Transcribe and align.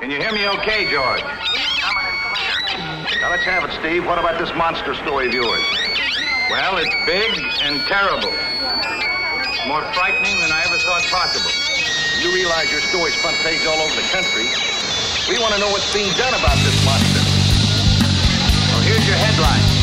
Can 0.00 0.10
you 0.10 0.16
hear 0.16 0.32
me 0.32 0.48
okay, 0.48 0.88
George? 0.88 1.20
Now 3.20 3.28
let's 3.28 3.44
have 3.44 3.68
it, 3.68 3.72
Steve. 3.84 4.06
What 4.06 4.18
about 4.18 4.40
this 4.40 4.48
monster 4.56 4.94
story 4.94 5.28
of 5.28 5.34
yours? 5.34 5.60
Well, 6.48 6.80
it's 6.80 6.96
big 7.04 7.36
and 7.60 7.84
terrible. 7.84 8.32
More 9.68 9.84
frightening 9.92 10.40
than 10.40 10.52
I 10.56 10.64
ever 10.64 10.78
thought 10.78 11.04
possible. 11.04 11.52
You 12.16 12.32
realize 12.32 12.72
your 12.72 12.80
story's 12.80 13.14
front 13.16 13.36
page 13.44 13.66
all 13.66 13.76
over 13.76 13.94
the 13.94 14.08
country. 14.08 14.48
We 15.28 15.36
want 15.36 15.52
to 15.52 15.60
know 15.60 15.68
what's 15.68 15.92
being 15.92 16.08
done 16.16 16.32
about 16.32 16.56
this 16.64 16.80
monster. 16.80 17.20
Well, 18.72 18.80
here's 18.80 19.04
your 19.04 19.20
headline. 19.20 19.79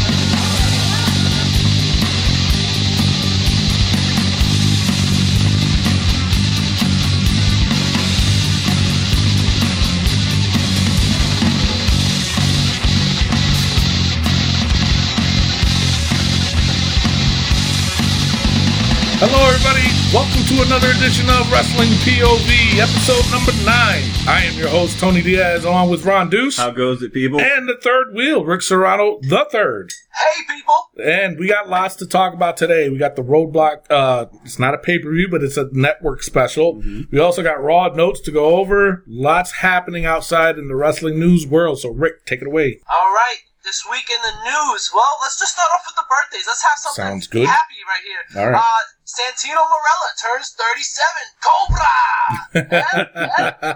Hello, 19.19 19.49
everybody. 19.49 19.81
Welcome 20.13 20.45
to 20.45 20.61
another 20.61 20.93
edition 20.93 21.25
of 21.27 21.51
Wrestling 21.51 21.89
POV, 22.05 22.77
episode 22.77 23.25
number 23.33 23.51
nine. 23.65 24.05
I 24.27 24.43
am 24.45 24.53
your 24.55 24.67
host, 24.69 24.99
Tony 24.99 25.23
Diaz, 25.23 25.65
along 25.65 25.89
with 25.89 26.05
Ron 26.05 26.29
Deuce. 26.29 26.57
How 26.57 26.69
goes 26.69 27.01
it, 27.01 27.13
people? 27.13 27.41
and 27.41 27.67
the 27.67 27.79
third 27.81 28.13
wheel, 28.13 28.45
Rick 28.45 28.61
Serrano, 28.61 29.17
the 29.23 29.47
third. 29.51 29.91
Hey, 30.13 30.43
people! 30.47 30.75
And 31.03 31.39
we 31.39 31.47
got 31.47 31.67
lots 31.67 31.95
to 31.95 32.05
talk 32.05 32.35
about 32.35 32.57
today. 32.57 32.89
We 32.89 32.99
got 32.99 33.15
the 33.15 33.23
Roadblock. 33.23 33.89
Uh, 33.89 34.27
it's 34.45 34.59
not 34.59 34.75
a 34.75 34.77
pay 34.77 34.99
per 34.99 35.11
view, 35.11 35.27
but 35.29 35.41
it's 35.43 35.57
a 35.57 35.67
network 35.71 36.21
special. 36.21 36.83
We 37.11 37.17
also 37.17 37.41
got 37.41 37.61
Raw 37.63 37.87
notes 37.87 38.19
to 38.21 38.31
go 38.31 38.57
over. 38.57 39.03
Lots 39.07 39.51
happening 39.51 40.05
outside 40.05 40.59
in 40.59 40.67
the 40.67 40.75
wrestling 40.75 41.19
news 41.19 41.47
world. 41.47 41.79
So, 41.79 41.89
Rick, 41.89 42.25
take 42.27 42.41
it 42.41 42.47
away. 42.47 42.81
All 42.87 43.13
right, 43.13 43.37
this 43.67 43.83
week 43.91 44.07
in 44.09 44.15
the 44.23 44.31
news. 44.47 44.89
Well, 44.95 45.11
let's 45.21 45.35
just 45.37 45.51
start 45.53 45.67
off 45.75 45.83
with 45.83 45.99
the 45.99 46.07
birthdays. 46.07 46.47
Let's 46.47 46.63
have 46.63 46.79
something 46.79 47.03
Sounds 47.03 47.27
good. 47.27 47.45
happy 47.45 47.83
right 47.83 48.03
here. 48.07 48.23
All 48.39 48.47
right. 48.51 48.63
Uh, 48.63 48.83
Santino 49.03 49.59
Marella 49.59 50.09
turns 50.15 50.55
37. 50.55 51.35
Cobra! 51.43 51.95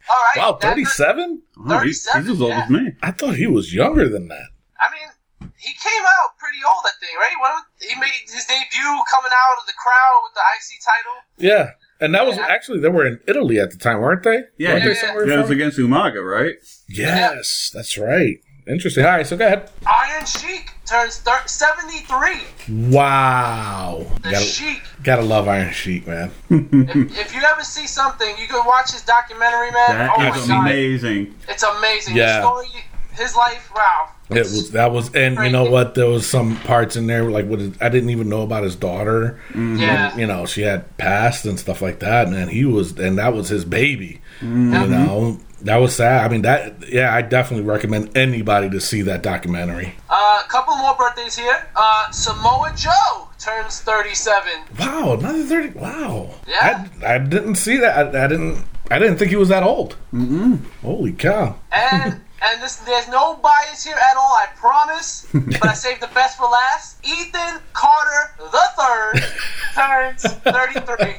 All 0.07 0.21
right. 0.29 0.37
Wow, 0.37 0.57
that- 0.61 0.77
37? 0.77 1.41
Oh, 1.67 1.79
he- 1.79 1.87
he's 1.89 2.07
as 2.07 2.29
old 2.41 2.49
yeah. 2.53 2.63
as 2.63 2.69
me. 2.69 2.93
I 3.01 3.11
thought 3.11 3.35
he 3.35 3.47
was 3.47 3.73
younger 3.73 4.07
than 4.07 4.27
that. 4.29 4.47
I 4.79 4.87
mean, 4.93 5.09
he 5.57 5.73
came 5.73 6.05
out 6.21 6.37
pretty 6.37 6.61
old, 6.63 6.85
I 6.85 6.93
think, 7.01 7.17
right? 7.17 7.33
When 7.41 7.51
he 7.81 7.99
made 7.99 8.21
his 8.29 8.45
debut 8.45 8.93
coming 9.09 9.33
out 9.33 9.57
of 9.59 9.65
the 9.65 9.73
crowd 9.73 10.21
with 10.23 10.33
the 10.37 10.45
IC 10.53 10.79
title. 10.85 11.17
Yeah. 11.37 11.71
And 11.99 12.13
that 12.15 12.25
was 12.27 12.37
actually, 12.37 12.79
they 12.79 12.89
were 12.89 13.05
in 13.05 13.19
Italy 13.27 13.59
at 13.59 13.71
the 13.71 13.77
time, 13.77 13.99
weren't 13.99 14.23
they? 14.23 14.43
Yeah, 14.57 14.73
Weren't 14.73 14.83
yeah, 14.83 14.89
they 14.89 14.93
yeah. 14.95 15.01
somewhere 15.01 15.27
Yeah, 15.27 15.33
it 15.35 15.41
was 15.41 15.49
against 15.49 15.77
Umaga, 15.79 16.23
right? 16.23 16.55
Yes, 16.87 17.71
that's 17.73 17.97
right. 17.97 18.39
Interesting. 18.67 19.05
All 19.05 19.11
right, 19.11 19.25
so 19.25 19.37
go 19.37 19.45
ahead. 19.47 19.69
Iron 19.87 20.25
Sheik 20.25 20.71
turns 20.85 21.17
thir- 21.19 21.41
73. 21.47 22.89
Wow. 22.91 24.05
The 24.23 24.31
Gotta, 24.31 24.43
Sheik. 24.45 24.81
gotta 25.03 25.21
love 25.21 25.47
Iron 25.47 25.71
Sheik, 25.71 26.05
man. 26.07 26.31
If, 26.49 27.17
if 27.17 27.35
you 27.35 27.41
ever 27.43 27.63
see 27.63 27.87
something, 27.87 28.35
you 28.39 28.47
can 28.47 28.65
watch 28.65 28.91
his 28.91 29.03
documentary, 29.03 29.71
man. 29.71 29.89
That 29.89 30.11
oh 30.17 30.33
is 30.41 30.47
my 30.47 30.55
god. 30.55 30.61
amazing. 30.65 31.35
It's 31.47 31.63
amazing. 31.63 32.15
Yeah. 32.17 32.35
His 32.41 32.45
story, 32.45 32.83
his 33.17 33.35
life, 33.35 33.71
wow. 33.75 34.09
It 34.29 34.39
was 34.39 34.71
that 34.71 34.91
was, 34.91 35.13
and 35.15 35.37
you 35.37 35.49
know 35.49 35.69
what? 35.69 35.95
There 35.95 36.09
was 36.09 36.27
some 36.27 36.57
parts 36.57 36.97
in 36.97 37.07
there 37.07 37.31
like 37.31 37.45
what 37.45 37.61
I 37.79 37.87
didn't 37.87 38.09
even 38.09 38.27
know 38.27 38.41
about 38.41 38.63
his 38.63 38.75
daughter. 38.75 39.39
Yeah. 39.55 40.15
You 40.17 40.27
know, 40.27 40.45
she 40.45 40.63
had 40.63 40.97
passed 40.97 41.45
and 41.45 41.57
stuff 41.57 41.81
like 41.81 41.99
that, 41.99 42.27
and 42.27 42.49
he 42.49 42.65
was, 42.65 42.99
and 42.99 43.17
that 43.19 43.33
was 43.33 43.47
his 43.47 43.63
baby. 43.63 44.19
Mm-hmm. 44.41 44.73
You 44.73 44.87
know, 44.87 45.39
that 45.61 45.77
was 45.77 45.95
sad. 45.95 46.25
I 46.25 46.29
mean, 46.29 46.41
that 46.41 46.89
yeah, 46.89 47.13
I 47.13 47.21
definitely 47.21 47.65
recommend 47.65 48.17
anybody 48.17 48.69
to 48.69 48.81
see 48.81 49.01
that 49.03 49.23
documentary. 49.23 49.95
Uh, 50.09 50.41
a 50.43 50.49
couple 50.49 50.75
more 50.75 50.95
birthdays 50.95 51.37
here. 51.37 51.65
Uh, 51.75 52.11
Samoa 52.11 52.73
Joe 52.75 53.29
turns 53.39 53.79
37. 53.79 54.51
Wow, 54.77 55.13
another 55.13 55.43
thirty. 55.43 55.69
Wow. 55.69 56.31
Yeah. 56.47 56.87
I, 57.01 57.15
I 57.15 57.17
didn't 57.17 57.55
see 57.55 57.77
that. 57.77 58.13
I, 58.13 58.25
I 58.25 58.27
didn't. 58.27 58.65
I 58.89 58.99
didn't 58.99 59.17
think 59.17 59.31
he 59.31 59.35
was 59.35 59.49
that 59.49 59.63
old. 59.63 59.97
Mm-hmm. 60.13 60.55
Holy 60.81 61.11
cow. 61.11 61.57
And 61.71 62.21
and 62.41 62.61
this 62.61 62.75
there's 62.77 63.07
no 63.07 63.35
bias 63.35 63.83
here 63.83 63.95
at 63.95 64.17
all, 64.17 64.33
I 64.33 64.47
promise. 64.55 65.27
but 65.33 65.65
I 65.65 65.73
saved 65.73 66.01
the 66.01 66.07
best 66.07 66.37
for 66.37 66.47
last. 66.47 66.97
Ethan 67.05 67.59
Carter 67.73 68.33
the 68.37 68.63
third 68.77 69.23
turns 69.75 70.23
33. 70.43 71.15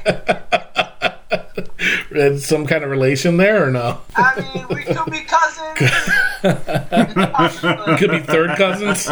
Is 2.11 2.45
some 2.45 2.65
kind 2.65 2.83
of 2.83 2.89
relation 2.89 3.37
there 3.37 3.65
or 3.67 3.71
no? 3.71 4.01
I 4.15 4.41
mean, 4.41 4.65
we 4.69 4.83
could 4.83 5.11
be 5.11 5.21
cousins. 5.21 5.77
Could 7.99 8.11
be 8.11 8.19
third 8.19 8.57
cousins. 8.57 9.07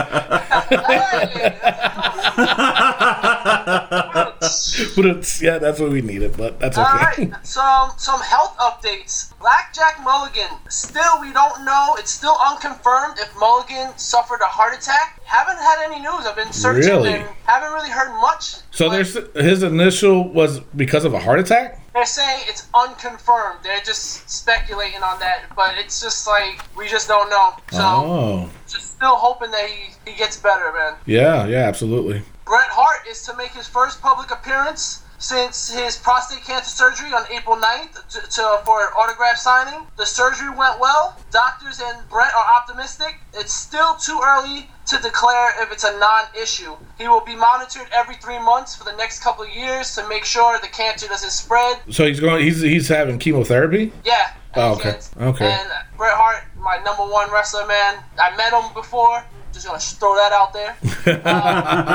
But 4.95 5.05
it's 5.05 5.41
yeah, 5.41 5.57
that's 5.59 5.79
what 5.79 5.91
we 5.91 6.01
needed. 6.01 6.35
But 6.37 6.59
that's 6.59 6.77
All 6.77 6.85
okay. 6.85 7.25
right, 7.27 7.45
some 7.45 7.91
some 7.97 8.19
health 8.21 8.55
updates. 8.57 9.37
Blackjack 9.39 10.03
Mulligan. 10.03 10.49
Still, 10.69 11.21
we 11.21 11.31
don't 11.33 11.63
know. 11.65 11.95
It's 11.99 12.11
still 12.11 12.37
unconfirmed 12.49 13.19
if 13.19 13.29
Mulligan 13.39 13.97
suffered 13.97 14.41
a 14.41 14.45
heart 14.45 14.73
attack. 14.77 15.19
Haven't 15.25 15.57
had 15.57 15.85
any 15.85 15.99
news. 15.99 16.25
I've 16.25 16.35
been 16.35 16.51
searching 16.51 16.89
Really? 16.91 17.13
and 17.13 17.27
haven't 17.45 17.71
really 17.73 17.89
heard 17.91 18.11
much. 18.21 18.55
So 18.71 18.89
there's 18.89 19.13
his 19.35 19.61
initial 19.63 20.27
was 20.33 20.59
because 20.75 21.05
of 21.05 21.13
a 21.13 21.19
heart 21.19 21.39
attack. 21.39 21.81
They're 21.93 22.05
saying 22.05 22.41
it's 22.47 22.67
unconfirmed. 22.75 23.59
They're 23.63 23.81
just 23.83 24.29
speculating 24.29 25.01
on 25.01 25.19
that, 25.19 25.45
but 25.55 25.75
it's 25.77 25.99
just 26.01 26.27
like 26.27 26.61
we 26.75 26.87
just 26.87 27.07
don't 27.07 27.29
know. 27.29 27.53
So 27.71 27.79
Oh, 27.81 28.49
just 28.67 28.95
still 28.95 29.15
hoping 29.15 29.51
that 29.51 29.67
he, 29.69 30.11
he 30.11 30.17
gets 30.17 30.37
better, 30.37 30.71
man. 30.73 30.93
yeah, 31.05 31.45
yeah, 31.47 31.67
absolutely. 31.67 32.21
Bret 32.47 32.69
Hart 32.69 33.05
is 33.05 33.23
to 33.23 33.35
make 33.35 33.51
his 33.51 33.67
first 33.67 34.01
public 34.01 34.31
appearance 34.31 35.03
since 35.19 35.69
his 35.69 35.97
prostate 35.97 36.45
cancer 36.45 36.69
surgery 36.69 37.11
on 37.11 37.25
April 37.29 37.57
9th 37.57 38.07
to, 38.07 38.21
to, 38.21 38.61
for 38.63 38.81
an 38.81 38.87
autograph 38.95 39.37
signing. 39.37 39.85
The 39.97 40.05
surgery 40.05 40.49
went 40.49 40.79
well. 40.79 41.19
Doctors 41.31 41.81
and 41.83 42.07
Bret 42.07 42.31
are 42.33 42.55
optimistic. 42.55 43.19
It's 43.33 43.51
still 43.51 43.95
too 43.95 44.21
early 44.23 44.69
to 44.85 44.97
declare 44.99 45.61
if 45.61 45.73
it's 45.73 45.83
a 45.83 45.99
non-issue. 45.99 46.77
He 46.97 47.09
will 47.09 47.25
be 47.25 47.35
monitored 47.35 47.87
every 47.91 48.15
three 48.15 48.39
months 48.39 48.75
for 48.75 48.85
the 48.85 48.95
next 48.95 49.21
couple 49.21 49.43
of 49.43 49.53
years 49.53 49.93
to 49.95 50.07
make 50.07 50.23
sure 50.23 50.57
the 50.61 50.67
cancer 50.67 51.07
doesn't 51.07 51.31
spread. 51.31 51.81
So 51.89 52.05
he's 52.05 52.21
going. 52.21 52.45
He's 52.45 52.61
he's 52.61 52.87
having 52.87 53.19
chemotherapy. 53.19 53.91
Yeah. 54.05 54.31
Oh, 54.55 54.73
okay. 54.75 54.93
kids. 54.93 55.11
Okay. 55.19 55.51
And 55.51 55.69
Bret 55.97 56.13
Hart, 56.15 56.43
my 56.57 56.77
number 56.85 57.03
one 57.03 57.29
wrestler, 57.31 57.67
man. 57.67 57.97
I 58.17 58.35
met 58.37 58.53
him 58.53 58.73
before. 58.73 59.23
Just 59.57 59.65
gonna 59.67 59.79
throw 59.79 60.13
that 60.15 60.31
out 60.31 60.53
there. 60.53 60.75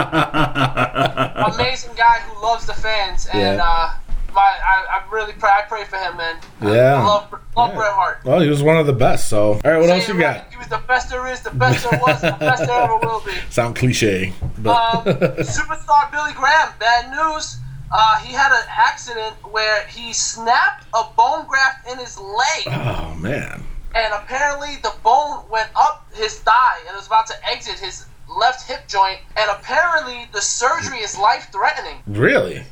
Uh, 0.02 1.52
amazing 1.54 1.92
guy 1.96 2.18
who 2.20 2.42
loves 2.42 2.66
the 2.66 2.72
fans, 2.74 3.26
and 3.32 3.56
Yeah. 3.58 3.64
uh, 3.64 3.92
my 4.34 4.40
I, 4.40 5.00
I 5.00 5.10
really 5.14 5.32
pray 5.34 5.50
I 5.50 5.62
pray 5.68 5.84
for 5.84 5.96
him, 5.96 6.16
man. 6.16 6.36
Yeah. 6.60 7.00
I 7.00 7.04
love 7.04 7.32
love 7.56 7.70
Yeah. 7.70 7.76
Bret 7.76 7.92
Hart. 7.92 8.20
Well, 8.24 8.40
he 8.40 8.48
was 8.48 8.62
one 8.62 8.76
of 8.78 8.86
the 8.86 8.92
best. 8.92 9.28
So, 9.28 9.52
all 9.52 9.60
right, 9.64 9.78
what 9.78 9.90
else 9.90 10.08
you 10.08 10.18
got? 10.18 10.50
He 10.50 10.56
was 10.56 10.68
the 10.68 10.82
best 10.88 11.10
there 11.10 11.26
is, 11.28 11.40
the 11.42 11.50
best 11.50 11.88
there 11.88 12.00
was, 12.00 12.20
the 12.20 12.36
best 12.40 12.66
there 12.66 12.82
ever 12.82 12.96
will 12.96 13.20
be. 13.20 13.32
Sound 13.50 13.76
cliche, 13.76 14.32
but 14.58 14.72
Um, 14.94 15.04
superstar 15.44 16.10
Billy 16.10 16.32
Graham, 16.32 16.70
bad 16.78 17.10
news. 17.10 17.58
Uh, 17.94 18.16
he 18.20 18.32
had 18.32 18.50
an 18.52 18.64
accident 18.70 19.34
where 19.52 19.86
he 19.86 20.12
snapped 20.14 20.86
a 20.94 21.04
bone 21.16 21.46
graft 21.46 21.86
in 21.90 21.98
his 21.98 22.18
leg. 22.18 22.64
oh 22.68 23.14
man, 23.20 23.62
and 23.94 24.12
apparently 24.14 24.76
the 24.82 24.92
bone 25.02 25.44
went 25.50 25.68
up 25.76 26.06
his 26.14 26.38
thigh 26.40 26.78
and 26.88 26.96
was 26.96 27.06
about 27.06 27.26
to 27.26 27.34
exit 27.48 27.78
his 27.78 28.06
left 28.38 28.66
hip 28.68 28.86
joint 28.88 29.18
and 29.36 29.50
apparently 29.50 30.26
the 30.32 30.40
surgery 30.40 30.98
is 30.98 31.18
life 31.18 31.48
threatening 31.52 31.96
really? 32.06 32.54
Yeah. 32.54 32.64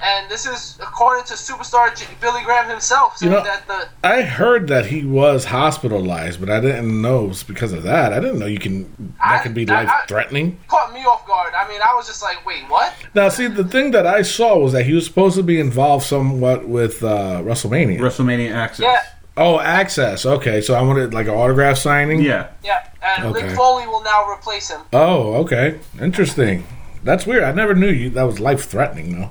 and 0.00 0.30
this 0.30 0.46
is 0.46 0.78
according 0.80 1.24
to 1.24 1.34
superstar 1.34 1.92
J- 1.96 2.06
billy 2.20 2.42
graham 2.44 2.68
himself 2.70 3.16
saying 3.16 3.32
know- 3.32 3.42
that 3.42 3.66
the 3.66 3.88
I 4.06 4.22
heard 4.22 4.68
that 4.68 4.86
he 4.86 5.04
was 5.04 5.44
hospitalized, 5.46 6.38
but 6.38 6.48
I 6.48 6.60
didn't 6.60 7.02
know 7.02 7.24
it 7.24 7.28
was 7.28 7.42
because 7.42 7.72
of 7.72 7.82
that. 7.82 8.12
I 8.12 8.20
didn't 8.20 8.38
know 8.38 8.46
you 8.46 8.60
can 8.60 8.82
that 9.18 9.40
I- 9.40 9.42
can 9.42 9.54
be 9.54 9.66
life 9.66 9.90
threatening. 10.06 10.60
caught 10.68 10.92
me 10.92 11.00
off 11.04 11.26
guard 11.26 11.52
i 11.54 11.66
mean 11.68 11.80
i 11.82 11.92
was 11.94 12.06
just 12.06 12.22
like 12.22 12.44
wait 12.46 12.62
what 12.68 12.92
Now, 13.14 13.28
see, 13.28 13.48
the 13.48 13.64
thing 13.64 13.90
that 13.92 14.06
I 14.06 14.22
saw 14.22 14.56
was 14.58 14.72
that 14.72 14.84
he 14.84 14.92
was 14.92 15.04
supposed 15.04 15.34
to 15.36 15.42
be 15.42 15.58
involved 15.58 16.06
somewhat 16.06 16.68
with 16.68 17.02
uh, 17.02 17.40
WrestleMania. 17.42 17.98
WrestleMania 17.98 18.52
Access. 18.54 18.84
yeah 18.84 19.00
oh, 19.38 19.60
Access. 19.60 20.26
Okay, 20.26 20.60
so 20.60 20.74
I 20.74 20.82
wanted 20.82 21.14
like 21.14 21.26
an 21.26 21.34
autograph 21.34 21.78
signing. 21.78 22.20
Yeah. 22.22 22.48
yeah 22.62 22.88
and 23.02 23.24
Okay. 23.34 23.46
Mick 23.48 23.56
foley 23.56 23.86
will 23.86 24.02
now 24.02 24.28
replace 24.28 24.70
him 24.70 24.80
Oh, 24.92 25.34
okay. 25.44 25.78
Interesting. 26.00 26.64
That's 27.04 27.26
weird. 27.26 27.44
I 27.44 27.52
never 27.52 27.74
knew 27.74 27.90
you. 27.90 28.10
That 28.10 28.24
was 28.24 28.40
life 28.40 28.64
threatening, 28.66 29.12
though. 29.20 29.30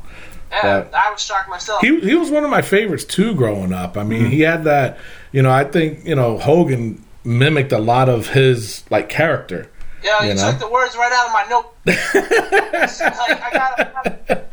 yeah 0.52 0.62
But- 0.62 0.94
i 0.96 1.12
was 1.12 1.22
shocked 1.22 1.50
myself 1.50 1.82
He 1.82 2.00
he 2.00 2.16
was 2.16 2.32
one 2.32 2.44
of 2.44 2.50
my 2.50 2.62
favorites 2.62 3.04
too 3.04 3.36
growing 3.36 3.74
up. 3.74 3.98
I 3.98 4.04
mean, 4.04 4.26
he 4.28 4.40
mm-hmm. 4.40 4.52
had 4.52 4.64
that. 4.64 4.98
You 5.32 5.42
know, 5.42 5.52
I 5.52 5.66
think 5.66 6.06
you 6.06 6.16
know 6.16 6.38
Hogan 6.38 7.04
mimicked 7.24 7.74
a 7.74 7.80
lot 7.80 8.08
of 8.08 8.30
his 8.30 8.84
like 8.90 9.10
character. 9.10 9.70
yeah 10.04 10.24
you, 10.24 10.30
you 10.30 10.36
know? 10.36 10.50
took 10.52 10.60
the 10.62 10.70
words 10.70 10.96
right 10.96 11.12
out 11.12 11.28
of 11.28 11.34
my 11.34 11.46
note 11.50 11.74
like, 11.86 11.98
I 13.44 13.50
got, 13.52 13.80
I 13.80 13.84
got, 14.28 14.46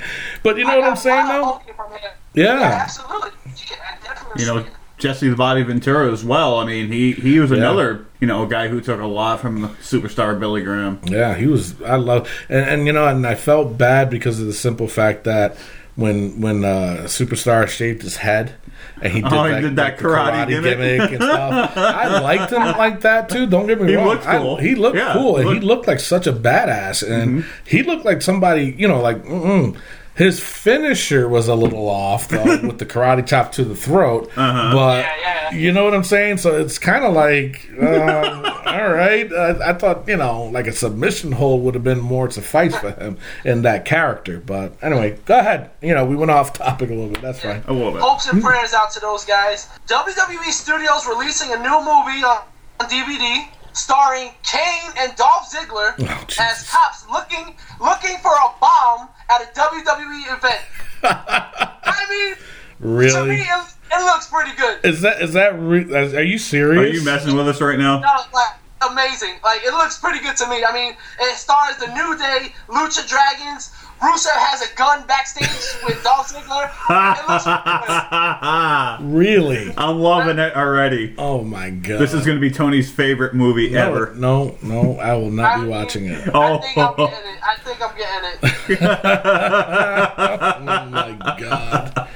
But 0.43 0.57
you 0.59 0.65
know 0.65 0.73
I 0.73 0.79
what 0.79 0.89
I'm 0.91 0.97
saying 0.97 1.27
a 1.27 1.41
lot 1.41 1.61
of 1.61 1.67
though? 1.67 1.73
From 1.75 1.93
him. 1.93 2.11
Yeah. 2.35 2.59
yeah 2.59 2.79
absolutely 2.83 3.31
Yeah, 3.71 3.77
I 3.89 4.05
definitely 4.05 4.43
You 4.43 4.47
know, 4.49 4.63
see 4.63 4.69
it. 4.69 4.75
Jesse 4.99 5.29
the 5.29 5.37
Body 5.37 5.63
Ventura 5.63 6.11
as 6.13 6.25
well. 6.25 6.59
I 6.59 6.65
mean, 6.67 6.91
he 6.93 7.13
he 7.13 7.39
was 7.41 7.51
another 7.51 8.07
you 8.21 8.27
know 8.27 8.47
guy 8.47 8.69
who 8.69 8.81
took 8.81 9.01
a 9.01 9.07
lot 9.07 9.41
from 9.41 9.63
the 9.63 9.69
superstar 9.69 10.39
Billy 10.39 10.63
Graham. 10.63 11.01
Yeah, 11.05 11.35
he 11.35 11.47
was. 11.47 11.81
I 11.83 11.97
love, 11.97 12.31
and, 12.49 12.65
and 12.69 12.87
you 12.87 12.93
know, 12.93 13.07
and 13.09 13.27
I 13.27 13.35
felt 13.35 13.77
bad 13.77 14.09
because 14.11 14.41
of 14.41 14.47
the 14.47 14.53
simple 14.53 14.87
fact 14.89 15.25
that 15.25 15.57
when 15.97 16.41
when 16.41 16.65
uh, 16.65 17.03
Superstar 17.07 17.69
shaved 17.69 18.03
his 18.03 18.17
head 18.19 18.55
and 19.03 19.13
he 19.13 19.21
did, 19.21 19.33
Oh, 19.33 19.45
he 19.45 19.51
that, 19.53 19.61
did 19.61 19.77
that 19.77 19.99
the 19.99 20.05
karate 20.05 20.49
gimmick. 20.63 21.11
and 21.13 21.23
stuff, 21.23 21.77
I 21.77 22.21
liked 22.21 22.53
him 22.53 22.63
like 22.63 23.01
that 23.03 23.29
too. 23.29 23.47
Don't 23.47 23.67
get 23.67 23.81
me 23.81 23.89
He 23.91 23.97
wrong, 23.97 24.09
looked 24.09 24.27
I- 24.27 24.39
cool. 24.39 24.57
he 24.57 24.75
looked 24.75 24.97
Yeah, 24.97 25.13
cool, 25.13 25.37
and 25.37 25.45
he 25.49 25.55
looked- 25.55 25.59
Mm-hmm. 25.61 25.67
looked 25.69 25.87
like 25.89 26.01
such 26.01 26.27
a 26.27 26.33
badass, 26.33 27.09
and 27.09 27.45
he 27.67 27.83
looked 27.83 28.05
like 28.05 28.23
somebody, 28.23 28.75
you 28.79 28.87
know, 28.89 29.01
like. 29.01 29.23
Mm-mm. 29.25 29.77
His 30.17 30.39
finisher 30.41 31.29
was 31.29 31.49
a 31.49 31.55
little 31.55 31.89
off 31.89 32.29
though, 32.29 32.45
with 32.67 32.79
the 32.79 32.87
karate 32.87 33.27
chop 33.27 33.53
to 33.53 33.65
the 33.65 33.75
throat. 33.75 34.31
Uh-huh. 34.37 34.71
But 34.73 34.99
Yeah, 35.05 35.17
yeah. 35.51 35.55
you 35.57 35.73
know 35.73 35.85
what 35.85 35.95
I'm 35.95 36.05
saying? 36.05 36.39
So 36.39 36.57
it's 36.61 36.79
kind 36.79 37.05
of 37.05 37.13
like, 37.15 37.69
uh, 37.81 38.63
all 38.67 38.89
right. 38.93 39.31
Uh, 39.33 39.59
I 39.65 39.73
thought, 39.73 40.07
you 40.07 40.17
know, 40.17 40.45
like 40.45 40.67
a 40.69 40.73
submission 40.73 41.33
hold 41.33 41.63
would 41.65 41.75
have 41.75 41.83
been 41.85 42.01
more 42.01 42.31
suffice 42.31 42.77
for 42.77 42.93
him 42.93 43.19
in 43.45 43.63
that 43.63 43.85
character. 43.85 44.39
But 44.39 44.75
anyway, 44.83 45.19
go 45.25 45.39
ahead. 45.39 45.71
You 45.83 45.95
know, 45.95 46.05
we 46.05 46.15
went 46.17 46.31
off 46.31 46.53
topic 46.53 46.91
a 46.91 46.95
little 46.95 47.11
bit. 47.11 47.21
That's 47.21 47.41
fine. 47.41 47.65
A 47.67 47.73
little 47.73 47.93
bit. 47.93 48.01
Hopes 48.01 48.29
and 48.29 48.43
prayers 48.43 48.73
out 48.73 48.93
to 48.93 49.01
those 49.01 49.25
guys. 49.25 49.69
WWE 49.89 50.51
Studios 50.53 51.07
releasing 51.09 51.53
a 51.53 51.57
new 51.57 51.79
movie 51.81 52.23
on, 52.25 52.43
on 52.81 52.89
DVD 52.89 53.49
starring 53.73 54.31
Kane 54.45 54.93
and 54.99 55.17
Dolph 55.17 55.53
Ziggler 55.53 55.95
Oh, 55.99 56.05
as 56.05 56.27
Jesus. 56.29 56.71
cops 56.71 57.05
looking 57.11 57.57
looking 57.81 58.17
for 58.19 58.31
a 58.31 58.49
bomb 58.61 59.09
at 59.31 59.43
a 59.43 59.47
WWE 59.59 60.37
event. 60.37 60.61
I 61.03 62.07
mean, 62.11 62.35
to 62.35 62.45
me, 62.85 62.97
Really? 62.97 63.37
it, 63.37 63.75
it 63.93 64.05
looks 64.05 64.27
pretty 64.29 64.53
good. 64.57 64.79
Is 64.85 65.01
that 65.03 65.23
is 65.23 65.33
that? 65.35 65.59
Re- 65.59 65.93
are 65.95 66.23
you 66.23 66.39
serious? 66.39 66.83
Are 66.83 66.97
you 66.99 67.05
messing 67.05 67.37
with 67.37 67.49
us 67.49 67.61
right 67.61 67.79
now? 67.79 68.01
No, 68.01 68.13
like 68.33 68.55
amazing. 68.91 69.35
Like 69.45 69.63
it 69.65 69.73
looks 69.73 69.99
pretty 69.99 70.21
good 70.21 70.37
to 70.37 70.49
me. 70.49 70.65
I 70.65 70.73
mean, 70.73 70.97
it 71.21 71.37
stars 71.37 71.77
the 71.77 71.87
New 71.95 72.17
Day, 72.19 72.53
Lucha 72.69 73.07
Dragons. 73.09 73.71
Rusev 74.05 74.37
has 74.37 74.61
a 74.61 74.75
gun 74.77 75.07
backstage 75.07 75.49
with 75.85 76.03
Dolph 76.05 76.31
Ziggler. 76.31 76.69
It 76.91 77.29
looks 77.29 77.45
pretty 77.45 77.65
good. 79.01 79.17
Really? 79.17 79.75
I'm 79.79 79.99
loving 79.99 80.39
it 80.39 80.55
already. 80.55 81.15
Oh 81.17 81.43
my 81.43 81.71
god! 81.71 82.01
This 82.01 82.13
is 82.13 82.27
going 82.27 82.37
to 82.37 82.41
be 82.41 82.51
Tony's 82.51 82.91
favorite 82.93 83.35
movie 83.35 83.71
no, 83.71 83.79
ever. 83.79 84.15
No, 84.15 84.59
no, 84.63 84.99
I 84.99 85.15
will 85.15 85.31
not 85.31 85.53
I 85.53 85.55
be 85.57 85.63
mean- 85.63 85.71
watching 85.71 86.05
it. 86.07 86.29
Oh. 86.35 86.59
I 86.59 86.59
think 86.61 86.77
I'm 86.79 86.95
oh. 86.99 87.07
getting 87.07 87.31
it. 87.31 87.39
I 87.43 87.57
think 87.57 87.81
I'm 87.81 87.97
getting 87.97 88.31
it. 88.31 88.41
Oh 90.67 90.87
my 90.87 91.13
god! 91.39 92.09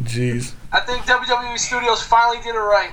Jeez. 0.00 0.52
I 0.72 0.80
think 0.80 1.02
WWE 1.02 1.58
Studios 1.58 2.02
finally 2.02 2.38
did 2.42 2.54
it 2.54 2.58
right. 2.58 2.90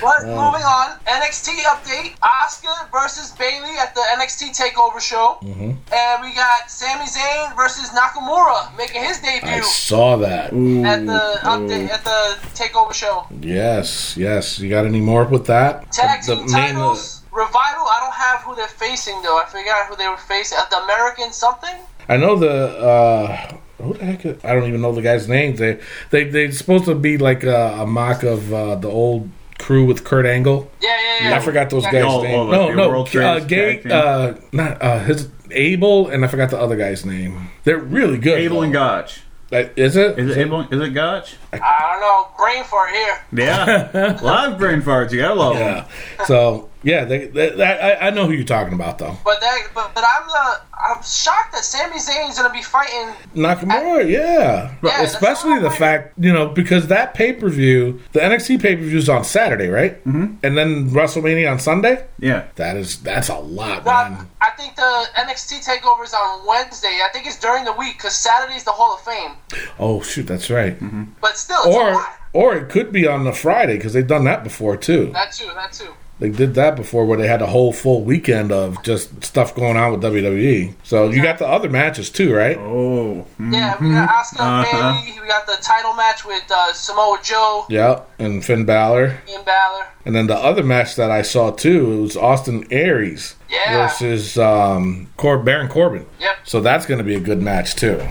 But 0.00 0.24
moving 0.26 0.62
on, 0.64 0.98
NXT 1.06 1.48
update: 1.72 2.16
Asuka 2.20 2.90
versus 2.92 3.32
Bayley 3.32 3.76
at 3.78 3.94
the 3.94 4.02
NXT 4.18 4.56
Takeover 4.56 5.00
show, 5.00 5.38
and 5.42 6.22
we 6.22 6.34
got 6.34 6.70
Sami 6.70 7.04
Zayn 7.06 7.56
versus 7.56 7.90
Nakamura 7.90 8.76
making 8.76 9.02
his 9.02 9.18
debut. 9.20 9.48
I 9.48 9.54
debut 9.56 9.62
saw 9.64 10.16
that. 10.18 10.46
at 10.46 11.06
the 11.06 11.22
update 11.42 11.90
at 11.90 12.04
the 12.04 12.36
Takeover 12.54 12.92
show. 12.94 13.26
Yes, 13.40 14.16
yes. 14.16 14.58
You 14.58 14.68
got 14.70 14.84
any 14.86 15.00
more 15.00 15.24
with 15.24 15.46
that? 15.46 15.90
Tag 15.92 16.22
The- 16.24 16.36
team 16.36 16.46
the 16.46 16.52
main- 16.52 16.74
titles. 16.74 17.22
Revival. 17.32 17.84
I 17.86 17.98
don't 18.00 18.14
have 18.14 18.40
who 18.44 18.54
they're 18.54 18.66
facing 18.66 19.20
though. 19.20 19.36
I 19.36 19.44
forgot 19.44 19.86
who 19.88 19.96
they 19.96 20.08
were 20.08 20.16
facing. 20.16 20.56
Uh, 20.58 20.62
the 20.70 20.78
American 20.84 21.32
something. 21.32 21.74
I 22.08 22.16
know 22.16 22.34
the 22.36 22.78
uh 22.78 23.52
who 23.82 23.92
the 23.92 24.04
heck 24.06 24.24
is, 24.24 24.42
I 24.42 24.54
don't 24.54 24.66
even 24.66 24.80
know 24.80 24.92
the 24.92 25.02
guy's 25.02 25.28
names. 25.28 25.58
They 25.58 25.78
they 26.10 26.24
they're 26.24 26.50
supposed 26.52 26.86
to 26.86 26.94
be 26.94 27.18
like 27.18 27.42
a, 27.44 27.80
a 27.80 27.86
mock 27.86 28.22
of 28.22 28.54
uh, 28.54 28.76
the 28.76 28.88
old 28.88 29.28
crew 29.58 29.84
with 29.84 30.04
Kurt 30.04 30.26
Angle. 30.26 30.70
Yeah, 30.80 30.96
yeah, 31.20 31.28
yeah. 31.30 31.36
I 31.36 31.40
forgot 31.40 31.70
those 31.70 31.84
guys' 31.84 32.04
Oh, 32.06 32.22
names. 32.22 32.34
oh, 32.36 32.42
like 32.66 32.76
no, 32.76 32.90
no, 32.90 33.04
uh, 33.04 33.40
Gay, 33.40 33.82
uh, 33.84 34.34
not 34.52 34.82
uh, 34.82 34.98
his 35.00 35.28
Abel, 35.50 36.08
and 36.08 36.24
I 36.24 36.28
forgot 36.28 36.50
the 36.50 36.58
other 36.58 36.76
guy's 36.76 37.04
name. 37.06 37.48
They're 37.64 37.78
really 37.78 38.18
good. 38.18 38.38
Abel 38.38 38.62
and. 38.62 38.72
Gotch. 38.72 39.22
Like, 39.50 39.74
is 39.76 39.96
it? 39.96 40.18
Is 40.18 40.36
it 40.36 40.40
Abel? 40.40 40.62
Is 40.62 40.80
it 40.80 40.90
Gotch? 40.92 41.36
I 41.52 41.58
don't 41.58 42.00
know. 42.00 42.28
Brain 42.36 42.64
fart 42.64 42.90
here. 42.90 43.18
Yeah. 43.32 44.18
Live 44.22 44.58
brain 44.58 44.82
farts. 44.82 45.12
You 45.12 45.20
gotta 45.20 45.34
love 45.34 45.54
Yeah. 45.54 45.74
them. 45.82 46.26
So 46.26 46.68
yeah, 46.86 47.04
they, 47.04 47.26
they, 47.26 47.62
I, 47.62 48.06
I 48.06 48.10
know 48.10 48.26
who 48.26 48.32
you're 48.32 48.44
talking 48.44 48.72
about 48.74 48.98
though. 48.98 49.16
But 49.24 49.40
that, 49.40 49.58
but, 49.74 49.92
but 49.94 50.04
I'm 50.04 50.28
uh, 50.28 50.54
I'm 50.78 51.02
shocked 51.02 51.52
that 51.52 51.64
Sami 51.64 51.98
Zayn's 51.98 52.38
gonna 52.38 52.52
be 52.52 52.62
fighting. 52.62 53.12
Nakamura, 53.34 54.08
yeah. 54.08 54.74
Yeah, 54.82 55.02
especially 55.02 55.58
the 55.58 55.70
fact, 55.70 56.14
you 56.18 56.32
know, 56.32 56.48
because 56.48 56.86
that 56.88 57.14
pay 57.14 57.32
per 57.32 57.48
view, 57.48 58.00
the 58.12 58.20
NXT 58.20 58.60
pay 58.62 58.76
per 58.76 58.82
view 58.82 58.98
is 58.98 59.08
on 59.08 59.24
Saturday, 59.24 59.68
right? 59.68 59.98
Mm-hmm. 60.04 60.36
And 60.44 60.56
then 60.56 60.90
WrestleMania 60.90 61.50
on 61.50 61.58
Sunday. 61.58 62.06
Yeah. 62.18 62.44
That 62.56 62.76
is 62.76 63.02
that's 63.02 63.28
a 63.28 63.38
lot, 63.38 63.84
But 63.84 64.10
man. 64.10 64.30
I 64.40 64.50
think 64.50 64.76
the 64.76 65.04
NXT 65.16 65.66
takeover 65.66 66.04
is 66.04 66.14
on 66.14 66.46
Wednesday. 66.46 67.00
I 67.04 67.08
think 67.12 67.26
it's 67.26 67.38
during 67.40 67.64
the 67.64 67.72
week 67.72 67.96
because 67.98 68.14
Saturday's 68.14 68.64
the 68.64 68.70
Hall 68.72 68.94
of 68.94 69.00
Fame. 69.00 69.32
Oh 69.78 70.00
shoot, 70.02 70.26
that's 70.26 70.50
right. 70.50 70.76
But 71.20 71.36
still, 71.36 71.58
it's 71.64 71.66
a 71.74 71.78
Or 71.78 71.92
lot. 71.94 72.12
or 72.32 72.54
it 72.56 72.68
could 72.68 72.92
be 72.92 73.06
on 73.08 73.24
the 73.24 73.32
Friday 73.32 73.76
because 73.76 73.92
they've 73.92 74.06
done 74.06 74.24
that 74.24 74.44
before 74.44 74.76
too. 74.76 75.10
That 75.12 75.32
too. 75.32 75.50
That 75.54 75.72
too. 75.72 75.92
They 76.18 76.30
did 76.30 76.54
that 76.54 76.76
before 76.76 77.04
where 77.04 77.18
they 77.18 77.26
had 77.28 77.42
a 77.42 77.46
whole 77.46 77.72
full 77.74 78.02
weekend 78.02 78.50
of 78.50 78.82
just 78.82 79.22
stuff 79.22 79.54
going 79.54 79.76
on 79.76 79.92
with 79.92 80.00
WWE. 80.02 80.72
So 80.82 81.10
you 81.10 81.22
got 81.22 81.38
the 81.38 81.46
other 81.46 81.68
matches 81.68 82.08
too, 82.10 82.34
right? 82.34 82.56
Oh. 82.58 83.26
Yeah, 83.38 83.76
we 83.80 83.90
got 83.90 84.08
Asuka 84.08 84.40
Uh-huh. 84.40 85.02
Bayley. 85.02 85.20
We 85.20 85.28
got 85.28 85.46
the 85.46 85.58
title 85.62 85.92
match 85.92 86.24
with 86.24 86.42
uh, 86.50 86.72
Samoa 86.72 87.18
Joe 87.22 87.66
Yeah, 87.68 88.00
and 88.18 88.42
Finn 88.44 88.64
Balor. 88.64 89.18
and 89.28 89.44
Balor. 89.44 89.86
And 90.06 90.14
then 90.16 90.26
the 90.26 90.36
other 90.36 90.62
match 90.64 90.96
that 90.96 91.10
I 91.10 91.20
saw 91.22 91.50
too, 91.50 91.92
it 91.92 92.00
was 92.00 92.16
Austin 92.16 92.66
Aries 92.70 93.35
Yeah. 93.48 93.86
versus 93.86 94.38
um, 94.38 95.08
Cor- 95.16 95.38
Baron 95.38 95.68
Corbin. 95.68 96.06
Yep. 96.20 96.36
So 96.44 96.60
that's 96.60 96.86
going 96.86 96.98
to 96.98 97.04
be 97.04 97.14
a 97.14 97.20
good 97.20 97.40
match 97.40 97.74
too. 97.74 98.02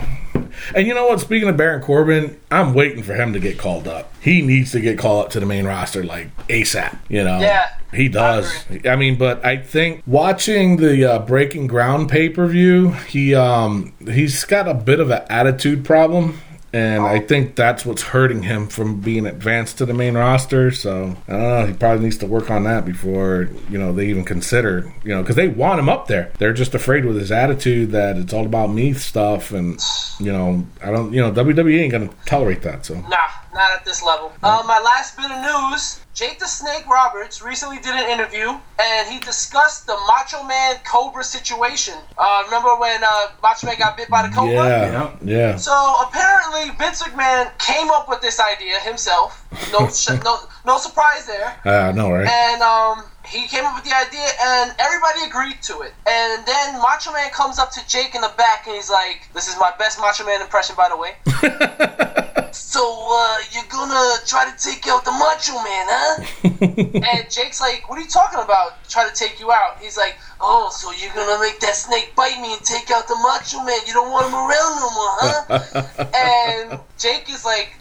And 0.74 0.86
you 0.86 0.94
know 0.94 1.06
what? 1.06 1.20
Speaking 1.20 1.48
of 1.48 1.56
Baron 1.56 1.82
Corbin, 1.82 2.38
I'm 2.50 2.74
waiting 2.74 3.02
for 3.02 3.14
him 3.14 3.32
to 3.32 3.38
get 3.38 3.58
called 3.58 3.86
up. 3.86 4.12
He 4.20 4.42
needs 4.42 4.72
to 4.72 4.80
get 4.80 4.98
called 4.98 5.26
up 5.26 5.30
to 5.32 5.40
the 5.40 5.46
main 5.46 5.66
roster 5.66 6.02
like 6.02 6.34
ASAP. 6.48 6.98
You 7.08 7.24
know? 7.24 7.38
Yeah. 7.38 7.68
He 7.92 8.08
does. 8.08 8.52
I, 8.84 8.96
mean, 8.96 9.16
but 9.16 9.44
I 9.44 9.56
think 9.56 10.02
watching 10.06 10.76
the 10.76 11.04
uh, 11.04 11.18
Breaking 11.20 11.66
Ground 11.66 12.08
pay 12.10 12.28
per 12.28 12.46
view, 12.46 12.90
he 12.90 13.34
um 13.34 13.94
he's 14.04 14.44
got 14.44 14.68
a 14.68 14.74
bit 14.74 15.00
of 15.00 15.10
an 15.10 15.22
attitude 15.30 15.84
problem. 15.84 16.38
And 16.76 17.04
I 17.04 17.20
think 17.20 17.56
that's 17.56 17.86
what's 17.86 18.02
hurting 18.02 18.42
him 18.42 18.68
from 18.68 19.00
being 19.00 19.24
advanced 19.24 19.78
to 19.78 19.86
the 19.86 19.94
main 19.94 20.14
roster. 20.14 20.70
So 20.70 21.16
I 21.26 21.32
don't 21.32 21.40
know. 21.40 21.66
He 21.66 21.72
probably 21.72 22.04
needs 22.04 22.18
to 22.18 22.26
work 22.26 22.50
on 22.50 22.64
that 22.64 22.84
before 22.84 23.48
you 23.70 23.78
know 23.78 23.94
they 23.94 24.08
even 24.08 24.24
consider 24.26 24.92
you 25.02 25.14
know 25.14 25.22
because 25.22 25.36
they 25.36 25.48
want 25.48 25.80
him 25.80 25.88
up 25.88 26.06
there. 26.06 26.32
They're 26.38 26.52
just 26.52 26.74
afraid 26.74 27.06
with 27.06 27.16
his 27.16 27.32
attitude 27.32 27.92
that 27.92 28.18
it's 28.18 28.34
all 28.34 28.44
about 28.44 28.70
me 28.70 28.92
stuff, 28.92 29.52
and 29.52 29.80
you 30.20 30.30
know 30.30 30.66
I 30.82 30.90
don't 30.90 31.14
you 31.14 31.22
know 31.22 31.32
WWE 31.32 31.80
ain't 31.80 31.92
gonna 31.92 32.10
tolerate 32.26 32.60
that. 32.62 32.84
So 32.84 32.94
Nah, 32.94 33.16
not 33.54 33.72
at 33.72 33.84
this 33.86 34.02
level. 34.02 34.32
Uh, 34.42 34.62
my 34.66 34.78
last 34.78 35.16
bit 35.16 35.30
of 35.30 35.70
news: 35.70 36.00
Jake 36.16 36.38
the 36.38 36.46
Snake 36.46 36.86
Roberts 36.88 37.42
recently 37.42 37.76
did 37.76 37.94
an 37.94 38.08
interview, 38.08 38.48
and 38.80 39.06
he 39.06 39.20
discussed 39.20 39.86
the 39.86 39.98
Macho 40.08 40.42
Man 40.44 40.76
Cobra 40.90 41.22
situation. 41.22 41.92
Uh, 42.16 42.42
remember 42.46 42.74
when 42.76 43.04
uh, 43.04 43.26
Macho 43.42 43.66
Man 43.66 43.76
got 43.78 43.98
bit 43.98 44.08
by 44.08 44.26
the 44.26 44.34
Cobra? 44.34 44.54
yeah, 44.54 45.16
yeah. 45.22 45.56
So 45.56 45.74
apparently 46.08 46.74
Vince 46.78 47.02
McMahon 47.02 47.50
came 47.58 47.90
up 47.90 48.08
with 48.08 48.22
this 48.22 48.40
idea 48.40 48.80
himself. 48.80 49.44
No, 49.70 49.88
sh- 49.90 50.08
no, 50.24 50.38
no 50.64 50.78
surprise 50.78 51.26
there. 51.26 51.54
I 51.66 51.92
know, 51.92 52.10
right? 52.10 52.26
And 52.26 52.62
um, 52.62 53.04
he 53.26 53.46
came 53.48 53.64
up 53.64 53.74
with 53.74 53.84
the 53.84 53.96
idea, 53.96 54.26
and 54.42 54.74
everybody 54.78 55.26
agreed 55.26 55.62
to 55.62 55.82
it. 55.82 55.94
And 56.06 56.46
then 56.46 56.80
Macho 56.80 57.12
Man 57.12 57.30
comes 57.30 57.58
up 57.58 57.70
to 57.72 57.86
Jake 57.88 58.14
in 58.14 58.20
the 58.20 58.32
back, 58.36 58.66
and 58.66 58.76
he's 58.76 58.90
like, 58.90 59.28
"This 59.34 59.48
is 59.48 59.56
my 59.58 59.72
best 59.78 59.98
Macho 59.98 60.24
Man 60.24 60.40
impression, 60.40 60.76
by 60.76 60.88
the 60.88 60.96
way." 60.96 61.16
so 62.52 63.06
uh, 63.10 63.38
you're 63.52 63.68
gonna 63.68 64.16
try 64.26 64.50
to 64.50 64.56
take 64.56 64.86
out 64.88 65.04
the 65.04 65.12
Macho 65.12 65.54
Man, 65.62 65.86
huh? 65.88 66.24
and 67.12 67.30
Jake's 67.30 67.60
like, 67.60 67.88
"What 67.88 67.98
are 67.98 68.02
you 68.02 68.08
talking 68.08 68.40
about? 68.40 68.82
Try 68.88 69.08
to 69.08 69.14
take 69.14 69.40
you 69.40 69.52
out?" 69.52 69.78
He's 69.80 69.96
like, 69.96 70.16
"Oh, 70.40 70.70
so 70.70 70.92
you're 70.92 71.12
gonna 71.14 71.40
make 71.40 71.60
that 71.60 71.74
snake 71.74 72.14
bite 72.16 72.40
me 72.40 72.52
and 72.54 72.62
take 72.62 72.90
out 72.90 73.08
the 73.08 73.16
Macho 73.16 73.62
Man? 73.64 73.78
You 73.86 73.92
don't 73.92 74.10
want 74.10 74.26
him 74.28 74.34
around 74.34 74.72
no 74.80 74.88
more, 74.94 75.12
huh?" 75.20 76.06
and 76.14 76.80
Jake 76.98 77.28
is 77.28 77.44
like, 77.44 77.76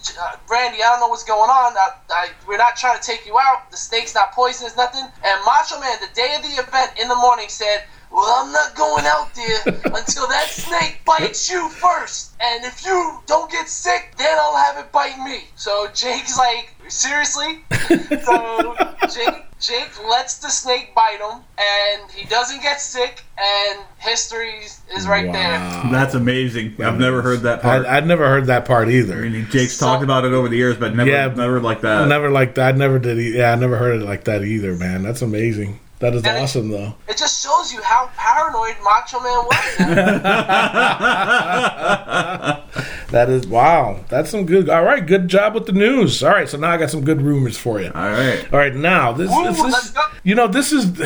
"Randy, 0.49 0.83
I 0.83 0.91
don't 0.91 0.99
know 0.99 1.07
what's 1.07 1.23
going 1.23 1.49
on. 1.49 1.73
I, 1.77 1.89
I, 2.09 2.29
we're 2.47 2.57
not 2.57 2.75
trying 2.75 2.99
to 2.99 3.03
take 3.03 3.25
you 3.25 3.37
out. 3.39 3.71
The 3.71 3.77
snake's 3.77 4.15
not 4.15 4.33
poisonous, 4.33 4.75
nothing." 4.75 5.03
And 5.03 5.34
Macho 5.45 5.79
Man, 5.79 5.99
the 6.01 6.07
day 6.13 6.35
of 6.35 6.43
the 6.43 6.49
event 6.49 6.93
in 7.01 7.07
the 7.09 7.15
morning, 7.15 7.49
said. 7.49 7.83
Well, 8.15 8.45
I'm 8.45 8.51
not 8.53 8.75
going 8.75 9.03
out 9.05 9.33
there 9.35 9.73
until 9.93 10.25
that 10.29 10.47
snake 10.49 11.01
bites 11.05 11.51
you 11.51 11.67
first. 11.67 12.31
And 12.41 12.63
if 12.63 12.85
you 12.85 13.19
don't 13.27 13.51
get 13.51 13.67
sick, 13.67 14.13
then 14.17 14.37
I'll 14.39 14.55
have 14.55 14.77
it 14.77 14.89
bite 14.93 15.19
me. 15.19 15.43
So 15.57 15.87
Jake's 15.93 16.37
like, 16.37 16.73
seriously? 16.87 17.59
So 18.23 18.73
Jake, 19.13 19.43
Jake 19.59 20.09
lets 20.09 20.37
the 20.37 20.47
snake 20.49 20.95
bite 20.95 21.19
him, 21.19 21.41
and 21.59 22.09
he 22.11 22.25
doesn't 22.27 22.61
get 22.61 22.79
sick, 22.79 23.23
and 23.37 23.79
history 23.97 24.61
is 24.95 25.05
right 25.07 25.31
there. 25.31 25.59
That's 25.91 26.13
amazing. 26.13 26.81
I've 26.81 26.97
never 26.99 27.21
heard 27.21 27.41
that 27.41 27.61
part. 27.61 27.85
I'd 27.85 28.07
never 28.07 28.27
heard 28.27 28.45
that 28.47 28.63
part 28.65 28.87
I 28.87 28.91
either. 28.91 29.17
mean, 29.17 29.45
Jake's 29.49 29.73
So- 29.73 29.87
talked 29.87 30.03
about 30.03 30.23
it 30.23 30.31
over 30.33 30.47
the 30.47 30.57
years, 30.57 30.77
but 30.77 30.95
never, 30.95 31.09
Yeah. 31.09 31.27
never 31.35 31.59
like 31.59 31.81
that. 31.81 32.07
never 32.07 32.29
like 32.29 32.55
that. 32.55 32.75
I 32.75 32.77
never 32.77 32.97
did. 32.97 33.19
E- 33.19 33.37
yeah, 33.37 33.51
I 33.51 33.55
never 33.55 33.75
heard 33.77 34.01
it 34.01 34.05
like 34.05 34.23
that 34.25 34.43
either, 34.43 34.73
man. 34.75 35.03
That's 35.03 35.21
amazing. 35.21 35.79
That 35.99 36.13
is 36.13 36.23
And 36.25 36.37
it- 36.37 36.41
awesome, 36.41 36.69
though. 36.69 36.93
It 37.07 37.17
just 37.17 37.41
shows 37.43 37.71
you 37.73 37.81
how 37.81 38.09
paranoid 38.17 38.75
Macho 38.83 39.19
Man 39.21 39.45
was. 39.45 39.55
That 43.11 43.29
is 43.29 43.47
wow. 43.47 44.03
That's 44.09 44.29
some 44.29 44.45
good. 44.45 44.67
All 44.69 44.83
right, 44.83 45.05
good 45.05 45.27
job 45.29 45.53
with 45.53 45.67
the 45.67 45.71
news. 45.71 46.21
All 46.23 46.31
right, 46.31 46.49
so 46.49 46.57
now 46.57 46.71
I 46.71 46.77
got 46.77 46.89
some 46.89 47.05
good 47.05 47.21
rumors 47.21 47.57
for 47.57 47.79
you. 47.79 47.87
All 47.95 48.09
right. 48.09 48.43
All 48.51 48.59
right, 48.59 48.75
now 48.75 49.13
this, 49.13 49.31
Ooh, 49.31 49.43
this 49.45 49.59
let's 49.59 49.85
is, 49.85 49.91
go. 49.91 50.01
you 50.23 50.35
know, 50.35 50.47
this 50.47 50.73
is, 50.73 50.99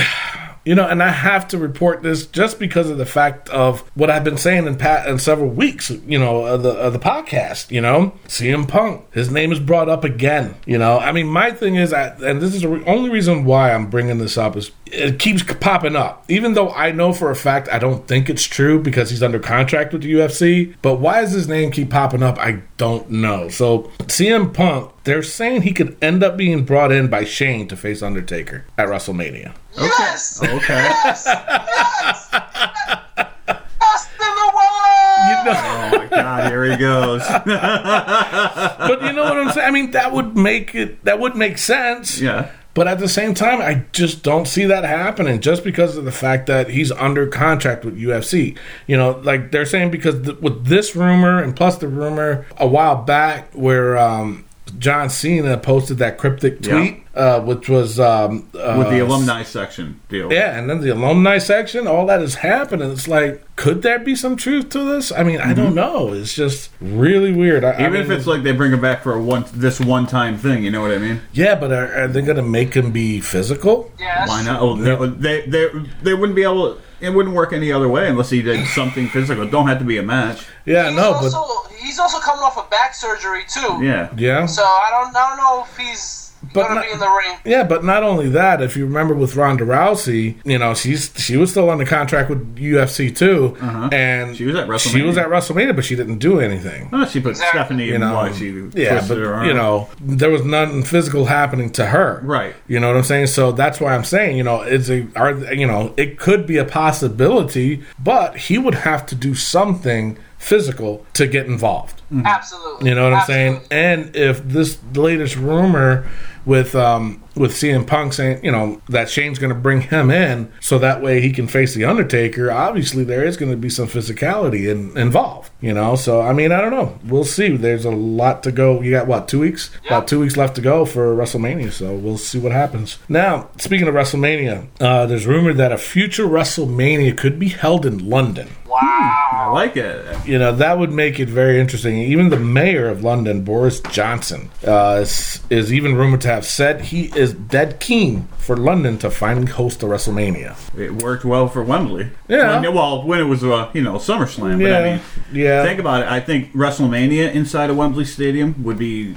you 0.70 0.76
know, 0.76 0.88
and 0.88 1.02
I 1.02 1.10
have 1.10 1.48
to 1.48 1.58
report 1.58 2.04
this 2.04 2.28
just 2.28 2.60
because 2.60 2.92
of 2.92 3.00
the 3.00 3.06
fact 3.08 3.50
of 3.50 3.80
what 3.96 4.12
I've 4.12 4.24
been 4.24 4.38
saying 4.38 4.68
in 4.68 4.76
pat 4.76 5.08
in 5.08 5.18
several 5.18 5.50
weeks. 5.50 5.90
You 5.90 6.20
know, 6.20 6.46
of 6.46 6.62
the 6.62 6.70
of 6.70 6.94
the 6.94 7.00
podcast. 7.00 7.72
You 7.72 7.82
know, 7.82 8.14
CM 8.28 8.68
Punk, 8.68 9.12
his 9.12 9.32
name 9.32 9.52
is 9.52 9.60
brought 9.60 9.90
up 9.90 10.04
again. 10.04 10.54
You 10.68 10.78
know, 10.78 11.00
I 11.00 11.12
mean, 11.12 11.26
my 11.26 11.50
thing 11.50 11.74
is, 11.74 11.92
I, 11.92 12.10
and 12.22 12.40
this 12.40 12.54
is 12.54 12.62
the 12.62 12.84
only 12.86 13.10
reason 13.10 13.46
why 13.46 13.74
I'm 13.74 13.90
bringing 13.90 14.20
this 14.20 14.38
up 14.38 14.56
is 14.56 14.70
it 14.86 15.18
keeps 15.18 15.42
popping 15.42 15.96
up, 15.96 16.24
even 16.30 16.54
though 16.54 16.70
I 16.70 16.92
know 16.92 17.14
for 17.14 17.32
a 17.32 17.36
fact 17.36 17.68
I 17.70 17.80
don't 17.80 18.08
think 18.08 18.30
it's 18.30 18.46
true 18.46 18.80
because 18.80 19.10
he's 19.10 19.24
under 19.24 19.40
contract 19.40 19.92
with 19.92 20.04
the 20.04 20.14
UFC. 20.14 20.76
But 20.84 21.00
why 21.00 21.22
does 21.22 21.32
his 21.32 21.48
name 21.48 21.72
keep 21.72 21.90
popping 21.90 22.22
up? 22.22 22.38
I 22.38 22.62
don't 22.78 23.10
know. 23.10 23.50
So 23.50 23.92
CM 24.02 24.54
Punk, 24.54 24.92
they're 25.03 25.24
saying 25.24 25.62
he 25.63 25.74
could 25.74 25.98
end 26.01 26.24
up 26.24 26.38
being 26.38 26.63
brought 26.65 26.91
in 26.91 27.08
by 27.08 27.24
Shane 27.24 27.68
to 27.70 27.75
face 27.77 28.01
Undertaker 28.01 28.65
at 28.77 28.88
WrestleMania. 28.88 29.53
Yes! 29.77 30.41
Okay. 30.44 30.68
Yes! 30.68 31.24
Yes! 31.25 32.29
Best 32.29 34.10
in 34.13 34.36
the 34.36 34.51
world! 34.56 35.29
You 35.29 35.46
know, 35.46 35.53
Oh 35.56 35.98
my 35.98 36.08
God! 36.10 36.51
Here 36.51 36.63
he 36.65 36.77
goes. 36.77 37.22
but 37.46 39.01
you 39.03 39.13
know 39.13 39.24
what 39.24 39.38
I'm 39.38 39.51
saying? 39.51 39.68
I 39.68 39.72
mean, 39.72 39.91
that 39.91 40.12
would 40.12 40.36
make 40.38 40.75
it. 40.75 41.03
That 41.06 41.20
would 41.20 41.36
make 41.36 41.58
sense. 41.58 42.20
yeah. 42.20 42.51
But 42.75 42.88
at 42.88 43.00
the 43.00 43.10
same 43.10 43.34
time, 43.34 43.60
I 43.62 43.84
just 43.91 44.22
don't 44.24 44.48
see 44.48 44.65
that 44.65 44.84
happening 44.86 45.41
just 45.41 45.63
because 45.63 45.98
of 45.98 46.06
the 46.06 46.12
fact 46.12 46.46
that 46.48 46.70
he's 46.70 46.91
under 46.91 47.25
contract 47.27 47.84
with 47.84 48.00
UFC. 48.00 48.58
You 48.88 48.96
know, 48.96 49.20
like 49.24 49.51
they're 49.51 49.65
saying 49.65 49.89
because 49.91 50.22
th- 50.24 50.38
with 50.38 50.65
this 50.68 50.96
rumor 50.96 51.41
and 51.41 51.56
plus 51.56 51.77
the 51.77 51.88
rumor 51.88 52.46
a 52.58 52.68
while 52.68 52.96
back 53.03 53.51
where 53.53 53.98
um, 53.98 54.46
John 54.72 55.10
Cena 55.10 55.58
posted 55.58 55.98
that 55.98 56.18
cryptic 56.18 56.58
Yeah. 56.66 56.78
tweet, 56.78 57.04
uh, 57.16 57.40
which 57.42 57.68
was 57.70 58.00
um, 58.00 58.48
uh, 58.54 58.76
With 58.78 58.90
the 58.90 59.00
alumni 59.00 59.44
section 59.44 60.00
deal. 60.10 60.32
Yeah, 60.32 60.58
and 60.58 60.70
then 60.70 60.82
the 60.82 60.90
alumni 60.90 61.38
section, 61.40 61.88
all 61.88 62.06
that 62.06 62.22
is 62.22 62.36
happening. 62.36 62.92
It's 62.92 63.08
like, 63.08 63.44
could 63.56 63.82
there 63.82 64.00
be 64.00 64.16
some 64.16 64.36
truth 64.36 64.70
to 64.70 64.80
this? 64.84 65.12
I 65.12 65.24
mean, 65.24 65.40
I 65.42 65.54
don't 65.54 65.76
know. 65.76 66.14
It's 66.14 66.34
just 66.34 66.70
really 66.80 67.34
weird. 67.34 67.64
I, 67.64 67.70
I 67.70 67.74
Mm-hmm. 67.74 67.86
Even 67.96 68.02
if 68.02 68.10
it's 68.12 68.28
like 68.28 68.44
they 68.44 68.52
bring 68.52 68.72
him 68.72 68.82
back 68.82 69.02
for 69.04 69.14
a 69.14 69.22
one 69.22 69.46
this 69.54 69.80
one 69.80 70.06
time 70.06 70.38
thing, 70.38 70.64
you 70.64 70.72
know 70.72 70.82
what 70.82 70.92
I 70.92 70.98
mean? 70.98 71.22
yeah, 71.34 71.56
but 71.56 71.72
are, 71.72 72.04
are 72.04 72.08
they 72.08 72.22
going 72.22 72.38
to 72.38 72.42
make 72.44 72.74
him 72.76 72.92
be 72.92 73.20
physical? 73.22 73.92
Yeah, 74.00 74.20
that's 74.20 74.30
Why 74.30 74.44
not? 74.44 74.62
Oh, 74.62 74.76
no, 74.76 75.08
they 75.08 75.42
they 75.48 75.70
they 76.04 76.14
wouldn't 76.14 76.36
be 76.36 76.44
able. 76.44 76.78
It 77.01 77.12
wouldn't 77.12 77.34
work 77.36 77.53
any 77.53 77.72
other 77.72 77.88
way 77.88 78.10
unless 78.10 78.29
he 78.29 78.41
did 78.41 78.65
something 78.68 79.08
physical. 79.08 79.48
Don't 79.48 79.68
have 79.68 79.79
to 79.79 79.86
be 79.86 79.98
a 79.98 80.03
match. 80.03 80.46
Yeah, 80.65 80.88
He's 80.88 80.96
no, 80.98 81.13
but 81.13 81.72
he's 81.77 82.00
also 82.00 82.20
coming 82.20 82.44
off 82.44 82.58
of 82.58 82.70
back 82.70 82.94
surgery 82.94 83.44
too. 83.48 83.79
Yeah. 83.82 84.10
yeah. 84.18 84.46
So 84.46 84.63
I 84.63 84.89
don't, 84.91 85.15
I 85.15 85.29
don't 85.29 85.38
know 85.38 85.65
if 85.70 85.77
he's 85.77 86.28
But 86.53 86.74
not- 86.74 86.86
be 86.86 86.91
in 86.91 87.00
the 87.00 87.05
ring. 87.08 87.38
Yeah, 87.46 87.63
but 87.63 87.84
not 87.84 88.01
only 88.03 88.29
that, 88.29 88.62
if 88.62 88.77
you 88.77 88.86
remember 88.86 89.13
with 89.13 89.36
Ronda 89.36 89.65
Rousey, 89.65 90.36
you 90.46 90.58
know, 90.58 90.74
she's 90.74 91.12
she 91.17 91.36
was 91.38 91.51
still 91.51 91.69
under 91.69 91.86
contract 91.86 92.29
with 92.29 92.55
UFC 92.55 93.13
too, 93.15 93.58
and 93.62 94.29
Uh-huh. 94.31 94.34
She 94.34 94.46
was 94.46 94.55
at 94.55 94.65
She 94.79 95.01
was 95.01 95.15
WrestleMania. 95.15 95.24
at 95.24 95.27
WrestleMania, 95.29 95.75
but 95.75 95.86
she 95.86 95.96
didn't 95.96 96.19
do 96.19 96.39
anything. 96.39 96.89
Oh, 96.93 97.05
she 97.05 97.19
put 97.19 97.31
Exactly. 97.31 97.60
Stephanie 97.60 97.86
You 97.88 97.96
in 97.96 98.01
know, 98.01 98.13
why 98.13 98.31
she 98.31 98.48
yeah, 98.74 98.91
twisted 98.91 99.10
but 99.10 99.17
her 99.17 99.34
arm. 99.34 99.46
you 99.48 99.53
know, 99.53 99.89
there 100.01 100.29
was 100.29 100.43
nothing 100.46 100.84
physical 100.84 101.25
happening 101.25 101.69
to 101.72 101.88
her, 101.88 102.22
Right. 102.24 102.55
You 102.67 102.79
know 102.79 102.88
what 102.88 102.96
I'm 102.98 103.03
saying? 103.03 103.27
So 103.27 103.51
that's 103.51 103.79
why 103.81 103.93
I'm 103.93 104.03
saying, 104.05 104.38
you 104.38 104.43
know, 104.43 104.62
it's 104.62 104.89
a, 104.89 105.08
are 105.15 105.34
you 105.53 105.67
know, 105.67 105.93
it 105.98 106.17
could 106.19 106.48
be 106.48 106.58
a 106.58 106.65
possibility, 106.65 107.81
but 108.01 108.38
he 108.38 108.58
would 108.58 108.75
have 108.75 109.05
to 109.08 109.15
do 109.15 109.36
something 109.36 110.17
physical 110.39 111.05
to 111.13 111.27
get 111.27 111.46
involved. 111.46 112.01
Absolutely. 112.25 112.89
You 112.89 112.96
know 112.96 113.03
what 113.03 113.13
I'm 113.13 113.25
saying? 113.27 113.62
And 113.69 114.15
if 114.15 114.41
this 114.43 114.79
latest 114.96 115.36
rumor 115.36 116.08
with 116.46 116.74
um 116.74 117.22
with 117.36 117.51
CM 117.51 117.86
Punk 117.86 118.13
saying, 118.13 118.43
you 118.43 118.51
know, 118.51 118.81
that 118.89 119.10
Shane's 119.10 119.38
going 119.39 119.53
to 119.53 119.60
bring 119.60 119.81
him 119.81 120.10
in 120.10 120.51
so 120.60 120.77
that 120.79 121.01
way 121.01 121.22
he 121.22 121.31
can 121.31 121.48
face 121.48 121.74
the 121.74 121.86
Undertaker, 121.86 122.51
obviously 122.51 123.03
there 123.03 123.24
is 123.24 123.38
going 123.38 123.51
to 123.51 123.58
be 123.58 123.69
some 123.69 123.88
physicality 123.88 124.69
in, 124.69 124.98
involved, 124.98 125.51
you 125.62 125.74
know? 125.74 125.96
So 125.96 126.22
I 126.22 126.34
mean, 126.34 126.51
I 126.51 126.60
don't 126.60 126.72
know. 126.72 126.98
We'll 127.05 127.24
see. 127.24 127.55
There's 127.55 127.86
a 127.86 127.91
lot 127.91 128.43
to 128.43 128.51
go. 128.51 128.81
You 128.81 128.91
got 128.91 129.08
what, 129.08 129.27
2 129.27 129.39
weeks? 129.39 129.69
Yeah. 129.84 129.98
About 129.98 130.08
2 130.08 130.19
weeks 130.19 130.38
left 130.38 130.55
to 130.55 130.62
go 130.62 130.86
for 130.86 131.15
WrestleMania, 131.15 131.72
so 131.72 131.93
we'll 131.96 132.17
see 132.17 132.39
what 132.39 132.51
happens. 132.51 132.98
Now, 133.08 133.50
speaking 133.58 133.88
of 133.88 133.93
WrestleMania, 133.93 134.67
uh 134.79 135.05
there's 135.05 135.27
rumor 135.27 135.53
that 135.53 135.72
a 135.72 135.77
future 135.77 136.25
WrestleMania 136.25 137.15
could 137.17 137.38
be 137.38 137.50
held 137.50 137.86
in 137.86 138.10
London. 138.10 138.50
Wow. 138.81 139.29
I 139.31 139.48
like 139.51 139.77
it. 139.77 140.27
You 140.27 140.38
know, 140.39 140.55
that 140.55 140.77
would 140.77 140.91
make 140.91 141.19
it 141.19 141.27
very 141.29 141.59
interesting. 141.59 141.98
Even 141.98 142.29
the 142.29 142.39
mayor 142.39 142.88
of 142.88 143.03
London, 143.03 143.43
Boris 143.43 143.79
Johnson, 143.79 144.50
uh, 144.67 145.00
is, 145.01 145.41
is 145.50 145.74
even 145.74 145.95
rumored 145.95 146.21
to 146.21 146.27
have 146.27 146.45
said 146.45 146.81
he 146.81 147.05
is 147.17 147.33
dead 147.33 147.79
keen 147.79 148.27
for 148.38 148.55
London 148.57 148.98
to 149.00 149.09
finally 149.09 149.48
host 149.51 149.81
a 149.83 149.86
WrestleMania. 149.86 150.55
It 150.77 151.01
worked 151.01 151.25
well 151.25 151.48
for 151.48 151.63
Wembley. 151.63 152.09
Yeah. 152.27 152.59
When- 152.62 152.74
well, 152.74 153.03
when 153.03 153.19
it 153.19 153.24
was 153.25 153.43
uh, 153.43 153.69
you 153.74 153.81
know 153.81 153.95
SummerSlam. 153.95 154.57
But 154.59 154.65
Yeah, 154.67 154.77
I 154.79 154.83
mean, 154.83 155.01
yeah. 155.33 155.63
Think 155.63 155.79
about 155.79 156.01
it. 156.03 156.07
I 156.07 156.19
think 156.19 156.53
WrestleMania 156.53 157.33
inside 157.33 157.69
of 157.69 157.77
Wembley 157.77 158.05
Stadium 158.05 158.63
would 158.63 158.77
be 158.77 159.15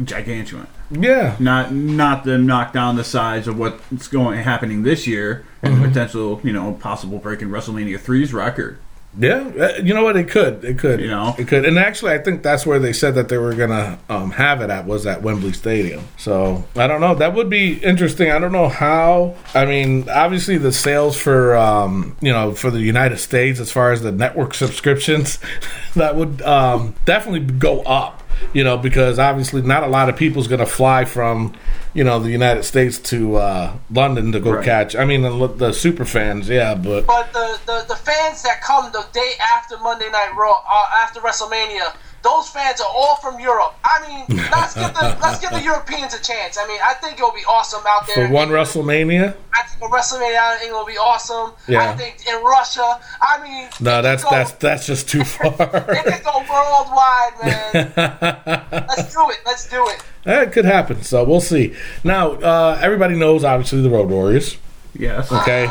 gigantuan. 0.00 0.66
Yeah. 0.90 1.36
Not 1.38 1.72
not 1.72 2.24
to 2.24 2.38
knock 2.38 2.72
down 2.72 2.96
the 2.96 3.04
size 3.04 3.46
of 3.48 3.58
what's 3.58 4.08
going 4.08 4.40
happening 4.40 4.82
this 4.82 5.06
year 5.06 5.44
and 5.62 5.74
Mm-hmm. 5.74 5.82
the 5.82 5.88
potential 5.88 6.40
you 6.44 6.52
know 6.52 6.72
possible 6.74 7.18
breaking 7.18 7.48
WrestleMania 7.48 7.98
3's 7.98 8.32
record. 8.34 8.78
Yeah, 9.16 9.48
uh, 9.58 9.80
you 9.82 9.94
know 9.94 10.02
what? 10.02 10.16
It 10.16 10.28
could, 10.28 10.64
it 10.64 10.78
could, 10.78 11.00
You 11.00 11.08
know? 11.08 11.34
it 11.38 11.46
could. 11.46 11.64
And 11.64 11.78
actually, 11.78 12.12
I 12.12 12.18
think 12.18 12.42
that's 12.42 12.66
where 12.66 12.80
they 12.80 12.92
said 12.92 13.14
that 13.14 13.28
they 13.28 13.38
were 13.38 13.54
gonna 13.54 13.98
um, 14.08 14.32
have 14.32 14.60
it 14.60 14.70
at 14.70 14.86
was 14.86 15.06
at 15.06 15.22
Wembley 15.22 15.52
Stadium. 15.52 16.02
So 16.16 16.64
I 16.74 16.86
don't 16.88 17.00
know. 17.00 17.14
That 17.14 17.34
would 17.34 17.48
be 17.48 17.74
interesting. 17.74 18.30
I 18.30 18.38
don't 18.40 18.52
know 18.52 18.68
how. 18.68 19.36
I 19.54 19.66
mean, 19.66 20.08
obviously 20.08 20.58
the 20.58 20.72
sales 20.72 21.16
for 21.16 21.54
um, 21.56 22.16
you 22.20 22.32
know 22.32 22.52
for 22.54 22.70
the 22.70 22.80
United 22.80 23.18
States 23.18 23.60
as 23.60 23.70
far 23.70 23.92
as 23.92 24.02
the 24.02 24.12
network 24.12 24.52
subscriptions, 24.54 25.38
that 25.94 26.16
would 26.16 26.42
um, 26.42 26.94
definitely 27.04 27.40
go 27.40 27.82
up. 27.82 28.22
You 28.52 28.64
know, 28.64 28.76
because 28.76 29.20
obviously 29.20 29.62
not 29.62 29.84
a 29.84 29.86
lot 29.86 30.08
of 30.08 30.16
people's 30.16 30.48
gonna 30.48 30.66
fly 30.66 31.04
from 31.04 31.54
you 31.94 32.04
know 32.04 32.18
the 32.18 32.30
United 32.30 32.64
States 32.64 32.98
to 32.98 33.36
uh, 33.36 33.72
London 33.90 34.32
to 34.32 34.40
go 34.40 34.52
Right. 34.52 34.64
catch. 34.64 34.94
I 34.96 35.04
mean, 35.04 35.22
the, 35.22 35.46
the 35.46 35.72
super 35.72 36.04
fans, 36.04 36.48
yeah, 36.48 36.74
but 36.74 37.06
But 37.06 37.32
the, 37.32 37.58
the, 37.66 37.84
the 37.88 37.96
fans 37.96 38.42
that 38.42 38.60
come 38.62 38.90
the 38.92 39.06
day 39.12 39.32
after 39.56 39.78
Monday 39.78 40.10
Night 40.10 40.32
Raw, 40.36 40.62
uh, 40.68 41.02
after 41.02 41.20
WrestleMania, 41.20 41.94
those 42.24 42.48
fans 42.48 42.80
are 42.80 42.88
all 42.88 43.16
from 43.16 43.38
Europe. 43.38 43.74
I 43.84 44.00
mean, 44.08 44.38
let's 44.50 44.74
give 44.74 44.92
the 44.94 45.16
let's 45.22 45.38
give 45.40 45.50
the 45.50 45.62
Europeans 45.62 46.14
a 46.14 46.20
chance. 46.22 46.58
I 46.58 46.66
mean, 46.66 46.80
I 46.84 46.94
think 46.94 47.14
it'll 47.18 47.30
be 47.30 47.44
awesome 47.48 47.82
out 47.86 48.06
there. 48.06 48.26
for 48.26 48.32
one 48.32 48.48
WrestleMania. 48.48 49.36
I 49.54 49.62
think 49.62 49.82
a 49.82 49.94
WrestleMania 49.94 50.34
out 50.34 50.56
in 50.56 50.62
England 50.66 50.86
will 50.86 50.92
be 50.92 50.98
awesome. 50.98 51.52
Yeah. 51.68 51.88
I 51.90 51.94
think 51.96 52.26
in 52.26 52.42
Russia, 52.42 52.98
I 53.22 53.42
mean, 53.42 53.68
No, 53.80 54.02
that's 54.02 54.24
go- 54.24 54.30
that's 54.30 54.52
that's 54.52 54.86
just 54.86 55.08
too 55.08 55.22
far. 55.24 55.52
It 55.52 56.04
could 56.04 56.24
go 56.24 56.42
worldwide, 56.50 57.32
man. 57.44 57.92
Let's 58.88 59.12
do 59.14 59.30
it. 59.30 59.38
Let's 59.46 59.68
do 59.68 59.86
it. 59.88 60.02
That 60.24 60.52
could 60.52 60.64
happen. 60.64 61.02
So 61.02 61.22
we'll 61.24 61.40
see. 61.42 61.74
Now, 62.02 62.32
uh, 62.32 62.78
everybody 62.82 63.14
knows 63.14 63.44
obviously 63.44 63.82
the 63.82 63.90
Road 63.90 64.08
Warriors. 64.08 64.56
Yes. 64.96 65.30
Okay, 65.32 65.66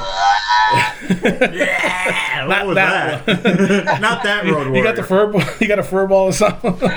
Yeah, 1.23 2.45
what 2.45 2.55
Not 2.57 2.67
was 2.67 2.75
that 2.75 3.25
that? 3.25 4.01
Not 4.01 4.23
that 4.23 4.43
road 4.45 4.53
warrior. 4.67 4.75
you 4.75 4.83
got 4.83 4.95
the 4.95 5.03
fur. 5.03 5.27
ball- 5.27 5.41
You 5.59 5.67
got 5.67 5.79
a 5.79 5.83
fur 5.83 6.07
ball 6.07 6.25
or 6.27 6.33
something. 6.33 6.71
All 6.81 6.89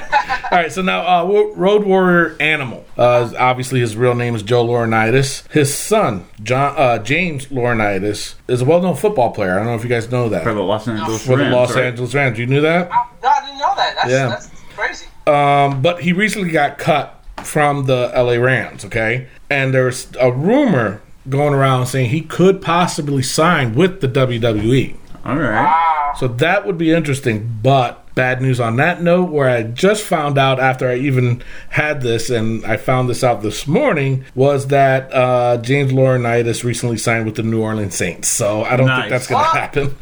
right. 0.53 0.73
So 0.73 0.83
now, 0.83 1.07
uh, 1.07 1.25
Road 1.55 1.85
Warrior 1.85 2.37
Animal. 2.41 2.85
Uh, 2.97 3.31
obviously, 3.39 3.81
his 3.81 3.97
real 3.97 4.15
name 4.15 4.35
is 4.35 4.43
Joe 4.43 4.65
Laurinaitis. 4.67 5.51
His 5.53 5.75
son, 5.77 6.27
John 6.43 6.75
uh, 6.77 6.99
James 6.99 7.47
Laurinaitis, 7.47 8.35
is 8.49 8.63
a 8.63 8.65
well-known 8.65 8.97
football 8.97 9.33
player. 9.33 9.55
I 9.55 9.57
don't 9.59 9.67
know 9.67 9.75
if 9.75 9.83
you 9.83 9.89
guys 9.91 10.11
know 10.11 10.29
that 10.31 10.45
for 10.45 10.55
the 10.55 10.63
Los 10.63 10.87
Angeles 10.89 11.25
for 11.25 11.37
the 11.37 11.45
Rams, 11.45 11.55
Los 11.55 11.75
right? 11.75 11.85
Angeles 11.87 12.15
Rams. 12.15 12.39
You 12.39 12.47
knew 12.47 12.61
that? 12.63 12.89
No, 12.89 13.29
I 13.29 13.41
didn't 13.47 13.59
know 13.59 13.75
that. 13.77 13.95
That's, 13.97 14.11
Yeah. 14.11 14.29
that's 14.29 14.49
crazy. 14.75 15.07
Um, 15.27 15.83
but 15.83 16.01
he 16.01 16.13
recently 16.13 16.51
got 16.51 16.79
cut 16.79 17.13
from 17.43 17.87
the 17.87 18.11
LA 18.15 18.35
Rams, 18.35 18.85
okay? 18.85 19.27
And 19.51 19.75
there's 19.75 20.09
a 20.21 20.31
rumor 20.33 21.03
going 21.29 21.55
around 21.55 21.87
saying 21.87 22.11
he 22.11 22.21
could 22.21 22.61
possibly 22.63 23.23
sign 23.23 23.75
with 23.75 24.01
the 24.01 24.09
WWE. 24.09 24.97
All 25.25 25.37
right. 25.39 26.15
So 26.19 26.29
that 26.29 26.67
would 26.67 26.79
be 26.79 26.93
interesting, 26.93 27.59
but 27.63 28.03
bad 28.15 28.41
news 28.41 28.59
on 28.61 28.77
that 28.77 29.03
note, 29.03 29.31
where 29.31 29.49
I 29.49 29.63
just 29.63 30.03
found 30.03 30.39
out 30.39 30.59
after 30.59 30.89
I 30.89 30.97
even 30.97 31.43
had 31.71 32.01
this, 32.01 32.31
and 32.31 32.65
I 32.65 32.77
found 32.79 33.09
this 33.11 33.23
out 33.23 33.43
this 33.43 33.67
morning, 33.67 34.25
was 34.35 34.69
that 34.69 35.13
uh, 35.13 35.59
James 35.59 35.93
Laurinaitis 35.93 36.65
recently 36.65 36.97
signed 36.97 37.27
with 37.27 37.35
the 37.37 37.43
New 37.43 37.61
Orleans 37.61 37.95
Saints. 37.95 38.29
So 38.29 38.65
I 38.65 38.77
don't 38.77 38.89
think 38.89 39.11
that's 39.11 39.27
going 39.27 39.45
to 39.45 39.51
happen. 39.51 39.97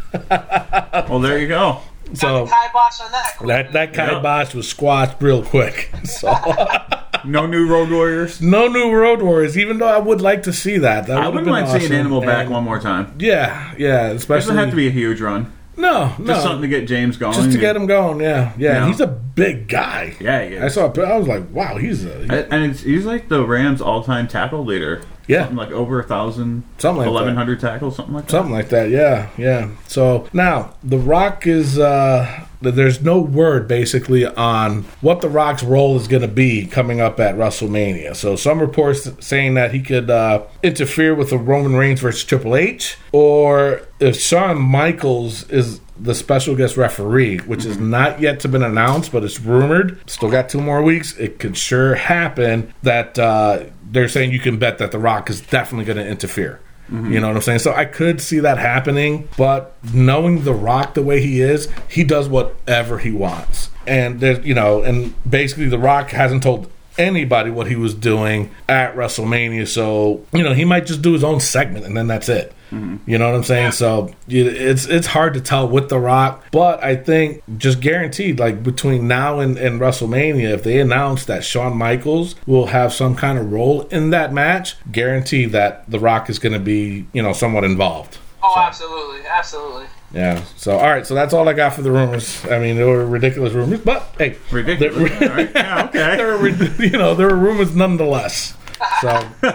Well, 1.11 1.19
there 1.19 1.39
you 1.39 1.49
go. 1.49 1.81
So 2.13 2.45
kibosh 2.47 3.01
on 3.01 3.13
that. 3.13 3.33
that 3.47 3.73
that 3.73 3.95
Yeah. 3.97 4.09
kibosh 4.17 4.55
was 4.55 4.69
squashed 4.69 5.17
real 5.21 5.43
quick. 5.43 5.91
So 6.05 6.33
No 7.25 7.47
new 7.47 7.67
Road 7.67 7.91
Warriors. 7.91 8.43
no 8.43 8.69
new 8.69 8.93
Road 8.93 9.23
Warriors, 9.23 9.57
even 9.57 9.79
though 9.79 9.89
I 9.89 9.97
would 9.99 10.21
like 10.21 10.43
to 10.43 10.53
see 10.53 10.77
that. 10.79 11.07
that 11.07 11.17
I 11.17 11.21
would've 11.29 11.33
wouldn't 11.35 11.47
been 11.47 11.53
mind 11.53 11.69
seeing 11.69 11.85
awesome. 11.85 11.97
Animal 11.97 12.21
back 12.21 12.51
one 12.51 12.65
more 12.65 12.79
time. 12.79 13.15
Yeah, 13.19 13.73
yeah, 13.79 14.09
It 14.11 14.17
especially 14.17 14.41
doesn't 14.49 14.57
have 14.59 14.71
to 14.71 14.77
be 14.77 14.89
a 14.89 14.91
huge 14.91 15.21
run. 15.23 15.51
no, 15.77 16.13
no, 16.19 16.27
Just 16.27 16.43
something 16.43 16.61
to 16.63 16.69
get 16.69 16.87
James 16.87 17.17
going. 17.17 17.33
just 17.33 17.51
to 17.53 17.59
get 17.59 17.75
him 17.77 17.87
going. 17.87 18.21
Yeah, 18.21 18.53
yeah, 18.59 18.73
Yeah. 18.81 18.87
he's 18.89 19.01
a 19.01 19.07
big 19.07 19.69
guy. 19.69 20.15
Yeah, 20.21 20.45
he 20.47 20.55
is. 20.57 20.63
I 20.63 20.69
saw. 20.69 21.03
I 21.03 21.17
was 21.17 21.27
like, 21.27 21.51
wow, 21.51 21.79
he's 21.79 22.05
a 22.05 22.13
And 22.21 22.33
and 22.53 22.65
it's, 22.71 22.83
he's 22.83 23.07
like 23.07 23.29
the 23.31 23.45
Rams' 23.47 23.81
all-time 23.81 24.29
tackle 24.29 24.63
leader. 24.65 25.01
Yeah. 25.27 25.41
something 25.43 25.57
like 25.57 25.71
over 25.71 26.01
a 26.01 26.05
thousand, 26.05 26.65
Something 26.79 27.01
like 27.01 27.09
eleven 27.09 27.37
hundred 27.37 27.61
tackles, 27.61 27.97
something 27.97 28.15
like 28.15 28.25
that. 28.27 28.31
Something 28.31 28.53
like 28.53 28.69
that, 28.71 28.91
yeah, 28.91 29.31
yeah. 29.39 29.71
So 29.89 30.29
now 30.33 30.75
The 30.83 30.99
Rock 30.99 31.47
is 31.47 31.79
uh 31.79 32.47
there's 32.61 33.03
no 33.03 33.21
word 33.21 33.69
basically 33.69 34.27
on 34.27 34.85
what 35.01 35.21
The 35.21 35.29
Rock's 35.29 35.63
role 35.63 35.97
is 35.97 36.09
going 36.09 36.23
to 36.23 36.29
be 36.29 36.67
coming 36.67 37.01
up 37.01 37.21
at 37.21 37.35
WrestleMania. 37.35 38.17
So 38.17 38.37
some 38.37 38.61
reports 38.61 39.09
saying 39.21 39.55
that 39.55 39.73
he 39.73 39.81
could 39.81 40.11
uh, 40.11 40.45
interfere 40.63 41.15
with 41.15 41.31
the 41.31 41.39
Roman 41.39 41.75
Reigns 41.75 42.01
versus 42.01 42.25
Triple 42.25 42.57
H, 42.57 42.97
or 43.13 43.83
if 44.01 44.19
Shawn 44.19 44.59
Michaels 44.59 45.49
is 45.51 45.81
the 45.99 46.15
special 46.15 46.57
guest 46.57 46.77
referee, 46.77 47.39
which 47.39 47.65
is 47.65 47.79
not 47.79 48.21
yet 48.21 48.41
to 48.41 48.49
been 48.49 48.63
announced, 48.65 49.13
but 49.13 49.23
it's 49.23 49.41
rumored. 49.41 49.99
Still 50.11 50.31
got 50.31 50.49
two 50.49 50.61
more 50.61 50.83
weeks. 50.83 51.17
It 51.19 51.39
could 51.39 51.57
sure 51.57 51.95
happen 51.95 52.75
that 52.83 53.19
uh, 53.19 53.65
they're 53.95 54.09
saying 54.09 54.33
you 54.33 54.41
can 54.41 54.59
bet 54.59 54.79
that 54.79 54.93
The 54.93 54.99
Rock 54.99 55.31
is 55.31 55.41
definitely 55.41 55.87
going 55.87 56.05
to 56.05 56.07
interfere. 56.07 56.61
You 56.93 57.19
know 57.19 57.29
what 57.29 57.37
I'm 57.37 57.43
saying? 57.43 57.61
So 57.61 57.73
I 57.73 57.87
could 57.87 58.21
see 58.21 58.41
that 58.41 58.59
happening, 58.59 59.27
but 59.39 59.75
knowing 59.95 60.45
The 60.45 60.53
Rock 60.53 60.93
the 60.93 61.01
way 61.01 61.23
he 61.23 61.41
is, 61.41 61.67
he 61.89 62.05
does 62.05 62.29
whatever 62.29 62.99
he 62.99 63.11
wants. 63.11 63.71
And 63.87 64.21
there's, 64.21 64.45
you 64.45 64.55
know, 64.55 64.83
and 64.83 65.15
basically 65.29 65.69
The 65.69 65.79
Rock 65.79 66.11
hasn't 66.11 66.43
told 66.43 66.71
anybody 66.99 67.51
what 67.51 67.67
he 67.67 67.77
was 67.77 67.95
doing 67.95 68.51
at 68.69 68.95
WrestleMania. 68.95 69.67
So, 69.67 70.25
you 70.33 70.43
know, 70.43 70.53
he 70.53 70.65
might 70.65 70.87
just 70.87 71.03
do 71.03 71.13
his 71.13 71.25
own 71.25 71.41
segment 71.41 71.85
and 71.85 71.97
then 71.97 72.07
that's 72.07 72.29
it. 72.29 72.53
Mm-hmm. 72.71 73.09
You 73.09 73.19
know 73.19 73.29
what 73.29 73.37
I'm 73.37 73.45
saying? 73.45 73.73
So 73.73 74.13
it's 74.27 74.87
it's 74.87 75.07
hard 75.07 75.35
to 75.35 75.41
tell 75.41 75.69
with 75.69 75.89
The 75.89 75.99
Rock, 75.99 76.45
but 76.51 76.83
I 76.83 76.97
think 76.97 77.43
just 77.57 77.81
guaranteed, 77.81 78.41
like 78.41 78.63
between 78.63 79.07
now 79.07 79.39
and, 79.39 79.57
and 79.57 79.81
WrestleMania, 79.81 80.53
if 80.53 80.65
they 80.65 80.81
announce 80.81 81.25
that 81.27 81.45
Shawn 81.45 81.77
Michaels 81.77 82.35
will 82.47 82.67
have 82.67 82.93
some 82.93 83.15
kind 83.15 83.39
of 83.39 83.53
role 83.53 83.83
in 83.89 84.11
that 84.11 84.33
match, 84.33 84.77
guarantee 84.91 85.45
that 85.47 85.89
The 85.89 86.01
Rock 86.01 86.29
is 86.29 86.39
going 86.39 86.55
to 86.55 86.59
be, 86.59 87.07
you 87.13 87.23
know, 87.23 87.33
somewhat 87.33 87.65
involved. 87.65 88.19
Oh, 88.43 88.55
absolutely, 88.59 89.21
absolutely. 89.27 89.87
Yeah. 90.15 90.43
So 90.57 90.77
all 90.79 90.87
right. 90.91 91.05
So 91.07 91.15
that's 91.15 91.35
all 91.35 91.49
I 91.49 91.53
got 91.55 91.75
for 91.75 91.83
the 91.83 91.91
rumors. 91.91 92.45
I 92.47 92.59
mean, 92.61 92.77
they 92.77 92.85
were 92.85 93.05
ridiculous 93.05 93.53
rumors, 93.53 93.81
but 93.81 94.15
hey, 94.17 94.37
Ridiculous. 94.51 95.11
they're- 95.19 95.29
All 95.31 95.37
right. 95.37 95.51
Yeah, 95.55 95.85
okay. 95.89 96.17
there 96.17 96.39
were, 96.39 96.49
you 96.79 96.91
know, 96.91 97.15
there 97.15 97.27
were 97.29 97.37
rumors 97.37 97.75
nonetheless. 97.75 98.57
So, 99.01 99.09
all 99.43 99.51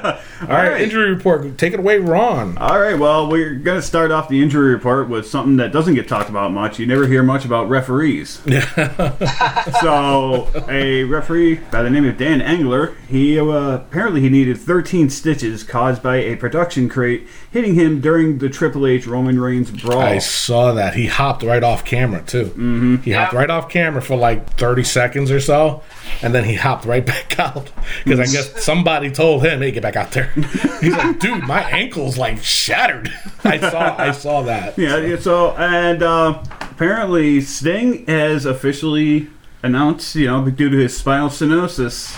right, 0.48 0.70
right. 0.70 0.82
injury 0.82 1.14
report. 1.14 1.58
Take 1.58 1.74
it 1.74 1.80
away, 1.80 2.00
Ron. 2.00 2.58
All 2.58 2.80
right, 2.80 2.98
well, 2.98 3.30
we're 3.30 3.56
going 3.56 3.80
to 3.80 3.86
start 3.86 4.12
off 4.12 4.30
the 4.30 4.42
injury 4.42 4.74
report 4.74 5.10
with 5.10 5.28
something 5.28 5.58
that 5.58 5.72
doesn't 5.72 5.96
get 5.96 6.08
talked 6.08 6.30
about 6.30 6.52
much. 6.52 6.80
You 6.80 6.86
never 6.86 7.08
hear 7.08 7.24
much 7.24 7.46
about 7.46 7.70
referees. 7.70 8.42
so, 9.82 10.50
a 10.70 11.04
referee 11.04 11.56
by 11.72 11.84
the 11.84 11.90
name 11.90 12.06
of 12.06 12.18
Dan 12.18 12.42
Engler, 12.42 12.96
he 13.08 13.40
uh, 13.40 13.46
apparently 13.46 14.22
he 14.22 14.30
needed 14.30 14.58
13 14.58 15.10
stitches 15.10 15.64
caused 15.64 16.04
by 16.04 16.18
a 16.18 16.36
production 16.36 16.90
crate 16.90 17.28
hitting 17.52 17.76
him 17.76 18.02
during 18.02 18.38
the 18.38 18.50
Triple 18.50 18.86
H 18.86 19.08
Roman 19.08 19.40
Reigns 19.40 19.72
brawl. 19.72 20.00
I 20.00 20.20
saw 20.20 20.74
that 20.74 20.96
he 20.96 21.08
hopped 21.08 21.44
right 21.44 21.64
off 21.64 21.86
camera 21.86 22.22
too. 22.22 22.46
Mm-hmm. 22.46 22.96
He 22.98 23.12
hopped 23.12 23.34
right 23.34 23.50
off 23.50 23.70
camera 23.70 24.02
for 24.02 24.16
like 24.16 24.58
thirty 24.58 24.84
seconds 24.84 25.32
or 25.32 25.40
so, 25.40 25.84
and 26.22 26.34
then 26.34 26.44
he 26.44 26.56
hopped 26.56 26.86
right 26.86 27.06
back 27.06 27.40
out 27.40 27.72
because 28.04 28.20
I 28.20 28.26
guess 28.26 28.64
somebody 28.64 29.10
told 29.20 29.44
him, 29.46 29.62
"Hey, 29.62 29.72
get 29.72 29.84
back 29.84 29.98
out 29.98 30.12
there." 30.12 30.28
He's 30.82 30.96
like, 30.96 31.20
"Dude, 31.20 31.44
my 31.44 31.62
ankle's 31.70 32.18
like 32.18 32.42
shattered." 32.42 33.12
I 33.44 33.58
saw, 33.58 33.96
I 33.98 34.12
saw 34.12 34.42
that. 34.44 34.78
Yeah, 34.78 34.98
yeah, 34.98 35.20
so 35.20 35.52
and 35.58 36.02
uh, 36.02 36.42
apparently 36.62 37.42
Sting 37.42 38.06
has 38.06 38.46
officially 38.46 39.28
announced, 39.62 40.16
you 40.16 40.28
know, 40.28 40.50
due 40.50 40.70
to 40.70 40.78
his 40.78 40.96
spinal 40.96 41.28
stenosis, 41.28 42.16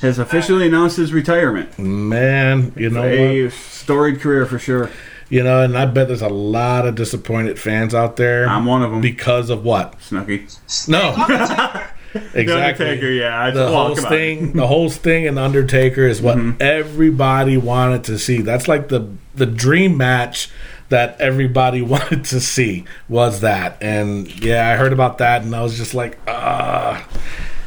has 0.00 0.18
officially 0.18 0.66
announced 0.66 0.96
his 0.96 1.12
retirement. 1.12 1.78
Man, 1.78 2.72
you 2.74 2.88
know 2.88 3.02
what? 3.02 3.10
A 3.12 3.50
storied 3.50 4.20
career 4.20 4.46
for 4.46 4.58
sure. 4.58 4.90
You 5.28 5.42
know, 5.42 5.62
and 5.62 5.76
I 5.76 5.84
bet 5.86 6.08
there's 6.08 6.22
a 6.22 6.28
lot 6.28 6.86
of 6.86 6.94
disappointed 6.94 7.58
fans 7.58 7.94
out 7.94 8.16
there. 8.16 8.48
I'm 8.48 8.64
one 8.64 8.82
of 8.82 8.90
them. 8.90 9.00
because 9.00 9.50
of 9.50 9.64
what? 9.64 10.00
Snooky. 10.00 10.46
No, 10.88 11.12
Undertaker. 11.12 11.90
exactly. 12.14 12.44
The 12.44 12.54
Undertaker, 12.64 13.10
yeah. 13.10 13.40
I, 13.40 13.50
the 13.50 13.60
well, 13.60 13.86
whole 13.86 13.96
come 13.96 14.04
on. 14.06 14.10
thing, 14.10 14.52
the 14.52 14.66
whole 14.66 14.88
thing, 14.90 15.26
and 15.26 15.38
Undertaker 15.38 16.06
is 16.06 16.20
what 16.22 16.36
Mm-hmm. 16.36 16.62
everybody 16.62 17.56
wanted 17.56 18.04
to 18.04 18.18
see. 18.18 18.40
That's 18.42 18.68
like 18.68 18.88
the 18.88 19.08
the 19.34 19.46
dream 19.46 19.96
match 19.96 20.50
that 20.90 21.20
everybody 21.20 21.82
wanted 21.94 22.24
to 22.26 22.40
see 22.40 22.84
was 23.08 23.40
that. 23.40 23.76
And 23.82 24.28
yeah, 24.44 24.68
I 24.68 24.76
heard 24.76 24.92
about 24.92 25.18
that, 25.18 25.42
and 25.42 25.54
I 25.54 25.62
was 25.62 25.76
just 25.76 25.94
like, 25.94 26.18
ah. 26.28 27.06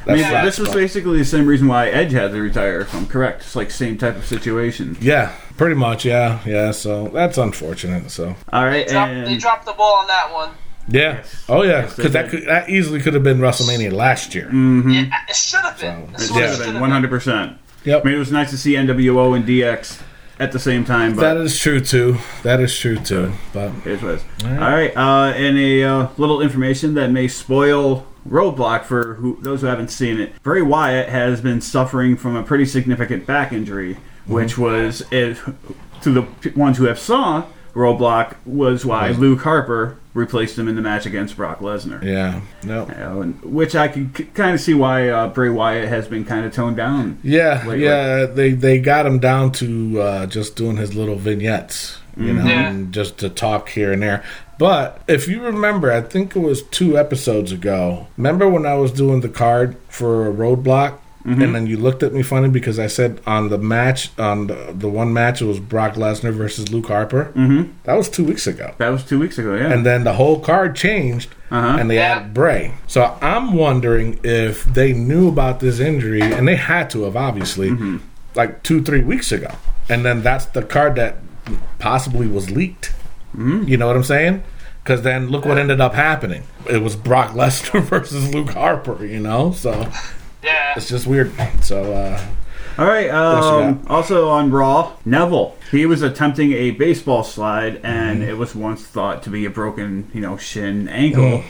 I 0.06 0.12
mean, 0.14 0.22
that 0.22 0.46
this 0.46 0.58
was 0.58 0.70
but- 0.70 0.76
basically 0.76 1.18
the 1.18 1.26
same 1.26 1.46
reason 1.48 1.68
why 1.68 1.90
Edge 1.90 2.14
had 2.14 2.32
to 2.32 2.42
retire, 2.42 2.80
if 2.80 2.96
I'm 2.96 3.08
correct. 3.08 3.42
It's 3.42 3.56
like 3.58 3.70
same 3.72 3.98
type 3.98 4.16
of 4.16 4.26
situation. 4.26 4.96
yeah, 5.02 5.36
pretty 5.58 5.76
much, 5.76 6.06
yeah, 6.06 6.40
yeah. 6.46 6.72
So 6.72 7.10
that's 7.10 7.38
unfortunate. 7.38 8.10
So 8.12 8.36
All 8.54 8.64
right, 8.66 8.88
Drop- 8.88 9.10
they 9.10 9.34
and 9.34 9.40
dropped 9.42 9.66
the 9.66 9.74
ball 9.74 9.96
on 9.98 10.08
that 10.08 10.32
one. 10.32 10.52
Yeah, 10.88 11.16
Yes. 11.16 11.46
oh 11.50 11.64
yeah, 11.64 11.82
Yes, 11.82 11.96
because 11.96 12.14
that 12.14 12.30
could 12.30 12.46
that 12.46 12.70
easily 12.70 13.02
could 13.02 13.14
have 13.14 13.24
been 13.24 13.40
WrestleMania 13.40 13.92
last 13.92 14.34
year. 14.36 14.50
Yeah, 14.52 15.10
it 15.28 15.36
should 15.36 15.60
have 15.60 15.80
been. 15.80 16.18
So, 16.18 16.24
it 16.24 16.32
what 16.32 16.42
yeah. 16.42 16.52
should 16.52 16.66
have 16.66 16.74
been 16.74 16.82
100. 16.82 17.10
percent 17.10 17.58
Yep. 17.84 18.02
I 18.02 18.06
mean, 18.06 18.16
it 18.16 18.20
was 18.20 18.32
nice 18.32 18.50
to 18.50 18.58
see 18.58 18.74
NWO 18.74 19.36
and 19.36 19.46
DX 19.46 20.02
at 20.40 20.52
the 20.52 20.60
same 20.60 20.84
time, 20.86 21.16
but 21.16 21.22
That 21.22 21.38
is 21.38 21.58
true 21.58 21.80
too. 21.80 22.18
That 22.44 22.60
is 22.60 22.78
true 22.78 22.98
too. 22.98 23.32
But 23.54 23.72
Here's 23.84 24.02
what 24.02 24.16
it 24.16 24.22
is. 24.22 24.46
All 24.46 24.52
right, 24.52 24.96
uh, 24.96 25.34
and 25.34 25.58
a 25.58 25.84
uh, 25.84 26.08
little 26.18 26.42
information 26.42 26.94
that 26.96 27.12
may 27.12 27.28
spoil 27.28 28.06
Roadblock 28.28 28.84
for 28.84 29.16
who, 29.16 29.38
those 29.42 29.62
who 29.62 29.68
haven't 29.68 29.90
seen 29.90 30.20
it. 30.20 30.42
Bray 30.44 30.62
Wyatt 30.62 31.10
has 31.10 31.42
been 31.42 31.62
suffering 31.62 32.18
from 32.18 32.36
a 32.36 32.44
pretty 32.44 32.66
significant 32.66 33.26
back 33.26 33.52
injury, 33.54 33.98
which 34.26 34.58
was 34.58 35.04
if, 35.12 35.50
to 36.02 36.12
the 36.12 36.52
ones 36.56 36.78
who 36.78 36.86
have 36.86 37.00
saw 37.00 37.46
Roadblock 37.74 38.36
was 38.46 38.86
why 38.86 39.12
Luke 39.12 39.42
Harper 39.42 39.98
replaced 40.18 40.58
him 40.58 40.68
in 40.68 40.76
the 40.76 40.82
match 40.82 41.06
against 41.06 41.38
Brock 41.38 41.60
Lesnar. 41.60 42.04
yeah, 42.04 42.42
no. 42.64 42.88
You 42.90 42.96
know, 42.96 43.22
and, 43.22 43.42
which 43.44 43.76
I 43.76 43.88
can 43.88 44.14
c- 44.16 44.26
kind 44.26 44.54
of 44.56 44.60
see 44.60 44.74
why 44.74 45.10
uh, 45.10 45.28
Bray 45.30 45.50
Wyatt 45.50 45.88
has 45.88 46.08
been 46.08 46.26
kind 46.26 46.46
of 46.46 46.52
toned 46.54 46.76
down. 46.78 47.20
Yeah, 47.24 47.64
Lately. 47.66 47.84
yeah, 47.86 48.26
they 48.26 48.52
they 48.52 48.80
got 48.80 49.06
him 49.06 49.20
down 49.20 49.52
to 49.54 50.02
uh, 50.02 50.26
just 50.26 50.56
doing 50.56 50.78
his 50.78 50.96
little 50.96 51.16
vignettes, 51.16 52.00
you 52.18 52.34
know, 52.34 52.44
Yeah. 52.46 52.70
and 52.70 52.92
just 52.94 53.18
to 53.20 53.30
talk 53.30 53.70
here 53.70 53.94
and 53.94 54.02
there. 54.02 54.24
But 54.60 55.02
if 55.08 55.28
you 55.28 55.42
remember, 55.44 55.92
I 55.92 56.02
think 56.02 56.36
it 56.36 56.40
was 56.40 56.64
two 56.64 56.98
episodes 56.98 57.52
ago. 57.52 58.08
Remember 58.18 58.50
when 58.50 58.66
I 58.66 58.74
was 58.74 58.92
doing 58.92 59.22
the 59.22 59.30
card 59.30 59.78
for 59.88 60.34
Roadblock, 60.34 60.98
and 61.28 61.54
then 61.54 61.68
you 61.68 61.76
looked 61.78 62.04
at 62.04 62.14
me 62.14 62.24
funny 62.24 62.48
because 62.50 62.80
I 62.80 62.88
said 62.88 63.20
on 63.28 63.50
the 63.50 63.58
match 63.58 64.12
on 64.18 64.48
the, 64.48 64.74
the 64.74 64.88
one 64.88 65.12
match 65.12 65.42
it 65.42 65.46
was 65.46 65.60
Brock 65.60 65.96
Lesnar 65.96 66.32
versus 66.34 66.72
Luke 66.72 66.88
Harper. 66.88 67.34
Mm-hmm. 67.36 67.72
That 67.84 67.96
was 67.96 68.08
two 68.10 68.24
weeks 68.24 68.48
ago. 68.48 68.74
That 68.78 68.90
was 68.90 69.04
two 69.04 69.20
weeks 69.20 69.38
ago, 69.38 69.54
yeah. 69.56 69.72
And 69.74 69.86
then 69.86 70.04
the 70.06 70.14
whole 70.14 70.40
card 70.40 70.76
changed, 70.76 71.30
Uh-huh. 71.52 71.78
and 71.80 71.90
they 71.90 71.96
Yeah. 71.96 72.16
added 72.18 72.34
Bray. 72.34 72.74
So 72.88 73.18
I'm 73.22 73.54
wondering 73.54 74.20
if 74.24 74.64
they 74.64 74.94
knew 74.94 75.28
about 75.28 75.60
this 75.60 75.80
injury, 75.82 76.22
and 76.22 76.48
they 76.48 76.56
had 76.56 76.90
to 76.92 77.04
have 77.04 77.16
obviously, 77.18 77.72
Mm-hmm. 77.72 77.98
like 78.36 78.64
two, 78.64 78.82
three 78.82 79.04
weeks 79.04 79.32
ago. 79.34 79.52
And 79.90 80.06
then 80.06 80.22
that's 80.24 80.46
the 80.46 80.62
card 80.62 80.96
that 80.96 81.18
possibly 81.80 82.28
was 82.28 82.50
leaked. 82.52 82.94
Mm-hmm. 83.36 83.68
You 83.68 83.78
know 83.78 83.88
what 83.88 83.96
I'm 83.96 84.04
saying? 84.04 84.44
Because 84.84 85.02
then 85.02 85.28
look 85.30 85.44
what 85.46 85.58
ended 85.58 85.82
up 85.82 85.94
happening. 85.94 86.44
It 86.70 86.82
was 86.82 86.96
Brock 86.96 87.32
Lesnar 87.40 87.84
versus 87.84 88.34
Luke 88.34 88.52
Harper. 88.52 89.06
You 89.06 89.20
know, 89.20 89.52
so 89.52 89.90
Yeah. 90.44 90.74
it's 90.78 90.88
just 90.90 91.08
weird. 91.08 91.32
So 91.62 91.94
uh, 91.94 92.22
All 92.78 92.86
right. 92.88 93.10
Um, 93.10 93.84
also 93.88 94.30
on 94.30 94.52
Raw, 94.52 94.94
Neville. 95.06 95.56
He 95.72 95.86
was 95.86 96.02
attempting 96.02 96.54
a 96.54 96.72
baseball 96.72 97.24
slide, 97.24 97.82
and 97.84 98.20
Mm-hmm. 98.22 98.30
it 98.30 98.38
was 98.38 98.56
once 98.56 98.84
thought 98.84 99.24
to 99.24 99.30
be 99.30 99.46
a 99.46 99.50
broken, 99.50 100.10
you 100.14 100.22
know, 100.22 100.38
shin 100.38 100.88
ankle. 100.88 101.44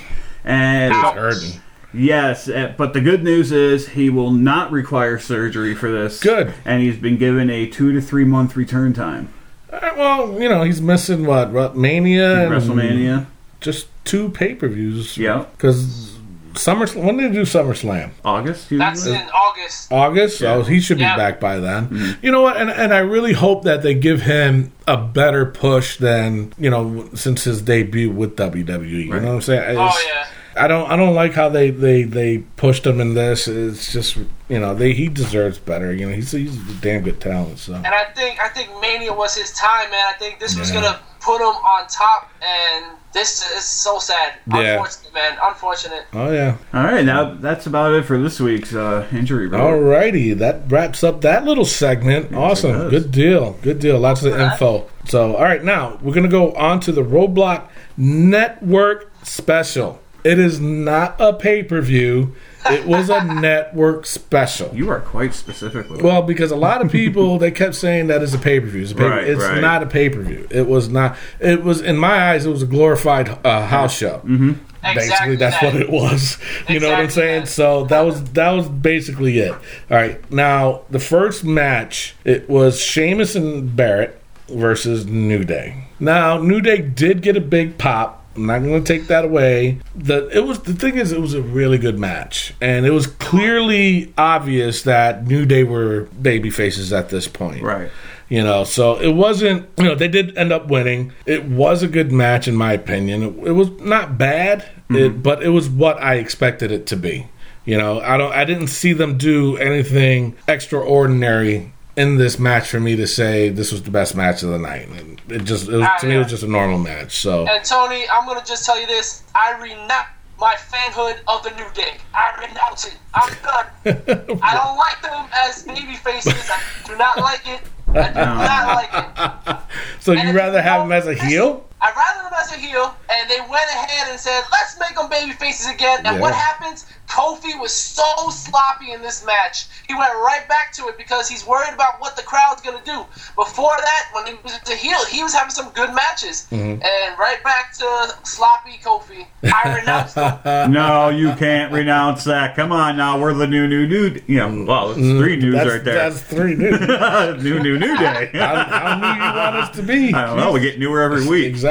And 0.43 0.93
Ow. 0.93 1.11
hurting. 1.13 1.59
yes, 1.93 2.47
uh, 2.47 2.73
but 2.77 2.93
the 2.93 3.01
good 3.01 3.23
news 3.23 3.51
is 3.51 3.89
he 3.89 4.09
will 4.09 4.31
not 4.31 4.71
require 4.71 5.19
surgery 5.19 5.75
for 5.75 5.91
this. 5.91 6.21
Good. 6.21 6.53
And 6.65 6.81
he's 6.81 6.97
been 6.97 7.17
given 7.17 7.49
a 7.49 7.67
two 7.67 7.91
to 7.91 7.99
three 8.01 8.23
month 8.23 8.55
return 8.55 8.93
time. 8.93 9.27
Uh, 9.71 9.91
well, 9.97 10.41
you 10.41 10.47
know, 10.47 10.63
he's 10.63 10.81
missing 10.81 11.25
what, 11.25 11.51
what 11.51 11.75
Mania, 11.75 12.43
and 12.43 12.51
WrestleMania. 12.51 13.25
just 13.59 13.87
two 14.05 14.29
pay 14.29 14.55
per 14.55 14.69
views. 14.69 15.17
Yeah. 15.17 15.45
Because 15.51 16.16
SummerSlam. 16.57 17.03
When 17.03 17.17
did 17.17 17.31
they 17.31 17.35
do 17.35 17.41
SummerSlam? 17.43 18.11
August. 18.25 18.69
That's 18.69 19.05
usually? 19.05 19.21
in 19.23 19.29
August. 19.29 19.91
August. 19.91 20.41
Yeah. 20.41 20.55
So 20.55 20.63
he 20.63 20.79
should 20.79 20.97
be 20.97 21.03
Yeah. 21.03 21.15
back 21.17 21.39
by 21.39 21.57
then. 21.59 21.87
Mm-hmm. 21.87 22.25
You 22.25 22.31
know 22.31 22.41
what? 22.41 22.57
And 22.57 22.69
and 22.69 22.93
I 22.93 22.99
really 22.99 23.33
hope 23.33 23.63
that 23.63 23.81
they 23.83 23.93
give 23.93 24.21
him 24.21 24.71
a 24.87 24.97
better 24.97 25.45
push 25.45 25.97
than 25.97 26.53
you 26.57 26.69
know 26.69 27.09
since 27.13 27.43
his 27.43 27.61
debut 27.61 28.09
with 28.11 28.35
WWE. 28.35 28.89
You 28.89 29.05
know 29.07 29.19
what 29.19 29.25
I'm 29.35 29.41
saying? 29.41 29.77
Oh 29.77 30.03
yeah. 30.07 30.27
I 30.59 30.67
don't 30.67 30.89
I 30.89 30.95
don't 30.95 31.13
like 31.13 31.33
how 31.33 31.49
they, 31.49 31.69
they, 31.69 32.01
they 32.01 32.39
pushed 32.39 32.83
him 32.83 32.99
in 32.99 33.13
this. 33.13 33.47
It's 33.47 33.93
just 33.93 34.17
you 34.49 34.59
know 34.59 34.73
they 34.73 34.93
he 34.93 35.07
deserves 35.07 35.59
better. 35.59 35.93
You 35.93 36.09
know 36.09 36.15
he's 36.15 36.31
he's 36.31 36.55
a 36.57 36.73
damn 36.81 37.03
good 37.03 37.21
talent. 37.21 37.59
So 37.59 37.75
And 37.75 37.85
I 37.87 38.05
think 38.15 38.39
I 38.41 38.47
think 38.49 38.69
Mania 38.81 39.13
was 39.13 39.35
his 39.35 39.51
time, 39.53 39.91
man. 39.91 40.03
I 40.09 40.17
think 40.17 40.39
this 40.39 40.57
was 40.57 40.71
gonna 40.71 40.99
put 41.27 41.41
him 41.41 41.47
on 41.47 41.87
top, 41.87 42.31
and 42.41 42.95
this 43.13 43.43
is 43.51 43.65
so 43.65 43.99
sad. 43.99 44.35
Yeah. 44.47 44.77
Unfortunate, 44.77 45.13
man. 45.13 45.37
Unfortunate. 45.43 46.05
oh 46.13 46.31
yeah. 46.31 46.57
All 46.73 46.83
right, 46.83 47.03
now 47.05 47.33
that's 47.33 47.67
about 47.67 47.93
it 47.93 48.05
for 48.05 48.17
this 48.17 48.39
week's 48.39 48.73
uh, 48.73 49.05
injury 49.11 49.47
report. 49.47 49.81
Alrighty, 49.81 50.37
that 50.37 50.71
wraps 50.71 51.03
up 51.03 51.19
that 51.21 51.43
little 51.43 51.65
segment. 51.65 52.31
it 52.31 52.35
awesome, 52.35 52.89
good 52.89 53.11
deal, 53.11 53.53
good 53.61 53.79
deal. 53.79 53.99
Lots 53.99 54.23
of 54.23 54.39
info. 54.39 54.89
So, 55.05 55.35
all 55.35 55.43
right, 55.43 55.63
now 55.63 55.99
we're 56.01 56.13
gonna 56.13 56.29
go 56.29 56.53
on 56.53 56.79
to 56.81 56.93
the 56.93 57.03
Roadblock 57.03 57.67
Network 57.97 59.11
special. 59.23 59.99
It 60.23 60.39
is 60.39 60.59
not 60.61 61.19
a 61.19 61.33
pay 61.33 61.61
per 61.61 61.81
view. 61.81 62.35
It 62.71 62.85
was 62.85 63.09
a 63.09 63.23
network 63.23 64.05
special. 64.05 64.73
You 64.75 64.89
are 64.89 64.99
quite 65.01 65.33
specific 65.33 65.89
with 65.89 66.01
Well, 66.01 66.21
because 66.21 66.51
a 66.51 66.55
lot 66.55 66.81
of 66.83 66.91
people 66.91 67.37
they 67.37 67.51
kept 67.51 67.75
saying 67.75 68.07
that 68.07 68.21
it's 68.21 68.33
a 68.33 68.37
pay 68.39 68.59
per 68.59 68.67
view. 68.67 68.81
It's, 68.83 68.91
a 68.91 68.95
pay- 68.95 69.03
Right, 69.07 69.23
it's 69.27 69.43
right. 69.43 69.61
not 69.61 69.83
a 69.83 69.85
pay 69.87 70.09
per 70.09 70.21
view. 70.21 70.47
It 70.49 70.67
was 70.67 70.89
not. 70.89 71.15
It 71.39 71.63
was 71.63 71.81
in 71.81 71.97
my 71.97 72.31
eyes. 72.31 72.45
It 72.45 72.49
was 72.49 72.63
a 72.63 72.67
glorified 72.67 73.29
uh, 73.45 73.65
house 73.67 73.95
show. 73.97 74.19
Mm-hmm. 74.25 74.53
Basically, 74.83 75.03
Exactly 75.03 75.35
that's 75.35 75.59
that. 75.59 75.73
what 75.73 75.81
it 75.81 75.89
was. 75.89 76.37
You 76.69 76.79
know 76.79 76.89
what 76.91 76.99
I'm 76.99 77.09
saying? 77.09 77.41
that. 77.41 77.47
So 77.49 77.85
that 77.85 78.01
was 78.01 78.23
that 78.31 78.51
was 78.51 78.67
basically 78.69 79.39
it. 79.39 79.51
All 79.51 79.59
right. 79.89 80.31
Now 80.31 80.81
the 80.89 80.99
first 80.99 81.43
match 81.43 82.15
it 82.23 82.49
was 82.49 82.79
Sheamus 82.81 83.35
and 83.35 83.75
Barrett 83.75 84.21
versus 84.49 85.05
New 85.05 85.43
Day. 85.43 85.87
Now 85.99 86.37
New 86.37 86.61
Day 86.61 86.81
did 86.81 87.21
get 87.21 87.35
a 87.35 87.41
big 87.41 87.77
pop. 87.77 88.23
I'm 88.37 88.45
not 88.45 88.59
going 88.59 88.83
to 88.83 88.93
take 88.93 89.07
that 89.07 89.25
away. 89.25 89.79
The 89.95 90.27
it 90.29 90.45
was 90.45 90.59
the 90.59 90.73
thing 90.73 90.97
is 90.97 91.11
it 91.11 91.19
was 91.19 91.33
a 91.33 91.41
really 91.41 91.77
good 91.77 91.97
match, 91.97 92.53
and 92.61 92.85
it 92.85 92.91
was 92.91 93.07
clearly 93.07 94.13
obvious 94.17 94.83
that 94.83 95.25
New 95.25 95.45
Day 95.45 95.63
were 95.63 96.03
baby 96.21 96.51
faces 96.51 96.93
at 96.93 97.09
this 97.09 97.27
point. 97.27 97.63
Right. 97.63 97.89
You 98.29 98.43
know, 98.43 98.63
so 98.63 98.99
it 98.99 99.13
wasn't. 99.13 99.67
You 99.77 99.85
know, 99.85 99.95
they 99.95 100.07
did 100.07 100.37
end 100.37 100.51
up 100.51 100.67
winning. 100.67 101.13
It 101.25 101.45
was 101.45 101.81
a 101.81 101.87
good 101.87 102.11
match 102.11 102.47
in 102.47 102.55
my 102.55 102.73
opinion. 102.73 103.23
It, 103.23 103.47
it 103.47 103.51
was 103.53 103.71
not 103.79 104.17
bad, 104.17 104.61
mm-hmm. 104.61 104.95
it, 104.95 105.23
but 105.23 105.41
it 105.41 105.49
was 105.49 105.69
what 105.69 106.01
I 106.01 106.15
expected 106.15 106.71
it 106.71 106.85
to 106.87 106.95
be. 106.95 107.27
You 107.65 107.77
know, 107.77 107.99
I 108.01 108.17
don't. 108.17 108.31
I 108.33 108.45
didn't 108.45 108.67
see 108.67 108.93
them 108.93 109.17
do 109.17 109.57
anything 109.57 110.35
extraordinary 110.47 111.73
in 111.97 112.15
this 112.17 112.37
match 112.39 112.69
for 112.69 112.79
me 112.79 112.95
to 112.95 113.07
say 113.07 113.49
this 113.49 113.71
was 113.71 113.81
the 113.83 113.91
best 113.91 114.15
match 114.15 114.43
of 114.43 114.49
the 114.49 114.59
night. 114.59 114.87
It 115.27 115.43
just 115.43 115.67
it 115.67 115.75
was, 115.75 115.87
to 115.99 116.07
me 116.07 116.15
it 116.15 116.19
was 116.19 116.27
just 116.27 116.43
a 116.43 116.47
normal 116.47 116.77
match. 116.77 117.17
So 117.17 117.45
And 117.47 117.65
Tony, 117.65 118.05
I'm 118.09 118.25
gonna 118.27 118.43
just 118.45 118.65
tell 118.65 118.79
you 118.79 118.87
this: 118.87 119.23
I 119.35 119.59
renounce 119.59 120.07
my 120.39 120.53
fanhood 120.53 121.17
of 121.27 121.43
the 121.43 121.49
New 121.51 121.67
Day. 121.73 121.97
I 122.13 122.47
renounce 122.47 122.85
it. 122.85 122.95
I'm 123.15 123.33
done. 123.43 123.65
I 124.43 124.53
don't 124.53 124.77
like 124.77 125.01
them 125.01 125.25
as 125.33 125.63
baby 125.63 125.95
faces. 125.95 126.49
I 126.49 126.61
do 126.85 126.95
not 126.95 127.17
like 127.17 127.41
it. 127.47 127.61
I 127.89 128.09
do 128.09 128.19
not 128.19 128.75
like 128.75 129.57
it. 129.57 129.57
so 129.99 130.13
And 130.13 130.29
you 130.29 130.35
rather 130.35 130.59
you 130.59 130.63
have 130.63 130.81
don't 130.83 130.91
as 130.91 131.07
a 131.07 131.09
listen- 131.09 131.27
heel? 131.27 131.63
I'd 131.79 131.93
rather 131.95 132.23
them 132.23 132.33
as 132.39 132.51
a 132.51 132.55
heel, 132.57 132.95
and 133.09 133.29
they 133.29 133.39
went 133.41 133.69
ahead 133.69 134.07
and 134.09 134.19
said, 134.19 134.41
"Let's 134.51 134.79
make 134.79 134.95
them 134.95 135.09
baby 135.09 135.31
faces 135.33 135.67
again." 135.67 135.99
And 136.05 136.15
Yeah. 136.15 136.21
what 136.21 136.33
happens? 136.33 136.85
Kofi 137.07 137.57
was 137.59 137.73
so 137.73 138.29
sloppy 138.29 138.91
in 138.91 139.01
this 139.01 139.23
match. 139.25 139.65
He 139.87 139.93
went 139.95 140.11
right 140.15 140.45
back 140.49 140.73
to 140.73 140.87
it 140.89 140.97
because 140.97 141.29
he's 141.29 141.45
worried 141.47 141.73
about 141.73 142.01
what 142.01 142.15
the 142.17 142.21
crowd's 142.23 142.61
gonna 142.61 142.81
do. 142.83 143.05
Before 143.35 143.75
that, 143.79 144.03
when 144.11 144.25
he 144.27 144.33
was 144.43 144.59
a 144.69 144.75
heel, 144.75 144.97
he 145.09 145.23
was 145.23 145.33
having 145.33 145.51
some 145.51 145.69
good 145.69 145.93
matches, 145.93 146.47
Mm-hmm. 146.51 146.81
and 146.83 147.19
right 147.19 147.41
back 147.43 147.73
to 147.77 148.15
sloppy 148.23 148.79
Kofi. 148.83 149.25
I 149.43 149.75
renounce 149.79 150.15
him. 150.15 150.71
no, 150.73 151.09
you 151.09 151.33
can't 151.35 151.71
renounce 151.71 152.23
that. 152.25 152.55
Come 152.55 152.71
on 152.71 152.97
now, 152.97 153.19
we're 153.19 153.33
the 153.33 153.47
new 153.47 153.67
new 153.67 153.87
new. 153.87 154.19
You 154.27 154.39
know, 154.39 154.65
well, 154.67 154.91
it's 154.91 154.99
three 154.99 155.37
news 155.37 155.53
Mm, 155.55 155.57
That's, 155.57 155.69
right 155.71 155.83
there. 155.83 155.95
that's 156.09 156.21
three 156.21 156.55
dudes. 156.55 156.81
new 157.43 157.59
new 157.59 157.77
new 157.79 157.97
day. 157.97 158.29
how, 158.33 158.55
how 158.55 158.95
new 158.95 159.07
you 159.07 159.31
want 159.33 159.55
us 159.55 159.75
to 159.77 159.83
be? 159.83 160.13
I 160.13 160.25
don't 160.25 160.37
know. 160.37 160.51
We 160.51 160.59
get 160.59 160.77
newer 160.79 161.01
every 161.01 161.25
week. 161.25 161.45
Exactly. 161.45 161.66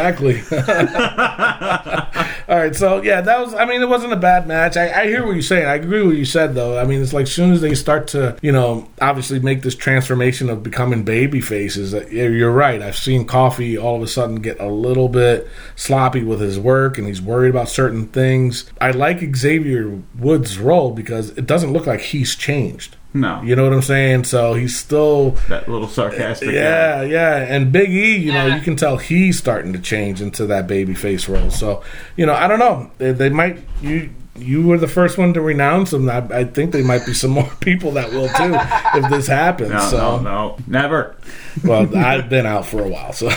All 2.48 2.56
right, 2.56 2.76
so 2.76 3.02
yeah, 3.02 3.20
that 3.22 3.40
was. 3.40 3.54
I 3.54 3.64
mean, 3.64 3.82
it 3.82 3.88
wasn't 3.88 4.12
a 4.12 4.16
bad 4.16 4.46
match. 4.46 4.76
I, 4.76 5.02
I 5.02 5.06
hear 5.06 5.26
what 5.26 5.32
you're 5.32 5.42
saying. 5.42 5.66
I 5.66 5.74
agree 5.74 5.98
with 5.98 6.08
what 6.08 6.16
you 6.16 6.24
said, 6.24 6.54
though. 6.54 6.78
I 6.78 6.84
mean, 6.84 7.02
it's 7.02 7.12
like 7.12 7.24
as 7.24 7.32
soon 7.32 7.52
as 7.52 7.60
they 7.60 7.74
start 7.74 8.06
to, 8.08 8.36
you 8.40 8.52
know, 8.52 8.88
obviously 9.00 9.40
make 9.40 9.62
this 9.62 9.74
transformation 9.74 10.48
of 10.48 10.62
becoming 10.62 11.02
baby 11.02 11.40
faces. 11.40 11.92
You're 12.12 12.52
right. 12.52 12.80
I've 12.80 12.96
seen 12.96 13.26
Kofi 13.26 13.82
all 13.82 13.96
of 13.96 14.02
a 14.02 14.06
sudden 14.06 14.36
get 14.36 14.60
a 14.60 14.68
little 14.68 15.08
bit 15.08 15.48
sloppy 15.74 16.22
with 16.22 16.40
his 16.40 16.58
work, 16.60 16.98
and 16.98 17.08
he's 17.08 17.20
worried 17.20 17.50
about 17.50 17.68
certain 17.68 18.06
things. 18.08 18.70
I 18.80 18.92
like 18.92 19.34
Xavier 19.34 20.00
Woods' 20.16 20.58
role 20.58 20.92
because 20.92 21.30
it 21.30 21.46
doesn't 21.46 21.72
look 21.72 21.86
like 21.86 22.00
he's 22.00 22.36
changed. 22.36 22.96
No, 23.14 23.40
You 23.42 23.56
know 23.56 23.64
what 23.64 23.72
I'm 23.72 23.80
saying? 23.82 24.24
So 24.24 24.52
he's 24.54 24.76
still 24.78 25.30
that 25.48 25.68
little 25.68 25.88
sarcastic. 25.88 26.50
yeah, 26.52 26.96
guy. 26.96 27.04
yeah. 27.04 27.36
And 27.38 27.72
Big 27.72 27.88
E, 27.90 28.16
you 28.16 28.32
know, 28.32 28.46
Yeah. 28.46 28.56
you 28.56 28.60
can 28.62 28.76
tell 28.76 28.98
he's 28.98 29.38
starting 29.38 29.72
to 29.72 29.78
change 29.78 30.20
into 30.20 30.44
that 30.46 30.66
baby 30.66 30.94
face 30.94 31.26
role. 31.28 31.48
So, 31.50 31.82
you 32.16 32.26
know, 32.26 32.34
I 32.34 32.46
don't 32.46 32.58
know. 32.58 32.90
They, 32.98 33.12
they 33.12 33.30
might 33.30 33.58
you 33.80 34.10
you 34.38 34.66
were 34.66 34.76
the 34.76 34.86
first 34.86 35.16
one 35.16 35.32
to 35.32 35.40
renounce 35.40 35.94
him. 35.94 36.10
I, 36.10 36.18
I 36.18 36.44
think 36.44 36.72
there 36.72 36.84
might 36.84 37.06
be 37.06 37.14
some 37.14 37.30
more 37.30 37.50
people 37.60 37.92
that 37.92 38.10
will 38.12 38.28
too 38.28 38.54
if 38.98 39.10
this 39.10 39.26
happens. 39.28 39.70
No, 39.70 39.78
so, 39.88 40.18
no, 40.18 40.20
no, 40.20 40.58
never. 40.66 41.16
well, 41.64 41.96
I've 41.96 42.28
been 42.28 42.44
out 42.44 42.66
for 42.66 42.82
a 42.84 42.88
while. 42.88 43.14
So, 43.14 43.28
all 43.30 43.34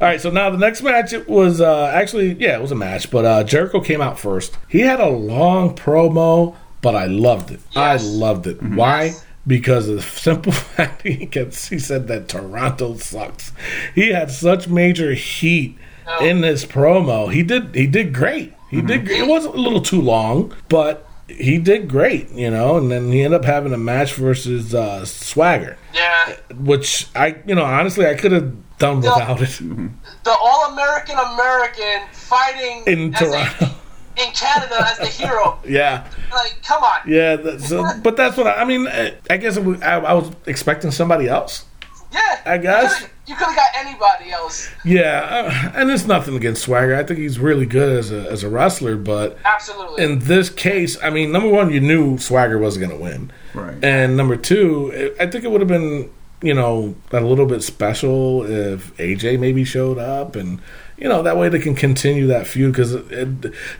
right. 0.00 0.20
So 0.20 0.30
now 0.30 0.48
the 0.50 0.56
next 0.58 0.82
match 0.82 1.12
it 1.12 1.28
was 1.28 1.60
uh, 1.60 1.86
actually 1.94 2.32
yeah, 2.34 2.56
it 2.56 2.62
was 2.62 2.72
a 2.72 2.76
match, 2.76 3.10
but 3.10 3.24
uh, 3.26 3.44
Jericho 3.44 3.80
came 3.80 4.00
out 4.00 4.18
first. 4.18 4.56
He 4.68 4.80
had 4.80 5.00
a 5.00 5.08
long 5.08 5.74
promo, 5.76 6.56
but 6.82 6.94
I 6.94 7.06
loved 7.06 7.50
it. 7.50 7.60
I 7.74 7.96
loved 7.96 8.46
it. 8.46 8.58
Mm-hmm. 8.58 8.76
Why? 8.76 9.12
Because 9.46 9.88
of 9.88 9.96
the 9.96 10.02
simple 10.20 10.52
fact 10.52 11.02
he 11.02 11.26
kept, 11.26 11.68
he 11.68 11.78
said 11.78 12.08
that 12.08 12.28
Toronto 12.28 12.96
sucks. 12.96 13.52
He 13.94 14.10
had 14.10 14.30
such 14.30 14.68
major 14.68 15.14
heat 15.14 15.78
Oh. 16.06 16.24
in 16.24 16.40
this 16.40 16.64
promo. 16.64 17.32
He 17.32 17.42
did 17.42 17.74
he 17.74 17.86
did 17.86 18.12
great. 18.12 18.52
He 18.70 18.78
mm-hmm. 18.78 18.86
did. 18.86 19.08
It 19.08 19.28
was 19.28 19.44
a 19.44 19.50
little 19.50 19.80
too 19.80 20.00
long, 20.00 20.52
but 20.68 21.06
he 21.28 21.58
did 21.58 21.88
great. 21.88 22.30
You 22.30 22.50
know, 22.50 22.76
and 22.76 22.90
then 22.90 23.12
he 23.12 23.22
ended 23.22 23.40
up 23.40 23.44
having 23.44 23.72
a 23.72 23.78
match 23.78 24.14
versus 24.14 24.74
uh, 24.74 25.04
Swagger 25.04 25.76
Yeah, 25.94 26.36
which 26.56 27.06
I, 27.14 27.36
you 27.46 27.54
know, 27.54 27.64
honestly, 27.64 28.06
I 28.06 28.14
could 28.14 28.32
have 28.32 28.78
done 28.78 29.02
Yeah. 29.02 29.14
without 29.14 29.42
it 29.42 29.48
mm-hmm. 29.48 29.88
the 30.24 30.36
all-American 30.36 31.16
American 31.18 32.08
fighting 32.12 32.82
in 32.86 33.12
Toronto. 33.12 33.66
A, 33.66 33.74
in 34.16 34.32
Canada 34.32 34.76
as 34.88 34.98
the 34.98 35.06
hero. 35.06 35.58
yeah, 35.66 36.06
Like, 36.32 36.62
come 36.62 36.82
on. 36.82 36.98
yeah. 37.06 37.36
That, 37.36 37.60
so, 37.60 37.84
but 38.02 38.16
that's 38.16 38.36
what 38.36 38.46
I, 38.46 38.54
I 38.62 38.64
mean. 38.64 38.86
I 38.88 39.36
guess 39.36 39.56
it 39.56 39.64
was, 39.64 39.80
I, 39.82 39.98
I 39.98 40.12
was 40.12 40.30
expecting 40.46 40.90
somebody 40.90 41.28
else. 41.28 41.64
Yeah, 42.12 42.42
I 42.44 42.58
guess. 42.58 43.08
you 43.26 43.34
could 43.34 43.46
have 43.46 43.56
got 43.56 43.68
anybody 43.74 44.30
else. 44.32 44.68
Yeah, 44.84 45.70
uh, 45.72 45.72
and 45.74 45.90
it's 45.90 46.04
nothing 46.06 46.36
against 46.36 46.60
Swagger. 46.62 46.94
I 46.94 47.04
think 47.04 47.18
he's 47.18 47.38
really 47.38 47.64
good 47.64 47.96
as 47.96 48.12
a 48.12 48.30
as 48.30 48.42
a 48.42 48.50
wrestler, 48.50 48.96
but 48.96 49.38
Absolutely. 49.46 50.04
in 50.04 50.18
this 50.18 50.50
case, 50.50 50.98
I 51.02 51.08
mean, 51.08 51.32
number 51.32 51.48
one, 51.48 51.72
you 51.72 51.80
knew 51.80 52.18
Swagger 52.18 52.58
was 52.58 52.76
going 52.76 52.90
to 52.90 52.96
win, 52.98 53.32
Right. 53.54 53.82
and 53.82 54.14
number 54.18 54.36
two, 54.36 54.90
it, 54.92 55.16
I 55.18 55.26
think 55.26 55.44
it 55.44 55.50
would 55.50 55.62
have 55.62 55.68
been 55.68 56.10
you 56.42 56.52
know 56.52 56.94
a 57.12 57.20
little 57.20 57.46
bit 57.46 57.62
special 57.62 58.44
if 58.44 58.94
AJ 58.98 59.40
maybe 59.40 59.64
showed 59.64 59.96
up 59.98 60.36
and. 60.36 60.60
You 61.02 61.08
know 61.08 61.22
that 61.24 61.36
way 61.36 61.48
they 61.48 61.58
can 61.58 61.74
continue 61.74 62.28
that 62.28 62.46
feud 62.46 62.72
because 62.72 62.94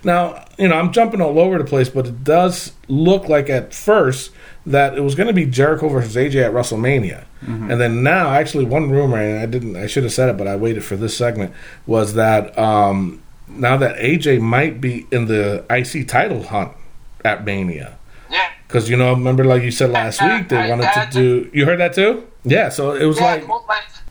now 0.02 0.44
you 0.58 0.66
know 0.68 0.74
I'm 0.76 0.92
jumping 0.92 1.20
all 1.20 1.38
over 1.38 1.56
the 1.56 1.64
place, 1.64 1.88
but 1.88 2.06
it 2.06 2.24
does 2.24 2.72
look 2.88 3.28
like 3.28 3.48
at 3.48 3.72
first 3.72 4.32
that 4.66 4.96
it 4.96 5.00
was 5.02 5.14
going 5.14 5.28
to 5.28 5.32
be 5.32 5.46
Jericho 5.46 5.88
versus 5.88 6.16
AJ 6.16 6.46
at 6.46 6.52
WrestleMania, 6.52 7.24
and 7.46 7.80
then 7.80 8.02
now 8.02 8.30
actually 8.30 8.64
one 8.64 8.90
rumor 8.90 9.18
and 9.18 9.38
I 9.38 9.46
didn't 9.46 9.76
I 9.76 9.86
should 9.86 10.02
have 10.02 10.12
said 10.12 10.30
it, 10.30 10.36
but 10.36 10.48
I 10.48 10.56
waited 10.56 10.84
for 10.84 10.96
this 10.96 11.16
segment 11.16 11.52
was 11.86 12.14
that 12.14 12.58
um, 12.58 13.22
now 13.48 13.76
that 13.76 13.96
AJ 13.98 14.40
might 14.40 14.80
be 14.80 15.06
in 15.12 15.26
the 15.26 15.64
IC 15.70 16.08
title 16.08 16.42
hunt 16.42 16.72
at 17.24 17.44
Mania. 17.44 17.98
yeah. 18.30 18.48
Because 18.66 18.90
you 18.90 18.96
know, 18.96 19.12
remember, 19.12 19.44
like 19.44 19.62
you 19.62 19.70
said 19.70 19.90
last 19.90 20.20
I- 20.20 20.38
week, 20.38 20.48
they 20.48 20.56
I- 20.56 20.68
wanted 20.70 20.86
I- 20.86 21.04
to 21.06 21.10
do. 21.12 21.50
You 21.52 21.66
heard 21.66 21.78
that 21.78 21.94
too? 21.94 22.26
Yeah. 22.44 22.68
So 22.70 22.92
it 22.94 23.04
was 23.04 23.18
Yeah, 23.20 23.24
like, 23.26 23.44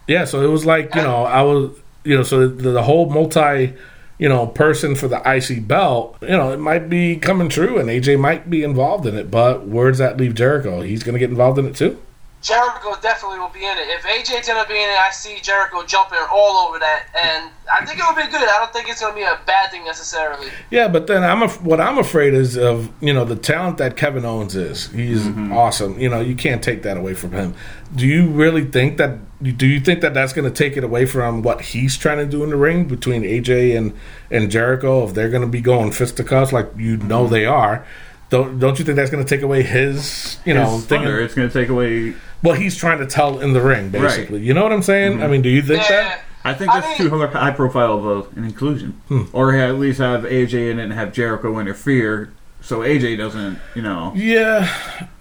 yeah. 0.08 0.24
So 0.26 0.42
it 0.42 0.48
was 0.48 0.66
like, 0.66 0.94
you 0.96 1.02
know, 1.02 1.24
I 1.26 1.42
was, 1.42 1.72
you 2.04 2.16
know, 2.16 2.24
so 2.24 2.48
the, 2.48 2.72
the 2.72 2.84
whole 2.84 3.10
multi, 3.10 3.74
you 4.18 4.30
know, 4.30 4.48
person 4.48 4.96
for 4.96 5.08
the 5.08 5.22
IC 5.26 5.68
belt, 5.68 6.18
you 6.22 6.30
know, 6.30 6.52
it 6.52 6.60
might 6.60 6.90
be 6.90 7.16
coming 7.18 7.50
true, 7.50 7.78
and 7.78 7.90
AJ 7.90 8.20
might 8.20 8.50
be 8.50 8.64
involved 8.64 9.06
in 9.06 9.16
it. 9.16 9.32
But 9.32 9.68
where 9.68 9.90
does 9.90 10.00
that 10.00 10.18
leave 10.18 10.36
Jericho? 10.36 10.82
He's 10.82 11.04
going 11.04 11.14
to 11.14 11.20
get 11.20 11.30
involved 11.30 11.60
in 11.60 11.66
it 11.66 11.76
too. 11.76 12.00
Jericho 12.42 13.00
definitely 13.02 13.38
will 13.38 13.50
be 13.50 13.64
in 13.64 13.78
it. 13.78 13.88
If 13.90 14.04
AJ's 14.04 14.48
gonna 14.48 14.68
be 14.68 14.74
in 14.74 14.90
it, 14.90 14.98
I 15.00 15.12
see 15.12 15.40
Jericho 15.42 15.86
jumping 15.86 16.18
all 16.32 16.68
over 16.68 16.80
that, 16.80 17.06
and 17.16 17.52
I 17.72 17.86
think 17.86 18.00
it'll 18.00 18.16
be 18.16 18.24
good. 18.24 18.42
I 18.42 18.58
don't 18.58 18.74
think 18.74 18.90
it's 18.90 19.00
gonna 19.00 19.14
be 19.14 19.22
a 19.22 19.40
bad 19.46 19.70
thing 19.70 19.86
necessarily. 19.86 20.48
Yeah, 20.72 20.88
but 20.88 21.06
then 21.06 21.24
I'm 21.24 21.44
af- 21.44 21.62
what 21.62 21.80
I'm 21.80 22.00
afraid 22.00 22.34
is 22.34 22.58
of 22.58 22.92
you 23.00 23.14
know 23.14 23.26
the 23.26 23.36
talent 23.36 23.78
that 23.78 23.96
Kevin 23.96 24.26
Owens 24.26 24.56
is. 24.56 24.88
He's 24.88 25.22
mm-hmm. 25.22 25.54
awesome. 25.54 26.00
You 26.00 26.10
know 26.10 26.20
you 26.20 26.36
can't 26.36 26.64
take 26.64 26.82
that 26.82 26.98
away 26.98 27.14
from 27.14 27.32
him. 27.32 27.54
Do 27.96 28.08
you 28.08 28.28
really 28.28 28.66
think 28.66 28.98
that? 28.98 29.20
Do 29.42 29.66
you 29.68 29.80
think 29.80 30.02
that 30.02 30.14
that's 30.14 30.34
going 30.34 30.52
to 30.52 30.56
take 30.56 30.78
it 30.78 30.84
away 30.84 31.06
from 31.06 31.42
what 31.42 31.62
he's 31.62 31.98
trying 31.98 32.18
to 32.20 32.26
do 32.26 32.44
in 32.44 32.50
the 32.52 32.56
ring 32.58 32.86
between 32.86 33.24
AJ 33.24 33.76
and 33.78 33.94
and 34.30 34.52
Jericho? 34.52 35.06
If 35.08 35.14
they're 35.14 35.30
going 35.30 35.42
to 35.42 35.48
be 35.48 35.62
going 35.62 35.92
fisticuffs 35.92 36.54
like 36.54 36.70
you 36.78 36.98
know 36.98 37.28
they 37.28 37.46
are, 37.46 37.86
don't 38.30 38.60
don't 38.60 38.78
you 38.80 38.86
think 38.86 38.98
that's 38.98 39.10
going 39.10 39.24
to 39.26 39.30
take 39.36 39.42
away 39.44 39.64
his 39.64 40.38
you 40.46 40.54
know 40.54 40.76
His 40.76 40.86
thing? 40.86 41.00
thunder, 41.00 41.20
it's 41.20 41.34
going 41.34 41.48
to 41.50 41.54
take 41.54 41.70
away. 41.70 42.14
What 42.42 42.58
he's 42.60 42.76
trying 42.76 43.00
to 43.00 43.06
tell 43.06 43.40
in 43.40 43.54
the 43.54 43.62
ring, 43.62 43.90
basically. 43.90 44.42
You 44.42 44.54
know 44.56 44.64
what 44.64 44.72
I'm 44.74 44.82
saying? 44.82 45.22
I 45.22 45.28
mean, 45.28 45.42
do 45.44 45.50
you 45.50 45.62
think 45.62 45.82
Yeah. 45.90 46.02
that? 46.02 46.22
I 46.44 46.56
think 46.56 46.72
I 46.72 46.80
that's 46.80 47.00
mean- 47.00 47.10
too 47.10 47.28
high 47.28 47.52
profile 47.52 47.94
of 48.00 48.06
a, 48.06 48.40
an 48.40 48.46
inclusion, 48.46 49.00
Hmm. 49.10 49.24
or 49.32 49.54
at 49.56 49.76
least 49.76 50.00
have 50.00 50.24
AJ 50.26 50.72
in 50.72 50.80
it 50.80 50.84
and 50.86 50.94
have 50.94 51.14
Jericho 51.14 51.60
interfere, 51.60 52.32
so 52.62 52.80
AJ 52.80 53.18
doesn't, 53.18 53.60
you 53.76 53.82
know. 53.82 54.14
Yeah, 54.16 54.68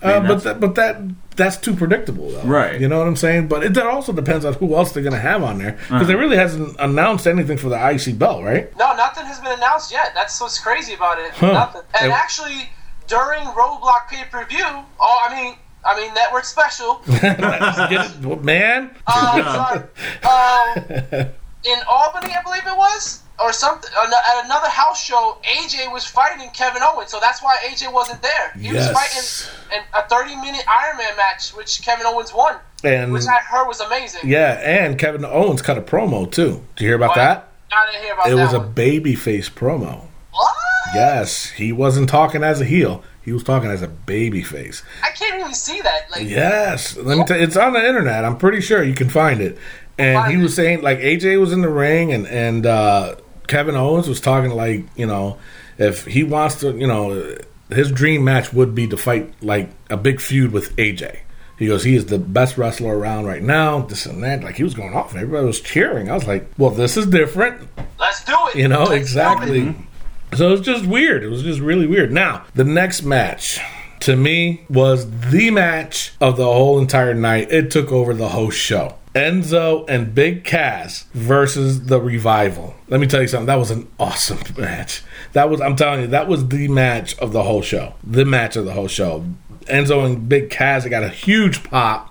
uh, 0.03 0.20
but 0.20 0.22
that's- 0.22 0.44
that, 0.44 0.61
but 0.61 0.74
that 0.76 0.96
that's 1.37 1.57
too 1.57 1.74
predictable, 1.74 2.31
though. 2.31 2.42
Right. 2.42 2.79
You 2.81 2.87
know 2.88 2.98
what 2.98 3.07
I'm 3.09 3.16
saying? 3.16 3.48
But 3.48 3.62
it 3.64 3.72
that 3.74 3.87
also 3.87 4.12
depends 4.12 4.44
on 4.44 4.53
who 4.55 4.74
else 4.74 4.92
they're 4.92 5.03
going 5.03 5.14
to 5.14 5.18
have 5.20 5.42
on 5.42 5.57
there 5.59 5.72
because 5.72 5.90
Uh-huh. 5.92 6.05
they 6.05 6.14
really 6.14 6.37
hasn't 6.37 6.76
announced 6.79 7.26
anything 7.26 7.57
for 7.57 7.68
the 7.70 7.76
IC 7.79 8.18
belt, 8.18 8.44
right? 8.44 8.74
No, 8.76 8.94
nothing 8.94 9.24
has 9.24 9.40
been 9.40 9.53
announced 9.53 9.90
yet. 9.90 10.12
That's 10.14 10.38
what's 10.40 10.59
crazy 10.59 10.92
about 10.94 11.18
it. 11.18 11.31
Huh. 11.33 11.53
Nothing. 11.53 11.83
And 11.94 12.05
And- 12.05 12.12
actually, 12.12 12.68
during 13.07 13.42
Roadblock 13.44 14.09
pay 14.11 14.24
per 14.31 14.44
view, 14.44 14.66
oh, 14.66 15.18
I 15.29 15.35
mean, 15.35 15.55
I 15.83 15.98
mean 15.98 16.12
network 16.12 16.44
special. 16.44 17.00
Man. 18.42 18.90
Um, 19.07 19.42
sorry. 19.42 19.83
Um, 20.24 21.26
in 21.64 21.79
Albany, 21.88 22.35
I 22.35 22.42
believe 22.44 22.66
it 22.66 22.76
was, 22.76 23.22
or 23.42 23.53
something. 23.53 23.90
At 24.00 24.44
another 24.44 24.68
house 24.68 25.03
show, 25.03 25.38
AJ 25.42 25.92
was 25.92 26.05
fighting 26.05 26.48
Kevin 26.50 26.83
Owens, 26.85 27.11
so 27.11 27.18
that's 27.20 27.42
why 27.42 27.57
AJ 27.64 27.92
wasn't 27.92 28.22
there. 28.22 28.53
He 28.59 28.68
Yes. 28.68 28.88
was 28.88 29.48
fighting 29.48 29.79
in 29.79 29.83
a 29.94 30.03
30-minute 30.09 30.64
Iron 30.68 30.96
Man 30.98 31.16
match, 31.16 31.50
which 31.50 31.83
Kevin 31.83 32.07
Owens 32.07 32.33
won, 32.35 32.57
And 32.85 33.12
which 33.12 33.26
I 33.26 33.37
heard 33.38 33.66
was 33.66 33.81
amazing. 33.81 34.22
yeah, 34.29 34.61
and 34.62 34.98
Kevin 34.98 35.24
Owens 35.24 35.62
cut 35.62 35.79
a 35.79 35.83
promo 35.83 36.31
too. 36.31 36.62
Did 36.76 36.83
you 36.85 36.88
hear 36.88 36.96
about 36.96 37.11
But 37.11 37.16
that? 37.16 37.48
I 37.72 37.87
didn't 37.92 38.05
hear 38.05 38.14
about 38.14 38.26
It 38.29 38.37
that 38.37 38.42
was 38.42 38.53
a 38.53 38.59
one. 38.61 38.74
babyface 38.74 39.50
promo. 39.50 40.07
What? 40.33 40.55
Yes, 40.94 41.50
he 41.50 41.72
wasn't 41.72 42.09
talking 42.09 42.42
as 42.42 42.61
a 42.61 42.64
heel. 42.64 43.03
He 43.22 43.33
was 43.33 43.44
talking 43.44 43.70
as 43.70 43.83
a 43.83 43.87
babyface. 43.88 44.83
I 45.05 45.11
can't 45.11 45.38
even 45.40 45.55
see 45.55 45.81
that. 45.83 46.11
Like, 46.11 46.29
Yes, 46.29 46.96
let 46.96 47.16
me 47.18 47.24
tell 47.24 47.37
you, 47.37 47.44
it's 47.44 47.57
on 47.57 47.74
the 47.74 47.87
internet. 47.87 48.24
I'm 48.24 48.38
pretty 48.38 48.61
sure 48.61 48.83
you 48.83 48.94
can 48.94 49.09
find 49.11 49.40
it. 49.40 49.57
And 49.98 50.26
he 50.33 50.38
it. 50.38 50.42
was 50.42 50.55
saying 50.55 50.81
like 50.81 50.98
AJ 51.00 51.38
was 51.38 51.53
in 51.53 51.61
the 51.61 51.68
ring, 51.68 52.12
and 52.12 52.26
and 52.26 52.64
uh, 52.64 53.16
Kevin 53.50 53.76
Owens 53.76 54.08
was 54.08 54.20
talking 54.20 54.52
like 54.52 54.84
you 54.96 55.06
know 55.06 55.38
if 55.80 56.04
he 56.04 56.22
wants 56.22 56.60
to, 56.60 56.76
you 56.76 56.86
know, 56.86 57.36
his 57.70 57.90
dream 57.90 58.22
match 58.22 58.52
would 58.52 58.74
be 58.74 58.86
to 58.88 58.96
fight 58.96 59.32
like 59.42 59.70
a 59.88 59.96
big 59.96 60.20
feud 60.20 60.52
with 60.52 60.76
AJ. 60.76 61.20
He 61.58 61.66
goes, 61.66 61.84
he 61.84 61.94
is 61.94 62.06
the 62.06 62.18
best 62.18 62.56
wrestler 62.58 62.96
around 62.96 63.24
right 63.24 63.42
now. 63.42 63.80
This 63.80 64.06
and 64.06 64.22
that. 64.22 64.42
Like 64.44 64.56
he 64.56 64.62
was 64.62 64.74
going 64.74 64.94
off. 64.94 65.14
Everybody 65.14 65.46
was 65.46 65.60
cheering. 65.60 66.10
I 66.10 66.14
was 66.14 66.26
like, 66.26 66.46
well, 66.58 66.70
this 66.70 66.96
is 66.96 67.06
different. 67.06 67.66
let's 67.98 68.24
do 68.24 68.36
it. 68.48 68.56
You 68.56 68.68
know, 68.68 68.84
Let's 68.84 68.92
exactly. 68.92 69.74
So 70.34 70.48
it 70.48 70.52
was 70.52 70.60
just 70.60 70.86
weird. 70.86 71.24
It 71.24 71.28
was 71.28 71.42
just 71.42 71.60
really 71.60 71.86
weird. 71.86 72.12
Now, 72.12 72.44
the 72.54 72.64
next 72.64 73.02
match 73.02 73.58
to 74.00 74.16
me 74.16 74.64
was 74.68 75.10
the 75.30 75.50
match 75.50 76.12
of 76.20 76.36
the 76.36 76.44
whole 76.44 76.78
entire 76.78 77.14
night. 77.14 77.50
It 77.50 77.70
took 77.70 77.90
over 77.90 78.14
the 78.14 78.28
whole 78.28 78.50
show. 78.50 78.96
Enzo 79.14 79.84
and 79.88 80.14
Big 80.14 80.44
Cass 80.44 81.04
versus 81.14 81.86
the 81.86 82.00
Revival. 82.00 82.74
Let 82.88 83.00
me 83.00 83.06
tell 83.06 83.20
you 83.20 83.28
something. 83.28 83.46
That 83.46 83.58
was 83.58 83.70
an 83.70 83.88
awesome 83.98 84.38
match. 84.58 85.02
That 85.32 85.50
was, 85.50 85.60
I'm 85.60 85.76
telling 85.76 86.02
you, 86.02 86.06
that 86.08 86.28
was 86.28 86.48
the 86.48 86.68
match 86.68 87.18
of 87.18 87.32
the 87.32 87.42
whole 87.42 87.62
show. 87.62 87.94
The 88.04 88.24
match 88.24 88.56
of 88.56 88.64
the 88.64 88.72
whole 88.72 88.88
show. 88.88 89.24
Enzo 89.66 90.04
and 90.04 90.28
Big 90.28 90.50
Cass 90.50 90.86
got 90.86 91.02
a 91.02 91.08
huge 91.08 91.64
pop. 91.64 92.09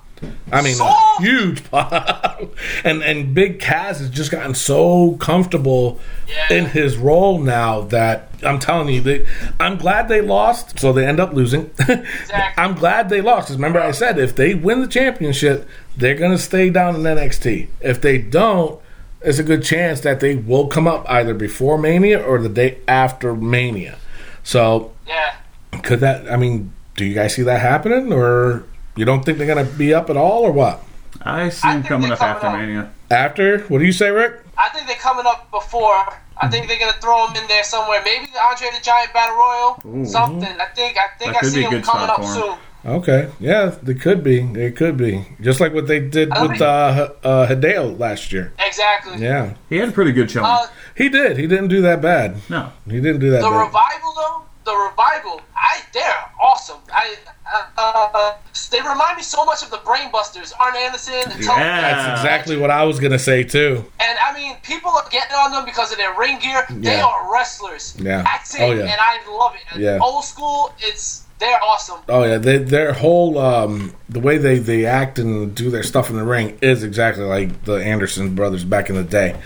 I 0.52 0.62
mean, 0.62 0.76
a 0.82 1.22
huge 1.22 1.64
pop. 1.70 2.42
and 2.84 3.02
and 3.04 3.34
Big 3.34 3.60
Cass 3.60 4.00
has 4.00 4.10
just 4.10 4.32
gotten 4.32 4.54
so 4.56 5.14
comfortable 5.20 6.00
Yeah. 6.28 6.58
in 6.58 6.66
his 6.66 6.98
role 6.98 7.40
now 7.40 7.82
that 7.82 8.30
I'm 8.44 8.60
telling 8.60 8.88
you, 8.94 9.02
they, 9.02 9.26
I'm 9.60 9.78
glad 9.78 10.08
they 10.08 10.22
lost, 10.22 10.80
so 10.80 10.92
they 10.94 11.06
end 11.06 11.20
up 11.20 11.34
losing. 11.34 11.70
I'm 12.58 12.76
glad 12.76 13.10
they 13.10 13.22
lost. 13.22 13.50
remember, 13.50 13.80
I 13.80 13.92
said 13.92 14.18
if 14.18 14.36
they 14.36 14.56
win 14.56 14.82
the 14.82 14.88
championship, 14.88 15.68
they're 15.98 16.16
going 16.16 16.32
to 16.32 16.38
stay 16.38 16.70
down 16.70 16.96
in 16.96 17.02
NXT. 17.04 17.68
If 17.82 18.02
they 18.02 18.18
don't, 18.18 18.80
it's 19.22 19.40
a 19.40 19.44
good 19.44 19.64
chance 19.64 20.00
that 20.02 20.20
they 20.22 20.36
will 20.36 20.68
come 20.68 20.88
up 20.88 21.06
either 21.10 21.34
before 21.34 21.78
Mania 21.78 22.22
or 22.22 22.40
the 22.40 22.48
day 22.50 22.78
after 22.88 23.36
Mania. 23.36 23.98
So, 24.44 24.94
Yeah. 25.08 25.36
could 25.84 26.00
that, 26.00 26.32
I 26.32 26.38
mean, 26.38 26.72
do 26.96 27.04
you 27.06 27.14
guys 27.14 27.34
see 27.36 27.44
that 27.44 27.60
happening, 27.60 28.14
or 28.14 28.64
you 29.00 29.06
don't 29.06 29.24
think 29.24 29.38
they're 29.38 29.48
going 29.48 29.66
to 29.66 29.72
be 29.78 29.94
up 29.94 30.10
at 30.10 30.18
all, 30.18 30.42
or 30.44 30.52
what? 30.52 30.84
I 31.22 31.48
see 31.50 31.68
I 31.68 31.74
think 31.76 31.86
coming 31.88 32.08
they're 32.10 32.14
up 32.14 32.20
coming 32.20 32.36
after 32.36 32.48
up. 32.48 32.54
Mania. 32.60 32.92
After? 33.10 33.60
What 33.70 33.80
do 33.80 33.86
you 33.86 33.92
say, 33.94 34.10
Rick? 34.12 34.42
I 34.58 34.68
think 34.70 34.88
they're 34.88 34.98
coming 34.98 35.26
up 35.26 35.50
before. 35.52 35.96
I 36.42 36.48
think 36.50 36.68
they're 36.68 36.80
gonna 36.80 36.94
throw 37.02 37.28
him 37.28 37.36
in 37.36 37.48
there 37.48 37.64
somewhere. 37.64 38.02
Maybe 38.06 38.26
the 38.32 38.42
Andre 38.42 38.68
the 38.78 38.84
Giant 38.84 39.12
Battle 39.14 39.36
Royal, 39.38 39.82
Ooh. 40.02 40.06
something. 40.06 40.44
I 40.44 40.66
think. 40.76 40.98
I 40.98 41.08
think 41.18 41.32
That 41.34 41.38
I 41.38 41.40
could 41.42 41.52
see 41.52 41.60
be 41.62 41.66
a 41.66 41.70
him 41.70 41.82
coming 41.82 42.10
up 42.10 42.18
for 42.18 42.24
soon. 42.34 42.56
Okay, 42.86 43.30
yeah, 43.42 43.76
they 43.84 43.94
could 43.94 44.24
be. 44.24 44.42
They 44.54 44.72
could 44.72 44.96
be. 44.96 45.26
Just 45.42 45.60
like 45.60 45.74
what 45.74 45.88
they 45.88 46.00
did 46.00 46.30
with 46.42 46.52
mean- 46.52 46.62
uh, 46.62 47.10
uh, 47.24 47.48
Hideo 47.48 48.00
last 48.00 48.32
year. 48.32 48.54
Exactly. 48.60 49.18
Yeah, 49.22 49.56
He 49.70 49.78
had 49.78 49.90
a 49.90 49.92
pretty 49.92 50.14
good 50.14 50.32
showing. 50.32 50.46
Uh, 50.46 50.68
he 50.96 51.10
did. 51.10 51.36
He 51.38 51.46
didn't 51.48 51.68
do 51.68 51.82
that 51.82 52.02
bad. 52.02 52.38
no. 52.50 52.72
He 52.86 53.02
didn't 53.02 53.20
do 53.20 53.32
that 53.32 53.42
the 53.42 53.50
bad. 53.50 53.66
revival 53.66 54.14
though, 54.16 54.44
the 54.72 54.76
revival, 54.90 55.42
I 55.58 55.82
they're 55.94 56.29
awesome. 56.60 56.82
I 56.92 57.16
uh, 57.52 57.66
uh, 57.78 58.34
they 58.72 58.80
remind 58.82 59.18
me 59.18 59.24
so 59.24 59.46
much 59.46 59.64
of 59.64 59.72
the 59.72 59.78
Brainbusters, 59.78 60.54
Arn 60.60 60.76
Anderson, 60.76 61.14
and 61.16 61.32
Tony. 61.32 61.62
Yeah. 61.62 61.82
That's 61.82 62.20
exactly 62.20 62.58
what 62.58 62.70
I 62.70 62.84
was 62.84 63.00
gonna 63.00 63.20
say 63.20 63.44
too. 63.44 63.84
And 64.00 64.20
I 64.20 64.34
mean, 64.34 64.58
people 64.64 64.92
are 64.92 65.08
getting 65.10 65.36
on 65.36 65.52
them 65.52 65.66
because 65.66 65.92
of 65.92 65.98
their 65.98 66.18
ring 66.18 66.40
gear. 66.40 66.66
They 66.70 67.00
are 67.00 67.32
wrestlers. 67.32 67.96
Yeah. 68.00 68.24
acting. 68.26 68.62
Oh, 68.62 68.72
yeah. 68.72 68.84
And 68.84 69.00
I 69.00 69.20
love 69.32 69.56
it. 69.56 69.80
Yeah. 69.80 70.00
Old 70.02 70.24
school, 70.24 70.74
it's 70.80 71.26
they're 71.40 71.64
awesome. 71.64 72.00
Oh 72.10 72.24
yeah, 72.24 72.38
they, 72.38 72.58
their 72.58 72.94
whole 72.94 73.38
um, 73.38 73.94
the 74.10 74.20
way 74.20 74.38
they, 74.38 74.60
they 74.60 74.86
act 74.86 75.20
and 75.20 75.56
do 75.56 75.70
their 75.70 75.84
stuff 75.84 76.10
in 76.10 76.18
the 76.18 76.24
ring 76.24 76.58
is 76.62 76.84
exactly 76.84 77.24
like 77.24 77.64
the 77.64 77.76
Anderson 77.76 78.36
brothers 78.36 78.66
back 78.66 78.90
in 78.90 78.96
the 78.96 79.04
day. 79.04 79.40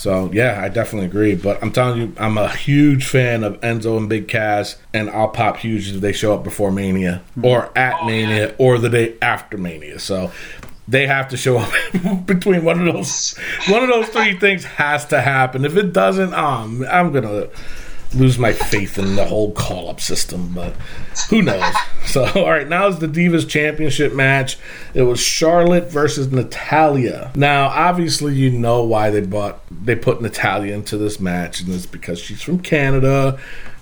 So 0.00 0.30
yeah, 0.32 0.58
I 0.62 0.70
definitely 0.70 1.08
agree. 1.08 1.34
But 1.34 1.62
I'm 1.62 1.72
telling 1.72 2.00
you, 2.00 2.14
I'm 2.16 2.38
a 2.38 2.48
huge 2.48 3.04
fan 3.04 3.44
of 3.44 3.60
Enzo 3.60 3.98
and 3.98 4.08
Big 4.08 4.28
Cass, 4.28 4.76
and 4.94 5.10
I'll 5.10 5.28
pop 5.28 5.58
huge 5.58 5.90
if 5.94 6.00
they 6.00 6.12
show 6.12 6.34
up 6.34 6.42
before 6.42 6.72
Mania 6.72 7.20
or 7.42 7.70
at 7.76 8.06
Mania 8.06 8.54
or 8.56 8.78
the 8.78 8.88
day 8.88 9.18
after 9.20 9.58
Mania. 9.58 9.98
So 9.98 10.32
they 10.88 11.06
have 11.06 11.28
to 11.28 11.36
show 11.36 11.58
up 11.58 11.70
between 12.24 12.64
one 12.64 12.88
of 12.88 12.94
those 12.94 13.36
one 13.68 13.82
of 13.82 13.90
those 13.90 14.08
three 14.08 14.38
things 14.38 14.64
has 14.64 15.04
to 15.08 15.20
happen. 15.20 15.66
If 15.66 15.76
it 15.76 15.92
doesn't, 15.92 16.32
um, 16.32 16.82
I'm 16.90 17.12
gonna 17.12 17.48
lose 18.14 18.38
my 18.38 18.52
faith 18.52 18.98
in 18.98 19.14
the 19.16 19.24
whole 19.24 19.52
call 19.52 19.88
up 19.88 20.00
system, 20.00 20.52
but 20.54 20.72
who 21.30 21.42
knows? 21.42 21.62
So, 22.06 22.24
all 22.34 22.50
right, 22.50 22.66
now 22.66 22.88
is 22.88 22.98
the 22.98 23.06
Divas 23.06 23.48
Championship 23.48 24.14
match. 24.14 24.56
It 24.94 25.02
was 25.02 25.20
Charlotte 25.20 25.92
versus 25.92 26.32
Natalya. 26.32 27.30
Now, 27.36 27.68
obviously, 27.68 28.34
you 28.34 28.50
know 28.50 28.82
why 28.82 29.10
they 29.10 29.20
bought 29.20 29.60
they 29.70 29.94
put 29.94 30.20
Natalya 30.20 30.74
into 30.74 30.96
this 30.96 31.20
match, 31.20 31.60
and 31.60 31.72
it's 31.72 31.86
because 31.86 32.18
she's 32.18 32.42
from 32.42 32.60
Canada, 32.60 33.38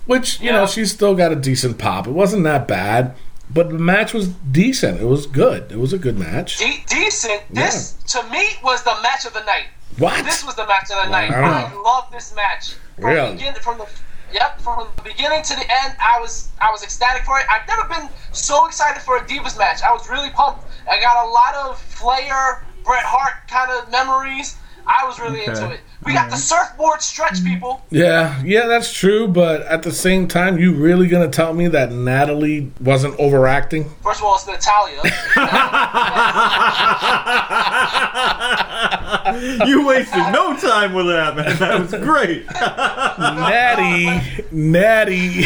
which 0.06 0.40
you 0.40 0.50
know 0.52 0.62
Yeah. 0.62 0.66
she's 0.66 0.92
still 0.92 1.14
got 1.14 1.32
a 1.32 1.36
decent 1.36 1.78
pop. 1.78 2.06
It 2.06 2.10
wasn't 2.10 2.44
that 2.44 2.68
bad, 2.68 3.14
but 3.48 3.70
the 3.70 3.78
match 3.78 4.12
was 4.12 4.28
decent. 4.28 5.00
It 5.00 5.06
was 5.06 5.26
good. 5.26 5.70
It 5.72 5.78
was 5.78 5.92
a 5.94 5.98
good 5.98 6.18
match. 6.18 6.58
De- 6.58 6.84
decent. 6.88 7.42
This 7.50 7.92
to 8.08 8.22
me 8.30 8.46
was 8.62 8.82
the 8.82 8.94
match 9.02 9.24
of 9.24 9.32
the 9.32 9.44
night. 9.44 9.68
What? 9.98 10.22
This 10.24 10.44
was 10.44 10.54
the 10.56 10.66
match 10.66 10.90
of 10.90 11.02
the 11.04 11.10
night. 11.10 11.30
Wow. 11.30 11.72
I 11.72 11.82
love 11.82 12.08
this 12.12 12.34
match. 12.34 12.74
From 12.96 13.04
Really? 13.06 13.36
the 13.36 13.60
from 13.60 13.78
the 13.78 13.86
yep, 14.32 14.60
from 14.60 14.88
the 14.96 15.02
beginning 15.02 15.42
to 15.42 15.54
the 15.54 15.62
end, 15.84 15.96
I 16.00 16.18
was 16.20 16.50
I 16.60 16.70
was 16.70 16.82
ecstatic 16.82 17.24
for 17.24 17.38
it. 17.38 17.46
I've 17.50 17.66
never 17.68 17.88
been 17.88 18.08
so 18.32 18.66
excited 18.66 19.02
for 19.02 19.16
a 19.16 19.20
Divas 19.20 19.58
match. 19.58 19.82
I 19.82 19.92
was 19.92 20.08
really 20.08 20.30
pumped. 20.30 20.64
I 20.90 21.00
got 21.00 21.26
a 21.26 21.28
lot 21.28 21.54
of 21.54 21.78
Flair, 21.78 22.64
Bret 22.84 23.04
Hart 23.04 23.48
kind 23.48 23.70
of 23.70 23.90
memories. 23.90 24.56
I 24.88 25.06
was 25.06 25.20
really 25.20 25.42
Okay. 25.42 25.50
into 25.50 25.70
it. 25.70 25.80
We 26.04 26.14
got 26.14 26.30
the 26.30 26.36
surfboard 26.36 27.02
stretch, 27.02 27.44
people. 27.44 27.82
Yeah, 27.90 28.40
yeah, 28.42 28.66
that's 28.66 28.92
true. 28.92 29.28
But 29.28 29.60
at 29.62 29.82
the 29.82 29.92
same 29.92 30.26
time, 30.26 30.58
you 30.58 30.72
really 30.72 31.06
gonna 31.08 31.28
tell 31.28 31.52
me 31.52 31.68
that 31.68 31.92
Natalie 31.92 32.72
wasn't 32.80 33.14
overacting? 33.20 33.90
First 34.02 34.20
of 34.20 34.26
all, 34.26 34.36
it's 34.36 34.46
Natalya. 34.46 35.02
you 39.66 39.86
wasted 39.86 40.32
no 40.32 40.56
time 40.56 40.94
with 40.94 41.06
that, 41.06 41.36
man. 41.36 41.56
That 41.58 41.80
was 41.80 41.90
great. 42.02 42.46
Natty, 43.20 44.42
Natty 44.50 45.44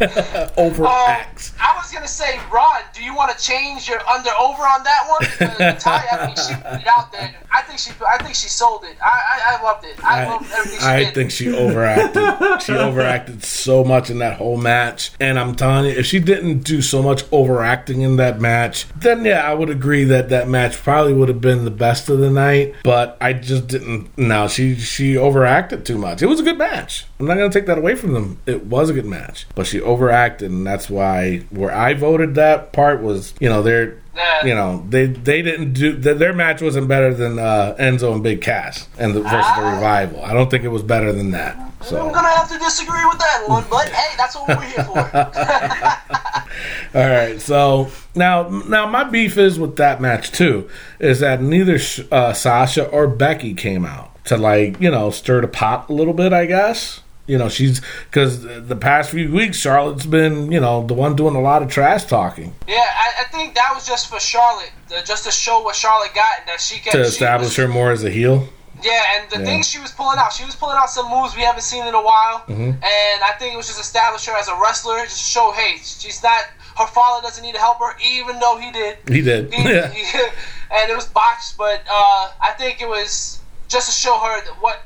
overacts. 0.56 1.52
Um, 1.52 1.58
I 1.60 1.76
was 1.76 1.90
gonna 1.92 2.08
say, 2.08 2.38
Ron, 2.52 2.82
do 2.94 3.02
you 3.02 3.14
want 3.14 3.36
to 3.36 3.42
change 3.42 3.88
your 3.88 4.00
under 4.08 4.30
over 4.40 4.62
on 4.62 4.82
that 4.84 5.06
one? 5.08 5.50
Natalya, 5.58 6.08
I 6.12 6.26
think 6.26 6.38
she 6.38 6.54
put 6.54 6.80
it 6.80 6.86
out 6.86 7.12
there. 7.12 7.34
I 7.52 7.62
think 7.62 7.78
she, 7.78 7.92
I 8.06 8.22
think 8.22 8.34
she 8.34 8.48
sold 8.48 8.84
it. 8.84 8.96
I, 9.00 9.06
I, 9.08 9.56
I 9.58 9.62
loved 9.62 9.84
it. 9.84 10.04
I, 10.04 10.26
loved 10.28 10.50
everything 10.52 10.80
she 10.80 10.84
I 10.86 11.04
did. 11.04 11.14
think 11.14 11.30
she 11.30 11.54
overacted. 11.54 12.62
she 12.62 12.72
overacted 12.76 13.44
so 13.44 13.84
much 13.84 14.10
in 14.10 14.18
that 14.18 14.38
whole 14.38 14.56
match. 14.56 15.12
And 15.20 15.38
I'm 15.38 15.54
telling 15.54 15.86
you, 15.86 15.92
if 15.92 16.06
she 16.06 16.18
didn't 16.18 16.60
do 16.64 16.82
so 16.82 17.02
much 17.02 17.22
overacting 17.30 18.00
in 18.00 18.16
that 18.16 18.40
match, 18.40 18.86
then 18.96 19.24
yeah, 19.24 19.48
I 19.48 19.54
would 19.54 19.70
agree 19.70 20.04
that 20.04 20.28
that 20.30 20.48
match 20.48 20.76
probably 20.76 21.12
would 21.12 21.28
have 21.28 21.40
been 21.40 21.64
the 21.64 21.70
best 21.70 22.08
of 22.08 22.18
the 22.18 22.30
night. 22.30 22.74
But 22.82 23.16
I 23.20 23.32
just 23.32 23.68
didn't. 23.68 24.16
No, 24.18 24.48
she 24.48 24.74
she 24.76 25.16
overacted 25.16 25.86
too 25.86 25.98
much. 25.98 26.22
It 26.22 26.26
was 26.26 26.40
a 26.40 26.42
good 26.42 26.58
match. 26.58 27.06
I'm 27.20 27.26
not 27.26 27.34
gonna 27.34 27.50
take 27.50 27.66
that 27.66 27.78
away 27.78 27.94
from 27.94 28.12
them. 28.12 28.38
It 28.46 28.66
was 28.66 28.90
a 28.90 28.92
good 28.92 29.06
match, 29.06 29.46
but 29.54 29.66
she 29.66 29.80
overacted, 29.94 30.50
and 30.50 30.66
that's 30.66 30.90
why 30.90 31.38
where 31.50 31.74
I 31.74 31.94
voted 31.94 32.34
that 32.34 32.72
part 32.72 33.02
was, 33.02 33.32
you 33.40 33.48
know, 33.48 33.62
they're 33.62 33.98
Yeah. 34.16 34.44
you 34.46 34.54
know 34.54 34.84
they 34.88 35.06
they 35.06 35.42
didn't 35.42 35.72
do 35.72 35.98
th- 36.00 36.18
their 36.18 36.32
match 36.32 36.62
wasn't 36.62 36.86
better 36.88 37.12
than 37.12 37.38
uh, 37.38 37.74
Enzo 37.80 38.12
and 38.14 38.22
Big 38.22 38.40
Cass 38.42 38.86
and 38.98 39.14
the, 39.14 39.22
versus 39.22 39.56
the 39.56 39.62
revival. 39.62 40.22
I 40.24 40.32
don't 40.32 40.50
think 40.50 40.62
it 40.64 40.68
was 40.68 40.82
better 40.84 41.12
than 41.12 41.30
that. 41.32 41.56
So 41.82 42.06
I'm 42.06 42.12
gonna 42.14 42.28
have 42.28 42.48
to 42.50 42.58
disagree 42.58 43.04
with 43.10 43.18
that 43.18 43.44
one, 43.48 43.64
but 43.68 43.88
hey, 43.88 44.14
that's 44.16 44.34
what 44.36 44.48
we're 44.48 44.62
here 44.62 44.84
for. 44.84 44.98
All 46.94 47.10
right, 47.10 47.40
so 47.40 47.88
now 48.14 48.48
now 48.68 48.86
my 48.88 49.02
beef 49.04 49.36
is 49.36 49.58
with 49.58 49.76
that 49.76 50.00
match 50.00 50.30
too 50.32 50.68
is 51.00 51.18
that 51.20 51.42
neither 51.42 51.78
uh, 52.12 52.32
Sasha 52.32 52.86
or 52.88 53.06
Becky 53.08 53.52
came 53.54 53.84
out 53.84 54.24
to 54.26 54.36
like 54.36 54.80
you 54.80 54.90
know 54.90 55.10
stir 55.10 55.40
the 55.40 55.48
pot 55.48 55.88
a 55.88 55.92
little 55.92 56.14
bit. 56.14 56.32
I 56.32 56.46
guess. 56.46 57.00
You 57.26 57.38
know, 57.38 57.48
she's 57.48 57.80
because 58.10 58.42
the 58.42 58.76
past 58.76 59.10
few 59.10 59.32
weeks, 59.32 59.56
Charlotte's 59.58 60.04
been, 60.04 60.52
you 60.52 60.60
know, 60.60 60.86
the 60.86 60.92
one 60.92 61.16
doing 61.16 61.34
a 61.34 61.40
lot 61.40 61.62
of 61.62 61.70
trash 61.70 62.04
talking 62.04 62.54
yeah, 62.68 62.74
I, 62.84 63.22
I 63.22 63.24
think 63.24 63.54
that 63.54 63.72
was 63.74 63.86
just 63.86 64.10
for 64.10 64.20
Charlotte, 64.20 64.72
uh, 64.94 65.02
just 65.04 65.24
to 65.24 65.30
show 65.30 65.62
what 65.62 65.74
Charlotte 65.74 66.14
got 66.14 66.40
and 66.40 66.48
that 66.48 66.60
she 66.60 66.80
can 66.80 66.92
to 66.92 67.00
establish 67.00 67.56
her 67.56 67.66
more 67.66 67.92
as 67.92 68.04
a 68.04 68.10
heel. 68.10 68.46
Yeah, 68.82 69.00
and 69.16 69.30
the 69.30 69.38
Yeah. 69.38 69.44
things 69.46 69.66
she 69.68 69.78
was 69.78 69.90
pulling 69.92 70.18
out, 70.18 70.34
she 70.34 70.44
was 70.44 70.54
pulling 70.54 70.76
out 70.76 70.90
some 70.90 71.08
moves 71.08 71.34
we 71.34 71.40
haven't 71.42 71.62
seen 71.62 71.86
in 71.86 71.94
a 71.94 72.02
while, 72.02 72.40
Mm-hmm. 72.46 72.62
and 72.72 73.22
I 73.24 73.32
think 73.38 73.54
it 73.54 73.56
was 73.56 73.68
just 73.68 73.80
establish 73.80 74.26
her 74.26 74.36
as 74.36 74.48
a 74.48 74.56
wrestler, 74.60 75.02
just 75.04 75.22
show, 75.30 75.50
hey, 75.52 75.76
she's 75.78 76.22
not. 76.22 76.44
Her 76.76 76.86
father 76.88 77.22
doesn't 77.22 77.42
need 77.42 77.54
to 77.54 77.60
help 77.60 77.78
her, 77.78 77.96
even 78.04 78.38
though 78.40 78.58
he 78.58 78.70
did. 78.70 78.98
He 79.08 79.22
did. 79.22 79.50
He, 79.54 79.62
Yeah. 79.72 79.88
he- 79.88 80.02
and 80.76 80.90
it 80.90 80.94
was 80.94 81.06
botched, 81.06 81.56
but 81.56 81.80
uh, 81.90 82.30
I 82.42 82.50
think 82.58 82.82
it 82.82 82.88
was 82.88 83.40
just 83.68 83.86
to 83.88 83.94
show 83.94 84.18
her 84.18 84.44
that 84.44 84.54
what 84.60 84.82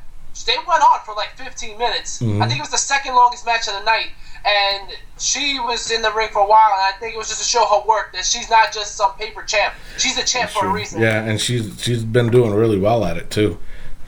they 0.48 0.56
went 0.66 0.82
on 0.82 1.00
for 1.04 1.14
like 1.14 1.36
15 1.36 1.78
minutes. 1.78 2.20
Mm-hmm. 2.20 2.42
I 2.42 2.46
think 2.48 2.58
it 2.58 2.62
was 2.62 2.70
the 2.70 2.78
second 2.78 3.14
longest 3.14 3.44
match 3.44 3.68
of 3.68 3.74
the 3.74 3.84
night, 3.84 4.10
and 4.44 4.90
she 5.18 5.60
was 5.60 5.90
in 5.90 6.00
the 6.00 6.10
ring 6.12 6.30
for 6.32 6.40
a 6.40 6.46
while. 6.46 6.70
And 6.72 6.94
I 6.94 6.98
think 6.98 7.14
it 7.14 7.18
was 7.18 7.28
just 7.28 7.42
to 7.42 7.46
show 7.46 7.66
her 7.66 7.86
work 7.86 8.12
that 8.14 8.24
she's 8.24 8.48
not 8.48 8.72
just 8.72 8.96
some 8.96 9.12
paper 9.12 9.42
champ. 9.42 9.74
She's 9.98 10.16
a 10.16 10.24
champ 10.24 10.50
for 10.50 10.66
a 10.66 10.72
reason. 10.72 11.02
Yeah, 11.02 11.22
and 11.22 11.38
she's 11.38 11.82
she's 11.82 12.02
been 12.02 12.30
doing 12.30 12.52
really 12.54 12.78
well 12.78 13.04
at 13.04 13.18
it 13.18 13.30
too. 13.30 13.58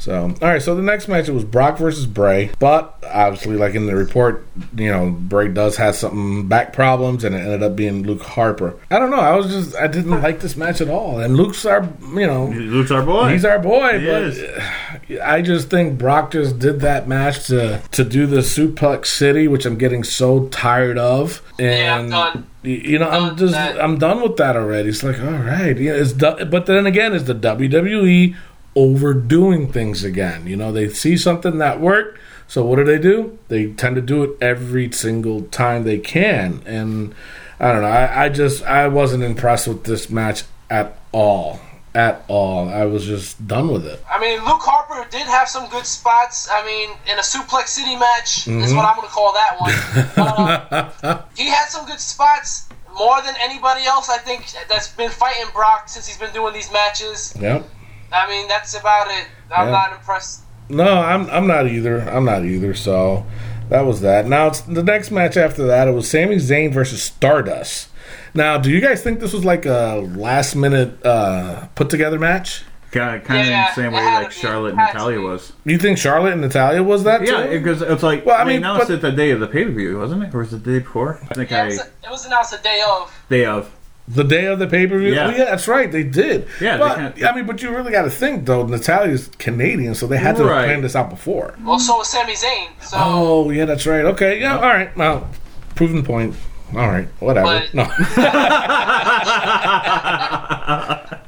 So, 0.00 0.34
all 0.40 0.48
right. 0.48 0.62
So 0.62 0.74
the 0.74 0.82
next 0.82 1.08
match 1.08 1.28
it 1.28 1.32
was 1.32 1.44
Brock 1.44 1.76
versus 1.78 2.06
Bray, 2.06 2.50
but 2.58 2.96
obviously, 3.06 3.56
like 3.56 3.74
in 3.74 3.86
the 3.86 3.94
report, 3.94 4.46
you 4.74 4.90
know, 4.90 5.10
Bray 5.10 5.48
does 5.48 5.76
have 5.76 5.94
some 5.94 6.48
back 6.48 6.72
problems, 6.72 7.22
and 7.22 7.34
it 7.34 7.40
ended 7.40 7.62
up 7.62 7.76
being 7.76 8.02
Luke 8.04 8.22
Harper. 8.22 8.78
I 8.90 8.98
don't 8.98 9.10
know. 9.10 9.20
I 9.20 9.36
was 9.36 9.48
just 9.48 9.76
I 9.76 9.86
didn't 9.86 10.22
like 10.22 10.40
this 10.40 10.56
match 10.56 10.80
at 10.80 10.88
all, 10.88 11.18
and 11.18 11.36
Luke's 11.36 11.66
our 11.66 11.86
you 12.14 12.26
know 12.26 12.46
Luke's 12.46 12.90
our 12.90 13.04
boy. 13.04 13.30
He's 13.32 13.44
our 13.44 13.58
boy, 13.58 14.00
He 14.00 14.06
but 14.06 14.22
is. 14.22 14.62
I 15.22 15.42
just 15.42 15.68
think 15.68 15.98
Brock 15.98 16.32
just 16.32 16.58
did 16.58 16.80
that 16.80 17.06
match 17.06 17.46
to 17.48 17.82
to 17.90 18.04
do 18.04 18.26
the 18.26 18.38
Suplex 18.38 19.06
City, 19.06 19.48
which 19.48 19.66
I'm 19.66 19.76
getting 19.76 20.02
so 20.02 20.48
tired 20.48 20.96
of. 20.98 21.42
And 21.58 21.78
Yeah, 21.78 21.98
I'm 21.98 22.10
done. 22.10 22.46
You 22.62 22.98
know, 22.98 23.08
I'm 23.08 23.36
just. 23.36 23.54
I'm 23.54 23.98
done 23.98 24.20
with 24.22 24.36
that 24.36 24.54
already. 24.54 24.90
It's 24.90 25.02
like, 25.02 25.18
all 25.18 25.30
right, 25.30 25.78
yeah, 25.78 25.92
it's 25.92 26.12
done. 26.12 26.50
But 26.50 26.66
then 26.66 26.86
again, 26.86 27.14
it's 27.14 27.24
the 27.24 27.34
WWE 27.34 28.36
overdoing 28.76 29.72
things 29.72 30.04
again. 30.04 30.46
You 30.46 30.56
know, 30.56 30.72
they 30.72 30.88
see 30.88 31.16
something 31.16 31.58
that 31.58 31.80
worked. 31.80 32.18
So 32.46 32.64
what 32.64 32.76
do 32.76 32.84
they 32.84 32.98
do? 32.98 33.38
They 33.48 33.72
tend 33.72 33.94
to 33.96 34.02
do 34.02 34.24
it 34.24 34.30
every 34.40 34.90
single 34.92 35.42
time 35.42 35.84
they 35.84 35.98
can, 35.98 36.62
and 36.66 37.14
I 37.60 37.72
don't 37.72 37.82
know. 37.82 37.88
I, 37.88 38.24
I 38.24 38.28
just 38.28 38.64
I 38.64 38.88
wasn't 38.88 39.22
impressed 39.22 39.68
with 39.68 39.84
this 39.84 40.10
match 40.10 40.42
at 40.68 40.98
all, 41.12 41.60
at 41.94 42.24
all. 42.26 42.68
I 42.68 42.86
was 42.86 43.04
just 43.06 43.46
done 43.46 43.68
with 43.68 43.86
it. 43.86 44.02
I 44.10 44.18
mean, 44.20 44.40
Luke 44.44 44.62
Harper 44.62 45.08
did 45.10 45.28
have 45.28 45.48
some 45.48 45.68
good 45.70 45.86
spots. 45.86 46.48
I 46.50 46.64
mean, 46.66 46.90
in 47.08 47.18
a 47.18 47.22
Suplex 47.22 47.68
City 47.68 47.94
match 47.94 48.46
Mm-hmm. 48.46 48.60
is 48.64 48.74
what 48.74 48.84
I'm 48.84 48.96
going 48.96 49.06
to 49.06 49.12
call 49.14 49.32
that 49.32 49.60
one. 49.60 49.70
Uh, 51.06 51.22
he 51.36 51.46
had 51.46 51.66
some 51.66 51.86
good 51.86 52.00
spots, 52.00 52.68
more 52.98 53.22
than 53.22 53.34
anybody 53.40 53.84
else. 53.84 54.08
I 54.08 54.18
think 54.18 54.46
that's 54.68 54.88
been 54.88 55.10
fighting 55.10 55.46
Brock 55.52 55.88
since 55.88 56.06
he's 56.08 56.18
been 56.18 56.32
doing 56.32 56.52
these 56.52 56.72
matches. 56.72 57.32
Yep. 57.40 57.64
I 58.12 58.28
mean, 58.28 58.48
that's 58.48 58.74
about 58.78 59.08
it. 59.08 59.26
I'm 59.54 59.66
Yeah. 59.66 59.72
not 59.72 59.92
impressed. 59.92 60.42
No, 60.68 61.00
I'm 61.00 61.28
I'm 61.30 61.46
not 61.46 61.66
either. 61.66 62.00
I'm 62.08 62.24
not 62.24 62.44
either. 62.44 62.74
So 62.74 63.26
that 63.70 63.82
was 63.82 64.00
that. 64.02 64.26
Now 64.26 64.46
it's 64.48 64.60
the 64.60 64.82
next 64.82 65.10
match 65.10 65.36
after 65.36 65.66
that. 65.66 65.88
It 65.88 65.92
was 65.92 66.08
Sami 66.08 66.36
Zayn 66.36 66.72
versus 66.72 67.02
Stardust. 67.02 67.88
Now, 68.34 68.58
do 68.58 68.70
you 68.70 68.80
guys 68.80 69.02
think 69.02 69.18
this 69.20 69.32
was 69.32 69.44
like 69.44 69.66
a 69.66 69.96
last 70.16 70.54
minute 70.54 71.04
uh, 71.04 71.66
put 71.74 71.90
together 71.90 72.18
match? 72.18 72.64
kind 72.92 73.20
of, 73.20 73.24
kind 73.24 73.40
of 73.42 73.46
Yeah, 73.46 73.68
the 73.68 73.74
same 73.74 73.92
way 73.92 74.04
like. 74.04 74.32
Charlotte 74.32 74.70
and 74.70 74.78
Natalya 74.78 75.20
was. 75.20 75.52
You 75.64 75.78
think 75.78 75.96
Charlotte 75.98 76.32
and 76.32 76.40
Natalya 76.40 76.82
was 76.82 77.04
that? 77.04 77.24
Yeah, 77.26 77.44
too? 77.46 77.58
because 77.60 77.82
it's 77.82 78.02
like 78.02 78.26
Well, 78.26 78.34
I 78.34 78.38
well, 78.38 78.46
they 78.46 78.52
mean, 78.54 78.64
announced 78.64 78.88
but- 78.88 78.94
it 78.94 79.00
the 79.00 79.12
day 79.12 79.30
of 79.32 79.38
the 79.40 79.46
pay 79.48 79.64
per 79.64 79.70
view, 79.70 79.98
wasn't 79.98 80.24
it, 80.24 80.34
or 80.34 80.38
was 80.38 80.52
it 80.52 80.64
the 80.64 80.72
day 80.72 80.78
before? 80.80 81.18
I 81.30 81.34
think 81.34 81.50
Yeah, 81.50 81.58
I 81.58 81.62
it, 81.62 81.66
was, 81.66 81.78
it 81.80 82.10
was 82.10 82.26
announced 82.26 82.50
the 82.52 82.58
day 82.58 82.80
of. 82.88 83.12
day 83.28 83.44
of. 83.46 83.70
The 84.12 84.24
day 84.24 84.46
of 84.46 84.58
the 84.58 84.66
pay 84.66 84.86
per 84.88 84.98
view. 84.98 85.10
Oh, 85.12 85.14
yeah. 85.14 85.26
Oh, 85.28 85.30
yeah, 85.30 85.44
that's 85.44 85.68
right. 85.68 85.90
They 85.90 86.02
did. 86.02 86.48
Yeah, 86.60 86.76
they 86.76 86.78
but 86.82 86.94
kinda- 87.14 87.30
I 87.30 87.34
mean, 87.36 87.46
but 87.46 87.62
you 87.62 87.70
really 87.70 87.92
got 87.92 88.02
to 88.02 88.10
think 88.10 88.44
though. 88.44 88.66
Natalya's 88.66 89.30
Canadian, 89.38 89.94
so 89.94 90.06
they 90.08 90.16
had 90.18 90.36
to 90.36 90.44
Right. 90.44 90.56
have 90.56 90.64
planned 90.66 90.84
this 90.84 90.96
out 90.96 91.10
before. 91.10 91.54
Well, 91.64 91.78
so 91.78 91.98
was 91.98 92.08
Sami 92.08 92.32
Zayn. 92.34 92.68
So, 92.82 92.96
Oh, 92.98 93.50
yeah, 93.50 93.66
that's 93.66 93.86
right. 93.86 94.04
Okay, 94.06 94.40
yeah, 94.40 94.56
all 94.56 94.62
right. 94.62 94.94
Well, 94.96 95.28
proven 95.76 96.02
point. 96.02 96.34
All 96.72 96.86
right, 96.88 97.08
whatever. 97.20 97.46
But- 97.72 97.74
no. 97.74 97.84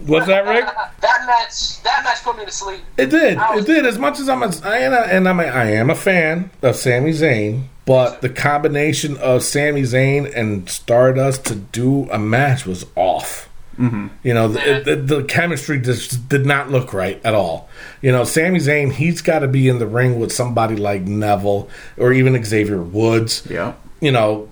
What's 0.04 0.26
that, 0.26 0.44
Rick? 0.46 0.66
that 1.00 1.26
match, 1.26 1.82
that 1.82 2.02
match 2.04 2.22
put 2.24 2.36
me 2.36 2.44
to 2.44 2.50
sleep. 2.50 2.80
It 2.96 3.06
did. 3.06 3.38
I 3.38 3.58
It 3.58 3.66
did. 3.66 3.86
As 3.86 3.98
much 3.98 4.18
as 4.18 4.28
I'm 4.28 4.42
a, 4.42 4.52
I 4.64 4.78
am 4.78 4.92
a, 4.92 4.96
and 4.96 5.28
I'm 5.28 5.38
a, 5.40 5.44
I 5.44 5.64
am 5.66 5.90
a 5.90 5.94
fan 5.94 6.50
of 6.62 6.74
Sami 6.76 7.12
Zayn, 7.12 7.64
but 7.84 8.20
the 8.20 8.28
combination 8.28 9.16
of 9.18 9.42
Sami 9.42 9.82
Zayn 9.82 10.32
and 10.34 10.68
Stardust 10.68 11.44
to 11.46 11.54
do 11.54 12.08
a 12.10 12.18
match 12.18 12.64
was 12.66 12.86
off. 12.96 13.48
Mm-hmm. 13.78 14.08
You 14.22 14.34
know, 14.34 14.48
the, 14.48 14.82
the, 14.84 14.96
the 14.96 15.24
chemistry 15.24 15.80
just 15.80 16.28
did 16.28 16.44
not 16.44 16.70
look 16.70 16.92
right 16.92 17.20
at 17.24 17.34
all. 17.34 17.68
You 18.02 18.12
know, 18.12 18.22
Sami 18.24 18.58
Zayn, 18.58 18.92
he's 18.92 19.22
got 19.22 19.40
to 19.40 19.48
be 19.48 19.68
in 19.68 19.78
the 19.78 19.86
ring 19.86 20.20
with 20.20 20.30
somebody 20.30 20.76
like 20.76 21.02
Neville 21.02 21.68
or 21.96 22.12
even 22.12 22.42
Xavier 22.44 22.82
Woods 22.82 23.46
Yeah. 23.48 23.72
you 24.00 24.12
know, 24.12 24.50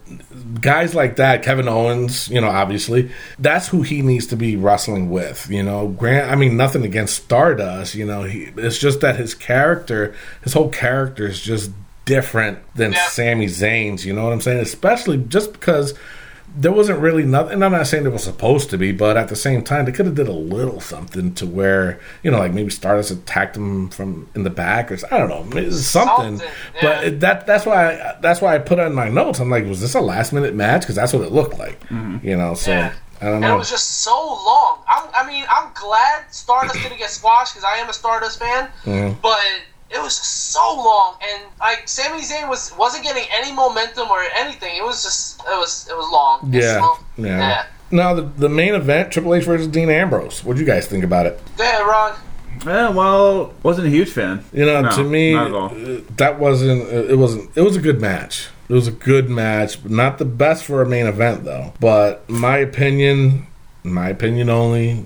guys 0.61 0.95
like 0.95 1.17
that, 1.17 1.43
Kevin 1.43 1.69
Owens, 1.69 2.29
you 2.31 2.41
know, 2.41 2.49
obviously, 2.49 3.11
that's 3.39 3.69
who 3.69 3.83
he 3.83 4.01
needs 4.01 4.27
to 4.29 4.37
be 4.37 4.57
wrestling 4.57 5.11
with. 5.11 5.49
You 5.51 5.63
know, 5.63 5.89
Grant. 5.89 6.31
I 6.31 6.35
mean, 6.35 6.57
nothing 6.57 6.85
against 6.85 7.23
Stardust. 7.25 7.95
You 7.95 8.07
know, 8.07 8.23
he, 8.23 8.51
it's 8.57 8.79
just 8.79 9.01
that 9.03 9.17
his 9.17 9.35
character, 9.35 10.15
his 10.43 10.55
whole 10.55 10.71
character, 10.71 11.27
is 11.27 11.41
just 11.41 11.71
different 12.15 12.59
than 12.75 12.93
Yeah. 12.93 13.07
Sami 13.09 13.47
Zayn's. 13.47 14.05
You 14.05 14.13
know 14.13 14.25
what 14.25 14.33
I'm 14.33 14.41
saying? 14.41 14.61
Especially 14.61 15.17
just 15.19 15.53
because. 15.53 15.95
There 16.57 16.73
wasn't 16.73 16.99
really 16.99 17.23
nothing, 17.23 17.53
and 17.53 17.65
I'm 17.65 17.71
not 17.71 17.87
saying 17.87 18.05
it 18.07 18.13
was 18.13 18.25
supposed 18.25 18.71
to 18.71 18.77
be, 18.77 18.91
but 18.91 19.17
at 19.17 19.29
the 19.29 19.37
same 19.37 19.63
time, 19.63 19.85
they 19.85 19.93
could 19.93 20.07
have 20.07 20.17
did 20.17 20.27
a 20.27 20.33
little 20.33 20.81
something 20.81 21.33
to 21.35 21.47
where 21.47 22.01
you 22.25 22.31
know, 22.33 22.39
like 22.41 22.53
maybe 22.53 22.71
Stardust 22.71 23.13
attacked 23.13 23.57
him 23.57 23.89
from 23.89 24.29
in 24.35 24.43
the 24.43 24.51
back, 24.51 24.91
or 24.91 24.95
s- 24.95 25.05
I 25.13 25.19
don't 25.19 25.29
know, 25.29 25.47
it's 25.61 25.77
something. 25.87 26.39
Something, 26.39 26.49
But 26.83 27.05
it, 27.05 27.21
that 27.21 27.47
that's 27.47 27.65
why 27.67 27.93
I, 27.95 28.17
that's 28.21 28.41
why 28.41 28.57
I 28.57 28.59
put 28.59 28.81
it 28.81 28.83
in 28.83 28.95
my 28.97 29.09
notes. 29.09 29.39
I'm 29.39 29.49
like, 29.49 29.65
was 29.65 29.81
this 29.81 29.95
a 29.95 30.01
last 30.01 30.33
minute 30.33 30.53
match? 30.57 30.81
Because 30.81 30.97
that's 30.97 31.13
what 31.13 31.23
it 31.23 31.31
looked 31.31 31.57
like. 31.57 31.79
You 31.89 32.37
know, 32.37 32.55
so 32.55 32.73
Yeah. 32.73 32.95
I 33.21 33.27
don't 33.27 33.41
know. 33.43 33.47
And 33.47 33.55
it 33.55 33.59
was 33.59 33.71
just 33.71 34.03
so 34.03 34.11
long. 34.21 34.79
I'm, 34.89 35.09
I 35.15 35.25
mean, 35.31 35.45
I'm 35.49 35.69
glad 35.75 36.25
Stardust 36.35 36.75
didn't 36.83 36.99
get 36.99 37.11
squashed 37.11 37.55
because 37.55 37.65
I 37.65 37.77
am 37.77 37.89
a 37.89 37.93
Stardust 37.93 38.41
fan. 38.41 38.69
Mm-hmm. 38.85 39.21
But 39.23 39.39
it 39.91 40.01
was 40.01 40.17
just 40.19 40.51
so 40.53 40.61
long, 40.77 41.15
and 41.23 41.43
like 41.61 41.89
Sami 41.89 42.21
Zayn 42.23 42.49
was 42.49 42.73
wasn't 42.79 43.05
getting 43.05 43.25
any 43.33 43.53
momentum 43.53 44.09
or 44.09 44.23
anything. 44.37 44.77
It 44.77 44.85
was 44.85 45.03
just 45.03 45.41
it 45.41 45.57
was 45.59 45.89
it 45.91 45.97
was 45.97 46.09
long. 46.13 46.41
It 46.53 46.57
was 46.57 46.65
Yeah, 46.65 46.79
slow. 46.79 46.99
yeah. 47.19 47.39
yeah. 47.39 47.67
Now 47.91 48.15
the 48.15 48.23
the 48.23 48.49
main 48.49 48.75
event, 48.75 49.13
Triple 49.13 49.35
H 49.35 49.45
versus 49.45 49.67
Dean 49.67 49.91
Ambrose. 49.91 50.45
What 50.45 50.55
do 50.57 50.61
you 50.61 50.67
guys 50.67 50.87
think 50.87 51.03
about 51.05 51.27
it? 51.27 51.41
Yeah, 51.59 51.65
ahead, 51.67 51.87
Ron. 51.87 52.13
Eh, 52.67 52.89
well, 52.91 53.55
wasn't 53.63 53.87
a 53.87 53.91
huge 53.91 54.11
fan. 54.11 54.45
You 54.53 54.67
know, 54.67 54.83
No, 54.83 54.91
to 54.91 55.03
me, 55.03 55.33
not 55.33 55.47
at 55.47 55.55
all. 55.55 55.67
uh, 55.71 56.01
that 56.19 56.39
wasn't. 56.39 56.83
uh, 56.93 57.05
It 57.13 57.17
wasn't. 57.19 57.51
It 57.57 57.63
was 57.63 57.75
a 57.75 57.81
good 57.81 58.01
match. 58.01 58.49
It 58.69 58.75
was 58.75 58.87
a 58.87 58.93
good 58.93 59.29
match, 59.31 59.83
but 59.83 59.91
not 59.91 60.19
the 60.19 60.25
best 60.27 60.65
for 60.65 60.83
a 60.83 60.87
main 60.87 61.07
event 61.07 61.45
though. 61.45 61.73
But 61.81 62.29
my 62.31 62.59
opinion, 62.59 63.47
my 63.83 64.09
opinion 64.11 64.51
only. 64.51 65.05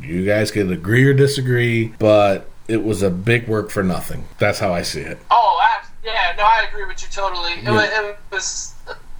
You 0.00 0.26
guys 0.26 0.50
can 0.50 0.72
agree 0.72 1.04
or 1.04 1.14
disagree, 1.14 1.94
but 1.98 2.48
it 2.68 2.82
was 2.84 3.02
a 3.02 3.10
big 3.10 3.46
work 3.48 3.70
for 3.70 3.82
nothing. 3.82 4.26
That's 4.38 4.58
how 4.58 4.72
I 4.72 4.82
see 4.82 5.00
it. 5.00 5.18
Oh, 5.30 5.58
I, 5.60 5.84
yeah, 6.04 6.34
no, 6.36 6.44
I 6.44 6.66
agree 6.68 6.86
with 6.86 7.02
you 7.02 7.08
totally. 7.10 7.52
It, 7.52 7.64
Yeah. 7.64 7.70
was, 7.72 7.84
it 7.90 8.16
was 8.30 8.74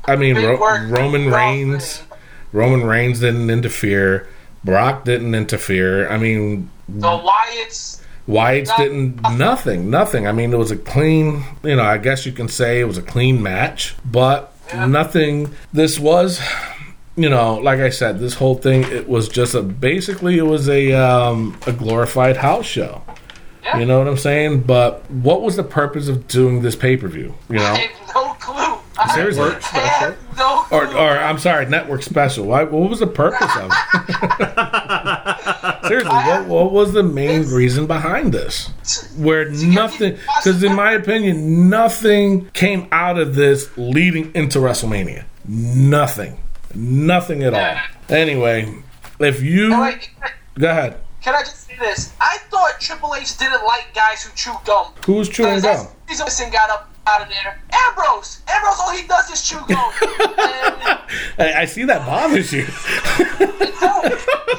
I 0.07 0.17
mean, 0.17 0.37
Ro-. 0.37 0.57
Roman 0.89 1.31
Reigns. 1.31 2.03
Roman 2.53 2.85
Reigns 2.87 3.21
didn't 3.21 3.51
interfere. 3.51 4.29
Brock 4.65 5.05
didn't 5.05 5.35
interfere. 5.35 6.09
I 6.09 6.17
mean, 6.19 6.71
The 6.89 7.07
Wyatts. 7.09 8.01
Wyatt's 8.27 8.71
Not- 8.71 8.79
didn't 8.79 9.21
nothing, 9.37 9.91
nothing. 9.91 10.27
I 10.27 10.33
mean, 10.33 10.53
it 10.55 10.57
was 10.57 10.71
a 10.71 10.77
clean, 10.77 11.45
you 11.63 11.77
know, 11.77 11.83
I 11.83 11.99
guess 11.99 12.25
you 12.25 12.33
can 12.33 12.49
say 12.49 12.81
it 12.81 12.85
was 12.85 12.97
a 12.97 13.03
clean 13.03 13.43
match, 13.43 13.95
but 14.05 14.55
nothing. 14.75 15.53
This 15.75 15.99
was, 15.99 16.41
you 17.17 17.29
know, 17.29 17.57
like 17.57 17.81
I 17.81 17.91
said, 17.91 18.21
this 18.21 18.33
whole 18.35 18.55
thing 18.55 18.85
it 18.85 19.07
was 19.09 19.29
just 19.29 19.55
a 19.55 19.61
basically 19.63 20.39
it 20.39 20.47
was 20.47 20.71
a 20.71 20.93
um, 20.95 21.59
a 21.67 21.73
glorified 21.73 22.39
house 22.39 22.65
show. 22.65 23.03
Yeah. 23.65 23.79
You 23.79 23.87
know 23.87 23.99
what 23.99 24.09
I'm 24.09 24.17
saying? 24.19 24.62
But 24.62 25.11
what 25.11 25.41
was 25.43 25.57
the 25.57 25.62
purpose 25.65 26.09
of 26.09 26.29
doing 26.29 26.61
this 26.62 26.77
pay 26.77 26.97
per 26.97 27.09
view? 27.09 27.35
You 27.49 27.57
know, 27.57 27.65
I 27.65 27.77
have 27.79 28.15
no 28.15 28.35
clue. 28.35 28.79
I 28.97 29.15
Seriously. 29.15 29.43
I 29.43 29.79
have 29.79 30.17
no 30.37 30.62
clue. 30.65 30.79
or 30.79 30.87
or 30.87 31.19
I'm 31.19 31.39
sorry, 31.39 31.67
network 31.67 32.03
special. 32.03 32.47
Why, 32.47 32.65
what 32.65 32.91
was 32.91 33.01
the 33.01 33.07
purpose 33.07 33.57
of 33.57 33.71
it? 33.73 33.75
Seriously, 35.89 36.11
what, 36.15 36.47
what 36.47 36.73
was 36.73 36.93
the 36.93 37.03
main 37.03 37.49
reason 37.49 37.87
behind 37.87 38.33
this? 38.33 38.69
Where 39.17 39.51
nothing, 39.51 40.19
because 40.39 40.62
in 40.62 40.75
my 40.75 40.93
opinion, 40.93 41.69
nothing 41.69 42.51
came 42.51 42.87
out 42.93 43.19
of 43.19 43.35
this 43.35 43.71
leading 43.77 44.33
into 44.35 44.59
WrestleMania. 44.59 45.25
Nothing, 45.47 46.39
nothing 46.75 47.43
at 47.43 47.55
all. 47.55 47.77
Anyway, 48.09 48.73
if 49.19 49.43
you 49.43 49.71
go 49.71 50.71
ahead, 50.71 50.99
can 51.23 51.35
I 51.35 51.41
just 51.41 51.64
say 51.64 51.64
this? 51.79 52.12
I 52.20 52.39
thought 52.51 52.81
Triple 52.81 53.14
H 53.14 53.37
didn't 53.39 53.64
like 53.64 53.95
guys 53.95 54.22
who 54.25 54.35
chew 54.35 54.55
gum. 54.64 54.93
who's 55.07 55.29
chewing 55.29 55.61
That's- 55.61 55.85
gum? 55.85 55.93
He's 56.09 56.20
always 56.20 56.39
got 56.53 56.70
up 56.70 56.91
out 57.07 57.23
of 57.23 57.29
there. 57.29 57.61
Ambrose! 57.73 58.41
Ambrose, 58.49 58.77
all 58.81 58.91
he 58.97 59.07
does 59.07 59.31
is 59.31 59.43
chew 59.47 59.59
gum. 59.69 59.93
and, 60.03 60.19
I, 61.39 61.53
I 61.63 61.65
see 61.65 61.85
that 61.85 62.07
bothers 62.07 62.53
you. 62.53 62.65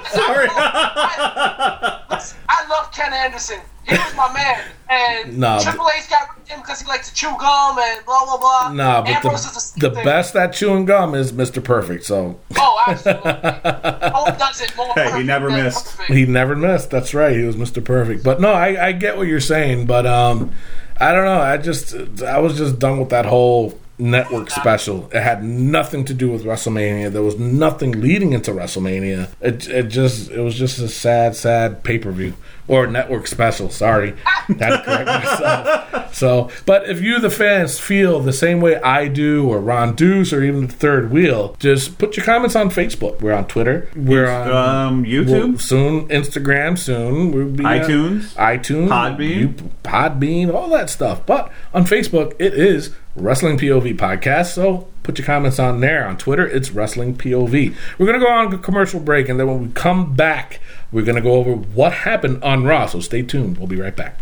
Sorry. 0.08 0.48
I, 0.50 2.22
I 2.50 2.68
love 2.70 2.92
Ken 2.92 3.14
Anderson. 3.14 3.60
He 3.88 3.94
was 3.96 4.16
my 4.16 4.32
man. 4.34 4.64
And 4.90 5.38
Nah, 5.38 5.60
Triple 5.60 5.88
H 5.96 6.10
got 6.10 6.30
rid 6.30 6.42
of 6.44 6.48
him 6.50 6.60
because 6.62 6.82
he 6.82 6.88
likes 6.88 7.10
to 7.10 7.16
chew 7.16 7.36
gum 7.40 7.78
and 7.80 8.06
blah, 8.06 8.26
blah, 8.26 8.38
blah. 8.38 8.72
Nah, 8.74 9.02
but 9.02 9.10
Ambrose 9.12 9.44
the, 9.52 9.58
is 9.58 9.72
the, 9.74 9.90
the 9.90 9.96
best 10.04 10.36
at 10.36 10.54
chewing 10.54 10.86
gum 10.86 11.14
is 11.16 11.32
Mr. 11.32 11.64
Perfect. 11.64 12.04
So 12.04 12.40
Oh, 12.58 12.84
absolutely. 12.88 13.32
no 13.32 14.24
one 14.24 14.38
does 14.38 14.62
it 14.62 14.76
more 14.76 14.94
Hey, 14.96 15.18
he 15.18 15.24
never 15.24 15.50
missed. 15.50 15.86
perfect. 15.98 16.14
He 16.14 16.26
never 16.26 16.56
missed. 16.56 16.90
That's 16.92 17.14
right. 17.14 17.36
He 17.36 17.44
was 17.44 17.56
Mr. 17.56 17.84
Perfect. 17.84 18.24
But 18.24 18.40
no, 18.42 18.54
I, 18.54 18.88
I 18.88 18.92
get 18.92 19.18
what 19.18 19.28
you're 19.28 19.40
saying. 19.40 19.86
But 19.86 20.06
um, 20.08 20.52
I 21.00 21.12
don't 21.12 21.26
know. 21.26 21.40
I 21.42 21.58
just 21.58 22.24
I 22.24 22.40
was 22.40 22.58
just 22.58 22.80
done 22.80 23.00
with 23.00 23.10
that 23.10 23.26
whole 23.26 23.78
network 23.98 24.52
special. 24.52 25.10
It 25.14 25.22
had 25.22 25.44
nothing 25.44 26.06
to 26.06 26.14
do 26.14 26.30
with 26.30 26.44
WrestleMania. 26.44 27.12
There 27.12 27.24
was 27.24 27.38
nothing 27.38 28.02
leading 28.02 28.34
into 28.34 28.52
WrestleMania. 28.52 29.30
It, 29.42 29.68
it 29.68 29.88
just 29.88 30.32
it 30.32 30.40
was 30.40 30.56
just 30.56 30.80
a 30.80 30.88
sad, 30.88 31.36
sad 31.36 31.84
pay 31.84 31.98
per 31.98 32.12
view 32.12 32.34
or 32.68 32.88
network 32.88 33.28
special. 33.28 33.70
Sorry, 33.70 34.16
had 34.48 34.58
to 34.78 34.82
correct 34.84 35.06
myself. 35.06 36.16
So, 36.16 36.50
but 36.66 36.90
if 36.90 37.02
you, 37.02 37.20
the 37.20 37.30
fans, 37.30 37.80
feel 37.80 38.20
the 38.22 38.32
same 38.34 38.62
way 38.62 38.78
I 38.78 39.08
do, 39.08 39.48
or 39.48 39.60
Ron 39.60 39.96
Deuce, 39.96 40.32
or 40.32 40.44
even 40.44 40.68
the 40.68 40.74
Third 40.74 41.12
Wheel, 41.12 41.56
just 41.60 41.98
put 41.98 42.16
your 42.18 42.26
comments 42.26 42.56
on 42.56 42.70
Facebook. 42.70 43.22
We're 43.22 43.34
on 43.34 43.48
Twitter. 43.48 43.90
We're 43.96 44.30
on 44.30 44.50
Um, 44.50 45.02
well, 45.04 45.12
YouTube, 45.12 45.60
soon, 45.62 46.08
Instagram 46.08 46.78
soon, 46.78 47.32
we'll 47.32 47.48
be, 47.50 47.66
uh, 47.66 47.70
iTunes, 47.70 48.34
iTunes, 48.36 48.88
Podbean. 48.88 49.30
you- 49.36 49.54
Podbean, 49.84 50.54
all 50.54 50.70
that 50.70 50.90
stuff. 50.90 51.26
But 51.26 51.52
on 51.74 51.84
Facebook, 51.86 52.34
it 52.40 52.54
is 52.54 52.92
Wrestling 53.16 53.56
POV 53.56 53.96
Podcast. 53.96 54.60
So 54.60 54.92
put 55.04 55.18
your 55.18 55.26
comments 55.26 55.56
on 55.56 55.80
there. 55.80 56.04
On 56.04 56.20
Twitter, 56.20 56.46
it's 56.46 56.76
Wrestling 56.76 57.16
POV. 57.16 57.72
We're 57.96 58.06
gonna 58.06 58.20
go 58.20 58.28
on 58.28 58.52
a 58.52 58.58
commercial 58.60 59.00
break, 59.00 59.32
and 59.32 59.40
then 59.40 59.48
when 59.48 59.64
we 59.64 59.72
come 59.72 60.16
back, 60.16 60.60
we're 60.92 61.08
gonna 61.08 61.24
go 61.24 61.40
over 61.40 61.56
what 61.56 62.04
happened 62.04 62.44
on 62.44 62.68
Raw. 62.68 62.88
So 62.88 63.00
stay 63.00 63.24
tuned. 63.24 63.58
We'll 63.58 63.72
be 63.72 63.80
right 63.80 63.96
back. 63.96 64.20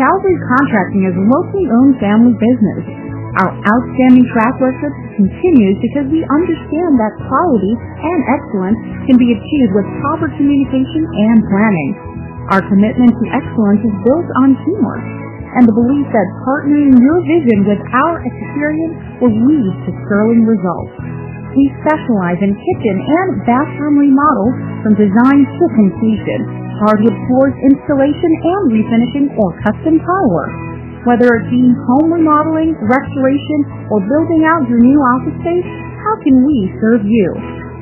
Calvary 0.00 0.38
Contracting 0.56 1.04
is 1.04 1.12
a 1.12 1.24
locally 1.36 1.68
owned 1.68 2.00
family 2.00 2.32
business. 2.40 2.88
Our 3.44 3.52
outstanding 3.52 4.24
track 4.32 4.56
record 4.56 4.94
continues 5.20 5.76
because 5.84 6.08
we 6.08 6.24
understand 6.32 6.96
that 6.96 7.12
quality 7.28 7.76
and 7.76 8.18
excellence 8.40 8.80
can 9.04 9.20
be 9.20 9.36
achieved 9.36 9.72
with 9.76 9.84
proper 10.00 10.32
communication 10.32 11.04
and 11.04 11.44
planning. 11.44 11.92
Our 12.56 12.64
commitment 12.64 13.12
to 13.12 13.24
excellence 13.36 13.84
is 13.84 13.92
built 14.08 14.28
on 14.40 14.56
teamwork 14.64 15.27
and 15.58 15.66
the 15.66 15.74
belief 15.74 16.06
that 16.14 16.38
partnering 16.46 16.94
your 17.02 17.18
vision 17.26 17.66
with 17.66 17.82
our 18.06 18.22
experience 18.22 18.94
will 19.18 19.34
lead 19.34 19.74
to 19.82 19.90
sterling 20.06 20.46
results. 20.46 20.94
We 21.58 21.66
specialize 21.82 22.38
in 22.38 22.54
kitchen 22.54 22.96
and 23.02 23.42
bathroom 23.42 23.98
remodels 23.98 24.54
from 24.86 24.94
design 24.94 25.42
to 25.42 25.64
completion, 25.74 26.46
hardwood 26.78 27.18
floors 27.26 27.58
installation 27.74 28.32
and 28.38 28.70
refinishing 28.70 29.26
or 29.34 29.50
custom 29.66 29.98
tile 29.98 30.30
work. 30.30 30.54
Whether 31.10 31.26
it 31.26 31.50
be 31.50 31.74
home 31.90 32.14
remodeling, 32.14 32.78
restoration, 32.78 33.90
or 33.90 33.98
building 33.98 34.46
out 34.54 34.62
your 34.70 34.78
new 34.78 35.02
office 35.18 35.34
space, 35.42 35.66
how 36.06 36.14
can 36.22 36.46
we 36.46 36.70
serve 36.78 37.02
you? 37.02 37.34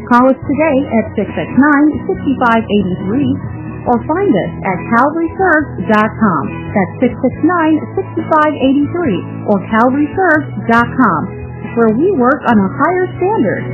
Call 0.09 0.33
us 0.33 0.41
today 0.41 0.79
at 0.97 1.12
669-6583 1.12 3.66
or 3.87 4.03
find 4.07 4.34
us 4.34 4.53
at 4.66 4.78
calvaryserves.com. 4.99 6.43
That's 6.74 6.95
669-6583 7.07 9.47
or 9.47 9.62
calvaryserves.com 9.70 11.22
where 11.76 11.93
we 11.95 12.11
work 12.12 12.41
on 12.49 12.57
a 12.59 12.68
higher 12.72 13.07
standard. 13.20 13.64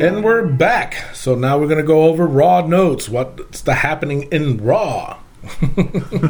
And 0.00 0.24
we're 0.24 0.46
back. 0.46 0.94
So 1.14 1.34
now 1.34 1.58
we're 1.58 1.68
gonna 1.68 1.82
go 1.82 2.04
over 2.04 2.26
Raw 2.26 2.66
notes. 2.66 3.08
What's 3.08 3.62
the 3.62 3.74
happening 3.74 4.22
in 4.32 4.56
Raw? 4.58 5.18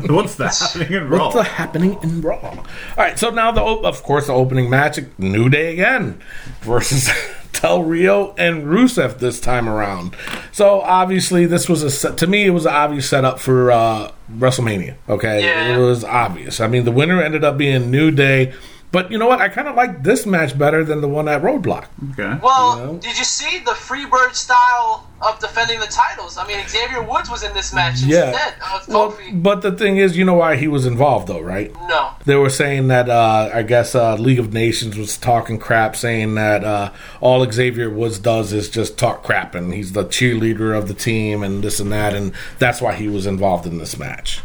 What's 0.08 0.36
that 0.36 0.56
happening 0.56 0.92
in 0.92 1.08
Raw? 1.08 1.24
What's 1.24 1.34
the 1.34 1.42
happening 1.42 1.98
in 2.02 2.20
Raw? 2.20 2.38
All 2.40 2.64
right, 2.96 3.18
so 3.18 3.30
now 3.30 3.50
the 3.50 3.62
of 3.62 4.02
course 4.02 4.28
the 4.28 4.32
opening 4.32 4.70
match, 4.70 4.98
New 5.18 5.48
Day 5.48 5.72
again 5.72 6.20
versus 6.62 7.10
Del 7.52 7.82
Rio 7.82 8.34
and 8.38 8.64
Rusev 8.64 9.18
this 9.18 9.40
time 9.40 9.68
around. 9.68 10.14
So 10.52 10.80
obviously 10.80 11.46
this 11.46 11.68
was 11.68 11.82
a 11.82 11.90
set, 11.90 12.16
to 12.18 12.26
me 12.26 12.46
it 12.46 12.50
was 12.50 12.64
an 12.66 12.72
obvious 12.74 13.08
setup 13.08 13.38
for 13.38 13.70
uh, 13.70 14.12
WrestleMania. 14.32 14.94
Okay, 15.08 15.42
Yeah. 15.44 15.76
it 15.76 15.78
was 15.80 16.04
obvious. 16.04 16.60
I 16.60 16.68
mean 16.68 16.84
the 16.84 16.92
winner 16.92 17.22
ended 17.22 17.44
up 17.44 17.58
being 17.58 17.90
New 17.90 18.10
Day. 18.10 18.52
But 18.92 19.12
you 19.12 19.18
know 19.18 19.28
what? 19.28 19.40
I 19.40 19.48
kind 19.48 19.68
of 19.68 19.76
like 19.76 20.02
this 20.02 20.26
match 20.26 20.58
better 20.58 20.82
than 20.82 21.00
the 21.00 21.06
one 21.06 21.28
at 21.28 21.42
Roadblock. 21.42 21.86
okay. 22.12 22.40
Well, 22.42 22.76
You 22.80 22.86
know? 22.86 22.98
did 22.98 23.16
you 23.16 23.22
see 23.24 23.60
the 23.60 23.70
Freebird 23.70 24.34
style 24.34 25.06
of 25.22 25.38
defending 25.38 25.78
the 25.78 25.86
titles? 25.86 26.36
I 26.36 26.44
mean, 26.48 26.58
Xavier 26.66 27.00
Woods 27.00 27.30
was 27.30 27.44
in 27.44 27.54
this 27.54 27.72
match 27.72 28.00
Yeah. 28.00 28.30
instead 28.30 28.54
of 28.74 28.88
Well, 28.88 29.12
Kofi. 29.12 29.42
but 29.42 29.62
the 29.62 29.70
thing 29.70 29.98
is, 29.98 30.16
you 30.16 30.24
know 30.24 30.34
why 30.34 30.56
he 30.56 30.66
was 30.66 30.86
involved, 30.86 31.28
though, 31.28 31.40
right? 31.40 31.72
no. 31.88 32.10
They 32.26 32.34
were 32.34 32.50
saying 32.50 32.88
that 32.88 33.08
uh, 33.08 33.50
I 33.54 33.62
guess 33.62 33.94
uh, 33.94 34.16
League 34.16 34.40
of 34.40 34.52
Nations 34.52 34.96
was 34.98 35.16
talking 35.16 35.58
crap, 35.58 35.94
saying 35.94 36.34
that 36.34 36.64
uh, 36.64 36.90
all 37.20 37.48
Xavier 37.50 37.90
Woods 37.90 38.18
does 38.18 38.52
is 38.52 38.68
just 38.68 38.98
talk 38.98 39.22
crap, 39.22 39.54
and 39.54 39.72
he's 39.72 39.92
the 39.92 40.04
cheerleader 40.04 40.76
of 40.76 40.88
the 40.88 40.94
team, 40.94 41.44
and 41.44 41.62
this 41.62 41.78
and 41.78 41.92
that, 41.92 42.12
and 42.14 42.32
that's 42.58 42.80
why 42.82 42.94
he 42.94 43.06
was 43.08 43.24
involved 43.26 43.66
in 43.66 43.78
this 43.78 43.96
match. 43.98 44.40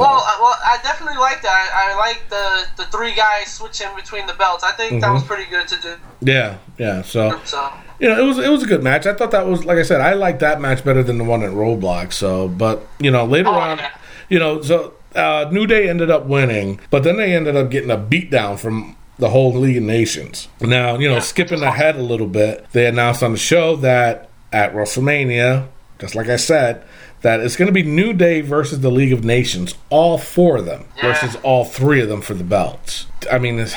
Well, 0.00 0.22
I, 0.26 0.38
well, 0.40 0.54
I 0.64 0.78
definitely 0.82 1.18
like 1.18 1.42
that. 1.42 1.70
I, 1.74 1.92
I 1.92 1.96
like 1.96 2.28
the 2.28 2.82
the 2.82 2.90
three 2.90 3.14
guys 3.14 3.52
switching 3.52 3.88
between 3.96 4.26
the 4.26 4.34
belts. 4.34 4.62
I 4.64 4.72
think 4.72 5.00
that 5.02 5.10
was 5.12 5.22
Mm-hmm. 5.22 5.28
pretty 5.32 5.50
good 5.50 5.68
to 5.68 5.76
do. 5.80 5.94
Yeah, 6.20 6.58
yeah. 6.78 7.02
So 7.02 7.40
So 7.44 7.72
you 7.98 8.08
know, 8.08 8.18
it 8.22 8.26
was 8.26 8.38
it 8.38 8.48
was 8.50 8.62
a 8.62 8.66
good 8.66 8.82
match. 8.82 9.06
I 9.06 9.14
thought 9.14 9.30
that 9.30 9.46
was 9.46 9.64
like 9.64 9.78
I 9.78 9.82
said, 9.82 10.00
I 10.00 10.14
liked 10.14 10.40
that 10.40 10.60
match 10.60 10.84
better 10.84 11.02
than 11.02 11.18
the 11.18 11.24
one 11.24 11.42
at 11.42 11.50
Roadblock. 11.50 12.12
So, 12.12 12.48
but 12.48 12.86
you 12.98 13.10
know, 13.10 13.24
later 13.24 13.48
Oh, 13.48 13.52
on, 13.54 13.78
yeah. 13.78 13.90
you 14.28 14.38
know, 14.38 14.60
so 14.62 14.94
uh, 15.14 15.48
New 15.50 15.66
Day 15.66 15.88
ended 15.88 16.10
up 16.10 16.26
winning, 16.26 16.78
but 16.90 17.02
then 17.04 17.16
they 17.16 17.34
ended 17.34 17.56
up 17.56 17.70
getting 17.70 17.90
a 17.90 17.96
beatdown 17.96 18.58
from 18.58 18.96
the 19.18 19.30
whole 19.30 19.54
League 19.54 19.78
of 19.78 19.82
Nations. 19.82 20.46
Now, 20.60 20.98
you 20.98 21.08
know, 21.08 21.20
skipping 21.20 21.62
ahead 21.62 21.96
a 21.96 22.02
little 22.02 22.26
bit, 22.26 22.66
they 22.72 22.86
announced 22.86 23.22
on 23.22 23.32
the 23.32 23.38
show 23.38 23.74
that 23.76 24.28
at 24.52 24.74
WrestleMania, 24.74 25.68
just 25.98 26.14
like 26.14 26.28
I 26.28 26.36
said, 26.36 26.84
that 27.26 27.40
it's 27.40 27.56
going 27.56 27.66
to 27.66 27.72
be 27.72 27.82
New 27.82 28.12
Day 28.12 28.40
versus 28.40 28.78
the 28.82 28.90
League 28.90 29.12
of 29.12 29.24
Nations, 29.24 29.74
all 29.90 30.16
four 30.16 30.58
of 30.58 30.64
them 30.64 30.84
Yeah. 30.96 31.12
versus 31.12 31.34
all 31.42 31.64
three 31.64 32.00
of 32.00 32.08
them 32.08 32.20
for 32.22 32.34
the 32.34 32.44
belts. 32.44 33.06
I 33.32 33.38
mean, 33.38 33.58
it's, 33.58 33.74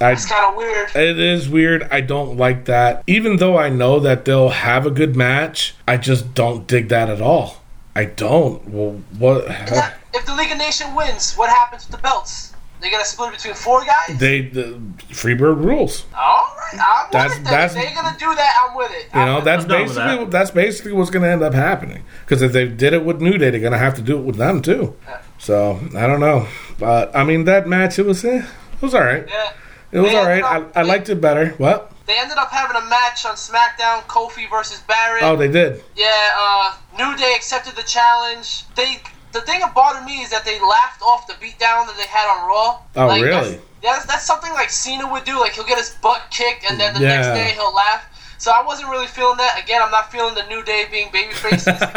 it's 0.00 0.24
kind 0.26 0.46
of 0.48 0.54
weird. 0.54 0.88
it 0.94 1.18
is 1.18 1.48
weird. 1.48 1.88
I 1.90 2.00
don't 2.00 2.36
like 2.36 2.66
that. 2.66 3.02
Even 3.08 3.38
though 3.38 3.58
I 3.58 3.70
know 3.70 3.98
that 3.98 4.24
they'll 4.24 4.50
have 4.50 4.86
a 4.86 4.90
good 4.92 5.16
match, 5.16 5.74
I 5.88 5.96
just 5.96 6.32
don't 6.34 6.64
dig 6.68 6.90
that 6.90 7.10
at 7.10 7.20
all. 7.20 7.60
I 7.96 8.04
don't. 8.04 8.68
Well, 8.68 9.02
what? 9.18 9.46
If 10.14 10.24
the 10.24 10.36
League 10.36 10.52
of 10.52 10.58
Nations 10.58 10.94
wins, 10.96 11.34
what 11.34 11.50
happens 11.50 11.88
with 11.88 11.96
the 11.96 12.02
belts? 12.02 12.51
They 12.82 12.90
gonna 12.90 13.04
split 13.04 13.28
it 13.30 13.36
between 13.36 13.54
four 13.54 13.84
guys? 13.84 14.18
They 14.18 14.42
the 14.42 14.80
Freebird 15.10 15.64
rules. 15.64 16.04
All 16.16 16.54
right, 16.58 16.74
I'm 16.74 17.10
That's- 17.12 17.30
with 17.30 17.40
it. 17.40 17.44
Then. 17.44 17.52
that's- 17.52 17.74
they're 17.74 17.94
gonna 17.94 18.16
do 18.18 18.34
that, 18.34 18.52
I'm 18.68 18.76
with 18.76 18.90
it. 18.90 19.04
You 19.14 19.20
I'm 19.20 19.26
know, 19.26 19.34
with 19.36 19.44
that's 19.44 19.64
it. 19.64 19.66
I'm 19.66 19.68
down 19.70 19.80
with 19.86 19.94
basically 19.96 20.16
that. 20.24 20.30
that's 20.32 20.50
basically 20.50 20.92
what's 20.92 21.10
going 21.10 21.22
to 21.22 21.28
end 21.30 21.42
up 21.42 21.54
happening. 21.54 22.02
Because 22.24 22.42
if 22.42 22.52
they 22.52 22.66
did 22.66 22.92
it 22.92 23.04
with 23.04 23.20
New 23.20 23.38
Day, 23.38 23.50
they're 23.50 23.60
going 23.60 23.72
to 23.72 23.78
have 23.78 23.94
to 23.94 24.02
do 24.02 24.18
it 24.18 24.22
with 24.24 24.36
them 24.36 24.60
too. 24.62 24.96
So 25.38 25.78
I 25.96 26.06
don't 26.06 26.20
know, 26.20 26.48
but 26.78 27.14
I 27.16 27.22
mean 27.24 27.44
that 27.44 27.66
match 27.68 27.98
it 27.98 28.06
was 28.06 28.24
eh, 28.24 28.38
it 28.74 28.82
was 28.82 28.94
all 28.94 29.02
right. 29.04 29.24
Yeah. 29.28 29.52
It 29.92 29.98
was 30.00 30.10
They 30.10 30.16
all 30.16 30.26
right. 30.26 30.42
up- 30.42 30.72
I, 30.76 30.80
I 30.80 30.82
liked 30.82 31.08
it 31.08 31.20
better. 31.20 31.50
What? 31.58 31.92
They 32.06 32.18
ended 32.18 32.36
up 32.38 32.50
having 32.50 32.76
a 32.76 32.84
match 32.86 33.24
on 33.26 33.34
SmackDown, 33.36 34.02
Kofi 34.08 34.50
versus 34.50 34.80
Barrett. 34.88 35.22
Oh, 35.22 35.36
they 35.36 35.46
did. 35.48 35.84
Yeah, 35.94 36.10
uh, 36.36 36.74
New 36.98 37.16
Day 37.16 37.32
accepted 37.36 37.76
the 37.76 37.82
challenge. 37.84 38.64
They 38.74 39.00
the 39.32 39.40
thing 39.42 39.60
that 39.60 39.74
bothered 39.74 40.04
me 40.04 40.22
is 40.22 40.30
that 40.30 40.44
they 40.44 40.60
laughed 40.60 41.02
off 41.02 41.26
the 41.26 41.34
beatdown 41.34 41.86
that 41.86 41.94
they 41.96 42.06
had 42.06 42.28
on 42.28 42.46
Raw. 42.48 42.78
Oh, 42.96 43.06
Like, 43.06 43.22
really? 43.22 43.50
That's, 43.54 43.62
that's, 43.82 44.06
that's 44.06 44.24
something 44.26 44.52
like 44.52 44.70
Cena 44.70 45.10
would 45.10 45.24
do. 45.24 45.40
Like 45.40 45.52
he'll 45.52 45.64
get 45.64 45.78
his 45.78 45.90
butt 46.02 46.22
kicked, 46.30 46.70
and 46.70 46.78
then 46.78 46.94
the 46.94 47.00
Yeah. 47.00 47.08
next 47.16 47.26
day 47.28 47.50
he'll 47.54 47.74
laugh. 47.74 48.04
So 48.38 48.50
I 48.50 48.60
wasn't 48.64 48.88
really 48.90 49.06
feeling 49.06 49.36
that. 49.36 49.62
Again, 49.62 49.80
I'm 49.84 49.92
not 49.92 50.10
feeling 50.10 50.34
the 50.34 50.42
New 50.48 50.64
Day 50.64 50.86
being 50.90 51.10
baby 51.12 51.32
faces. 51.32 51.78
but 51.78 51.92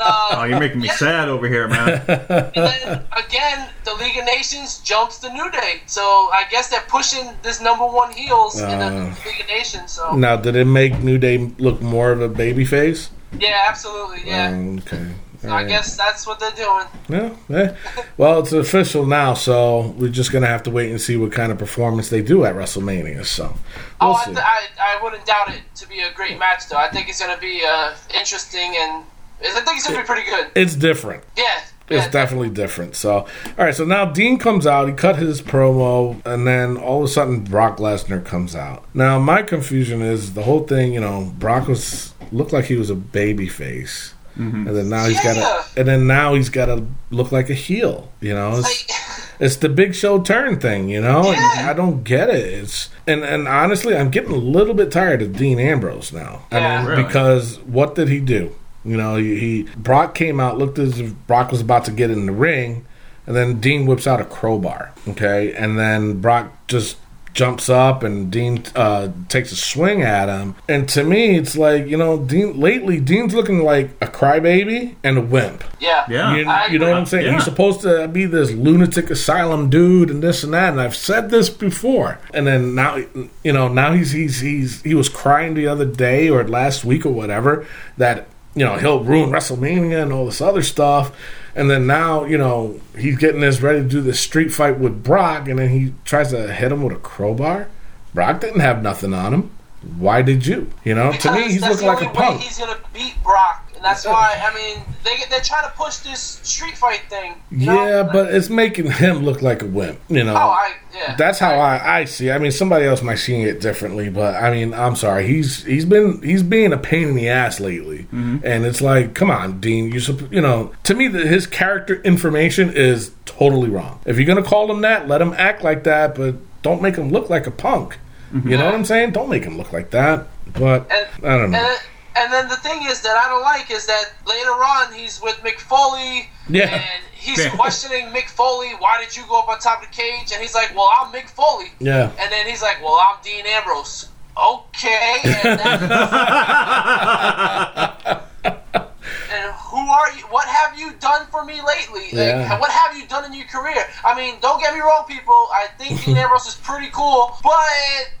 uh, 0.00 0.28
Oh, 0.32 0.44
you're 0.48 0.58
making 0.58 0.80
me 0.80 0.86
yeah. 0.86 0.96
sad 0.96 1.28
over 1.28 1.46
here, 1.46 1.68
man. 1.68 2.00
And 2.08 2.52
then 2.54 3.02
again, 3.16 3.68
the 3.84 3.94
League 3.94 4.16
of 4.16 4.24
Nations 4.24 4.78
jumps 4.78 5.18
the 5.18 5.28
New 5.30 5.50
Day. 5.50 5.82
So 5.86 6.00
I 6.00 6.44
guess 6.50 6.70
they're 6.70 6.80
pushing 6.88 7.30
this 7.42 7.60
number 7.60 7.84
one 7.86 8.12
heels 8.12 8.58
in 8.58 8.78
the 8.78 8.86
Uh. 8.86 9.14
League 9.26 9.40
of 9.42 9.46
Nations. 9.48 9.92
So 9.92 10.16
Now, 10.16 10.36
did 10.36 10.56
it 10.56 10.64
make 10.64 10.98
New 11.00 11.18
Day 11.18 11.36
look 11.58 11.82
more 11.82 12.12
of 12.12 12.22
a 12.22 12.28
baby 12.28 12.64
face? 12.64 13.10
yeah, 13.38 13.66
absolutely, 13.68 14.22
yeah. 14.26 14.48
Um, 14.48 14.78
okay. 14.78 15.06
I 15.48 15.64
guess 15.64 15.96
that's 15.96 16.26
what 16.26 16.38
they're 16.38 16.50
doing. 16.52 16.86
Yeah, 17.08 17.56
eh. 17.56 17.74
Well, 18.16 18.40
it's 18.40 18.52
official 18.52 19.06
now, 19.06 19.34
so 19.34 19.94
we're 19.96 20.10
just 20.10 20.32
gonna 20.32 20.46
have 20.46 20.62
to 20.64 20.70
wait 20.70 20.90
and 20.90 21.00
see 21.00 21.16
what 21.16 21.32
kind 21.32 21.50
of 21.50 21.58
performance 21.58 22.10
they 22.10 22.22
do 22.22 22.44
at 22.44 22.54
WrestleMania. 22.54 23.24
So 23.24 23.44
we'll 23.44 23.54
Oh, 24.00 24.14
I, 24.14 24.24
th- 24.26 24.38
I, 24.38 24.62
I 24.78 25.02
wouldn't 25.02 25.24
doubt 25.24 25.54
it 25.54 25.62
to 25.76 25.88
be 25.88 26.00
a 26.00 26.12
great 26.12 26.38
match, 26.38 26.68
though. 26.68 26.76
I 26.76 26.88
think 26.88 27.08
it's 27.08 27.20
going 27.20 27.34
to 27.34 27.40
be 27.40 27.62
uh, 27.66 27.94
interesting 28.14 28.74
and 28.78 29.04
I 29.42 29.60
think 29.60 29.78
it's 29.78 29.86
going 29.86 29.96
to 29.96 30.02
be 30.02 30.06
pretty 30.06 30.28
good. 30.30 30.48
it's 30.54 30.74
different. 30.74 31.24
Yeah. 31.36 31.60
It's 31.88 32.04
yeah. 32.04 32.10
definitely 32.10 32.50
different. 32.50 32.94
So, 32.94 33.12
all 33.12 33.26
right. 33.58 33.74
So 33.74 33.84
now 33.84 34.04
Dean 34.04 34.38
comes 34.38 34.64
out. 34.66 34.86
He 34.86 34.94
cut 34.94 35.16
his 35.16 35.42
promo, 35.42 36.24
and 36.24 36.46
then 36.46 36.76
all 36.76 36.98
of 36.98 37.04
a 37.04 37.08
sudden 37.08 37.40
Brock 37.42 37.78
Lesnar 37.78 38.24
comes 38.24 38.54
out. 38.54 38.84
Now 38.94 39.18
my 39.18 39.42
confusion 39.42 40.00
is 40.00 40.34
the 40.34 40.42
whole 40.42 40.62
thing. 40.66 40.92
You 40.94 41.00
know, 41.00 41.32
Brock 41.38 41.66
was 41.66 42.14
looked 42.30 42.52
like 42.52 42.66
he 42.66 42.76
was 42.76 42.90
a 42.90 42.94
baby 42.94 43.48
face, 43.48 44.14
Mm-hmm. 44.38 44.68
and 44.68 44.76
then 44.76 44.88
now 44.88 45.04
he's 45.06 45.20
got 45.22 45.34
to, 45.34 45.80
and 45.80 45.88
then 45.88 46.06
now 46.06 46.34
he's 46.34 46.48
got 46.50 46.66
to 46.66 46.86
look 47.10 47.32
like 47.32 47.50
a 47.50 47.54
heel. 47.54 48.10
You 48.20 48.34
know, 48.34 48.58
it's, 48.58 48.88
Like, 48.88 49.30
it's 49.40 49.56
the 49.56 49.68
Big 49.68 49.94
Show 49.94 50.20
turn 50.20 50.60
thing. 50.60 50.88
You 50.88 51.00
know, 51.00 51.18
and 51.18 51.36
Yeah. 51.36 51.66
I 51.70 51.72
don't 51.74 52.04
get 52.04 52.28
it. 52.30 52.44
It's 52.46 52.88
and 53.06 53.24
and 53.24 53.48
honestly, 53.48 53.96
I'm 53.96 54.10
getting 54.10 54.30
a 54.32 54.36
little 54.36 54.74
bit 54.74 54.90
tired 54.92 55.20
of 55.22 55.36
Dean 55.36 55.58
Ambrose 55.58 56.12
now. 56.12 56.42
I 56.52 56.58
Yeah. 56.58 56.78
mean, 56.78 56.86
Really? 56.90 57.02
because 57.04 57.58
what 57.60 57.94
did 57.94 58.08
he 58.08 58.20
do? 58.20 58.54
You 58.84 58.96
know, 58.96 59.16
he, 59.16 59.38
he 59.38 59.62
Brock 59.76 60.14
came 60.14 60.40
out, 60.40 60.56
looked 60.56 60.78
as 60.78 60.98
if 60.98 61.12
Brock 61.26 61.50
was 61.50 61.60
about 61.60 61.84
to 61.86 61.90
get 61.90 62.10
in 62.10 62.24
the 62.26 62.32
ring, 62.32 62.86
and 63.26 63.36
then 63.36 63.60
Dean 63.60 63.84
whips 63.84 64.06
out 64.06 64.20
a 64.20 64.24
crowbar. 64.24 64.92
Okay, 65.08 65.52
and 65.54 65.78
then 65.78 66.20
Brock 66.20 66.52
just 66.66 66.96
jumps 67.32 67.68
up 67.68 68.02
and 68.02 68.30
Dean 68.30 68.64
uh, 68.74 69.08
takes 69.28 69.52
a 69.52 69.56
swing 69.56 70.02
at 70.02 70.28
him. 70.28 70.54
And 70.68 70.88
to 70.90 71.04
me, 71.04 71.36
it's 71.36 71.56
like 71.56 71.86
you 71.86 71.96
know, 71.96 72.18
Dean 72.18 72.58
lately 72.58 73.00
Dean's 73.00 73.34
looking 73.34 73.62
like 73.62 73.90
a 74.00 74.06
crybaby 74.06 74.96
and 75.02 75.18
a 75.18 75.20
wimp. 75.20 75.64
yeah. 75.80 76.04
Yeah. 76.08 76.36
You, 76.36 76.48
I 76.48 76.66
you 76.66 76.78
know 76.78 76.86
agree. 76.86 76.92
what 76.92 76.98
I'm 77.00 77.06
saying? 77.06 77.26
Yeah. 77.26 77.34
He's 77.34 77.44
supposed 77.44 77.80
to 77.82 78.08
be 78.08 78.24
this 78.26 78.50
lunatic 78.50 79.10
asylum 79.10 79.70
dude 79.70 80.10
and 80.10 80.22
this 80.22 80.42
and 80.42 80.52
that. 80.54 80.72
And 80.72 80.80
I've 80.80 80.96
said 80.96 81.30
this 81.30 81.48
before. 81.48 82.18
And 82.34 82.46
then 82.46 82.74
now, 82.74 82.96
you 83.44 83.52
know, 83.52 83.68
now 83.68 83.92
he's 83.92 84.12
he's 84.12 84.40
he's 84.40 84.82
he 84.82 84.94
was 84.94 85.08
crying 85.08 85.54
the 85.54 85.66
other 85.66 85.84
day 85.84 86.28
or 86.28 86.46
last 86.46 86.84
week 86.84 87.06
or 87.06 87.10
whatever 87.10 87.66
that 87.96 88.26
you 88.54 88.64
know 88.64 88.76
he'll 88.76 89.04
ruin 89.04 89.30
WrestleMania 89.30 90.02
and 90.02 90.12
all 90.12 90.26
this 90.26 90.40
other 90.40 90.62
stuff. 90.62 91.12
And 91.54 91.70
then 91.70 91.86
now, 91.86 92.24
you 92.24 92.38
know, 92.38 92.80
he's 92.96 93.18
getting 93.18 93.40
this 93.40 93.60
ready 93.60 93.80
to 93.80 93.88
do 93.88 94.00
this 94.00 94.20
street 94.20 94.52
fight 94.52 94.78
with 94.78 95.02
Brock, 95.02 95.48
and 95.48 95.58
then 95.58 95.70
he 95.70 95.94
tries 96.04 96.30
to 96.30 96.52
hit 96.52 96.72
him 96.72 96.82
with 96.82 96.96
a 96.96 97.00
crowbar. 97.00 97.68
Brock 98.14 98.40
didn't 98.40 98.60
have 98.60 98.82
nothing 98.82 99.14
on 99.14 99.34
him. 99.34 99.50
Why 99.96 100.22
did 100.22 100.46
you? 100.46 100.70
You 100.84 100.94
know, 100.94 101.12
to 101.12 101.32
me, 101.34 101.42
he's 101.44 101.62
looking 101.62 101.86
like 101.86 102.02
a 102.02 102.10
punk. 102.10 102.40
He's 102.40 102.58
going 102.58 102.76
to 102.76 102.80
beat 102.92 103.14
Brock. 103.22 103.69
And 103.80 103.86
that's 103.86 104.04
why, 104.04 104.38
I 104.38 104.54
mean, 104.54 104.84
they, 105.04 105.24
they're 105.30 105.40
trying 105.40 105.64
to 105.64 105.74
push 105.74 105.96
this 105.98 106.20
street 106.20 106.76
fight 106.76 107.00
thing. 107.08 107.36
you 107.50 107.64
know? 107.64 107.82
Yeah, 107.82 108.02
but 108.02 108.34
it's 108.34 108.50
making 108.50 108.90
him 108.90 109.20
look 109.20 109.40
like 109.40 109.62
a 109.62 109.66
wimp. 109.66 109.98
You 110.10 110.22
know, 110.22 110.34
Oh, 110.34 110.50
I, 110.50 110.74
yeah. 110.94 111.16
That's 111.16 111.38
how 111.38 111.54
I, 111.54 112.00
I 112.00 112.04
see. 112.04 112.30
I 112.30 112.36
mean, 112.36 112.52
somebody 112.52 112.84
else 112.84 113.00
might 113.00 113.14
see 113.14 113.40
it 113.40 113.62
differently, 113.62 114.10
but 114.10 114.34
I 114.34 114.50
mean, 114.50 114.74
I'm 114.74 114.96
sorry. 114.96 115.26
He's 115.26 115.64
he's 115.64 115.86
been 115.86 116.20
he's 116.22 116.42
being 116.42 116.74
a 116.74 116.76
pain 116.76 117.08
in 117.08 117.14
the 117.14 117.30
ass 117.30 117.58
lately, 117.58 118.00
mm-hmm. 118.00 118.40
and 118.44 118.66
it's 118.66 118.82
like, 118.82 119.14
come 119.14 119.30
on, 119.30 119.60
Dean. 119.60 119.90
You 119.90 120.28
you 120.30 120.42
know, 120.42 120.72
to 120.84 120.94
me, 120.94 121.08
that 121.08 121.26
his 121.26 121.46
character 121.46 122.02
information 122.02 122.70
is 122.70 123.12
totally 123.24 123.70
wrong. 123.70 124.00
If 124.04 124.18
you're 124.18 124.26
gonna 124.26 124.42
call 124.42 124.70
him 124.70 124.82
that, 124.82 125.08
let 125.08 125.22
him 125.22 125.32
act 125.38 125.64
like 125.64 125.84
that, 125.84 126.14
but 126.16 126.34
don't 126.60 126.82
make 126.82 126.96
him 126.96 127.10
look 127.10 127.30
like 127.30 127.46
a 127.46 127.50
punk. 127.50 127.96
Mm-hmm. 128.30 128.50
You 128.50 128.58
know 128.58 128.66
what 128.66 128.74
I'm 128.74 128.84
saying? 128.84 129.12
Don't 129.12 129.30
make 129.30 129.44
him 129.44 129.56
look 129.56 129.72
like 129.72 129.90
that. 129.92 130.26
But 130.52 130.90
And, 130.92 131.26
I 131.26 131.38
don't 131.38 131.50
know. 131.50 131.76
And, 132.16 132.24
and 132.24 132.32
then 132.32 132.48
the 132.48 132.56
thing 132.56 132.82
is 132.86 133.00
that 133.02 133.16
I 133.16 133.28
don't 133.28 133.42
like 133.42 133.70
is 133.70 133.86
that 133.86 134.12
later 134.26 134.50
on 134.50 134.92
he's 134.92 135.20
with 135.22 135.36
Mick 135.44 135.58
Foley. 135.60 136.28
Yeah. 136.48 136.68
And 136.68 137.04
he's 137.12 137.38
Yeah. 137.44 137.54
questioning 137.56 138.06
Mick 138.12 138.28
Foley. 138.28 138.70
Why 138.78 138.98
did 139.02 139.16
you 139.16 139.24
go 139.28 139.38
up 139.38 139.48
on 139.48 139.58
top 139.58 139.82
of 139.82 139.88
the 139.88 139.94
cage? 139.94 140.32
And 140.32 140.40
he's 140.40 140.54
like, 140.54 140.74
"Well, 140.74 140.90
I'm 141.00 141.12
Mick 141.12 141.28
Foley." 141.30 141.72
yeah. 141.78 142.10
And 142.18 142.32
then 142.32 142.46
he's 142.46 142.62
like, 142.62 142.82
"Well, 142.82 142.98
I'm 143.00 143.18
Dean 143.22 143.44
Ambrose." 143.46 144.08
Okay. 144.36 145.20
And, 149.32 149.52
who 149.54 149.78
are 149.78 150.12
you? 150.16 150.22
What 150.24 150.46
have 150.48 150.78
you 150.78 150.92
done 151.00 151.26
for 151.30 151.44
me 151.44 151.60
lately? 151.62 152.02
Like, 152.06 152.12
Yeah. 152.12 152.58
What 152.58 152.70
have 152.70 152.96
you 152.96 153.06
done 153.06 153.24
in 153.24 153.32
your 153.32 153.46
career? 153.46 153.84
I 154.04 154.14
mean, 154.16 154.36
don't 154.40 154.60
get 154.60 154.74
me 154.74 154.80
wrong, 154.80 155.04
people. 155.08 155.32
I 155.52 155.68
think 155.78 156.04
Dean 156.04 156.16
Ambrose 156.22 156.46
is 156.46 156.54
pretty 156.56 156.88
cool, 156.92 157.36
but 157.42 157.62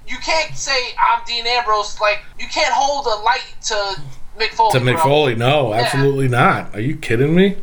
you 0.06 0.16
can't 0.18 0.56
say 0.56 0.76
I'm 0.98 1.24
Dean 1.26 1.46
Ambrose. 1.46 2.00
Like, 2.00 2.22
you 2.38 2.46
can't 2.46 2.72
hold 2.72 3.06
a 3.06 3.22
light 3.22 3.54
to 3.66 4.00
Mick 4.38 4.50
Foley. 4.54 4.72
To 4.78 4.80
Mick 4.84 4.94
bro. 4.94 5.02
Foley, 5.02 5.34
no, 5.34 5.74
absolutely 5.74 6.28
not. 6.28 6.74
Are 6.74 6.80
you 6.80 6.96
kidding 6.96 7.34
me? 7.34 7.56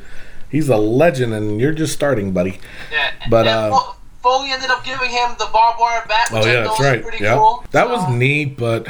He's 0.50 0.70
a 0.70 0.78
legend, 0.78 1.34
and 1.34 1.60
you're 1.60 1.74
just 1.74 1.94
starting, 1.94 2.32
buddy. 2.32 2.60
Yeah. 2.92 3.12
But, 3.30 3.48
And 3.48 3.74
uh, 3.74 3.78
Fo- 3.80 3.96
Foley 4.24 4.52
ended 4.52 4.70
up 4.70 4.84
giving 4.86 5.10
him 5.10 5.32
the 5.40 5.48
barbed 5.52 5.80
wire 5.80 6.04
bat, 6.08 6.30
which 6.32 6.44
Oh 6.44 6.48
I 6.48 6.54
yeah, 6.54 6.60
know 6.62 6.68
that's 6.70 6.80
is 6.80 6.86
right. 6.86 7.02
pretty 7.04 7.24
Yeah, 7.24 7.36
cool. 7.36 7.66
that 7.72 7.88
So- 7.88 7.94
was 7.94 8.14
neat, 8.14 8.58
but 8.58 8.88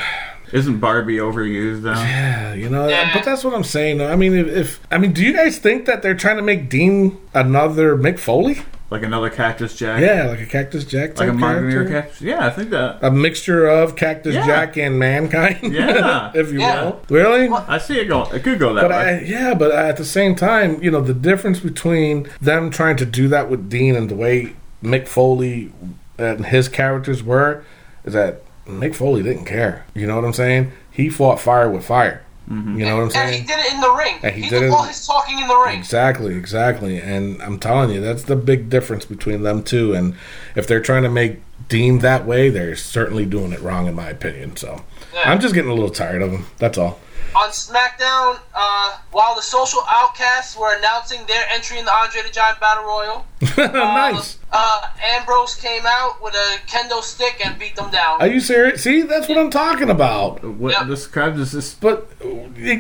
Isn't 0.54 0.80
Barbie 0.80 1.18
overused 1.18 1.84
now? 1.84 2.02
Yeah, 2.02 2.54
you 2.54 2.70
know, 2.70 2.88
Yeah. 2.88 3.12
but 3.14 3.24
that's 3.26 3.44
what 3.44 3.54
I'm 3.54 3.64
saying. 3.64 4.02
I 4.02 4.16
mean, 4.16 4.34
if, 4.36 4.48
if 4.48 4.80
I 4.92 4.98
mean, 4.98 5.12
do 5.14 5.24
you 5.24 5.34
guys 5.34 5.58
think 5.60 5.86
that 5.86 6.02
they're 6.02 6.16
trying 6.16 6.38
to 6.38 6.42
make 6.44 6.70
Dean 6.70 7.18
another 7.34 7.98
Mick 7.98 8.18
Foley? 8.20 8.62
Like 8.90 9.04
another 9.04 9.30
Cactus 9.30 9.76
Jack? 9.76 10.00
Yeah, 10.02 10.28
like 10.30 10.40
a 10.40 10.46
Cactus 10.46 10.86
Jack, 10.86 11.20
Like 11.20 11.28
a 11.28 11.32
type 11.32 11.40
Martin 11.42 11.70
character? 11.70 12.02
Cactus? 12.04 12.22
Yeah, 12.22 12.46
I 12.48 12.50
think 12.52 12.70
that. 12.70 13.00
a 13.02 13.12
mixture 13.12 13.66
of 13.68 13.98
Cactus 13.98 14.34
Yeah. 14.34 14.46
Jack 14.48 14.78
and 14.78 14.98
mankind. 14.98 15.58
Yeah. 15.74 16.32
if 16.34 16.54
you 16.54 16.60
Yeah. 16.60 16.84
will, 16.86 17.02
really. 17.10 17.50
I 17.50 17.80
see 17.80 18.00
it 18.00 18.06
going. 18.06 18.34
It 18.34 18.44
could 18.46 18.60
go 18.60 18.74
that 18.76 18.82
But 18.84 18.92
way. 18.92 18.98
I, 18.98 19.20
yeah, 19.26 19.54
but 19.54 19.72
at 19.72 19.98
the 19.98 20.06
same 20.06 20.36
time, 20.36 20.82
you 20.82 20.90
know, 20.90 21.02
the 21.02 21.14
difference 21.14 21.60
between 21.60 22.30
them 22.40 22.70
trying 22.70 22.96
to 22.96 23.06
do 23.06 23.28
that 23.28 23.50
with 23.50 23.70
Dean 23.70 23.94
and 23.98 24.08
the 24.10 24.16
way 24.16 24.54
Mick 24.82 25.10
Foley 25.10 25.74
and 26.18 26.46
his 26.46 26.70
characters 26.70 27.22
were 27.22 27.66
is 28.06 28.14
that 28.14 28.42
Mick 28.68 28.96
Foley 28.96 29.24
didn't 29.24 29.46
care. 29.46 29.86
You 29.94 30.08
know 30.08 30.16
what 30.16 30.26
I'm 30.26 30.34
saying? 30.34 30.72
He 30.92 31.10
fought 31.10 31.40
fire 31.40 31.70
with 31.70 31.86
fire. 31.86 32.24
Mm-hmm. 32.50 32.80
You 32.80 32.86
know 32.86 32.96
what 32.98 33.04
I'm 33.04 33.10
saying? 33.12 33.26
And 33.28 33.34
saying? 33.36 33.42
he 33.42 33.48
did 33.48 33.66
it 33.66 33.74
in 33.74 33.82
the 33.82 33.92
ring. 33.94 34.16
And 34.24 34.34
he 34.36 34.42
he 34.44 34.50
did 34.50 34.60
did 34.62 34.68
it- 34.68 34.72
all 34.72 34.84
his 34.84 35.06
talking 35.06 35.40
in 35.40 35.48
the 35.48 35.56
ring. 35.58 35.78
Exactly, 35.80 36.36
exactly. 36.36 36.98
And 37.00 37.42
I'm 37.42 37.60
telling 37.60 37.90
you, 37.90 38.00
that's 38.02 38.24
the 38.24 38.36
big 38.38 38.70
difference 38.70 39.04
between 39.06 39.44
them 39.44 39.64
two. 39.64 39.94
And 39.94 40.16
if 40.56 40.66
they're 40.68 40.80
trying 40.80 41.04
to 41.04 41.10
make 41.10 41.42
Dean 41.68 42.00
that 42.00 42.26
way, 42.26 42.50
they're 42.50 42.76
certainly 42.78 43.26
doing 43.26 43.52
it 43.52 43.60
wrong, 43.62 43.88
in 43.88 43.96
my 43.96 44.08
opinion. 44.10 44.56
So 44.56 44.82
Yeah. 45.14 45.30
I'm 45.30 45.40
just 45.42 45.54
getting 45.56 45.72
a 45.72 45.74
little 45.74 45.90
tired 45.90 46.22
of 46.22 46.32
him. 46.32 46.46
That's 46.58 46.78
all. 46.78 47.00
On 47.38 47.50
SmackDown, 47.50 48.40
uh, 48.56 48.98
while 49.12 49.36
the 49.36 49.42
Social 49.44 49.82
Outcasts 49.88 50.58
were 50.58 50.76
announcing 50.76 51.20
their 51.28 51.44
entry 51.54 51.78
in 51.78 51.86
the 51.86 51.94
Andre 51.94 52.24
the 52.24 52.30
Giant 52.30 52.60
Battle 52.60 52.84
Royal, 52.84 53.26
nice. 53.58 54.40
uh, 54.52 54.82
Ambrose 55.16 55.54
came 55.56 55.84
out 55.86 56.22
with 56.24 56.34
a 56.34 56.58
kendo 56.68 57.02
stick 57.04 57.40
and 57.46 57.60
beat 57.60 57.76
them 57.76 57.92
down. 57.92 58.20
Are 58.22 58.28
you 58.28 58.40
serious? 58.40 58.82
See, 58.82 59.04
that's 59.04 59.28
what 59.30 59.38
I'm 59.38 59.52
talking 59.52 59.90
about. 59.92 60.44
what 60.44 60.72
Yep. 60.74 60.88
describes 60.88 61.38
this? 61.38 61.52
this 61.52 61.74
But 61.76 62.08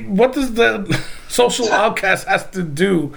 what 0.07 0.33
does 0.33 0.53
the 0.55 0.99
social 1.27 1.71
outcast 1.71 2.27
has 2.27 2.49
to 2.51 2.63
do? 2.63 3.13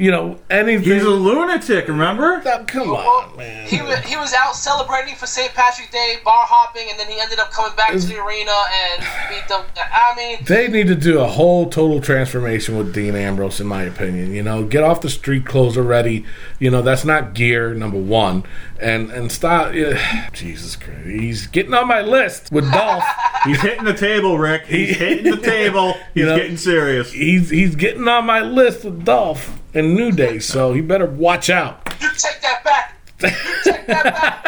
You 0.00 0.10
know, 0.10 0.38
anything? 0.48 0.82
he's 0.94 1.02
a 1.02 1.10
lunatic, 1.10 1.86
remember? 1.88 2.40
Oh, 2.44 2.64
come 2.66 2.88
Well, 2.88 2.96
on, 3.06 3.36
man. 3.36 3.66
He, 3.66 3.82
wa- 3.82 3.96
he 3.96 4.16
was 4.16 4.32
out 4.32 4.56
celebrating 4.56 5.14
for 5.14 5.26
St. 5.26 5.52
Patrick's 5.52 5.90
Day, 5.92 6.16
bar 6.24 6.46
hopping, 6.46 6.88
and 6.90 6.98
then 6.98 7.06
he 7.08 7.20
ended 7.20 7.38
up 7.38 7.50
coming 7.50 7.76
back 7.76 7.92
to 7.92 7.98
the 7.98 8.18
arena 8.18 8.50
and 8.94 9.06
beat 9.28 9.46
them. 9.48 9.62
I 9.76 10.14
mean, 10.16 10.38
They 10.46 10.68
need 10.68 10.86
to 10.86 10.94
do 10.94 11.20
a 11.20 11.26
whole 11.26 11.68
total 11.68 12.00
transformation 12.00 12.78
with 12.78 12.94
Dean 12.94 13.14
Ambrose, 13.14 13.60
in 13.60 13.66
my 13.66 13.82
opinion. 13.82 14.32
You 14.32 14.42
know, 14.42 14.64
get 14.64 14.82
off 14.82 15.02
the 15.02 15.10
street 15.10 15.44
clothes 15.44 15.76
already. 15.76 16.24
You 16.58 16.70
know, 16.70 16.80
that's 16.80 17.04
not 17.04 17.34
gear 17.34 17.74
number 17.74 17.98
one, 17.98 18.44
and 18.80 19.10
and 19.10 19.30
stop. 19.30 19.74
Yeah, 19.74 20.30
Jesus 20.32 20.76
Christ, 20.76 21.06
he's 21.06 21.46
getting 21.46 21.74
on 21.74 21.86
my 21.86 22.00
list 22.00 22.50
with 22.50 22.72
Dolph. 22.72 23.04
He's 23.44 23.60
hitting 23.62 23.84
the 23.84 23.94
table, 23.94 24.38
Rick. 24.38 24.66
He's 24.66 24.96
hitting 24.98 25.30
the 25.30 25.38
table. 25.40 25.92
He's 26.14 26.22
You 26.22 26.26
know- 26.26 26.36
getting 26.36 26.56
serious. 26.58 27.10
he's 27.10 27.48
he's 27.48 27.74
getting 27.74 28.06
on 28.06 28.26
my 28.26 28.40
list 28.40 28.84
with 28.84 29.04
Dolph. 29.04 29.59
In 29.74 29.94
New 29.94 30.12
Day, 30.12 30.38
so 30.38 30.72
he 30.72 30.80
better 30.80 31.06
watch 31.06 31.50
out. 31.50 31.80
You 32.00 32.08
take 32.16 32.40
that 32.42 32.64
back. 32.64 32.96
You 33.22 33.28
take 33.64 33.86
that 33.86 34.04
back. 34.04 34.44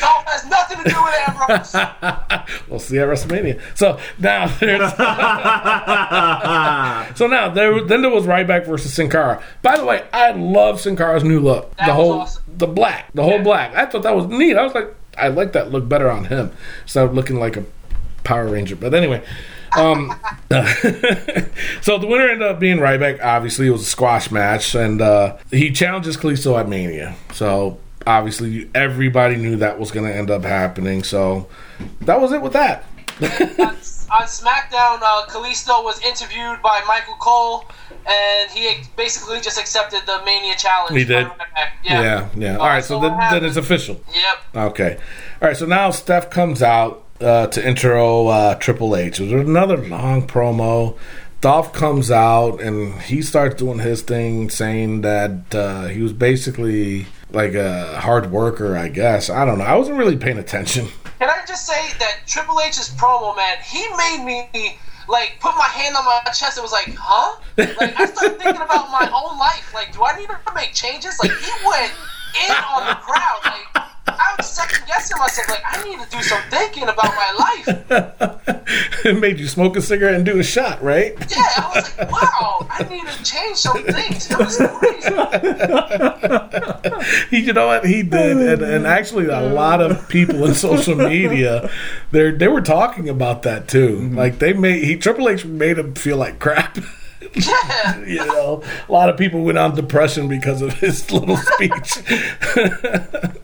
Dolph 0.00 0.24
has 0.26 0.46
nothing 0.46 0.78
to 0.82 0.90
do 0.90 1.02
with 1.02 1.14
Ambrose. 1.28 1.74
We'll 2.68 2.80
see 2.80 2.98
at 2.98 3.08
WrestleMania. 3.08 3.60
So 3.76 3.98
now 4.18 4.46
there's 4.58 4.90
so 7.16 7.26
now 7.26 7.48
there 7.48 7.80
then 7.84 8.02
there 8.02 8.10
was 8.10 8.24
Ryback 8.24 8.66
versus 8.66 8.92
Sin 8.92 9.08
Cara. 9.08 9.42
By 9.62 9.76
the 9.76 9.84
way, 9.84 10.04
I 10.12 10.32
love 10.32 10.80
Sin 10.80 10.96
Cara's 10.96 11.24
new 11.24 11.40
look. 11.40 11.74
That 11.76 11.86
the 11.86 11.94
whole 11.94 12.12
awesome. 12.20 12.42
the 12.48 12.66
black, 12.66 13.10
the 13.14 13.22
whole 13.22 13.36
Yeah. 13.38 13.42
black. 13.42 13.74
I 13.74 13.86
thought 13.86 14.02
that 14.02 14.14
was 14.16 14.26
neat. 14.26 14.56
I 14.56 14.62
was 14.62 14.74
like, 14.74 14.94
I 15.16 15.28
like 15.28 15.52
that 15.52 15.70
look 15.70 15.88
better 15.88 16.10
on 16.10 16.24
him 16.26 16.50
instead 16.82 17.04
of 17.04 17.14
looking 17.14 17.38
like 17.38 17.56
a 17.56 17.64
Power 18.24 18.46
Ranger. 18.48 18.76
But 18.76 18.94
anyway. 18.94 19.22
Um, 19.76 20.14
so 21.82 21.98
the 21.98 22.06
winner 22.06 22.28
ended 22.28 22.48
up 22.48 22.58
being 22.58 22.78
Ryback. 22.78 23.22
Obviously, 23.22 23.66
it 23.66 23.70
was 23.70 23.82
a 23.82 23.86
squash 23.86 24.30
match, 24.30 24.74
and 24.74 25.00
uh, 25.00 25.36
he 25.50 25.70
challenges 25.70 26.16
Kalisto 26.16 26.58
at 26.58 26.68
Mania. 26.68 27.14
So 27.32 27.78
obviously, 28.06 28.70
everybody 28.74 29.36
knew 29.36 29.56
that 29.56 29.78
was 29.78 29.90
going 29.90 30.06
to 30.06 30.14
end 30.14 30.30
up 30.30 30.44
happening. 30.44 31.02
So 31.02 31.48
that 32.02 32.20
was 32.20 32.32
it 32.32 32.40
with 32.40 32.52
that. 32.54 32.84
on, 33.20 33.26
on 33.60 34.24
SmackDown, 34.24 35.00
uh, 35.02 35.26
Kalisto 35.28 35.82
was 35.84 36.00
interviewed 36.02 36.62
by 36.62 36.82
Michael 36.86 37.16
Cole, 37.18 37.64
and 38.06 38.50
he 38.50 38.82
basically 38.96 39.40
just 39.40 39.58
accepted 39.58 40.02
the 40.06 40.22
Mania 40.24 40.54
challenge. 40.56 40.96
He 40.96 41.04
did? 41.04 41.26
Yeah. 41.84 42.02
Yeah, 42.02 42.28
yeah. 42.36 42.56
All 42.56 42.66
right, 42.66 42.84
so 42.84 43.00
so 43.00 43.08
then, 43.08 43.18
then 43.30 43.44
it's 43.44 43.56
official. 43.56 44.00
Yep. 44.14 44.66
Okay. 44.70 44.98
All 45.42 45.48
right, 45.48 45.56
so 45.56 45.66
now 45.66 45.90
Steph 45.90 46.30
comes 46.30 46.62
out 46.62 47.05
uh, 47.20 47.46
to 47.48 47.66
intro 47.66 48.28
uh, 48.28 48.54
Triple 48.56 48.96
H. 48.96 49.20
It 49.20 49.32
was 49.32 49.46
another 49.46 49.76
long 49.76 50.26
promo. 50.26 50.96
Dolph 51.40 51.72
comes 51.72 52.10
out 52.10 52.60
and 52.60 53.00
he 53.02 53.22
starts 53.22 53.56
doing 53.56 53.78
his 53.78 54.02
thing, 54.02 54.50
saying 54.50 55.02
that 55.02 55.54
uh, 55.54 55.86
he 55.86 56.02
was 56.02 56.12
basically 56.12 57.06
like 57.30 57.54
a 57.54 58.00
hard 58.00 58.30
worker, 58.30 58.76
I 58.76 58.88
guess. 58.88 59.28
I 59.28 59.44
don't 59.44 59.58
know. 59.58 59.64
I 59.64 59.76
wasn't 59.76 59.98
really 59.98 60.16
paying 60.16 60.38
attention. 60.38 60.88
Can 61.18 61.28
I 61.28 61.44
just 61.46 61.66
say 61.66 61.92
that 61.98 62.20
Triple 62.26 62.60
H's 62.60 62.90
promo, 62.96 63.36
man, 63.36 63.56
he 63.64 63.86
made 63.96 64.24
me 64.24 64.78
like 65.08 65.36
put 65.40 65.54
my 65.56 65.68
hand 65.68 65.94
on 65.96 66.04
my 66.04 66.20
chest 66.32 66.56
and 66.58 66.62
was 66.62 66.72
like, 66.72 66.94
huh? 66.98 67.40
Like 67.56 67.98
I 68.00 68.06
started 68.06 68.38
thinking 68.38 68.62
about 68.62 68.90
my 68.90 69.10
own 69.14 69.38
life. 69.38 69.72
Like, 69.72 69.92
do 69.92 70.04
I 70.04 70.18
need 70.18 70.28
to 70.28 70.54
make 70.54 70.72
changes? 70.72 71.18
Like 71.22 71.30
he 71.30 71.50
went 71.66 71.92
in 72.48 72.50
on 72.50 72.86
the 72.86 72.94
crowd. 73.00 73.40
Like 73.44 73.85
I 74.18 74.34
was 74.36 74.48
second 74.48 74.86
guessing 74.86 75.18
myself. 75.18 75.48
Like 75.48 75.62
I 75.66 75.82
need 75.84 75.98
to 76.00 76.10
do 76.10 76.22
some 76.22 76.42
thinking 76.50 76.84
about 76.84 77.14
my 77.14 77.32
life. 77.38 77.68
it 79.04 79.18
made 79.18 79.38
you 79.38 79.48
smoke 79.48 79.76
a 79.76 79.82
cigarette 79.82 80.14
and 80.14 80.24
do 80.24 80.38
a 80.38 80.44
shot, 80.44 80.82
right? 80.82 81.14
Yeah, 81.30 81.42
I 81.56 81.72
was 81.74 81.98
like, 81.98 82.10
wow, 82.10 82.66
I 82.70 82.82
need 82.90 83.06
to 83.06 83.24
change 83.24 83.56
some 83.58 83.82
things. 83.84 84.30
It 84.30 84.38
was 84.38 84.58
crazy. 84.78 85.14
He, 87.30 87.40
you 87.40 87.52
know 87.52 87.66
what 87.68 87.86
he 87.86 88.02
did, 88.02 88.36
and, 88.36 88.62
and 88.62 88.86
actually 88.86 89.26
a 89.26 89.40
lot 89.40 89.80
of 89.80 90.08
people 90.08 90.44
in 90.44 90.54
social 90.54 90.94
media, 90.96 91.70
they 92.10 92.30
they 92.30 92.48
were 92.48 92.60
talking 92.60 93.08
about 93.08 93.42
that 93.42 93.68
too. 93.68 93.96
Mm-hmm. 93.96 94.16
Like 94.16 94.38
they 94.38 94.52
made 94.52 94.84
he 94.84 94.96
Triple 94.96 95.28
H 95.28 95.44
made 95.44 95.78
him 95.78 95.94
feel 95.94 96.16
like 96.16 96.38
crap. 96.38 96.78
You 98.06 98.24
know, 98.26 98.62
a 98.88 98.92
lot 98.92 99.08
of 99.08 99.16
people 99.16 99.42
went 99.42 99.58
on 99.58 99.74
depression 99.74 100.28
because 100.28 100.62
of 100.62 100.74
his 100.74 101.10
little 101.12 101.36
speech. 101.36 101.88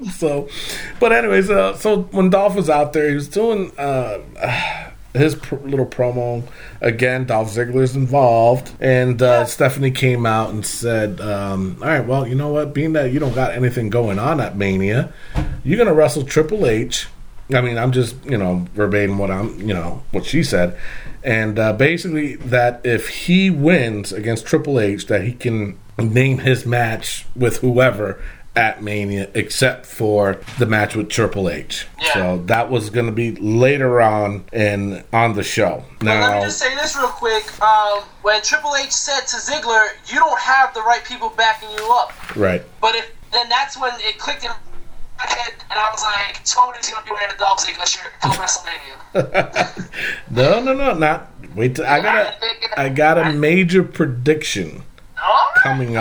so, 0.12 0.48
but 1.00 1.12
anyways, 1.12 1.50
uh, 1.50 1.74
so 1.76 2.02
when 2.04 2.30
Dolph 2.30 2.54
was 2.54 2.70
out 2.70 2.92
there, 2.92 3.08
he 3.08 3.14
was 3.14 3.28
doing 3.28 3.72
uh, 3.78 4.18
his 5.14 5.34
pr- 5.34 5.56
little 5.56 5.86
promo 5.86 6.42
again. 6.80 7.24
Dolph 7.24 7.48
Ziggler's 7.48 7.96
involved, 7.96 8.72
and 8.80 9.20
uh, 9.20 9.44
Stephanie 9.44 9.90
came 9.90 10.26
out 10.26 10.50
and 10.50 10.64
said, 10.64 11.20
um, 11.20 11.78
"All 11.82 11.88
right, 11.88 12.06
well, 12.06 12.26
you 12.26 12.34
know 12.34 12.48
what? 12.48 12.74
Being 12.74 12.92
that 12.94 13.12
you 13.12 13.18
don't 13.18 13.34
got 13.34 13.52
anything 13.52 13.90
going 13.90 14.18
on 14.18 14.40
at 14.40 14.56
Mania, 14.56 15.12
you're 15.64 15.78
gonna 15.78 15.94
wrestle 15.94 16.24
Triple 16.24 16.66
H." 16.66 17.08
I 17.52 17.60
mean, 17.60 17.76
I'm 17.76 17.92
just 17.92 18.22
you 18.24 18.38
know 18.38 18.66
verbatim 18.74 19.18
what 19.18 19.30
I'm 19.30 19.60
you 19.60 19.74
know 19.74 20.02
what 20.12 20.24
she 20.24 20.42
said, 20.42 20.78
and 21.24 21.58
uh, 21.58 21.72
basically 21.72 22.36
that 22.36 22.80
if 22.84 23.08
he 23.08 23.50
wins 23.50 24.12
against 24.12 24.46
Triple 24.46 24.80
H, 24.80 25.06
that 25.06 25.24
he 25.24 25.32
can 25.32 25.78
name 25.98 26.38
his 26.38 26.66
match 26.66 27.26
with 27.36 27.58
whoever 27.58 28.20
at 28.54 28.82
Mania, 28.82 29.30
except 29.32 29.86
for 29.86 30.38
the 30.58 30.66
match 30.66 30.94
with 30.94 31.08
Triple 31.08 31.48
H. 31.48 31.86
Yeah. 32.00 32.12
So 32.12 32.42
that 32.46 32.70
was 32.70 32.90
going 32.90 33.06
to 33.06 33.12
be 33.12 33.34
later 33.36 34.00
on 34.00 34.44
in 34.52 35.04
on 35.12 35.34
the 35.34 35.42
show. 35.42 35.84
But 36.00 36.06
let 36.06 36.36
me 36.36 36.42
just 36.44 36.58
say 36.58 36.74
this 36.74 36.96
real 36.96 37.08
quick. 37.08 37.44
Um, 37.62 38.00
when 38.22 38.42
Triple 38.42 38.74
H 38.76 38.90
said 38.90 39.20
to 39.20 39.36
Ziggler, 39.36 39.88
"You 40.06 40.18
don't 40.18 40.38
have 40.38 40.74
the 40.74 40.82
right 40.82 41.02
people 41.04 41.30
backing 41.30 41.70
you 41.70 41.92
up," 41.92 42.36
right? 42.36 42.62
but 42.80 42.94
if 42.94 43.10
then 43.32 43.48
that's 43.48 43.80
when 43.80 43.92
it 44.00 44.18
clicked 44.18 44.44
in 44.44 44.50
my 45.24 45.34
head, 45.34 45.52
and 45.70 45.78
I 45.78 45.90
was 45.90 46.02
like, 46.02 46.44
"Tony's 46.44 46.90
gonna 46.90 47.04
be 47.04 47.12
wearing 47.12 47.34
a 47.34 47.38
Dolph 47.38 47.64
Ziggler 47.64 47.86
shirt 47.86 48.12
come 48.20 48.32
WrestleMania." 48.32 48.98
No, 50.30 50.62
no, 50.62 50.72
no, 50.72 50.94
not 50.94 51.30
wait. 51.54 51.76
Till, 51.76 51.84
I 51.86 52.00
got 52.00 52.16
a 52.16 52.80
I 52.80 52.88
got 52.88 53.18
a 53.18 53.32
major 53.32 53.82
prediction. 53.82 54.82
All 55.22 55.50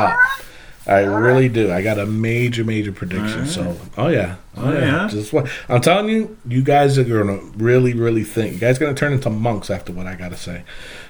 right, 0.08 0.46
coming 0.86 1.10
all 1.10 1.16
up. 1.16 1.22
right. 1.22 1.30
I 1.30 1.34
really 1.34 1.50
do. 1.50 1.72
I 1.72 1.82
got 1.82 2.00
a 2.00 2.06
major, 2.06 2.64
major 2.64 2.92
prediction. 2.92 3.46
So, 3.48 3.78
oh 3.98 4.08
yeah, 4.08 4.36
oh, 4.58 4.66
Oh, 4.66 4.74
yeah. 4.74 4.80
yeah? 5.04 5.08
Just 5.08 5.32
what 5.34 5.50
I'm 5.70 5.82
telling 5.82 6.10
you, 6.10 6.38
you 6.48 6.64
guys 6.64 6.98
are 6.98 7.04
gonna 7.04 7.38
really, 7.58 7.94
really 7.94 8.24
think. 8.24 8.54
You 8.54 8.60
guys 8.60 8.78
are 8.78 8.80
gonna 8.86 8.94
turn 8.96 9.14
into 9.14 9.30
monks 9.30 9.70
after 9.70 9.92
what 9.92 10.08
I 10.08 10.16
gotta 10.16 10.38
say. 10.38 10.64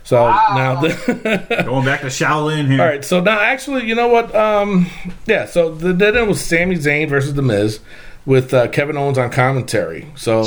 So 0.03 0.27
now, 0.27 0.81
the, 0.81 1.63
Going 1.65 1.85
back 1.85 2.01
to 2.01 2.07
Shaolin 2.07 2.67
here. 2.67 2.81
all 2.81 2.87
right. 2.87 3.05
So 3.05 3.21
now, 3.21 3.39
actually, 3.39 3.85
you 3.87 3.95
know 3.95 4.07
what? 4.07 4.33
Um, 4.35 4.87
yeah. 5.27 5.45
So 5.45 5.73
the, 5.73 5.93
then 5.93 6.15
it 6.17 6.27
was 6.27 6.41
Sami 6.41 6.75
Zayn 6.75 7.07
versus 7.09 7.33
The 7.35 7.41
Miz 7.43 7.79
with 8.25 8.53
uh, 8.53 8.67
Kevin 8.69 8.97
Owens 8.97 9.17
on 9.17 9.29
commentary. 9.31 10.07
So 10.15 10.43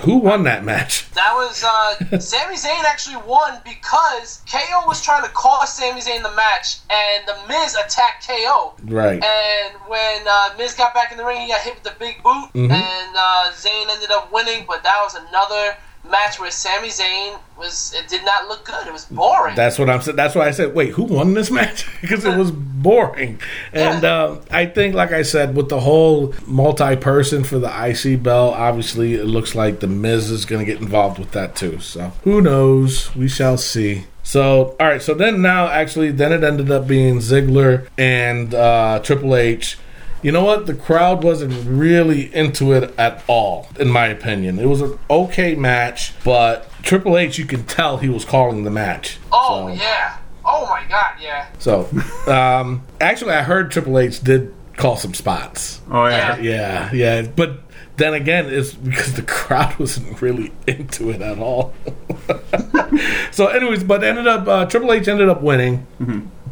who 0.00 0.16
won 0.18 0.44
that 0.44 0.64
match? 0.64 1.08
That 1.10 1.32
was 1.34 1.64
uh, 1.64 2.18
Sami 2.18 2.56
Zayn 2.56 2.84
actually 2.84 3.16
won 3.26 3.58
because 3.64 4.42
KO 4.50 4.82
was 4.86 5.02
trying 5.02 5.22
to 5.24 5.30
cost 5.30 5.76
Sami 5.78 6.00
Zayn 6.00 6.22
the 6.22 6.34
match, 6.36 6.78
and 6.90 7.26
the 7.26 7.36
Miz 7.48 7.74
attacked 7.74 8.26
KO. 8.28 8.74
Right. 8.84 9.22
And 9.22 9.74
when 9.88 10.20
uh, 10.28 10.50
Miz 10.58 10.74
got 10.74 10.92
back 10.94 11.12
in 11.12 11.18
the 11.18 11.24
ring, 11.24 11.40
he 11.40 11.48
got 11.48 11.60
hit 11.60 11.74
with 11.74 11.84
the 11.84 11.94
big 11.98 12.22
boot, 12.22 12.50
Mm-hmm. 12.54 12.70
and 12.72 13.16
uh, 13.16 13.50
Zayn 13.52 13.88
ended 13.90 14.10
up 14.10 14.30
winning. 14.32 14.64
But 14.68 14.82
that 14.82 14.98
was 15.02 15.14
another 15.14 15.76
match 16.10 16.38
where 16.38 16.50
Sami 16.50 16.88
Zayn 16.88 17.38
was. 17.58 17.94
It 17.96 18.08
did 18.08 18.24
not 18.24 18.48
look 18.48 18.64
good. 18.64 18.86
It 18.86 18.92
was 18.92 19.04
boring. 19.06 19.56
That's 19.56 19.78
what 19.78 19.90
I'm 19.90 20.00
saying. 20.00 20.16
That's 20.16 20.34
why 20.34 20.46
I 20.46 20.50
said, 20.50 20.74
wait, 20.74 20.92
who 20.92 21.04
won 21.04 21.34
this 21.34 21.50
match? 21.50 21.86
because 22.00 22.24
it 22.24 22.36
was 22.36 22.50
boring. 22.50 23.40
And 23.72 24.04
uh, 24.04 24.38
I 24.50 24.66
think, 24.66 24.94
like 24.94 25.12
I 25.12 25.22
said, 25.22 25.56
with 25.56 25.68
the 25.68 25.80
whole 25.80 26.34
multi-person 26.46 27.44
for 27.44 27.58
the 27.58 27.68
IC 27.68 28.22
belt, 28.22 28.54
obviously 28.54 29.14
it 29.14 29.24
looks 29.24 29.54
like 29.54 29.80
the 29.80 29.86
Miz 29.86 30.30
is 30.30 30.44
going 30.44 30.64
to 30.64 30.70
get 30.70 30.80
involved 30.80 31.18
with 31.18 31.32
that 31.32 31.56
too. 31.56 31.80
So 31.80 32.12
who 32.24 32.40
knows? 32.40 33.14
We 33.14 33.28
shall 33.28 33.56
see. 33.56 34.04
So 34.22 34.76
all 34.80 34.88
right. 34.88 35.02
So 35.02 35.14
then 35.14 35.40
now, 35.40 35.68
actually, 35.68 36.10
then 36.10 36.32
it 36.32 36.42
ended 36.42 36.70
up 36.70 36.86
being 36.86 37.18
Ziggler 37.18 37.88
and 37.96 38.54
uh, 38.54 39.00
Triple 39.02 39.36
H. 39.36 39.78
You 40.26 40.32
know 40.32 40.42
what? 40.42 40.66
The 40.66 40.74
crowd 40.74 41.22
wasn't 41.22 41.54
really 41.68 42.34
into 42.34 42.72
it 42.72 42.92
at 42.98 43.22
all, 43.28 43.68
in 43.78 43.86
my 43.88 44.06
opinion. 44.08 44.58
It 44.58 44.66
was 44.66 44.80
an 44.82 44.98
okay 45.08 45.54
match, 45.54 46.14
but 46.24 46.68
Triple 46.82 47.16
H, 47.16 47.38
you 47.38 47.44
can 47.44 47.62
tell 47.62 47.98
he 47.98 48.08
was 48.08 48.24
calling 48.24 48.64
the 48.64 48.70
match. 48.72 49.18
oh 49.30 49.68
So- 49.68 49.74
yeah. 49.80 50.16
Oh 50.44 50.66
my 50.66 50.82
god, 50.88 51.12
yeah. 51.22 51.46
so, 51.60 51.88
um, 52.26 52.82
actually, 53.00 53.34
I 53.34 53.42
heard 53.42 53.70
Triple 53.70 54.00
H 54.00 54.20
did 54.20 54.52
call 54.76 54.96
some 54.96 55.14
spots. 55.14 55.80
Oh 55.88 56.08
yeah. 56.08 56.36
Yeah, 56.38 56.92
yeah, 56.92 57.22
but 57.22 57.60
then 57.96 58.12
again, 58.14 58.46
it's 58.46 58.72
because 58.74 59.14
the 59.14 59.22
crowd 59.22 59.76
wasn't 59.78 60.20
really 60.20 60.52
into 60.66 61.10
it 61.10 61.22
at 61.22 61.38
all. 61.38 61.72
so, 63.30 63.46
anyways, 63.46 63.84
but 63.84 64.02
ended 64.02 64.26
up 64.26 64.48
uh, 64.48 64.66
Triple 64.66 64.92
H 64.92 65.06
ended 65.06 65.28
up 65.28 65.40
winning, 65.40 65.86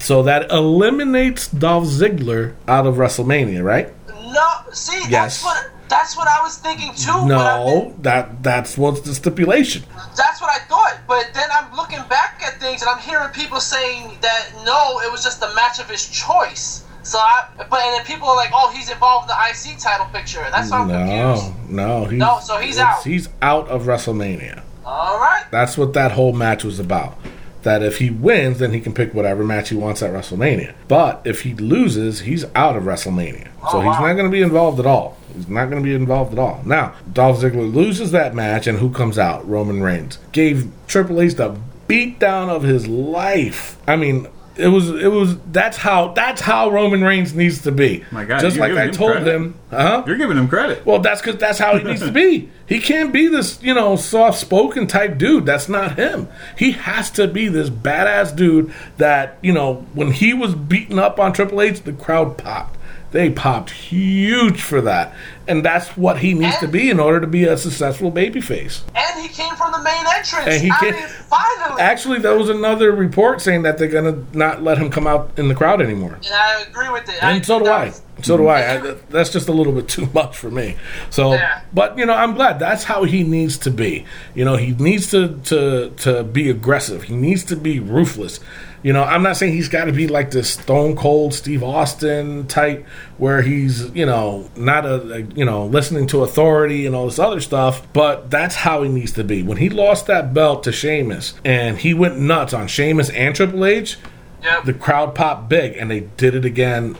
so 0.01 0.23
that 0.25 0.51
eliminates 0.51 1.49
Dolph 1.49 1.85
Ziggler 1.85 2.55
out 2.69 2.87
of 2.87 2.97
WrestleMania, 2.97 3.63
right? 3.65 3.93
No, 4.33 4.47
see, 4.73 4.99
Yes. 5.09 5.11
that's 5.11 5.45
what 5.45 5.71
that's 5.89 6.17
what 6.17 6.27
I 6.29 6.43
was 6.43 6.57
thinking 6.57 6.93
too. 6.95 7.13
but 7.13 7.21
been- 7.21 7.29
No, 7.29 7.95
that 8.03 8.43
that's 8.43 8.77
what's 8.77 9.01
the 9.03 9.15
stipulation. 9.15 9.85
That's 10.17 10.41
what 10.41 10.51
I 10.51 10.59
thought, 10.65 10.97
but 11.07 11.29
then 11.35 11.49
I'm 11.53 11.75
looking 11.77 12.03
back 12.09 12.43
at 12.45 12.61
things 12.61 12.83
and 12.83 12.91
I'm 12.91 12.99
hearing 12.99 13.29
people 13.31 13.61
saying 13.61 14.17
that 14.23 14.47
no, 14.65 15.01
it 15.01 15.11
was 15.13 15.23
just 15.23 15.43
a 15.43 15.53
match 15.55 15.79
of 15.79 15.89
his 15.89 16.07
choice. 16.09 16.83
So 17.03 17.19
I, 17.19 17.45
but 17.59 17.81
and 17.81 17.95
then 17.99 18.05
people 18.07 18.29
are 18.29 18.37
like, 18.37 18.51
oh, 18.55 18.71
he's 18.75 18.91
involved 18.91 19.31
in 19.31 19.37
the 19.37 19.51
IC 19.51 19.79
title 19.79 20.07
picture. 20.07 20.45
That's 20.51 20.71
why 20.71 20.79
I'm 20.79 20.89
confused. 20.89 21.71
No, 21.71 21.99
no, 22.01 22.05
he's, 22.07 22.19
No, 22.19 22.39
so 22.43 22.57
he's 22.57 22.79
out. 22.79 23.05
He's 23.05 23.29
out 23.43 23.69
of 23.69 23.83
WrestleMania. 23.83 24.63
All 24.87 25.19
right, 25.19 25.45
That's 25.51 25.77
what 25.79 25.93
that 25.95 26.13
whole 26.13 26.33
match 26.33 26.65
was 26.65 26.79
about. 26.81 27.17
That 27.65 27.83
if 27.83 27.99
he 27.99 28.09
wins, 28.11 28.59
then 28.61 28.73
he 28.73 28.81
can 28.81 28.93
pick 28.95 29.13
whatever 29.13 29.43
match 29.45 29.71
he 29.71 29.77
wants 29.77 30.03
at 30.03 30.13
WrestleMania. 30.13 30.75
But 30.89 31.23
if 31.25 31.43
he 31.43 31.55
loses, 31.55 32.21
he's 32.21 32.45
out 32.55 32.77
of 32.77 32.85
WrestleMania. 32.85 33.49
Oh, 33.63 33.73
so 33.73 33.79
Oh, 33.79 33.81
he's 33.81 33.99
not 34.01 34.13
going 34.15 34.27
to 34.27 34.31
be 34.31 34.43
involved 34.43 34.79
at 34.81 34.87
all. 34.87 35.17
He's 35.35 35.49
not 35.49 35.69
going 35.71 35.83
to 35.83 35.87
be 35.89 35.95
involved 35.95 36.33
at 36.33 36.39
all. 36.39 36.63
Now, 36.65 36.95
Dolph 37.13 37.41
Ziggler 37.41 37.73
loses 37.75 38.13
that 38.13 38.35
match, 38.35 38.67
and 38.67 38.79
who 38.79 38.91
comes 38.91 39.19
out? 39.19 39.49
Roman 39.49 39.83
Reigns. 39.83 40.19
Gave 40.33 40.71
Triple 40.87 41.21
H 41.21 41.35
the 41.35 41.57
beatdown 41.89 42.49
of 42.51 42.63
his 42.63 42.87
life. 42.87 43.77
I 43.89 43.97
mean, 43.97 44.29
it 44.57 44.69
was 44.69 44.91
it 44.91 45.11
was 45.11 45.37
that's 45.51 45.77
how 45.77 46.09
that's 46.09 46.41
how 46.41 46.71
Roman 46.71 47.03
Reigns 47.03 47.35
needs 47.35 47.63
to 47.63 47.73
be. 47.73 48.05
My 48.11 48.25
God, 48.25 48.41
just 48.41 48.57
like 48.57 48.73
I 48.73 48.89
told 48.89 49.13
credit. 49.13 49.35
him, 49.35 49.59
huh? 49.71 50.05
You're 50.07 50.17
giving 50.17 50.37
him 50.37 50.49
credit. 50.49 50.87
Well, 50.87 51.01
that's 51.01 51.21
because 51.21 51.39
that's 51.39 51.59
how 51.59 51.77
he 51.77 51.85
needs 51.85 52.01
to 52.01 52.13
be. 52.13 52.51
He 52.67 52.81
can't 52.81 53.13
be 53.13 53.29
this, 53.29 53.63
you 53.63 53.75
know, 53.75 53.97
soft 53.97 54.39
spoken 54.39 54.87
type 54.87 55.19
dude. 55.19 55.45
That's 55.45 55.69
not 55.69 55.99
him. 55.99 56.29
He 56.57 56.73
has 56.73 57.11
to 57.13 57.29
be 57.29 57.49
this 57.49 57.69
badass 57.69 58.35
dude 58.35 58.73
that, 58.97 59.39
you 59.43 59.53
know, 59.53 59.87
when 59.93 60.13
he 60.13 60.33
was 60.33 60.55
beaten 60.55 60.99
up 60.99 61.19
on 61.21 61.33
Triple 61.33 61.61
H, 61.61 61.83
the 61.83 61.93
crowd 61.93 62.39
popped. 62.39 62.74
They 63.15 63.31
popped 63.31 63.71
huge 63.71 64.61
for 64.61 64.81
that. 64.81 65.15
And 65.47 65.65
that's 65.65 65.97
what 65.97 66.19
he 66.19 66.35
needs 66.35 66.59
to 66.59 66.67
be 66.67 66.91
in 66.91 66.99
order 66.99 67.21
to 67.21 67.29
be 67.29 67.45
a 67.45 67.57
successful 67.57 68.11
babyface. 68.11 68.81
And 68.97 69.23
he 69.23 69.29
came 69.29 69.55
from 69.55 69.71
the 69.71 69.79
main 69.83 70.05
entrance. 70.17 70.49
And 70.49 70.61
he 70.61 70.69
I 70.69 70.77
came- 70.81 70.95
mean, 70.95 71.07
finally. 71.07 71.81
Actually, 71.81 72.19
there 72.19 72.37
was 72.37 72.49
another 72.49 72.91
report 72.91 73.41
saying 73.41 73.63
that 73.63 73.79
they're 73.79 73.87
going 73.87 74.13
to 74.33 74.37
not 74.37 74.65
let 74.65 74.79
him 74.79 74.91
come 74.91 75.07
out 75.07 75.31
in 75.37 75.47
the 75.47 75.55
crowd 75.55 75.81
anymore. 75.81 76.15
and 76.15 76.27
I 76.35 76.63
agree 76.63 76.89
with 76.91 77.09
it. 77.09 77.23
And 77.23 77.47
so 77.47 77.61
do 77.61 77.67
I. 77.67 77.85
was- 77.85 78.03
So 78.23 78.37
do 78.37 78.49
I. 78.49 78.75
I. 78.75 78.95
That's 79.11 79.31
just 79.31 79.49
a 79.49 79.53
little 79.53 79.73
bit 79.73 79.87
too 79.97 80.09
much 80.13 80.37
for 80.37 80.51
me. 80.51 80.75
So, 81.11 81.35
Yeah. 81.35 81.61
but 81.73 81.97
you 81.97 82.07
know, 82.07 82.15
I'm 82.15 82.35
glad 82.35 82.59
that's 82.59 82.83
how 82.83 83.05
he 83.05 83.23
needs 83.23 83.57
to 83.59 83.71
be. 83.71 84.07
You 84.35 84.45
know, 84.45 84.57
he 84.57 84.73
needs 84.73 85.09
to 85.13 85.39
to 85.45 85.91
to 85.99 86.25
be 86.25 86.51
aggressive. 86.51 87.05
He 87.05 87.15
needs 87.15 87.45
to 87.45 87.55
be 87.55 87.79
ruthless. 87.79 88.41
You 88.85 88.93
know, 88.93 89.03
I'm 89.03 89.23
not 89.23 89.37
saying 89.39 89.55
he's 89.55 89.71
got 89.71 89.87
to 89.87 89.93
be 89.93 90.07
like 90.09 90.31
this 90.31 90.51
stone 90.51 90.95
cold 90.95 91.33
Steve 91.33 91.63
Austin 91.65 92.47
type 92.47 92.87
where 93.17 93.41
he's, 93.41 93.89
you 93.95 94.05
know, 94.05 94.51
not 94.57 94.85
a, 94.85 95.15
a 95.15 95.21
you 95.23 95.45
know, 95.47 95.65
listening 95.65 96.07
to 96.09 96.23
authority 96.23 96.85
and 96.85 96.95
all 96.95 97.07
this 97.07 97.19
other 97.19 97.41
stuff, 97.41 97.91
but 97.95 98.31
that's 98.31 98.55
how 98.57 98.83
he 98.83 98.91
needs 98.91 99.13
to 99.13 99.25
be. 99.25 99.43
When 99.43 99.57
he 99.57 99.71
lost 99.71 100.07
that 100.09 100.35
belt 100.35 100.63
to 100.65 100.73
Sheamus 100.73 101.33
and 101.47 101.79
he 101.79 101.95
went 101.95 102.19
nuts 102.19 102.53
on 102.53 102.69
Sheamus 102.69 103.09
and 103.11 103.35
Triple 103.35 103.65
H, 103.65 103.97
Yep. 104.43 104.65
the 104.65 104.75
crowd 104.75 105.15
popped 105.15 105.49
big, 105.49 105.75
and 105.79 105.91
they 105.91 106.01
did 106.01 106.35
it 106.35 106.45
again 106.45 106.97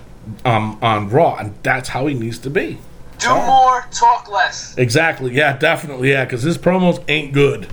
um, 0.47 0.79
on 0.81 1.11
Raw, 1.11 1.37
and 1.37 1.55
that's 1.63 1.91
how 1.91 2.07
he 2.07 2.15
needs 2.15 2.39
to 2.39 2.49
be. 2.49 2.79
Do 3.19 3.29
more, 3.35 3.85
talk 3.91 4.31
less. 4.31 4.75
Exactly. 4.79 5.35
Yeah, 5.35 5.55
definitely. 5.57 6.11
Yeah, 6.11 6.25
because 6.25 6.43
his 6.43 6.57
promos 6.57 7.05
ain't 7.07 7.35
good. 7.35 7.67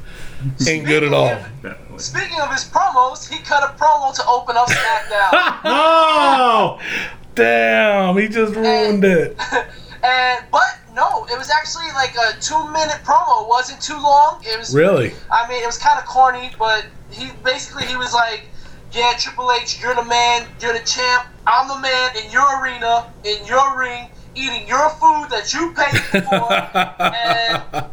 Ain't 0.67 0.85
good 0.85 1.03
at 1.03 1.13
all. 1.13 1.27
Definitely. 1.27 1.99
Speaking 1.99 2.39
of 2.41 2.51
his 2.51 2.63
promos, 2.65 3.29
he 3.29 3.39
cut 3.43 3.63
a 3.63 3.73
promo 3.77 4.13
to 4.15 4.25
open 4.27 4.57
up 4.57 4.67
SmackDown. 4.67 5.59
Oh! 5.63 6.79
Damn, 7.35 8.17
he 8.17 8.27
just 8.27 8.55
ruined 8.55 9.03
it. 9.05 9.37
and 10.03 10.45
but 10.51 10.79
no, 10.93 11.25
it 11.25 11.37
was 11.37 11.49
actually 11.49 11.87
like 11.93 12.15
a 12.15 12.39
two 12.39 12.67
minute 12.71 12.99
promo. 13.03 13.43
It 13.43 13.47
wasn't 13.47 13.81
too 13.81 13.95
long. 14.01 14.41
It 14.43 14.57
was 14.57 14.75
Really? 14.75 15.13
I 15.31 15.47
mean, 15.47 15.63
it 15.63 15.65
was 15.65 15.77
kind 15.77 15.97
of 15.99 16.05
corny, 16.05 16.51
but 16.59 16.85
he 17.09 17.29
basically 17.43 17.85
he 17.85 17.95
was 17.95 18.13
like, 18.13 18.43
"Yeah, 18.91 19.13
Triple 19.17 19.51
H, 19.51 19.81
you're 19.81 19.95
the 19.95 20.03
man, 20.05 20.47
you're 20.59 20.73
the 20.73 20.85
champ. 20.85 21.27
I'm 21.47 21.67
the 21.67 21.79
man 21.79 22.17
in 22.17 22.31
your 22.31 22.61
arena, 22.61 23.11
in 23.23 23.45
your 23.45 23.77
ring, 23.77 24.09
eating 24.35 24.67
your 24.67 24.89
food 24.91 25.27
that 25.29 25.53
you 25.53 25.73
paid 25.73 25.99
for, 26.11 26.51
and 27.01 27.85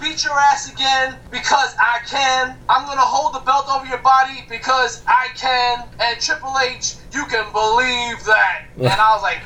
beat 0.00 0.24
your 0.24 0.38
ass 0.38 0.72
again 0.72 1.16
because 1.30 1.74
I 1.78 2.00
can. 2.06 2.56
I'm 2.68 2.86
gonna 2.86 3.00
hold 3.00 3.34
the 3.34 3.40
belt 3.40 3.66
over 3.70 3.86
your 3.86 3.98
body 3.98 4.44
because 4.48 5.02
I 5.06 5.28
can. 5.36 5.84
And 6.00 6.20
Triple 6.20 6.54
H, 6.62 6.94
you 7.12 7.24
can 7.26 7.50
believe 7.52 8.24
that." 8.24 8.64
And 8.76 8.88
I 8.88 9.14
was 9.14 9.22
like. 9.22 9.40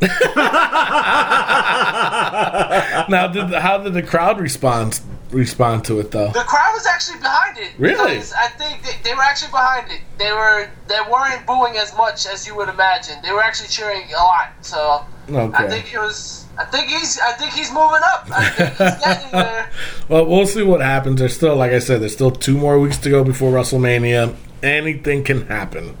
Now, 3.10 3.26
did 3.26 3.48
the, 3.50 3.60
how 3.60 3.78
did 3.78 3.92
the 3.94 4.02
crowd 4.02 4.40
respond 4.40 5.00
respond 5.30 5.84
to 5.86 6.00
it 6.00 6.10
though? 6.10 6.28
The 6.28 6.40
crowd 6.40 6.72
was 6.74 6.86
actually 6.86 7.18
behind 7.18 7.58
it. 7.58 7.72
Really? 7.78 8.18
I 8.18 8.48
think 8.58 8.82
they, 8.82 8.96
they 9.04 9.14
were 9.14 9.22
actually 9.22 9.50
behind 9.50 9.90
it. 9.90 10.00
They 10.18 10.32
were 10.32 10.68
they 10.88 11.00
weren't 11.10 11.46
booing 11.46 11.76
as 11.76 11.94
much 11.96 12.26
as 12.26 12.46
you 12.46 12.56
would 12.56 12.68
imagine. 12.68 13.16
They 13.22 13.32
were 13.32 13.42
actually 13.42 13.68
cheering 13.68 14.08
a 14.12 14.22
lot. 14.22 14.52
So 14.62 15.04
I 15.28 15.68
think 15.68 15.92
it 15.92 15.98
was. 15.98 16.46
I 16.58 16.64
think 16.64 16.88
he's. 16.88 17.18
I 17.20 17.32
think 17.32 17.52
he's 17.52 17.70
moving 17.70 18.00
up. 18.02 18.26
I 18.30 18.48
think 18.50 19.22
he's 19.22 19.30
there. 19.32 19.70
Well, 20.08 20.26
we'll 20.26 20.46
see 20.46 20.62
what 20.62 20.80
happens. 20.80 21.20
There's 21.20 21.34
still, 21.34 21.56
like 21.56 21.72
I 21.72 21.78
said, 21.78 22.00
there's 22.02 22.12
still 22.12 22.30
two 22.30 22.58
more 22.58 22.78
weeks 22.78 22.98
to 22.98 23.10
go 23.10 23.24
before 23.24 23.52
WrestleMania. 23.52 24.34
Anything 24.62 25.24
can 25.24 25.46
happen. 25.46 25.96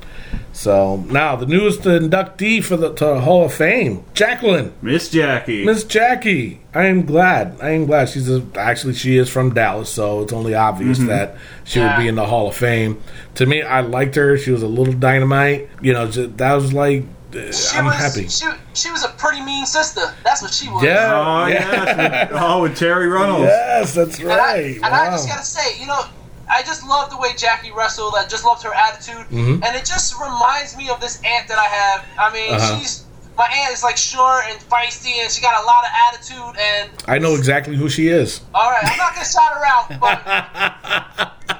So 0.60 0.96
now 1.08 1.36
the 1.36 1.46
newest 1.46 1.80
inductee 1.84 2.62
for 2.62 2.76
the 2.76 2.92
to 2.96 3.20
Hall 3.20 3.46
of 3.46 3.54
Fame, 3.54 4.04
Jacqueline. 4.12 4.74
Miss 4.82 5.08
Jackie. 5.08 5.64
Miss 5.64 5.84
Jackie, 5.84 6.60
I 6.74 6.84
am 6.84 7.06
glad. 7.06 7.56
I 7.62 7.70
am 7.70 7.86
glad 7.86 8.10
she's 8.10 8.28
a, 8.28 8.44
actually 8.56 8.92
she 8.92 9.16
is 9.16 9.30
from 9.30 9.54
Dallas, 9.54 9.88
so 9.88 10.20
it's 10.20 10.34
only 10.34 10.54
obvious 10.54 10.98
mm-hmm. 10.98 11.06
that 11.06 11.38
she 11.64 11.80
would 11.80 11.96
be 11.96 12.08
in 12.08 12.14
the 12.14 12.26
Hall 12.26 12.48
of 12.48 12.56
Fame. 12.56 13.02
To 13.36 13.46
me, 13.46 13.62
I 13.62 13.80
liked 13.80 14.16
her. 14.16 14.36
She 14.36 14.50
was 14.50 14.62
a 14.62 14.68
little 14.68 14.92
dynamite. 14.92 15.70
You 15.80 15.94
know, 15.94 16.10
ju- 16.10 16.26
that 16.36 16.52
was 16.52 16.74
like 16.74 17.04
She 17.32 17.78
I'm 17.78 17.86
was, 17.86 17.94
happy. 17.94 18.28
She, 18.28 18.46
she 18.74 18.90
was 18.90 19.02
a 19.02 19.08
pretty 19.16 19.40
mean 19.40 19.64
sister. 19.64 20.14
That's 20.24 20.42
what 20.42 20.52
she 20.52 20.68
was. 20.68 20.84
Yeah. 20.84 21.10
Oh, 21.14 21.46
Yeah. 21.46 21.70
yes. 21.72 22.28
oh, 22.34 22.60
with 22.60 22.78
Terri 22.78 23.10
Runnels. 23.10 23.44
Yes, 23.44 23.94
that's 23.94 24.18
And, 24.18 24.30
I, 24.30 24.36
right. 24.36 24.76
and 24.76 24.84
I 24.84 25.06
just 25.06 25.26
gotta 25.26 25.42
say, 25.42 25.80
you 25.80 25.86
know, 25.86 26.02
I 26.50 26.62
just 26.62 26.86
love 26.86 27.10
the 27.10 27.16
way 27.16 27.30
Jackie 27.36 27.70
wrestled. 27.72 28.14
I 28.16 28.26
just 28.26 28.44
loved 28.44 28.62
her 28.64 28.74
attitude, 28.74 29.26
Mhm. 29.30 29.64
and 29.64 29.76
it 29.76 29.84
just 29.84 30.14
reminds 30.20 30.76
me 30.76 30.88
of 30.90 31.00
this 31.00 31.20
aunt 31.24 31.46
that 31.48 31.58
I 31.58 31.66
have. 31.66 32.04
I 32.18 32.30
mean, 32.32 32.54
Uh-huh. 32.54 32.78
she's 32.78 33.04
my 33.38 33.46
aunt 33.46 33.72
is 33.72 33.82
like 33.82 33.96
short 33.96 34.44
and 34.50 34.58
feisty, 34.68 35.22
and 35.22 35.30
she 35.30 35.40
got 35.40 35.62
a 35.62 35.64
lot 35.66 35.84
of 35.84 35.90
attitude. 36.08 36.56
And 36.60 36.90
I 37.08 37.18
know 37.18 37.34
exactly 37.36 37.74
who 37.76 37.88
she 37.88 38.08
is. 38.08 38.40
all 38.54 38.70
right, 38.70 38.84
I'm 38.84 38.98
not 38.98 39.14
gonna 39.14 39.24
shout 39.26 39.52
her 39.54 39.64
out, 39.64 40.00
but 40.00 41.59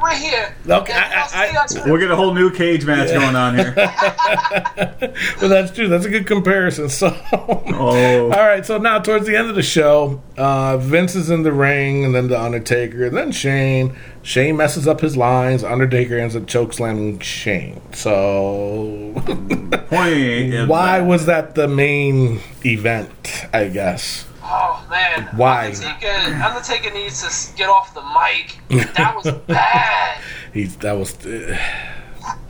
we're 0.00 0.14
here. 0.14 0.54
Okay, 0.68 0.92
I- 0.92 1.28
I'll 1.32 1.40
I- 1.42 1.50
you 1.52 1.58
on 1.58 1.66
Twitter. 1.68 1.90
We'll 1.90 2.00
get 2.00 2.10
a 2.10 2.16
whole 2.16 2.34
new 2.34 2.50
cage 2.50 2.84
match 2.84 3.08
going 3.08 3.36
on 3.36 3.56
here. 3.56 3.74
Well, 5.40 5.50
that's 5.50 5.70
true. 5.72 5.88
That's 5.88 6.04
a 6.06 6.10
good 6.10 6.26
comparison. 6.26 6.88
So, 6.88 7.08
Oh. 7.32 8.24
all 8.24 8.46
right. 8.46 8.64
So 8.64 8.78
now, 8.78 8.98
towards 8.98 9.26
the 9.26 9.36
end 9.36 9.48
of 9.48 9.54
the 9.54 9.62
show, 9.62 10.22
uh, 10.36 10.76
Vince 10.78 11.14
is 11.14 11.30
in 11.30 11.42
the 11.42 11.52
ring, 11.52 12.04
and 12.04 12.14
then 12.14 12.28
the 12.28 12.40
Undertaker, 12.40 13.04
and 13.06 13.16
then 13.16 13.32
Shane. 13.32 13.96
Shane 14.22 14.56
messes 14.56 14.88
up 14.88 15.00
his 15.00 15.16
lines. 15.16 15.62
Undertaker 15.62 16.18
ends 16.18 16.34
up 16.34 16.46
choke 16.46 16.72
slamming 16.72 17.20
Shane. 17.20 17.80
So, 17.92 19.12
why 19.88 21.00
was 21.00 21.26
that 21.26 21.54
the 21.54 21.68
main 21.68 22.40
event? 22.64 23.10
I 23.52 23.68
guess. 23.68 24.26
Oh 24.48 24.86
man, 24.88 25.28
Why? 25.36 25.66
Undertaker, 25.66 26.44
Undertaker 26.44 26.94
needs 26.94 27.22
to 27.50 27.56
get 27.56 27.68
off 27.68 27.92
the 27.94 28.02
mic. 28.02 28.58
That 28.94 29.14
was 29.16 29.32
bad. 29.46 30.20
He's 30.52 30.76
that 30.78 30.96
was. 30.96 31.14
Uh, 31.26 31.56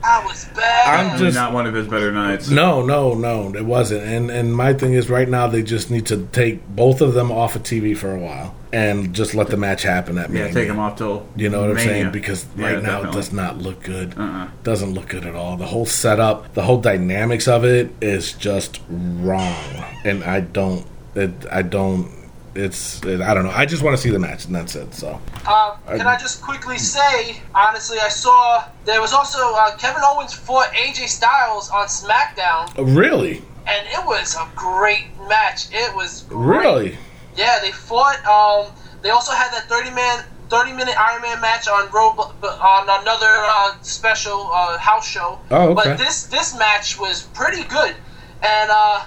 That 0.02 0.24
was 0.24 0.46
bad. 0.56 1.10
I'm 1.12 1.18
just- 1.18 1.34
not 1.34 1.52
one 1.52 1.66
of 1.66 1.74
his 1.74 1.86
better 1.86 2.10
nights. 2.12 2.48
no, 2.48 2.82
no, 2.84 3.12
no. 3.14 3.52
It 3.54 3.64
wasn't. 3.66 4.04
And 4.04 4.30
and 4.30 4.54
my 4.54 4.72
thing 4.72 4.92
is, 4.94 5.10
right 5.10 5.28
now 5.28 5.46
they 5.48 5.62
just 5.62 5.90
need 5.90 6.06
to 6.06 6.26
take 6.32 6.66
both 6.68 7.00
of 7.00 7.12
them 7.14 7.30
off 7.32 7.56
of 7.56 7.62
TV 7.62 7.94
for 7.96 8.14
a 8.14 8.18
while 8.18 8.54
and 8.72 9.12
just 9.14 9.34
let 9.34 9.48
the 9.48 9.56
match 9.56 9.82
happen 9.82 10.16
at 10.18 10.30
Yeah, 10.30 10.50
take 10.50 10.68
him 10.68 10.78
off 10.78 10.96
till. 10.96 11.26
You 11.36 11.48
know 11.50 11.60
what 11.62 11.70
I'm 11.72 11.78
saying? 11.78 12.10
Because 12.12 12.46
Yeah, 12.56 12.72
right 12.74 12.82
now 12.82 13.02
it 13.02 13.12
does 13.12 13.32
not 13.32 13.58
look 13.58 13.82
good. 13.82 14.14
Uh-uh. 14.16 14.48
Doesn't 14.62 14.92
look 14.94 15.08
good 15.08 15.26
at 15.26 15.34
all. 15.34 15.56
The 15.56 15.66
whole 15.66 15.86
setup, 15.86 16.54
the 16.54 16.62
whole 16.62 16.80
dynamics 16.80 17.46
of 17.48 17.64
it 17.64 17.90
is 18.00 18.32
just 18.32 18.80
wrong, 18.88 19.84
and 20.04 20.22
I 20.24 20.40
don't. 20.40 20.86
It, 21.16 21.30
I 21.50 21.62
don't. 21.62 22.10
It's. 22.54 23.02
It, 23.04 23.20
I 23.20 23.34
don't 23.34 23.44
know. 23.44 23.50
I 23.50 23.66
just 23.66 23.82
want 23.82 23.96
to 23.96 24.02
see 24.02 24.10
the 24.10 24.18
match, 24.18 24.44
and 24.44 24.54
that's 24.54 24.74
it. 24.76 24.94
So. 24.94 25.20
Um, 25.46 25.72
can 25.86 26.06
I 26.06 26.16
just 26.18 26.42
quickly 26.42 26.78
say, 26.78 27.40
honestly, 27.54 27.98
I 27.98 28.08
saw 28.08 28.64
there 28.84 29.00
was 29.00 29.12
also 29.12 29.38
uh, 29.54 29.76
Kevin 29.76 30.02
Owens 30.04 30.32
fought 30.34 30.68
AJ 30.72 31.08
Styles 31.08 31.70
on 31.70 31.86
SmackDown, 31.86 32.72
Really, 32.96 33.38
and 33.66 33.86
it 33.88 34.04
was 34.06 34.34
a 34.36 34.48
great 34.54 35.06
match. 35.28 35.68
It 35.72 35.94
was 35.94 36.22
great. 36.28 36.58
really. 36.64 36.98
Yeah, 37.36 37.58
they 37.62 37.72
fought. 37.72 38.24
Um, 38.26 38.72
they 39.02 39.10
also 39.10 39.32
had 39.32 39.50
that 39.52 39.68
thirty 39.68 39.90
man, 39.90 40.24
thirty 40.48 40.72
minute 40.72 40.98
Iron 40.98 41.22
Man 41.22 41.40
match 41.40 41.68
on 41.68 41.90
Road 41.92 42.18
on 42.18 43.00
another 43.02 43.26
uh, 43.30 43.80
special 43.82 44.50
uh, 44.52 44.78
house 44.78 45.06
show. 45.06 45.38
Oh, 45.50 45.68
okay. 45.70 45.74
But 45.74 45.98
this 45.98 46.24
this 46.24 46.58
match 46.58 46.98
was 46.98 47.22
pretty 47.34 47.64
good, 47.64 47.94
and 48.42 48.70
uh, 48.72 49.04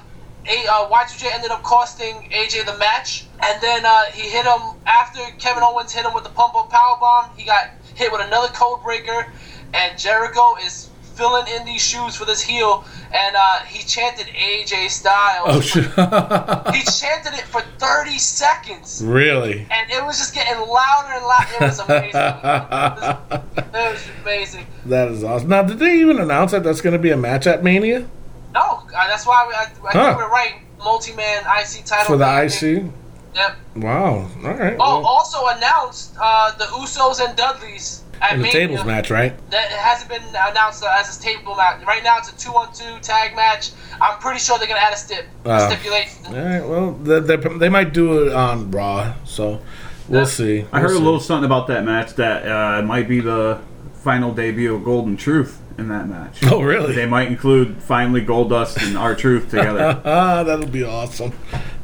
a, 0.48 0.68
uh, 0.68 0.90
Y2J 0.90 1.34
ended 1.34 1.52
up 1.52 1.64
costing 1.64 2.30
AJ 2.32 2.66
the 2.66 2.78
match, 2.78 3.26
and 3.46 3.62
then 3.62 3.86
uh, 3.86 4.06
he 4.14 4.30
hit 4.30 4.46
him 4.46 4.78
after 4.86 5.20
Kevin 5.38 5.64
Owens 5.64 5.92
hit 5.92 6.06
him 6.06 6.14
with 6.14 6.24
the 6.24 6.30
pump 6.30 6.56
up 6.56 6.70
power 6.70 6.98
bomb. 7.00 7.30
He 7.36 7.46
got 7.46 7.70
hit 7.96 8.12
with 8.12 8.22
another 8.22 8.48
code 8.50 8.82
breaker, 8.84 9.32
and 9.74 9.98
Jericho 9.98 10.56
is 10.64 10.90
filling 11.20 11.46
in 11.54 11.66
these 11.66 11.82
shoes 11.82 12.16
for 12.16 12.24
this 12.24 12.42
heel, 12.42 12.86
and 13.14 13.36
uh, 13.36 13.60
he 13.66 13.84
chanted 13.84 14.28
AJ 14.28 14.90
Styles. 14.90 15.48
Oh 15.48 15.62
shit. 15.62 15.86
He 16.74 16.84
chanted 16.84 17.34
it 17.34 17.46
for 17.46 17.62
30 17.78 18.18
seconds. 18.18 19.02
really. 19.04 19.68
And 19.70 19.92
it 19.92 20.04
was 20.06 20.18
just 20.18 20.34
getting 20.34 20.60
louder 20.60 21.14
and 21.14 21.26
louder. 21.26 21.56
It 21.56 21.62
was 21.62 21.80
amazing. 21.80 22.12
it 23.74 23.92
was 23.92 24.08
amazing. 24.22 24.68
That 24.86 25.10
is 25.10 25.24
awesome. 25.24 25.50
Now, 25.50 25.64
did 25.64 25.80
they 25.80 26.00
even 26.00 26.20
announce 26.20 26.52
that 26.52 26.64
that's 26.64 26.80
going 26.80 26.94
to 26.94 27.00
be 27.00 27.12
a 27.12 27.18
match 27.18 27.48
at 27.48 27.64
Mania 27.64 28.08
No, 28.54 28.62
uh, 28.62 29.08
that's 29.08 29.26
why 29.28 29.45
we, 29.47 29.54
I, 29.54 29.64
I 29.89 29.91
Huh. 29.93 30.06
think 30.06 30.18
we're 30.18 30.30
right. 30.30 30.54
Multi-man 30.80 31.43
IC 31.43 31.86
title. 31.86 32.06
for 32.06 32.18
the 32.18 32.50
thing. 32.50 32.88
IC? 32.88 32.91
Yep. 33.36 33.56
Wow. 33.78 34.28
All 34.43 34.54
right. 34.54 34.74
Oh, 34.80 35.00
well- 35.00 35.06
also 35.06 35.47
announced 35.47 36.16
uh, 36.20 36.52
the 36.58 36.64
Usos 36.66 37.24
and 37.24 37.36
Dudleys 37.38 38.04
at 38.22 38.32
In 38.34 38.38
the 38.39 38.43
Mania. 38.43 38.60
tables 38.68 38.86
match, 38.86 39.12
right? 39.12 39.34
That 39.52 39.70
hasn't 39.70 40.10
been 40.10 40.24
announced 40.30 40.84
uh, 40.84 40.88
as 40.97 41.18
a 41.18 41.22
table 41.22 41.56
match. 41.56 41.86
Right 41.86 42.04
now, 42.04 42.18
it's 42.18 42.32
a 42.32 42.38
two-on-two 42.38 43.00
tag 43.02 43.36
match. 43.36 43.72
I'm 44.02 44.18
pretty 44.20 44.39
sure 44.39 44.58
they're 44.58 44.68
gonna 44.68 44.80
add 44.80 44.93
a 44.93 44.97
stip 44.97 45.26
Uh, 45.45 45.70
stipulation. 45.70 46.26
All 46.28 46.34
right. 46.34 46.66
Well, 46.68 46.91
they, 46.93 47.20
they, 47.20 47.36
they 47.58 47.70
might 47.70 47.93
do 47.93 48.24
it 48.28 48.34
on 48.34 48.72
Raw, 48.72 49.14
so 49.26 49.62
we'll 50.08 50.26
see. 50.26 50.66
I 50.74 50.80
heard 50.80 50.89
We'll 50.91 51.00
a 51.00 51.04
little 51.04 51.20
something 51.20 51.45
about 51.45 51.68
that 51.68 51.86
match 51.86 52.16
that 52.16 52.47
uh, 52.47 52.80
it 52.80 52.84
might 52.86 53.08
be 53.08 53.20
the 53.20 53.60
final 53.93 54.34
debut 54.34 54.74
of 54.76 54.84
Golden 54.84 55.16
Truth 55.18 55.62
in 55.80 55.88
that 55.89 56.07
match. 56.07 56.39
Oh, 56.43 56.61
really? 56.61 56.93
They 56.93 57.05
might 57.05 57.27
include 57.30 57.82
finally 57.82 58.21
Goldust 58.25 58.86
and 58.86 58.97
R 58.97 59.15
Truth 59.15 59.49
together. 59.51 60.01
Ah, 60.05 60.43
that'll 60.47 60.67
be 60.67 60.84
awesome. 60.84 61.34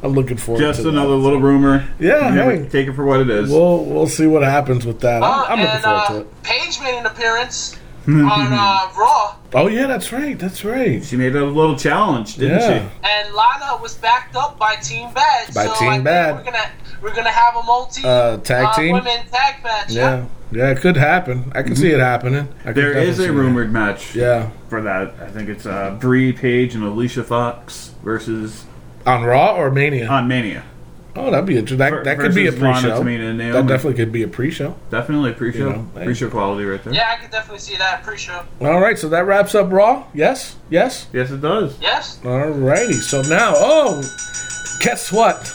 I'm 0.02 0.12
looking 0.12 0.36
forward 0.36 0.60
to 0.60 0.64
it. 0.64 0.68
Just 0.68 0.82
to 0.82 0.88
another 0.90 1.10
that. 1.10 1.16
little 1.16 1.40
rumor. 1.40 1.88
Yeah, 1.98 2.28
You 2.28 2.34
never 2.34 2.56
hey. 2.56 2.68
take 2.68 2.88
it 2.88 2.92
for 2.94 3.04
what 3.04 3.20
it 3.20 3.30
is. 3.30 3.50
We'll 3.50 3.84
we'll 3.84 4.06
see 4.08 4.26
what 4.26 4.42
happens 4.42 4.84
with 4.86 5.00
that. 5.00 5.22
Uh, 5.22 5.26
I'm, 5.48 5.58
I'm 5.58 5.64
looking 5.64 5.80
forward 5.80 5.98
uh, 5.98 6.08
to 6.08 6.20
it. 6.20 6.42
Paige 6.42 6.80
made 6.80 6.98
an 6.98 7.06
appearance 7.06 7.78
on 8.08 8.52
uh, 8.52 8.90
Raw, 8.96 9.36
Oh 9.54 9.68
yeah, 9.68 9.86
that's 9.86 10.12
right. 10.12 10.38
That's 10.38 10.64
right. 10.64 11.02
she 11.04 11.16
made 11.16 11.34
a 11.34 11.44
little 11.44 11.76
challenge, 11.76 12.36
didn't 12.36 12.60
Yeah. 12.60 12.88
and 13.04 13.34
Lana 13.34 13.80
was 13.80 13.94
backed 13.94 14.36
up 14.36 14.58
by 14.58 14.76
Team 14.76 15.12
Bad. 15.14 15.54
By 15.54 15.66
so 15.66 15.74
Team 15.74 15.88
I 15.88 15.92
think 15.94 16.04
Bad. 16.04 16.34
We're 16.36 16.44
gonna 16.44 16.70
we're 17.02 17.14
gonna 17.14 17.30
have 17.30 17.56
a 17.56 17.62
multi 17.62 18.02
Uh, 18.04 18.36
tag 18.38 18.74
team? 18.76 18.92
women 18.92 19.20
tag 19.30 19.62
match. 19.64 19.90
Yeah, 19.92 20.24
yeah, 20.52 20.70
it 20.70 20.78
could 20.78 20.96
happen. 20.96 21.50
I 21.54 21.62
can 21.62 21.74
see 21.76 21.90
it 21.90 22.00
happening. 22.00 22.48
I 22.62 22.66
could 22.68 22.76
There 22.76 22.92
is 22.96 23.18
a 23.18 23.24
see 23.24 23.28
rumored 23.30 23.72
match. 23.72 24.14
Yeah, 24.14 24.50
for 24.68 24.80
that. 24.82 25.14
I 25.20 25.28
think 25.28 25.48
it's 25.48 25.66
uh, 25.66 25.96
Brie 26.00 26.32
Paige 26.32 26.74
and 26.74 26.84
Alicia 26.84 27.24
Fox 27.24 27.92
versus 28.04 28.64
on 29.06 29.24
Raw 29.24 29.54
or 29.56 29.70
Mania. 29.70 30.08
on 30.08 30.26
Mania. 30.28 30.64
Oh, 31.16 31.30
that'd 31.30 31.46
be 31.46 31.56
interesting. 31.56 31.78
That, 31.78 31.90
ver- 31.90 32.04
that 32.04 32.18
could 32.18 32.34
be 32.34 32.46
a 32.46 32.52
pre-show. 32.52 33.00
Tamina, 33.02 33.30
and 33.30 33.40
That 33.40 33.66
definitely 33.66 33.94
could 33.94 34.12
be 34.12 34.22
a 34.22 34.28
pre-show. 34.28 34.76
Definitely 34.90 35.30
a 35.30 35.34
pre-show, 35.34 35.58
You 35.58 35.72
know, 35.76 35.90
hey. 35.94 36.04
pre-show 36.04 36.30
quality 36.30 36.64
right 36.64 36.82
there. 36.84 36.94
Yeah, 36.94 37.14
I 37.16 37.20
could 37.20 37.30
definitely 37.30 37.60
see 37.60 37.76
that 37.76 38.02
pre-show. 38.02 38.44
All 38.60 38.80
right, 38.80 38.98
so 38.98 39.08
that 39.08 39.26
wraps 39.26 39.54
up 39.54 39.70
Raw. 39.72 40.04
Yes, 40.14 40.56
yes. 40.70 41.06
Yes, 41.12 41.30
it 41.30 41.40
does. 41.40 41.78
Yes. 41.80 42.18
Alrighty, 42.22 42.94
so 42.94 43.22
now, 43.22 43.52
oh, 43.56 44.00
guess 44.80 45.10
what? 45.12 45.52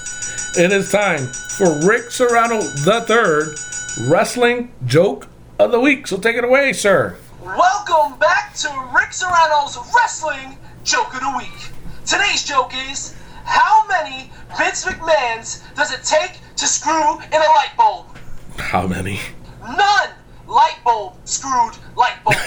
It 0.57 0.71
is 0.71 0.91
time 0.91 1.19
for 1.57 1.79
Rick 1.87 2.11
Serrano 2.11 2.59
the 2.61 3.03
Third 3.07 4.09
Wrestling 4.11 4.71
Joke 4.85 5.27
of 5.59 5.71
the 5.71 5.79
Week. 5.79 6.07
So 6.07 6.17
take 6.17 6.35
it 6.35 6.43
away, 6.43 6.73
sir. 6.73 7.17
Welcome 7.41 8.17
back 8.19 8.53
to 8.55 8.89
Rick 8.93 9.13
Serrano's 9.13 9.77
Wrestling 9.95 10.57
Joke 10.83 11.13
of 11.13 11.21
the 11.21 11.33
Week. 11.37 11.71
Today's 12.05 12.43
joke 12.43 12.71
is 12.89 13.15
how 13.45 13.85
many 13.87 14.31
Vince 14.57 14.85
McMahons 14.85 15.61
does 15.75 15.91
it 15.91 16.03
take 16.03 16.39
to 16.55 16.65
screw 16.67 17.19
in 17.19 17.33
a 17.33 17.37
light 17.37 17.71
bulb? 17.77 18.17
How 18.57 18.87
many? 18.87 19.19
None. 19.61 20.09
Light 20.47 20.77
bulb 20.83 21.15
screwed 21.25 21.77
light 21.95 22.23
bulb. 22.23 22.35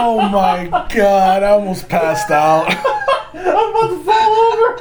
Oh 0.00 0.28
my 0.28 0.68
god, 0.94 1.42
I 1.42 1.48
almost 1.50 1.88
passed 1.88 2.30
out. 2.30 2.68
I'm 3.34 3.70
about 3.70 3.88
to 3.88 4.04
fall 4.04 4.36
over. 4.36 4.76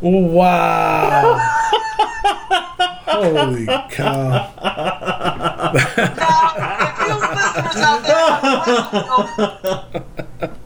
wow. 0.00 1.67
Holy 3.08 3.66
cow. 3.90 4.52
Now, 6.16 6.44
if 6.84 6.98
you 7.08 7.14
listeners 7.34 7.80
out 7.82 8.02
there 8.04 8.32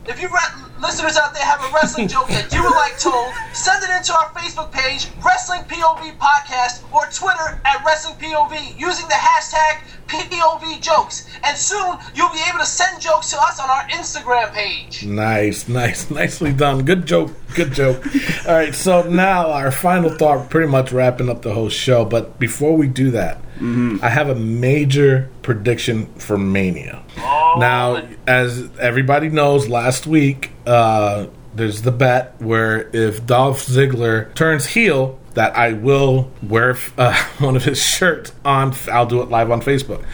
if 0.06 0.16
you 0.20 0.28
re- 0.28 0.58
listeners 0.82 1.16
out 1.16 1.32
there 1.32 1.44
have 1.44 1.62
a 1.62 1.72
wrestling 1.72 2.08
joke 2.08 2.28
that 2.28 2.52
you 2.52 2.60
would 2.62 2.74
like 2.74 2.98
told, 2.98 3.32
send 3.54 3.82
it 3.84 3.90
into 3.96 4.12
our 4.12 4.28
Facebook 4.34 4.72
page, 4.72 5.06
Wrestling 5.24 5.62
POV 5.62 6.18
Podcast, 6.18 6.82
or 6.92 7.06
Twitter 7.06 7.62
at 7.64 7.86
Wrestling 7.86 8.18
POV 8.18 8.78
using 8.78 9.06
the 9.06 9.14
hashtag 9.14 9.78
POV 10.08 10.82
Jokes. 10.82 11.28
And 11.44 11.56
soon 11.56 11.96
you'll 12.14 12.32
be 12.32 12.42
able 12.48 12.58
to 12.58 12.66
send 12.66 13.00
jokes 13.00 13.30
to 13.30 13.40
us 13.40 13.60
on 13.60 13.70
our 13.70 13.88
Instagram 13.90 14.52
page. 14.52 15.06
Nice, 15.06 15.68
nice, 15.68 16.10
nicely 16.20 16.52
done. 16.52 16.84
Good 16.84 17.06
joke, 17.06 17.30
good 17.54 17.72
joke. 17.72 18.04
All 18.46 18.54
right, 18.54 18.74
so 18.74 19.02
now 19.08 19.52
our 19.52 19.70
final 19.70 20.10
thought, 20.10 20.50
pretty 20.50 20.68
much 20.68 20.90
wrapping 20.90 21.30
up 21.30 21.42
the 21.42 21.54
whole 21.54 21.68
show. 21.68 22.04
But 22.04 22.40
before 22.40 22.76
we 22.76 22.88
do 22.88 23.12
that, 23.12 23.38
mm-hmm. 23.54 23.98
I 24.02 24.08
have 24.08 24.28
a 24.28 24.34
major 24.34 25.30
prediction 25.42 26.06
for 26.14 26.38
Mania. 26.38 27.02
Now, 27.16 28.06
as 28.26 28.70
everybody 28.78 29.28
knows, 29.28 29.68
last 29.68 30.06
week 30.06 30.50
uh, 30.66 31.26
there's 31.54 31.82
the 31.82 31.92
bet 31.92 32.40
where 32.40 32.88
if 32.94 33.26
Dolph 33.26 33.66
Ziggler 33.66 34.34
turns 34.34 34.66
heel, 34.66 35.18
that 35.34 35.56
I 35.56 35.72
will 35.72 36.30
wear 36.42 36.76
uh, 36.98 37.14
one 37.38 37.56
of 37.56 37.64
his 37.64 37.82
shirts 37.82 38.32
on. 38.44 38.74
I'll 38.90 39.06
do 39.06 39.22
it 39.22 39.28
live 39.28 39.50
on 39.50 39.60
Facebook. 39.60 40.04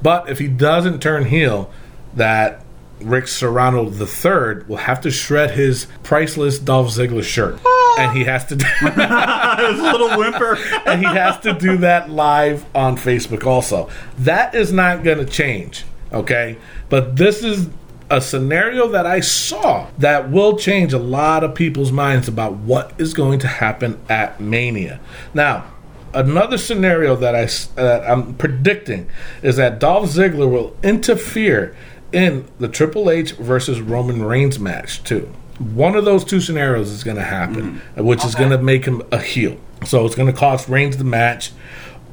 But 0.00 0.28
if 0.28 0.38
he 0.38 0.48
doesn't 0.48 1.00
turn 1.00 1.24
heel, 1.24 1.70
that 2.14 2.64
Rick 3.00 3.28
Serrano 3.28 3.90
III 3.90 4.64
will 4.66 4.78
have 4.78 5.00
to 5.02 5.10
shred 5.10 5.52
his 5.52 5.86
priceless 6.02 6.58
Dolph 6.58 6.88
Ziggler 6.88 7.22
shirt, 7.22 7.58
and 7.98 8.16
he 8.16 8.24
has 8.24 8.44
to. 8.46 8.56
There's 8.56 9.78
a 9.78 9.92
little 9.92 10.16
whimper. 10.18 10.58
and 10.86 11.00
he 11.00 11.06
has 11.06 11.38
to 11.40 11.52
do 11.52 11.78
that 11.78 12.10
live 12.10 12.64
on 12.74 12.96
Facebook 12.96 13.46
also. 13.46 13.88
That 14.18 14.54
is 14.54 14.72
not 14.72 15.02
going 15.02 15.18
to 15.18 15.26
change, 15.26 15.84
okay? 16.12 16.58
But 16.88 17.16
this 17.16 17.42
is 17.42 17.68
a 18.10 18.20
scenario 18.20 18.88
that 18.88 19.06
I 19.06 19.20
saw 19.20 19.88
that 19.98 20.30
will 20.30 20.56
change 20.56 20.92
a 20.92 20.98
lot 20.98 21.44
of 21.44 21.54
people's 21.54 21.92
minds 21.92 22.28
about 22.28 22.54
what 22.54 22.92
is 22.98 23.12
going 23.12 23.38
to 23.40 23.48
happen 23.48 24.00
at 24.08 24.40
Mania. 24.40 25.00
Now, 25.34 25.70
another 26.14 26.56
scenario 26.58 27.16
that 27.16 27.34
I 27.34 27.44
that 27.80 28.08
I'm 28.08 28.34
predicting 28.34 29.08
is 29.42 29.56
that 29.56 29.78
Dolph 29.78 30.10
Ziggler 30.10 30.50
will 30.50 30.76
interfere 30.82 31.76
in 32.12 32.46
the 32.58 32.68
Triple 32.68 33.10
H 33.10 33.32
versus 33.32 33.80
Roman 33.80 34.22
Reigns 34.22 34.58
match 34.58 35.02
too. 35.04 35.32
One 35.58 35.96
of 35.96 36.04
those 36.04 36.24
two 36.24 36.40
scenarios 36.40 36.90
is 36.90 37.02
going 37.02 37.16
to 37.16 37.22
happen, 37.24 37.80
mm. 37.96 38.04
which 38.04 38.24
is 38.24 38.34
going 38.34 38.50
to 38.50 38.58
make 38.58 38.84
him 38.84 39.02
a 39.10 39.18
heel. 39.18 39.56
So 39.84 40.06
it's 40.06 40.14
going 40.14 40.32
to 40.32 40.38
cost 40.38 40.68
Reigns 40.68 40.96
the 40.96 41.04
match, 41.04 41.50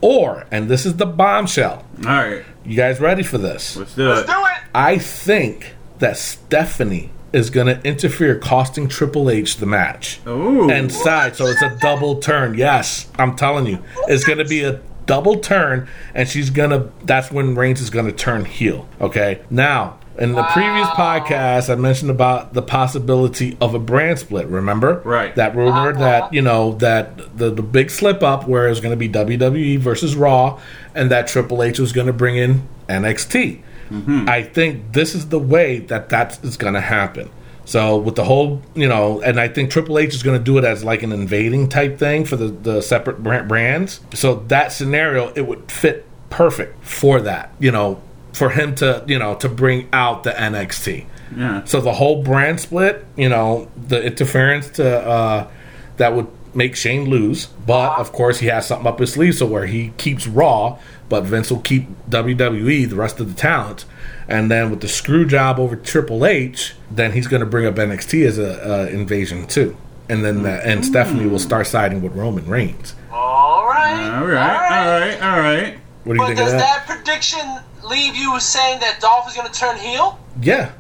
or 0.01 0.45
and 0.51 0.67
this 0.69 0.85
is 0.85 0.97
the 0.97 1.05
bombshell. 1.05 1.85
All 1.99 2.03
right, 2.05 2.43
You 2.63 2.75
guys 2.75 2.99
ready 2.99 3.23
for 3.23 3.37
this? 3.37 3.75
let's 3.77 3.95
do 3.95 4.09
Let's 4.09 4.21
it. 4.21 4.27
do 4.27 4.39
it! 4.39 4.63
I 4.73 4.97
think 4.97 5.75
that 5.99 6.17
Stephanie 6.17 7.11
is 7.33 7.49
going 7.49 7.67
to 7.67 7.85
interfere, 7.87 8.39
costing 8.39 8.87
Triple 8.87 9.29
H 9.29 9.57
the 9.57 9.65
match 9.65 10.19
Ooh. 10.25 10.69
and 10.69 10.91
side. 10.91 11.35
So 11.35 11.45
it's 11.47 11.61
a 11.61 11.77
double 11.81 12.19
turn. 12.19 12.55
Yes, 12.57 13.07
I'm 13.19 13.35
telling 13.35 13.65
you, 13.67 13.79
it's 14.07 14.23
going 14.23 14.37
to 14.39 14.45
be 14.45 14.63
a 14.63 14.81
double 15.05 15.39
turn, 15.39 15.87
and 16.13 16.27
she's 16.27 16.49
gonna. 16.49 16.89
That's 17.03 17.31
when 17.31 17.55
Reigns 17.55 17.81
is 17.81 17.89
going 17.89 18.05
to 18.05 18.11
turn 18.11 18.45
heel. 18.45 18.87
Okay. 18.99 19.41
Now, 19.49 19.99
in 20.17 20.31
the 20.33 20.43
previous 20.43 20.87
podcast, 20.89 21.69
I 21.69 21.75
mentioned 21.75 22.09
about 22.09 22.53
the 22.53 22.61
possibility 22.61 23.57
of 23.59 23.73
a 23.73 23.79
brand 23.79 24.19
split. 24.19 24.47
Remember? 24.47 25.01
Right. 25.03 25.35
That 25.35 25.55
rumor 25.55 25.91
uh-huh. 25.91 25.99
that 25.99 26.33
you 26.33 26.41
know 26.41 26.73
that 26.75 27.37
the 27.37 27.49
the 27.49 27.61
big 27.61 27.89
slip 27.89 28.23
up 28.23 28.47
where 28.47 28.67
it's 28.67 28.79
going 28.79 28.97
to 28.97 28.97
be 28.97 29.09
WWE 29.09 29.79
versus 29.79 30.15
Raw, 30.15 30.59
and 30.93 31.11
that 31.11 31.27
Triple 31.27 31.63
H 31.63 31.79
was 31.79 31.91
going 31.91 32.07
to 32.07 32.13
bring 32.13 32.37
in 32.37 32.67
NXT. 32.87 33.61
Mm-hmm. 33.89 34.25
I 34.27 34.43
think 34.43 34.93
this 34.93 35.13
is 35.13 35.29
the 35.29 35.39
way 35.39 35.79
that 35.79 36.09
that 36.09 36.43
is 36.43 36.57
going 36.57 36.73
to 36.73 36.81
happen. 36.81 37.29
So 37.65 37.97
with 37.97 38.15
the 38.15 38.23
whole, 38.23 38.61
you 38.75 38.87
know, 38.87 39.21
and 39.21 39.39
I 39.39 39.47
think 39.47 39.71
Triple 39.71 39.97
H 39.97 40.13
is 40.13 40.23
going 40.23 40.37
to 40.37 40.43
do 40.43 40.57
it 40.57 40.63
as 40.63 40.83
like 40.83 41.03
an 41.03 41.11
invading 41.11 41.69
type 41.69 41.97
thing 41.97 42.23
for 42.25 42.35
the 42.35 42.47
the 42.47 42.81
separate 42.81 43.23
brand- 43.23 43.47
brands. 43.47 44.01
So 44.13 44.35
that 44.47 44.71
scenario, 44.71 45.33
it 45.33 45.41
would 45.41 45.71
fit 45.71 46.05
perfect 46.29 46.83
for 46.83 47.19
that. 47.21 47.53
You 47.59 47.71
know, 47.71 48.01
for 48.33 48.51
him 48.51 48.75
to 48.75 49.03
you 49.07 49.17
know 49.17 49.35
to 49.35 49.49
bring 49.49 49.89
out 49.91 50.23
the 50.23 50.31
NXT. 50.31 51.05
Yeah. 51.35 51.63
So 51.65 51.81
the 51.81 51.93
whole 51.93 52.23
brand 52.23 52.59
split, 52.59 53.05
you 53.15 53.29
know, 53.29 53.69
the 53.75 54.03
interference 54.03 54.69
to 54.71 54.99
uh, 54.99 55.51
that 55.97 56.13
would 56.13 56.27
make 56.53 56.75
Shane 56.75 57.09
lose, 57.09 57.47
but 57.47 57.97
of 57.99 58.11
course 58.11 58.39
he 58.39 58.47
has 58.47 58.67
something 58.67 58.87
up 58.87 58.99
his 58.99 59.13
sleeve, 59.13 59.35
so 59.35 59.45
where 59.45 59.65
he 59.65 59.91
keeps 59.97 60.25
Raw, 60.25 60.79
but 61.09 61.23
Vince 61.25 61.51
will 61.51 61.59
keep 61.59 61.87
WWE, 62.09 62.89
the 62.89 62.95
rest 62.95 63.19
of 63.19 63.27
the 63.27 63.39
talent, 63.39 63.85
and 64.27 64.49
then 64.51 64.69
with 64.69 64.81
the 64.81 64.87
screw 64.87 65.25
job 65.25 65.59
over 65.59 65.75
Triple 65.75 66.25
H, 66.25 66.73
then 66.91 67.11
he's 67.11 67.27
going 67.27 67.41
to 67.41 67.45
bring 67.45 67.65
up 67.65 67.75
NXT 67.75 68.25
as 68.25 68.37
a 68.37 68.83
uh, 68.83 68.85
invasion 68.87 69.47
too, 69.47 69.75
and 70.09 70.23
then 70.25 70.45
uh, 70.45 70.61
and 70.63 70.85
Stephanie 70.85 71.27
will 71.27 71.39
start 71.39 71.67
siding 71.67 72.01
with 72.01 72.13
Roman 72.13 72.45
Reigns. 72.47 72.95
All 73.11 73.65
right. 73.67 74.19
All 74.19 74.25
right, 74.27 74.71
all 74.71 74.99
right, 74.99 75.21
all 75.21 75.39
right. 75.39 75.77
What 76.03 76.13
do 76.13 76.19
you 76.19 76.19
But 76.19 76.27
think 76.27 76.39
of 76.39 76.45
does 76.45 76.51
that? 76.53 76.85
that 76.87 76.87
prediction 76.87 77.39
leave 77.89 78.15
you 78.15 78.39
saying 78.39 78.79
that 78.79 78.99
Dolph 79.01 79.27
is 79.27 79.35
going 79.35 79.51
to 79.51 79.59
turn 79.59 79.77
heel? 79.77 80.19
Yeah. 80.41 80.71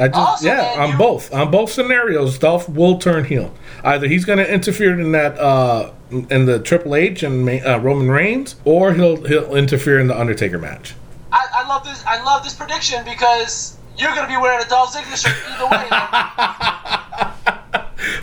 I 0.00 0.06
just 0.06 0.16
Awesome, 0.20 0.46
yeah, 0.46 0.56
man. 0.58 0.78
on 0.80 0.88
You- 0.92 0.96
both 0.98 1.34
on 1.34 1.50
both 1.50 1.72
scenarios, 1.72 2.38
Dolph 2.38 2.68
will 2.68 2.98
turn 2.98 3.24
heel. 3.24 3.52
Either 3.82 4.06
he's 4.06 4.24
going 4.24 4.38
to 4.38 4.48
interfere 4.48 4.98
in 4.98 5.10
that 5.12 5.36
uh 5.38 5.90
in 6.30 6.46
the 6.46 6.60
Triple 6.60 6.94
H 6.94 7.22
and 7.24 7.48
uh, 7.48 7.80
Roman 7.80 8.08
Reigns, 8.08 8.54
or 8.64 8.94
he'll 8.94 9.16
he'll 9.24 9.56
interfere 9.56 9.98
in 9.98 10.06
the 10.06 10.16
Undertaker 10.18 10.56
match. 10.58 10.94
Love 11.68 11.84
this. 11.84 12.02
I 12.06 12.22
love 12.24 12.44
this 12.44 12.54
prediction 12.54 13.04
because 13.04 13.76
you're 13.98 14.14
gonna 14.14 14.26
be 14.26 14.38
wearing 14.38 14.64
a 14.64 14.68
Dolph 14.68 14.94
Ziggler 14.94 15.16
shirt 15.16 15.36
either 15.52 15.66
way. 15.66 15.86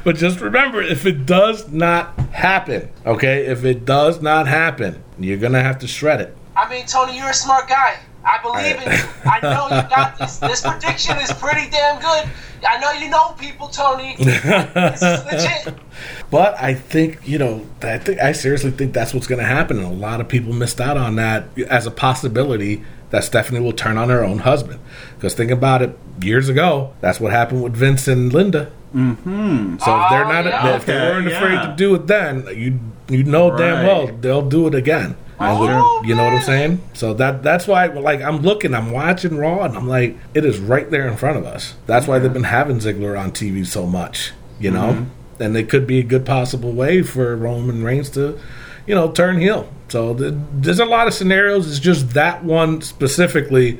But 0.03 0.15
just 0.17 0.39
remember, 0.39 0.81
if 0.81 1.05
it 1.05 1.25
does 1.25 1.71
not 1.71 2.17
happen, 2.31 2.89
okay, 3.05 3.47
if 3.47 3.65
it 3.65 3.85
does 3.85 4.21
not 4.21 4.47
happen, 4.47 5.03
you're 5.19 5.37
gonna 5.37 5.61
have 5.61 5.79
to 5.79 5.87
shred 5.87 6.21
it. 6.21 6.37
I 6.55 6.69
mean, 6.69 6.85
Tony, 6.85 7.17
you're 7.17 7.29
a 7.29 7.33
smart 7.33 7.67
guy. 7.67 7.97
I 8.23 8.39
believe 8.41 8.77
in 8.77 8.91
you. 8.91 9.05
I 9.25 9.39
know 9.41 9.65
you 9.65 9.89
got 9.89 10.17
this. 10.17 10.37
This 10.37 10.61
prediction 10.61 11.17
is 11.17 11.31
pretty 11.33 11.69
damn 11.69 11.99
good. 11.99 12.29
I 12.67 12.79
know 12.79 12.91
you 12.91 13.09
know 13.09 13.35
people, 13.37 13.67
Tony. 13.67 14.15
This 14.17 15.01
is 15.01 15.25
legit. 15.25 15.75
But 16.31 16.59
I 16.59 16.73
think 16.73 17.19
you 17.27 17.37
know, 17.37 17.65
I 17.81 17.97
think 17.97 18.19
I 18.19 18.31
seriously 18.31 18.71
think 18.71 18.93
that's 18.93 19.13
what's 19.13 19.27
going 19.27 19.39
to 19.39 19.45
happen, 19.45 19.77
and 19.77 19.85
a 19.85 19.89
lot 19.89 20.19
of 20.19 20.27
people 20.27 20.53
missed 20.53 20.81
out 20.81 20.97
on 20.97 21.15
that 21.15 21.47
as 21.69 21.85
a 21.85 21.91
possibility 21.91 22.83
that 23.15 23.23
Stephanie 23.23 23.61
will 23.61 23.71
turn 23.71 23.97
on 23.97 24.09
her 24.09 24.21
own 24.25 24.39
husband. 24.39 24.81
Because 25.15 25.33
think 25.35 25.49
about 25.51 25.81
it, 25.81 25.97
years 26.21 26.49
ago, 26.49 26.93
that's 26.99 27.17
what 27.21 27.31
happened 27.31 27.63
with 27.63 27.73
Vince 27.73 28.09
and 28.09 28.33
Linda. 28.33 28.69
Mm-hmm. 28.93 29.77
So 29.77 30.01
if 30.03 30.09
they're 30.09 30.25
Oh, 30.25 30.31
not, 30.31 30.45
yeah. 30.45 30.75
if 30.75 30.85
they 30.85 30.95
weren't 30.95 31.27
afraid 31.27 31.53
yeah. 31.53 31.67
to 31.67 31.75
do 31.77 31.95
it 31.95 32.07
then, 32.07 32.45
you 32.53 32.79
you 33.07 33.23
know 33.23 33.55
damn 33.55 33.85
well 33.85 34.07
they'll 34.07 34.47
do 34.49 34.67
it 34.67 34.75
again. 34.75 35.15
Oh, 35.39 36.01
you 36.05 36.13
know 36.15 36.23
what 36.25 36.33
I'm 36.33 36.41
saying? 36.41 36.81
So 36.93 37.13
that 37.15 37.41
that's 37.41 37.67
why, 37.67 37.85
like, 37.87 38.21
I'm 38.21 38.37
looking, 38.39 38.73
I'm 38.73 38.91
watching 38.91 39.37
Raw, 39.37 39.63
and 39.63 39.75
I'm 39.77 39.87
like, 39.87 40.17
it 40.33 40.43
is 40.45 40.59
right 40.59 40.89
there 40.91 41.07
in 41.07 41.15
front 41.17 41.37
of 41.37 41.45
us. 41.45 41.75
That's 41.87 42.07
why 42.07 42.19
they've 42.19 42.31
been 42.33 42.43
having 42.43 42.79
Ziggler 42.79 43.19
on 43.19 43.31
TV 43.31 43.65
so 43.65 43.85
much, 43.85 44.31
you 44.59 44.71
know. 44.71 45.07
And 45.39 45.57
it 45.57 45.69
could 45.69 45.85
be 45.87 45.99
a 45.99 46.03
good 46.03 46.25
possible 46.25 46.71
way 46.71 47.01
for 47.01 47.35
Roman 47.35 47.83
Reigns 47.83 48.09
to, 48.11 48.39
you 48.85 48.95
know, 48.95 49.11
turn 49.11 49.39
heel. 49.39 49.69
So 49.89 50.13
th- 50.15 50.33
there's 50.53 50.79
a 50.79 50.85
lot 50.85 51.07
of 51.07 51.13
scenarios. 51.13 51.67
It's 51.69 51.79
just 51.79 52.11
that 52.13 52.43
one 52.43 52.81
specifically 52.81 53.79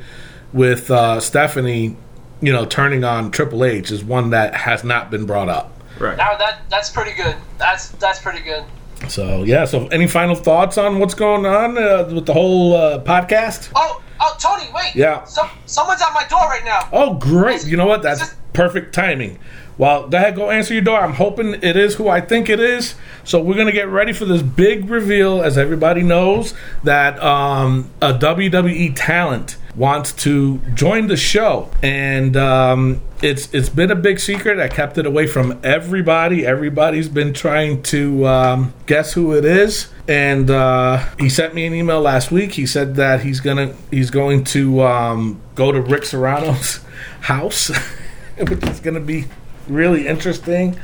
with 0.53 0.89
uh, 0.91 1.20
Stephanie, 1.20 1.97
you 2.41 2.53
know, 2.53 2.66
turning 2.66 3.03
on 3.03 3.32
Triple 3.32 3.64
H 3.66 3.91
is 3.91 4.03
one 4.03 4.30
that 4.32 4.56
has 4.56 4.84
not 4.84 5.10
been 5.12 5.26
brought 5.26 5.49
up. 5.49 5.72
Right. 5.99 6.18
Now 6.18 6.36
that 6.38 6.62
that's 6.70 6.89
pretty 6.89 7.14
good. 7.14 7.36
That's 7.58 7.89
that's 7.89 8.20
pretty 8.20 8.41
good. 8.41 8.64
So 9.10 9.43
yeah. 9.43 9.66
So 9.66 9.88
any 9.88 10.08
final 10.08 10.36
thoughts 10.36 10.78
on 10.78 10.99
what's 10.99 11.14
going 11.14 11.45
on 11.45 11.78
uh, 11.78 12.10
with 12.14 12.26
the 12.26 12.34
whole 12.34 12.76
uh, 12.76 12.99
podcast? 13.03 13.72
Oh, 13.76 14.01
oh, 14.20 14.38
Tony, 14.39 14.70
wait. 14.74 14.95
Yeah. 14.95 15.24
Some 15.26 15.49
someone's 15.66 16.01
at 16.01 16.14
my 16.14 16.26
door 16.28 16.41
right 16.41 16.64
now. 16.66 16.89
Oh, 16.91 17.14
great! 17.16 17.66
You 17.66 17.78
know 17.78 17.86
what? 17.86 18.01
That's 18.01 18.20
Just- 18.20 18.53
perfect 18.53 18.93
timing. 18.93 19.39
Well, 19.78 20.07
go 20.07 20.17
ahead, 20.17 20.36
go 20.36 20.51
answer 20.51 20.73
your 20.73 20.84
door. 20.84 20.99
I'm 20.99 21.13
hoping 21.13 21.55
it 21.55 21.76
is 21.76 21.95
who 21.95 22.07
I 22.07 22.21
think 22.21 22.49
it 22.49 22.59
is. 22.59 22.95
So 23.23 23.41
we're 23.41 23.57
gonna 23.57 23.71
get 23.71 23.89
ready 23.89 24.13
for 24.13 24.26
this 24.26 24.41
big 24.41 24.89
reveal, 24.89 25.41
as 25.41 25.57
everybody 25.57 26.01
knows 26.01 26.53
that 26.84 27.21
um, 27.21 27.89
a 28.01 28.13
WWE 28.13 28.93
talent 28.95 29.57
wants 29.76 30.13
to 30.13 30.59
join 30.73 31.07
the 31.07 31.17
show, 31.17 31.69
and 31.84 32.38
um, 32.38 33.01
it's 33.21 33.53
it's 33.53 33.69
been 33.69 33.91
a 33.91 33.95
big 33.95 34.19
secret. 34.19 34.59
I 34.59 34.67
kept 34.67 34.97
it 34.97 35.05
away 35.05 35.28
from 35.28 35.59
everybody. 35.63 36.45
Everybody's 36.45 37.09
been 37.09 37.34
trying 37.34 37.84
to 37.84 38.26
um, 38.28 38.73
guess 38.86 39.13
who 39.13 39.34
it 39.34 39.43
is, 39.43 39.89
and 40.07 40.49
uh, 40.49 41.05
he 41.19 41.30
sent 41.30 41.53
me 41.53 41.65
an 41.65 41.73
email 41.73 41.99
last 41.99 42.32
week. 42.32 42.53
He 42.53 42.65
said 42.65 42.95
that 42.95 43.21
he's 43.21 43.39
gonna 43.39 43.76
he's 43.91 44.09
going 44.09 44.43
to 44.45 44.82
um, 44.84 45.41
go 45.55 45.71
to 45.71 45.82
Rick 45.82 46.05
Serrano's 46.05 46.80
house, 47.21 47.69
which 48.38 48.63
is 48.63 48.80
gonna 48.80 48.99
be 48.99 49.26
really 49.68 50.07
interesting. 50.07 50.80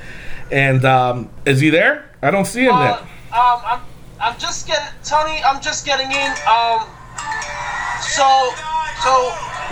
And 0.52 0.84
um, 0.86 1.30
is 1.46 1.60
he 1.62 1.70
there? 1.70 2.10
I 2.22 2.30
don't 2.32 2.46
see 2.46 2.66
him 2.66 2.74
Uh, 2.76 2.84
there. 2.84 2.94
um, 3.40 3.62
I'm 3.66 3.80
I'm 4.20 4.38
just 4.40 4.68
getting 4.68 4.86
Tony. 5.04 5.42
I'm 5.44 5.62
just 5.62 5.86
getting 5.86 6.12
in. 6.12 6.32
Um, 6.48 6.86
so 8.02 8.50
so. 9.04 9.32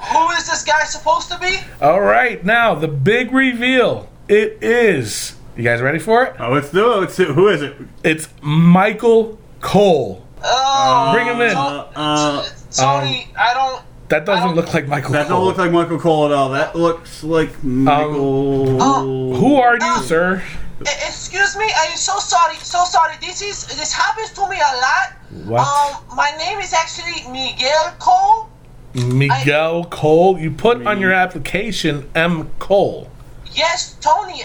who 0.00 0.30
is 0.32 0.48
this 0.48 0.64
guy 0.64 0.82
supposed 0.84 1.30
to 1.30 1.38
be? 1.38 1.58
All 1.80 2.00
right, 2.00 2.44
now 2.44 2.74
the 2.74 2.88
big 2.88 3.32
reveal. 3.32 4.08
It 4.28 4.58
is. 4.62 5.34
You 5.56 5.64
guys 5.64 5.80
ready 5.82 5.98
for 5.98 6.24
it? 6.24 6.36
Oh, 6.38 6.52
let's 6.52 6.70
do 6.70 6.92
it. 6.94 6.96
Let's 6.98 7.16
do, 7.16 7.32
who 7.34 7.48
is 7.48 7.62
it? 7.62 7.74
It's 8.04 8.28
Michael 8.40 9.38
Cole. 9.60 10.24
Oh, 10.42 11.10
Bring 11.12 11.26
him 11.26 11.40
in. 11.40 11.54
Uh, 11.56 11.90
uh, 11.94 12.48
Tony, 12.72 13.28
I 13.38 13.52
don't. 13.54 13.82
That 14.10 14.24
doesn't 14.26 14.54
look 14.56 14.74
like 14.74 14.88
Michael 14.88 15.12
that 15.12 15.28
Cole. 15.28 15.38
don't 15.38 15.46
look 15.46 15.56
like 15.58 15.70
Michael 15.72 15.98
Cole 15.98 16.26
at 16.26 16.32
all. 16.32 16.50
That 16.50 16.74
looks 16.76 17.22
like 17.24 17.62
Michael. 17.64 18.82
Oh. 18.82 19.34
Who 19.36 19.56
are 19.56 19.74
you, 19.74 19.78
Oh. 19.82 20.02
sir? 20.02 20.42
Excuse 20.80 21.56
me, 21.56 21.64
I 21.64 21.86
am 21.92 21.96
so 21.96 22.18
sorry, 22.18 22.56
so 22.56 22.84
sorry. 22.84 23.14
This 23.20 23.40
is 23.42 23.66
this 23.66 23.92
happens 23.92 24.30
to 24.32 24.48
me 24.48 24.56
a 24.56 24.76
lot. 24.80 25.12
What? 25.46 25.60
Um, 25.60 26.16
my 26.16 26.32
name 26.38 26.58
is 26.58 26.72
actually 26.72 27.22
Miguel 27.30 27.92
Cole. 27.98 28.48
Miguel 28.94 29.84
Cole. 29.84 30.38
You 30.38 30.50
put 30.50 30.84
on 30.86 31.00
your 31.00 31.12
application 31.12 32.08
M 32.14 32.50
Cole. 32.58 33.10
Yes, 33.52 33.96
Tony 34.00 34.42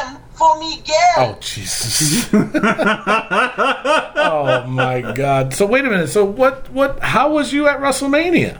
M 0.00 0.16
for 0.34 0.58
Miguel. 0.58 1.18
Oh 1.18 1.36
Jesus! 1.40 2.28
oh 2.34 2.38
my 4.68 5.00
God! 5.14 5.54
So 5.54 5.64
wait 5.64 5.84
a 5.84 5.90
minute. 5.90 6.08
So 6.08 6.24
what? 6.24 6.68
What? 6.72 6.98
How 7.00 7.30
was 7.32 7.52
you 7.52 7.68
at 7.68 7.78
WrestleMania? 7.80 8.58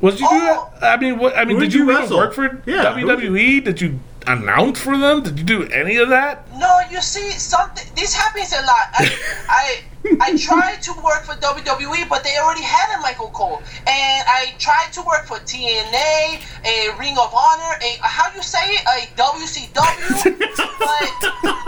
Was 0.00 0.18
you? 0.20 0.26
Oh. 0.30 0.72
I 0.80 0.96
mean, 0.96 1.18
what? 1.18 1.36
I 1.36 1.44
mean, 1.44 1.58
did 1.58 1.70
did 1.70 1.74
you, 1.74 1.90
you 1.90 1.98
even 1.98 2.16
work 2.16 2.32
for 2.34 2.44
Yeah, 2.66 2.84
WWE? 2.86 3.62
Did 3.64 3.80
you 3.80 4.00
announce 4.26 4.80
for 4.80 4.96
them? 4.96 5.22
Did 5.22 5.38
you 5.38 5.44
do 5.44 5.64
any 5.68 5.96
of 5.96 6.08
that? 6.08 6.46
No, 6.58 6.80
you 6.90 7.00
see, 7.02 7.30
something. 7.32 7.86
This 7.96 8.14
happens 8.14 8.52
a 8.52 8.62
lot. 8.62 8.88
I, 8.98 9.10
I, 9.48 9.82
I 10.20 10.36
tried 10.38 10.80
to 10.82 10.92
work 11.04 11.24
for 11.24 11.34
WWE, 11.34 12.08
but 12.08 12.24
they 12.24 12.36
already 12.38 12.62
had 12.62 12.98
a 12.98 13.00
Michael 13.02 13.28
Cole, 13.28 13.58
and 13.86 14.24
I 14.26 14.54
tried 14.58 14.90
to 14.94 15.02
work 15.02 15.26
for 15.26 15.36
TNA, 15.36 16.40
a 16.64 16.96
Ring 16.98 17.16
of 17.18 17.32
Honor, 17.34 17.76
a 17.84 17.98
how 18.00 18.30
do 18.30 18.36
you 18.36 18.42
say 18.42 18.58
it, 18.64 18.82
a 18.88 19.06
WCW. 19.20 20.24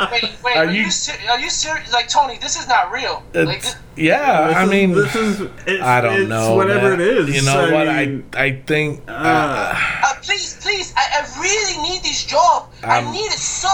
but 0.00 0.10
wait, 0.12 0.24
wait, 0.44 0.56
Are 0.56 0.66
are, 0.66 0.70
you, 0.72 0.82
you- 0.82 0.90
ser- 0.90 1.18
are 1.30 1.38
you 1.38 1.50
serious? 1.50 1.92
Like 1.92 2.08
Tony, 2.08 2.38
this 2.38 2.58
is 2.58 2.66
not 2.68 2.90
real. 2.90 3.22
Like, 3.34 3.64
yeah, 3.96 4.46
This 4.48 4.56
I 4.56 4.64
is- 4.64 4.70
mean, 4.70 4.92
this 4.92 5.14
is. 5.16 5.40
It's, 5.66 5.82
I 5.82 6.00
don't 6.00 6.20
it's 6.22 6.28
know. 6.28 6.54
Whatever 6.56 6.90
man. 6.96 7.00
it 7.00 7.06
is. 7.28 7.34
You 7.36 7.42
know 7.42 7.70
what? 7.72 7.86
mean, 7.86 8.24
I 8.34 8.42
I 8.44 8.62
think. 8.66 9.02
uh, 9.08 9.12
uh, 9.12 10.14
please, 10.22 10.58
please, 10.62 10.94
I, 10.96 11.22
I 11.22 11.40
really 11.40 11.88
need 11.88 12.02
this 12.02 12.24
job. 12.24 12.70
I 12.82 12.98
Um, 12.98 13.12
need 13.12 13.26
it 13.26 13.38
so 13.38 13.68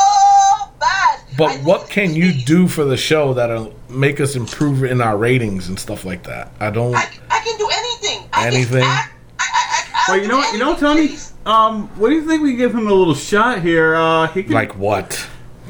bad. 0.81 1.21
But 1.37 1.57
need 1.57 1.65
what 1.67 1.89
can 1.91 2.15
you 2.15 2.33
please. 2.33 2.45
do 2.45 2.69
for 2.69 2.85
the 2.85 2.97
show 2.97 3.35
that'll 3.35 3.75
make 3.89 4.21
us 4.21 4.37
improve 4.37 4.83
in 4.85 5.01
our 5.01 5.17
ratings 5.17 5.69
and 5.69 5.79
stuff 5.79 6.05
like 6.05 6.23
that? 6.25 6.51
I 6.61 6.71
don't. 6.71 6.95
I, 6.95 7.05
I 7.31 7.41
can 7.41 7.59
do 7.59 7.69
anything. 7.73 8.29
I 8.33 8.47
Anything? 8.49 8.83
Can 8.83 8.91
act, 8.91 9.13
I, 9.39 9.45
I, 9.45 9.47
I, 9.55 9.85
I'll 10.09 10.15
Well, 10.15 10.23
you 10.23 10.29
know 10.29 10.35
do 10.35 10.37
what? 10.41 10.53
You 10.53 10.59
know, 10.59 10.67
anything, 10.71 10.89
Tony. 10.89 11.09
please. 11.09 11.33
Um, 11.47 11.89
what 11.99 12.09
do 12.09 12.15
you 12.17 12.27
think 12.27 12.43
we 12.43 12.57
give 12.57 12.75
him 12.75 12.89
a 12.89 12.93
little 12.93 13.15
shot 13.15 13.63
here? 13.63 13.95
Uh, 13.95 14.27
he 14.29 14.43
could 14.43 14.53
like 14.53 14.77
what? 14.77 15.27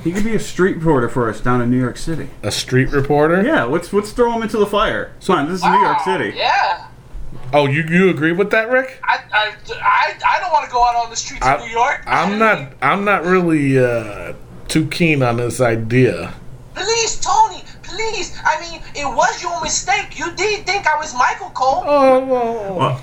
He 0.07 0.13
could 0.13 0.25
be 0.25 0.37
a 0.37 0.41
street 0.41 0.77
reporter 0.77 1.09
for 1.09 1.29
us 1.29 1.41
down 1.41 1.61
in 1.61 1.69
New 1.69 1.81
York 1.81 1.97
City. 1.97 2.29
A 2.45 2.53
street 2.53 2.91
reporter? 2.91 3.43
Yeah, 3.43 3.65
let's 3.65 3.93
let's 3.93 4.13
throw 4.13 4.33
him 4.33 4.43
into 4.43 4.57
the 4.57 4.67
fire. 4.67 5.13
Come 5.25 5.39
on, 5.39 5.47
this 5.49 5.59
is 5.59 5.65
New 5.65 5.81
York 5.81 6.01
City. 6.01 6.33
Yeah. 6.37 6.87
Oh, 7.53 7.67
you 7.67 7.83
you 7.83 8.09
agree 8.09 8.31
with 8.31 8.51
that, 8.53 8.71
Rick? 8.71 9.01
I, 9.03 9.19
I, 9.33 9.53
I, 9.75 10.19
I 10.25 10.41
don't 10.41 10.53
want 10.53 10.65
to 10.65 10.71
go 10.71 10.81
out 10.85 10.95
on 10.95 11.11
the 11.11 11.17
streets 11.17 11.45
I, 11.45 11.55
of 11.55 11.61
New 11.63 11.73
York. 11.73 12.05
I'm 12.07 12.39
not. 12.39 12.73
I'm 12.81 13.05
not 13.05 13.25
really 13.25 13.79
uh, 13.79 14.35
too 14.69 14.87
keen 14.87 15.25
on 15.25 15.39
this 15.39 15.61
idea. 15.61 16.35
Please, 16.75 17.19
Tony, 17.19 17.65
please. 17.83 18.39
I 18.45 18.61
mean, 18.61 18.81
it 18.95 19.07
was 19.07 19.43
your 19.43 19.61
mistake. 19.61 20.17
You 20.17 20.33
did 20.37 20.67
think 20.67 20.87
I 20.87 20.97
was 20.99 21.15
Michael 21.15 21.51
Cole. 21.51 21.83
Oh 21.85 22.25
well. 22.25 22.77
Well, 22.77 23.03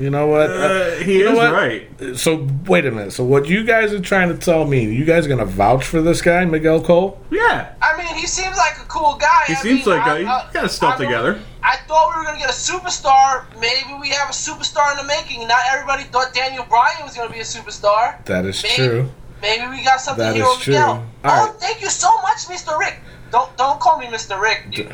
You 0.00 0.10
know 0.10 0.26
what? 0.26 0.50
uh, 0.50 0.90
he 0.96 1.18
You 1.18 1.24
know 1.26 1.32
is 1.32 1.36
what? 1.38 1.52
right. 1.52 2.16
So 2.16 2.48
wait 2.66 2.86
a 2.86 2.90
minute. 2.90 3.12
So 3.12 3.24
what 3.24 3.46
you 3.48 3.64
guys 3.64 3.92
are 3.92 4.00
trying 4.00 4.28
to 4.28 4.36
tell 4.36 4.64
me? 4.64 4.84
You 4.84 5.04
guys 5.04 5.26
are 5.26 5.28
gonna 5.28 5.44
vouch 5.44 5.84
for 5.84 6.02
this 6.02 6.20
guy, 6.22 6.44
Miguel 6.44 6.82
Cole? 6.82 7.20
Yeah, 7.30 7.72
I 7.80 7.96
mean, 7.96 8.14
he 8.16 8.26
seems 8.26 8.56
like 8.56 8.76
a 8.78 8.86
cool 8.88 9.16
guy. 9.20 9.44
he 9.46 9.52
I 9.54 9.56
seems 9.56 9.86
mean, 9.86 9.96
like 9.96 10.06
I, 10.06 10.16
a, 10.16 10.18
he 10.20 10.26
I- 10.26 10.50
got 10.52 10.62
his 10.64 10.72
stuff 10.72 10.94
I 10.94 10.98
don't- 10.98 11.06
together. 11.06 11.40
I 11.62 11.76
thought 11.88 12.12
we 12.14 12.18
were 12.20 12.24
gonna 12.26 12.38
get 12.38 12.50
a 12.50 12.52
superstar. 12.52 13.44
Maybe 13.60 13.94
we 14.00 14.08
have 14.10 14.28
a 14.28 14.32
superstar 14.32 14.90
in 14.92 14.98
the 14.98 15.04
making. 15.04 15.46
Not 15.48 15.60
everybody 15.72 16.02
thought 16.04 16.34
Daniel 16.34 16.64
Bryan 16.68 17.02
was 17.04 17.14
gonna 17.16 17.32
be 17.32 17.38
a 17.40 17.42
superstar. 17.42 18.22
That 18.26 18.44
is 18.44 18.62
Maybe, 18.62 18.74
true. 18.88 19.10
Maybe 19.40 19.66
we 19.68 19.82
got 19.84 20.00
something 20.00 20.24
That 20.24 20.34
here 20.34 20.44
is 20.44 20.50
with 20.56 20.60
true. 20.60 20.74
Miguel. 20.74 20.90
All 20.90 21.04
oh, 21.24 21.46
right. 21.46 21.54
thank 21.60 21.80
you 21.80 21.88
so 21.90 22.08
much, 22.22 22.46
Mr. 22.48 22.78
Rick. 22.78 23.00
Don't 23.30 23.54
don't 23.56 23.80
call 23.80 23.98
me 23.98 24.06
Mr. 24.06 24.38
Rick. 24.40 24.66
You- 24.72 24.90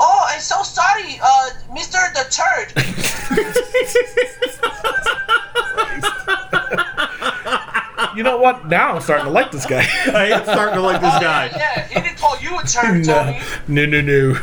oh, 0.00 0.26
I'm 0.28 0.40
so 0.40 0.62
sorry, 0.62 1.20
uh, 1.22 1.50
Mr. 1.70 2.12
The 2.14 2.24
Turd. 2.32 2.72
You 8.16 8.24
know 8.24 8.38
what? 8.38 8.66
Now 8.66 8.94
I'm 8.96 9.00
starting 9.02 9.26
to 9.26 9.30
like 9.30 9.52
this 9.52 9.64
guy. 9.66 9.82
I 10.12 10.26
am 10.32 10.42
starting 10.42 10.74
to 10.74 10.80
like 10.80 11.00
this 11.00 11.12
Oh, 11.14 11.20
guy. 11.20 11.46
Yeah, 11.46 11.56
yeah, 11.58 11.86
he 11.86 11.94
didn't 12.00 12.16
call 12.18 12.36
you 12.40 12.58
a 12.58 12.62
turd, 12.64 13.04
Tony. 13.04 13.38
no, 13.68 13.86
no, 13.86 14.00
no. 14.00 14.34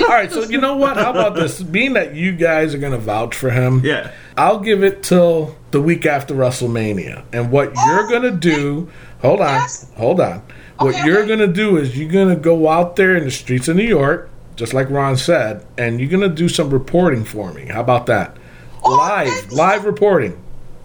All 0.00 0.08
right. 0.08 0.30
So 0.30 0.42
you 0.42 0.60
know 0.60 0.76
what? 0.76 0.96
How 0.96 1.10
about 1.10 1.34
this? 1.36 1.62
Being 1.62 1.94
that 1.94 2.14
you 2.14 2.32
guys 2.32 2.74
are 2.74 2.78
gonna 2.78 2.98
vouch 2.98 3.34
for 3.34 3.50
him, 3.50 3.80
Yeah. 3.84 4.12
I'll 4.36 4.58
give 4.60 4.84
it 4.84 5.02
till 5.02 5.56
the 5.70 5.80
week 5.80 6.04
after 6.04 6.34
WrestleMania. 6.34 7.24
And 7.32 7.50
what 7.50 7.72
you're 7.86 8.08
gonna 8.08 8.32
do? 8.32 8.90
Hold 9.22 9.40
on, 9.40 9.46
Yes. 9.48 9.90
hold 9.96 10.20
on. 10.20 10.42
What 10.78 10.94
Okay, 10.94 11.06
you're 11.06 11.20
okay. 11.20 11.28
gonna 11.28 11.46
do 11.46 11.78
is 11.78 11.96
you're 11.98 12.12
gonna 12.12 12.36
go 12.36 12.68
out 12.68 12.96
there 12.96 13.16
in 13.16 13.24
the 13.24 13.30
streets 13.30 13.68
of 13.68 13.76
New 13.76 13.84
York. 13.84 14.28
Just 14.56 14.74
like 14.74 14.90
Ron 14.90 15.16
said, 15.16 15.64
and 15.78 16.00
you're 16.00 16.10
gonna 16.10 16.28
do 16.34 16.48
some 16.48 16.70
reporting 16.70 17.24
for 17.24 17.52
me. 17.52 17.66
How 17.66 17.80
about 17.80 18.06
that? 18.06 18.36
Oh, 18.82 18.90
Live, 18.96 19.28
thank 19.28 19.50
you. 19.50 19.56
live 19.56 19.84
reporting. 19.84 20.42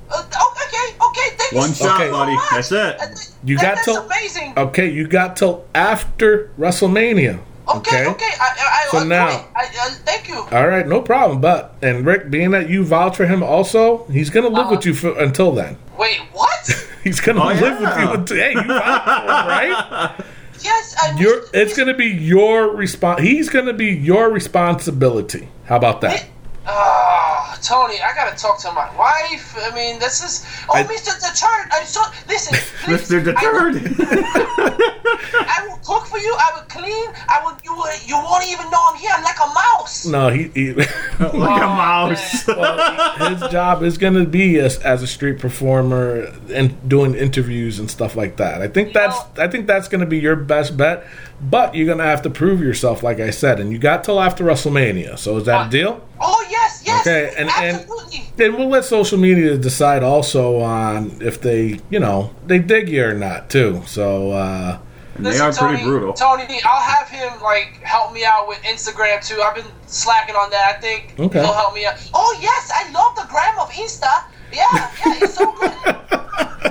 Uh, 0.10 0.24
oh, 0.36 0.54
okay, 0.68 0.96
okay. 1.08 1.36
Thank 1.38 1.54
One 1.54 1.70
you 1.70 1.76
so 1.76 1.86
shot, 1.86 2.02
Okay. 2.02 2.12
buddy. 2.12 2.36
much. 2.36 2.50
That's 2.52 2.72
it. 2.72 2.78
Uh, 3.02 3.06
th- 3.08 3.18
You 3.44 3.58
that- 3.58 3.62
got 3.64 3.76
that's 3.76 3.86
till 3.86 4.06
amazing. 4.06 4.54
Okay, 4.58 4.90
you 4.92 5.08
got 5.08 5.38
till 5.38 5.66
after 5.74 6.50
WrestleMania. 6.60 7.40
Okay, 7.76 8.06
okay. 8.08 8.26
I, 8.40 8.50
I, 8.60 8.86
I 8.86 8.88
So 8.92 8.98
agree. 8.98 9.10
now- 9.10 9.28
I, 9.28 9.46
I, 9.56 9.90
thank 10.04 10.28
you. 10.28 10.36
All 10.52 10.68
right, 10.68 10.86
no 10.86 11.02
problem. 11.02 11.40
But 11.40 11.76
and 11.82 12.06
Rick, 12.06 12.30
being 12.30 12.52
that 12.52 12.70
you 12.70 12.84
vouch 12.84 13.16
for 13.16 13.26
him, 13.26 13.42
also, 13.44 14.06
he's 14.12 14.30
gonna 14.30 14.50
live 14.50 14.70
with 14.70 14.86
you 14.86 14.94
for, 14.94 15.18
until 15.18 15.52
then. 15.54 15.78
Wait, 15.98 16.20
what? 16.34 16.50
He's 17.04 17.20
gonna 17.20 17.42
Oh, 17.44 17.48
live 17.48 17.80
with 17.80 17.98
you 17.98 18.12
until. 18.12 18.38
Hey, 18.38 18.52
you 18.52 18.64
vouch 18.64 19.04
for 19.06 19.12
him, 19.22 19.48
right? 19.48 20.14
yes, 20.64 20.96
I. 21.02 21.20
Your, 21.20 21.44
it's 21.54 21.78
gonna 21.78 21.94
be 21.94 22.08
your 22.08 22.76
response. 22.76 23.22
He's 23.22 23.50
gonna 23.50 23.74
be 23.74 23.88
your 23.88 24.30
responsibility. 24.30 25.50
How 25.66 25.78
about 25.78 26.02
that? 26.02 26.28
Ah, 26.74 27.58
Tony, 27.62 28.00
I 28.02 28.14
gotta 28.16 28.38
talk 28.38 28.60
to 28.62 28.72
my 28.72 28.88
wife. 28.98 29.56
I 29.58 29.76
mean, 29.76 30.00
this 30.00 30.24
is. 30.24 30.46
Oh, 30.70 30.76
I- 30.76 30.84
Mr. 30.84 31.12
Deterrent, 31.20 31.70
I'm 31.72 31.86
so. 31.86 32.02
Listen, 32.30 32.58
please, 32.86 33.10
Mr. 33.10 33.24
Deterred. 33.24 33.76
I, 33.76 35.58
I 35.62 35.68
will 35.68 35.78
cook 35.84 36.06
for 36.08 36.18
you. 36.18 36.34
I 36.38 36.52
will 36.56 36.68
clean. 36.70 37.10
I 37.28 37.42
will. 37.44 37.58
You 37.64 37.74
will. 37.76 37.92
You 38.06 38.16
won't 38.16 38.48
even 38.48 38.70
know 38.72 38.80
I'm 38.90 38.98
here. 38.98 39.12
I'm 39.14 39.24
like 39.24 39.36
a 39.38 39.54
mouse. 39.54 40.06
No, 40.06 40.30
he. 40.30 40.48
he 40.54 40.74
like 41.20 41.62
a 41.62 41.68
mouse. 41.68 42.48
well, 42.48 43.30
his 43.36 43.52
job 43.52 43.84
is 43.84 43.98
gonna 43.98 44.26
be 44.26 44.58
as, 44.60 44.78
as 44.80 45.04
a 45.04 45.08
street 45.08 45.40
performer 45.40 46.32
and 46.54 46.88
doing 46.90 47.16
interviews 47.16 47.80
and 47.80 47.92
stuff 47.92 48.16
like 48.16 48.38
that. 48.38 48.62
I 48.62 48.68
think 48.70 48.94
that's. 48.94 49.18
I 49.38 49.48
think 49.50 49.68
that's 49.68 49.90
gonna 49.90 50.06
be 50.06 50.20
your 50.20 50.36
best 50.38 50.78
bet. 50.78 51.06
But 51.44 51.74
you're 51.76 51.88
gonna 51.88 52.04
have 52.06 52.22
to 52.24 52.30
prove 52.30 52.62
yourself, 52.62 53.02
like 53.04 53.20
I 53.20 53.32
said, 53.32 53.60
and 53.60 53.72
you 53.72 53.80
got 53.80 54.04
till 54.04 54.22
after 54.22 54.44
WrestleMania. 54.44 55.18
So 55.18 55.38
is 55.38 55.46
that 55.46 55.68
a 55.68 55.70
deal? 55.70 56.08
Oh 56.20 56.46
yes, 56.52 56.84
yes. 56.86 57.02
Okay, 57.08 57.34
and- 57.38 57.50
and- 57.58 57.78
absolutely. 57.78 58.32
Then 58.38 58.58
we'll 58.58 58.70
let 58.70 58.86
social 58.86 59.18
media 59.18 59.58
decide 59.58 60.04
also 60.04 60.60
on 60.62 61.18
if 61.22 61.42
they, 61.42 61.80
you 61.90 62.00
know, 62.00 62.32
they 62.48 62.60
dig 62.60 62.90
you 62.90 63.04
or 63.06 63.14
not 63.14 63.50
too. 63.50 63.82
So 63.88 64.32
uh, 64.32 64.78
And 65.16 65.26
they 65.26 65.32
Listen, 65.32 65.46
are 65.48 65.52
pretty 65.54 65.78
Tony, 65.84 65.90
brutal. 65.90 66.14
Tony, 66.14 66.60
I'll 66.64 66.82
have 66.82 67.10
him 67.10 67.42
like 67.42 67.80
help 67.84 68.14
me 68.14 68.24
out 68.24 68.48
with 68.48 68.60
Instagram 68.64 69.26
too. 69.28 69.42
I've 69.42 69.56
been 69.56 69.66
slacking 69.88 70.36
on 70.36 70.50
that. 70.52 70.76
I 70.78 70.80
think 70.80 71.16
Okay. 71.20 71.42
he'll 71.44 71.54
help 71.54 71.74
me 71.76 71.86
out. 71.86 71.96
Oh 72.14 72.38
yes, 72.42 72.72
I 72.74 72.90
love 72.92 73.16
the 73.16 73.26
gram 73.30 73.60
of 73.60 73.70
Insta. 73.72 74.24
Yeah, 74.54 74.64
yeah, 74.72 75.20
it's 75.22 75.34
so 75.36 75.52
good. 75.54 76.71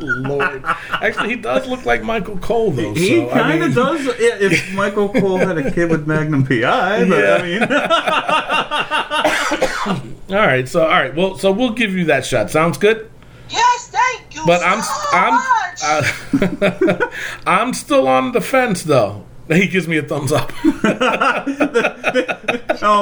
Lord, 0.00 0.62
actually, 0.92 1.28
he 1.30 1.36
does 1.36 1.66
look 1.68 1.84
like 1.84 2.02
Michael 2.02 2.38
Cole 2.38 2.70
though. 2.70 2.94
He 2.94 3.16
so, 3.16 3.30
I 3.30 3.32
kind 3.32 3.62
of 3.62 3.68
mean- 3.68 3.76
does. 3.76 4.08
i- 4.08 4.14
If 4.18 4.72
Michael 4.82 5.08
Cole 5.10 5.38
had 5.38 5.58
a 5.58 5.70
kid 5.70 5.90
with 5.90 6.06
Magnum 6.06 6.44
PI, 6.46 7.04
but 7.08 7.18
Yeah. 7.18 7.38
I 7.40 7.42
mean, 9.98 10.10
All 10.30 10.46
right, 10.46 10.68
so 10.68 10.82
all 10.82 10.88
right, 10.88 11.14
well, 11.14 11.36
so 11.36 11.50
we'll 11.50 11.72
give 11.72 11.92
you 11.94 12.04
that 12.04 12.24
shot. 12.24 12.50
Sounds 12.50 12.78
good. 12.78 13.10
yes, 13.48 13.88
thank 13.88 14.34
you 14.34 14.42
But 14.46 14.60
so 14.60 14.66
I'm 14.66 14.82
I'm 15.12 15.40
uh, 15.82 17.08
I'm 17.46 17.74
still 17.74 18.06
on 18.06 18.30
the 18.32 18.40
fence 18.40 18.82
though. 18.84 19.24
He 19.50 19.66
gives 19.66 19.88
me 19.88 19.98
a 19.98 20.02
thumbs 20.02 20.30
up. 20.30 20.52
oh 20.64 20.70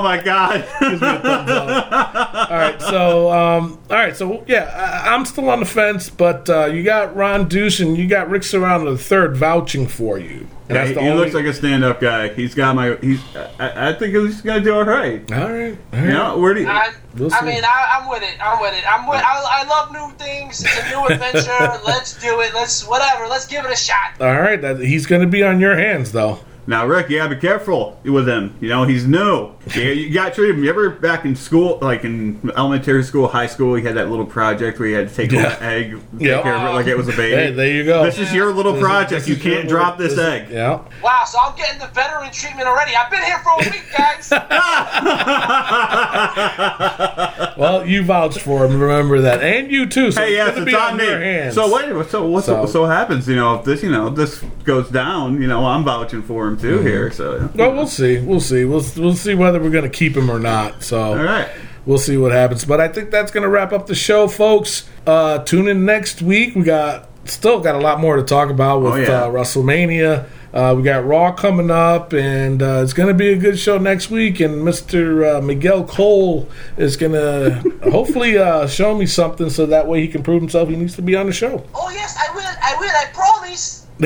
my 0.02 0.18
god. 0.24 0.66
all 2.50 2.56
right, 2.56 2.80
so 2.80 3.30
um, 3.30 3.78
all 3.90 3.96
right, 3.96 4.16
so 4.16 4.44
yeah, 4.46 5.02
I, 5.04 5.14
I'm 5.14 5.26
still 5.26 5.50
on 5.50 5.60
the 5.60 5.66
fence, 5.66 6.08
but 6.08 6.48
uh, 6.48 6.64
you 6.64 6.82
got 6.82 7.14
Ron 7.14 7.48
Deuce 7.48 7.80
and 7.80 7.98
you 7.98 8.08
got 8.08 8.30
Rick 8.30 8.44
Serrano 8.44 8.92
the 8.92 8.96
third 8.96 9.36
vouching 9.36 9.86
for 9.86 10.18
you. 10.18 10.48
And 10.68 10.76
Yeah, 10.76 10.82
that's 10.84 10.88
he, 10.90 10.94
the 10.94 11.00
he 11.02 11.08
only- 11.08 11.22
looks 11.22 11.34
like 11.34 11.46
a 11.46 11.54
stand-up 11.54 12.00
guy. 12.00 12.28
He's 12.34 12.54
got 12.54 12.76
my. 12.76 12.96
He's. 13.00 13.20
I, 13.58 13.88
I 13.88 13.92
think 13.94 14.14
he's 14.14 14.40
gonna 14.42 14.60
do 14.60 14.74
all 14.74 14.84
right. 14.84 15.20
all 15.32 15.38
right, 15.50 15.78
all 15.92 15.98
right. 15.98 16.04
You 16.04 16.10
know, 16.12 16.36
where 16.38 16.52
do 16.54 16.60
you? 16.60 16.68
I, 16.68 16.92
We'll 17.16 17.32
I 17.34 17.40
mean, 17.40 17.64
I, 17.64 17.98
I'm 18.00 18.08
with 18.08 18.22
it. 18.22 18.36
I'm 18.40 18.60
with 18.60 18.74
it. 18.74 18.84
I'm 18.86 19.08
with. 19.08 19.18
I, 19.18 19.62
I 19.62 19.64
love 19.66 19.92
new 19.92 20.14
things. 20.18 20.62
It's 20.62 20.78
a 20.78 20.90
new 20.90 21.06
adventure. 21.10 21.80
Let's 21.86 22.20
do 22.20 22.40
it. 22.42 22.52
Let's 22.54 22.86
whatever. 22.86 23.26
Let's 23.26 23.46
give 23.46 23.64
it 23.64 23.72
a 23.72 23.76
shot. 23.76 24.20
All 24.20 24.40
right, 24.40 24.60
that, 24.60 24.78
he's 24.80 25.06
going 25.06 25.22
to 25.22 25.26
be 25.26 25.42
on 25.42 25.58
your 25.58 25.76
hands 25.76 26.12
though. 26.12 26.38
Now, 26.68 26.86
Rick, 26.86 27.08
you 27.08 27.16
gotta 27.16 27.34
be 27.34 27.40
careful 27.40 27.98
with 28.04 28.28
him. 28.28 28.54
You 28.60 28.68
know, 28.68 28.84
he's 28.84 29.06
new. 29.06 29.52
You, 29.74 29.82
you 29.84 30.12
got 30.12 30.28
to 30.28 30.34
treat 30.34 30.50
him. 30.50 30.62
You 30.62 30.68
ever 30.68 30.90
back 30.90 31.24
in 31.24 31.34
school, 31.34 31.78
like 31.80 32.04
in 32.04 32.52
elementary 32.58 33.02
school, 33.04 33.26
high 33.26 33.46
school, 33.46 33.78
you 33.78 33.86
had 33.86 33.96
that 33.96 34.10
little 34.10 34.26
project 34.26 34.78
where 34.78 34.86
you 34.88 34.96
had 34.96 35.08
to 35.08 35.14
take 35.14 35.32
a 35.32 35.36
Yeah. 35.36 35.42
little 35.44 35.62
egg, 35.62 35.92
take 36.18 36.28
Yeah. 36.28 36.42
care 36.42 36.54
of 36.56 36.62
it 36.64 36.74
like 36.74 36.86
it 36.86 36.94
was 36.96 37.08
a 37.08 37.12
baby. 37.12 37.36
Hey, 37.36 37.50
there 37.52 37.68
you 37.68 37.84
go. 37.84 38.04
This 38.04 38.18
is 38.18 38.34
your 38.34 38.52
little 38.52 38.74
This 38.74 38.82
project. 38.82 39.10
this 39.24 39.28
you 39.28 39.36
can't 39.36 39.64
little- 39.64 39.70
drop 39.70 39.96
this, 39.96 40.14
this- 40.16 40.24
egg. 40.24 40.48
Yeah. 40.50 40.80
Wow. 41.02 41.24
So 41.26 41.38
I'm 41.40 41.56
getting 41.56 41.78
the 41.78 41.86
veteran 41.86 42.30
treatment 42.32 42.68
already. 42.68 42.94
I've 42.94 43.10
been 43.10 43.22
here 43.22 43.38
for 43.38 43.52
a 43.54 43.70
week, 43.70 43.84
guys. 43.96 44.30
Well, 47.58 47.84
you 47.86 48.02
vouched 48.04 48.40
for 48.40 48.64
him. 48.64 48.78
Remember 48.80 49.20
that, 49.22 49.42
and 49.42 49.70
you 49.70 49.86
too. 49.86 50.12
So 50.12 50.20
Hey, 50.20 50.28
it's 50.28 50.36
yes, 50.36 50.50
going 50.54 50.62
it's 50.62 50.70
be 50.70 50.76
on 50.76 50.92
on 50.92 50.96
me. 50.98 51.04
your 51.06 51.20
hands. 51.20 51.54
So 51.54 51.74
wait, 51.74 52.08
so 52.08 52.26
what? 52.28 52.44
So, 52.44 52.66
So- 52.66 52.72
so 52.72 52.84
happens, 52.84 53.26
you 53.28 53.34
know, 53.36 53.56
if 53.56 53.64
this, 53.64 53.82
you 53.82 53.90
know, 53.90 54.10
this 54.10 54.38
goes 54.64 54.88
down, 54.90 55.40
you 55.42 55.48
know, 55.48 55.64
I'm 55.66 55.82
vouching 55.84 56.22
for 56.22 56.46
him 56.46 56.56
too 56.58 56.78
Mm-hmm. 56.78 56.86
here. 56.86 57.10
So, 57.10 57.50
Well, 57.54 57.72
we'll 57.74 57.86
see. 57.86 58.20
We'll 58.20 58.40
see. 58.40 58.64
We'll 58.64 58.84
we'll 58.96 59.14
see 59.16 59.34
whether 59.34 59.60
we're 59.60 59.70
going 59.70 59.84
to 59.84 59.90
keep 59.90 60.16
him 60.16 60.30
or 60.30 60.38
not. 60.38 60.82
So 60.82 61.00
all 61.00 61.16
right. 61.16 61.48
we'll 61.86 61.98
see 61.98 62.16
what 62.16 62.32
happens. 62.32 62.64
But 62.64 62.80
I 62.80 62.88
think 62.88 63.10
that's 63.10 63.30
going 63.30 63.42
to 63.44 63.48
wrap 63.48 63.72
up 63.72 63.86
the 63.86 63.94
show, 63.94 64.28
folks. 64.28 64.88
Uh, 65.06 65.38
tune 65.44 65.68
in 65.68 65.84
next 65.84 66.20
week. 66.22 66.54
We 66.54 66.62
got 66.62 67.08
still 67.24 67.60
got 67.60 67.74
a 67.74 67.78
lot 67.78 68.00
more 68.00 68.16
to 68.16 68.22
talk 68.22 68.50
about 68.50 68.82
with 68.82 68.92
Oh, 68.94 68.96
yeah. 68.96 69.24
uh, 69.24 69.28
WrestleMania. 69.30 70.26
Uh, 70.50 70.72
we 70.74 70.82
got 70.82 71.04
Raw 71.04 71.30
coming 71.32 71.70
up, 71.70 72.14
and 72.14 72.62
uh, 72.62 72.80
it's 72.82 72.94
going 72.94 73.08
to 73.08 73.14
be 73.14 73.28
a 73.32 73.36
good 73.36 73.58
show 73.58 73.76
next 73.76 74.08
week. 74.10 74.40
And 74.40 74.62
Mr. 74.66 75.36
Uh, 75.36 75.42
Miguel 75.42 75.84
Cole 75.84 76.48
is 76.78 76.96
going 76.96 77.12
to 77.12 77.90
hopefully 77.90 78.38
uh, 78.38 78.66
show 78.66 78.94
me 78.96 79.04
something 79.04 79.50
so 79.50 79.66
that 79.66 79.86
way 79.86 80.00
he 80.00 80.08
can 80.08 80.22
prove 80.22 80.40
himself. 80.40 80.70
He 80.70 80.76
needs 80.76 80.96
to 80.96 81.02
be 81.02 81.14
on 81.16 81.26
the 81.26 81.32
show. 81.34 81.66
oh 81.74 81.90
yes, 81.90 82.16
I 82.18 82.34
will. 82.34 82.42
I 82.42 82.76
will. 82.80 82.88
I 82.88 83.06
promise. 83.12 83.77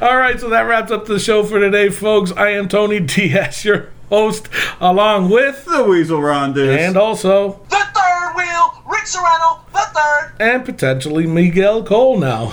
All 0.00 0.16
right, 0.16 0.38
so 0.38 0.48
that 0.50 0.64
wraps 0.68 0.92
up 0.92 1.06
the 1.06 1.18
show 1.18 1.42
for 1.44 1.58
today, 1.58 1.88
folks. 1.90 2.30
I 2.32 2.50
am 2.50 2.68
Tony 2.68 3.00
Diaz, 3.00 3.64
your 3.64 3.88
host, 4.08 4.48
along 4.80 5.30
with 5.30 5.64
The 5.64 5.82
Weasel 5.84 6.22
Ron 6.22 6.52
Deuce. 6.52 6.78
and 6.80 6.96
also 6.96 7.60
The 7.68 7.84
third 7.94 8.34
wheel, 8.36 8.80
Rick 8.88 9.06
Serrano, 9.08 9.58
the 9.72 9.80
third. 9.92 10.34
and 10.38 10.64
potentially 10.64 11.26
Miguel 11.26 11.82
Cole 11.84 12.16
now. 12.18 12.52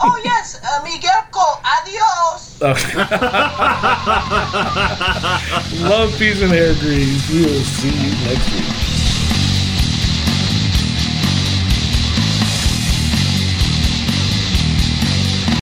Oh 0.00 0.20
yes, 0.24 0.60
uh, 0.64 0.80
Miguel 0.84 1.24
Cole. 1.30 1.60
Adios. 1.64 2.60
Love, 5.82 6.12
peace, 6.18 6.40
and 6.42 6.50
hair 6.52 6.74
grease. 6.74 7.30
We 7.30 7.42
will 7.46 7.60
see 7.60 7.90
you 7.90 8.10
next 8.26 8.50
week. 8.52 8.64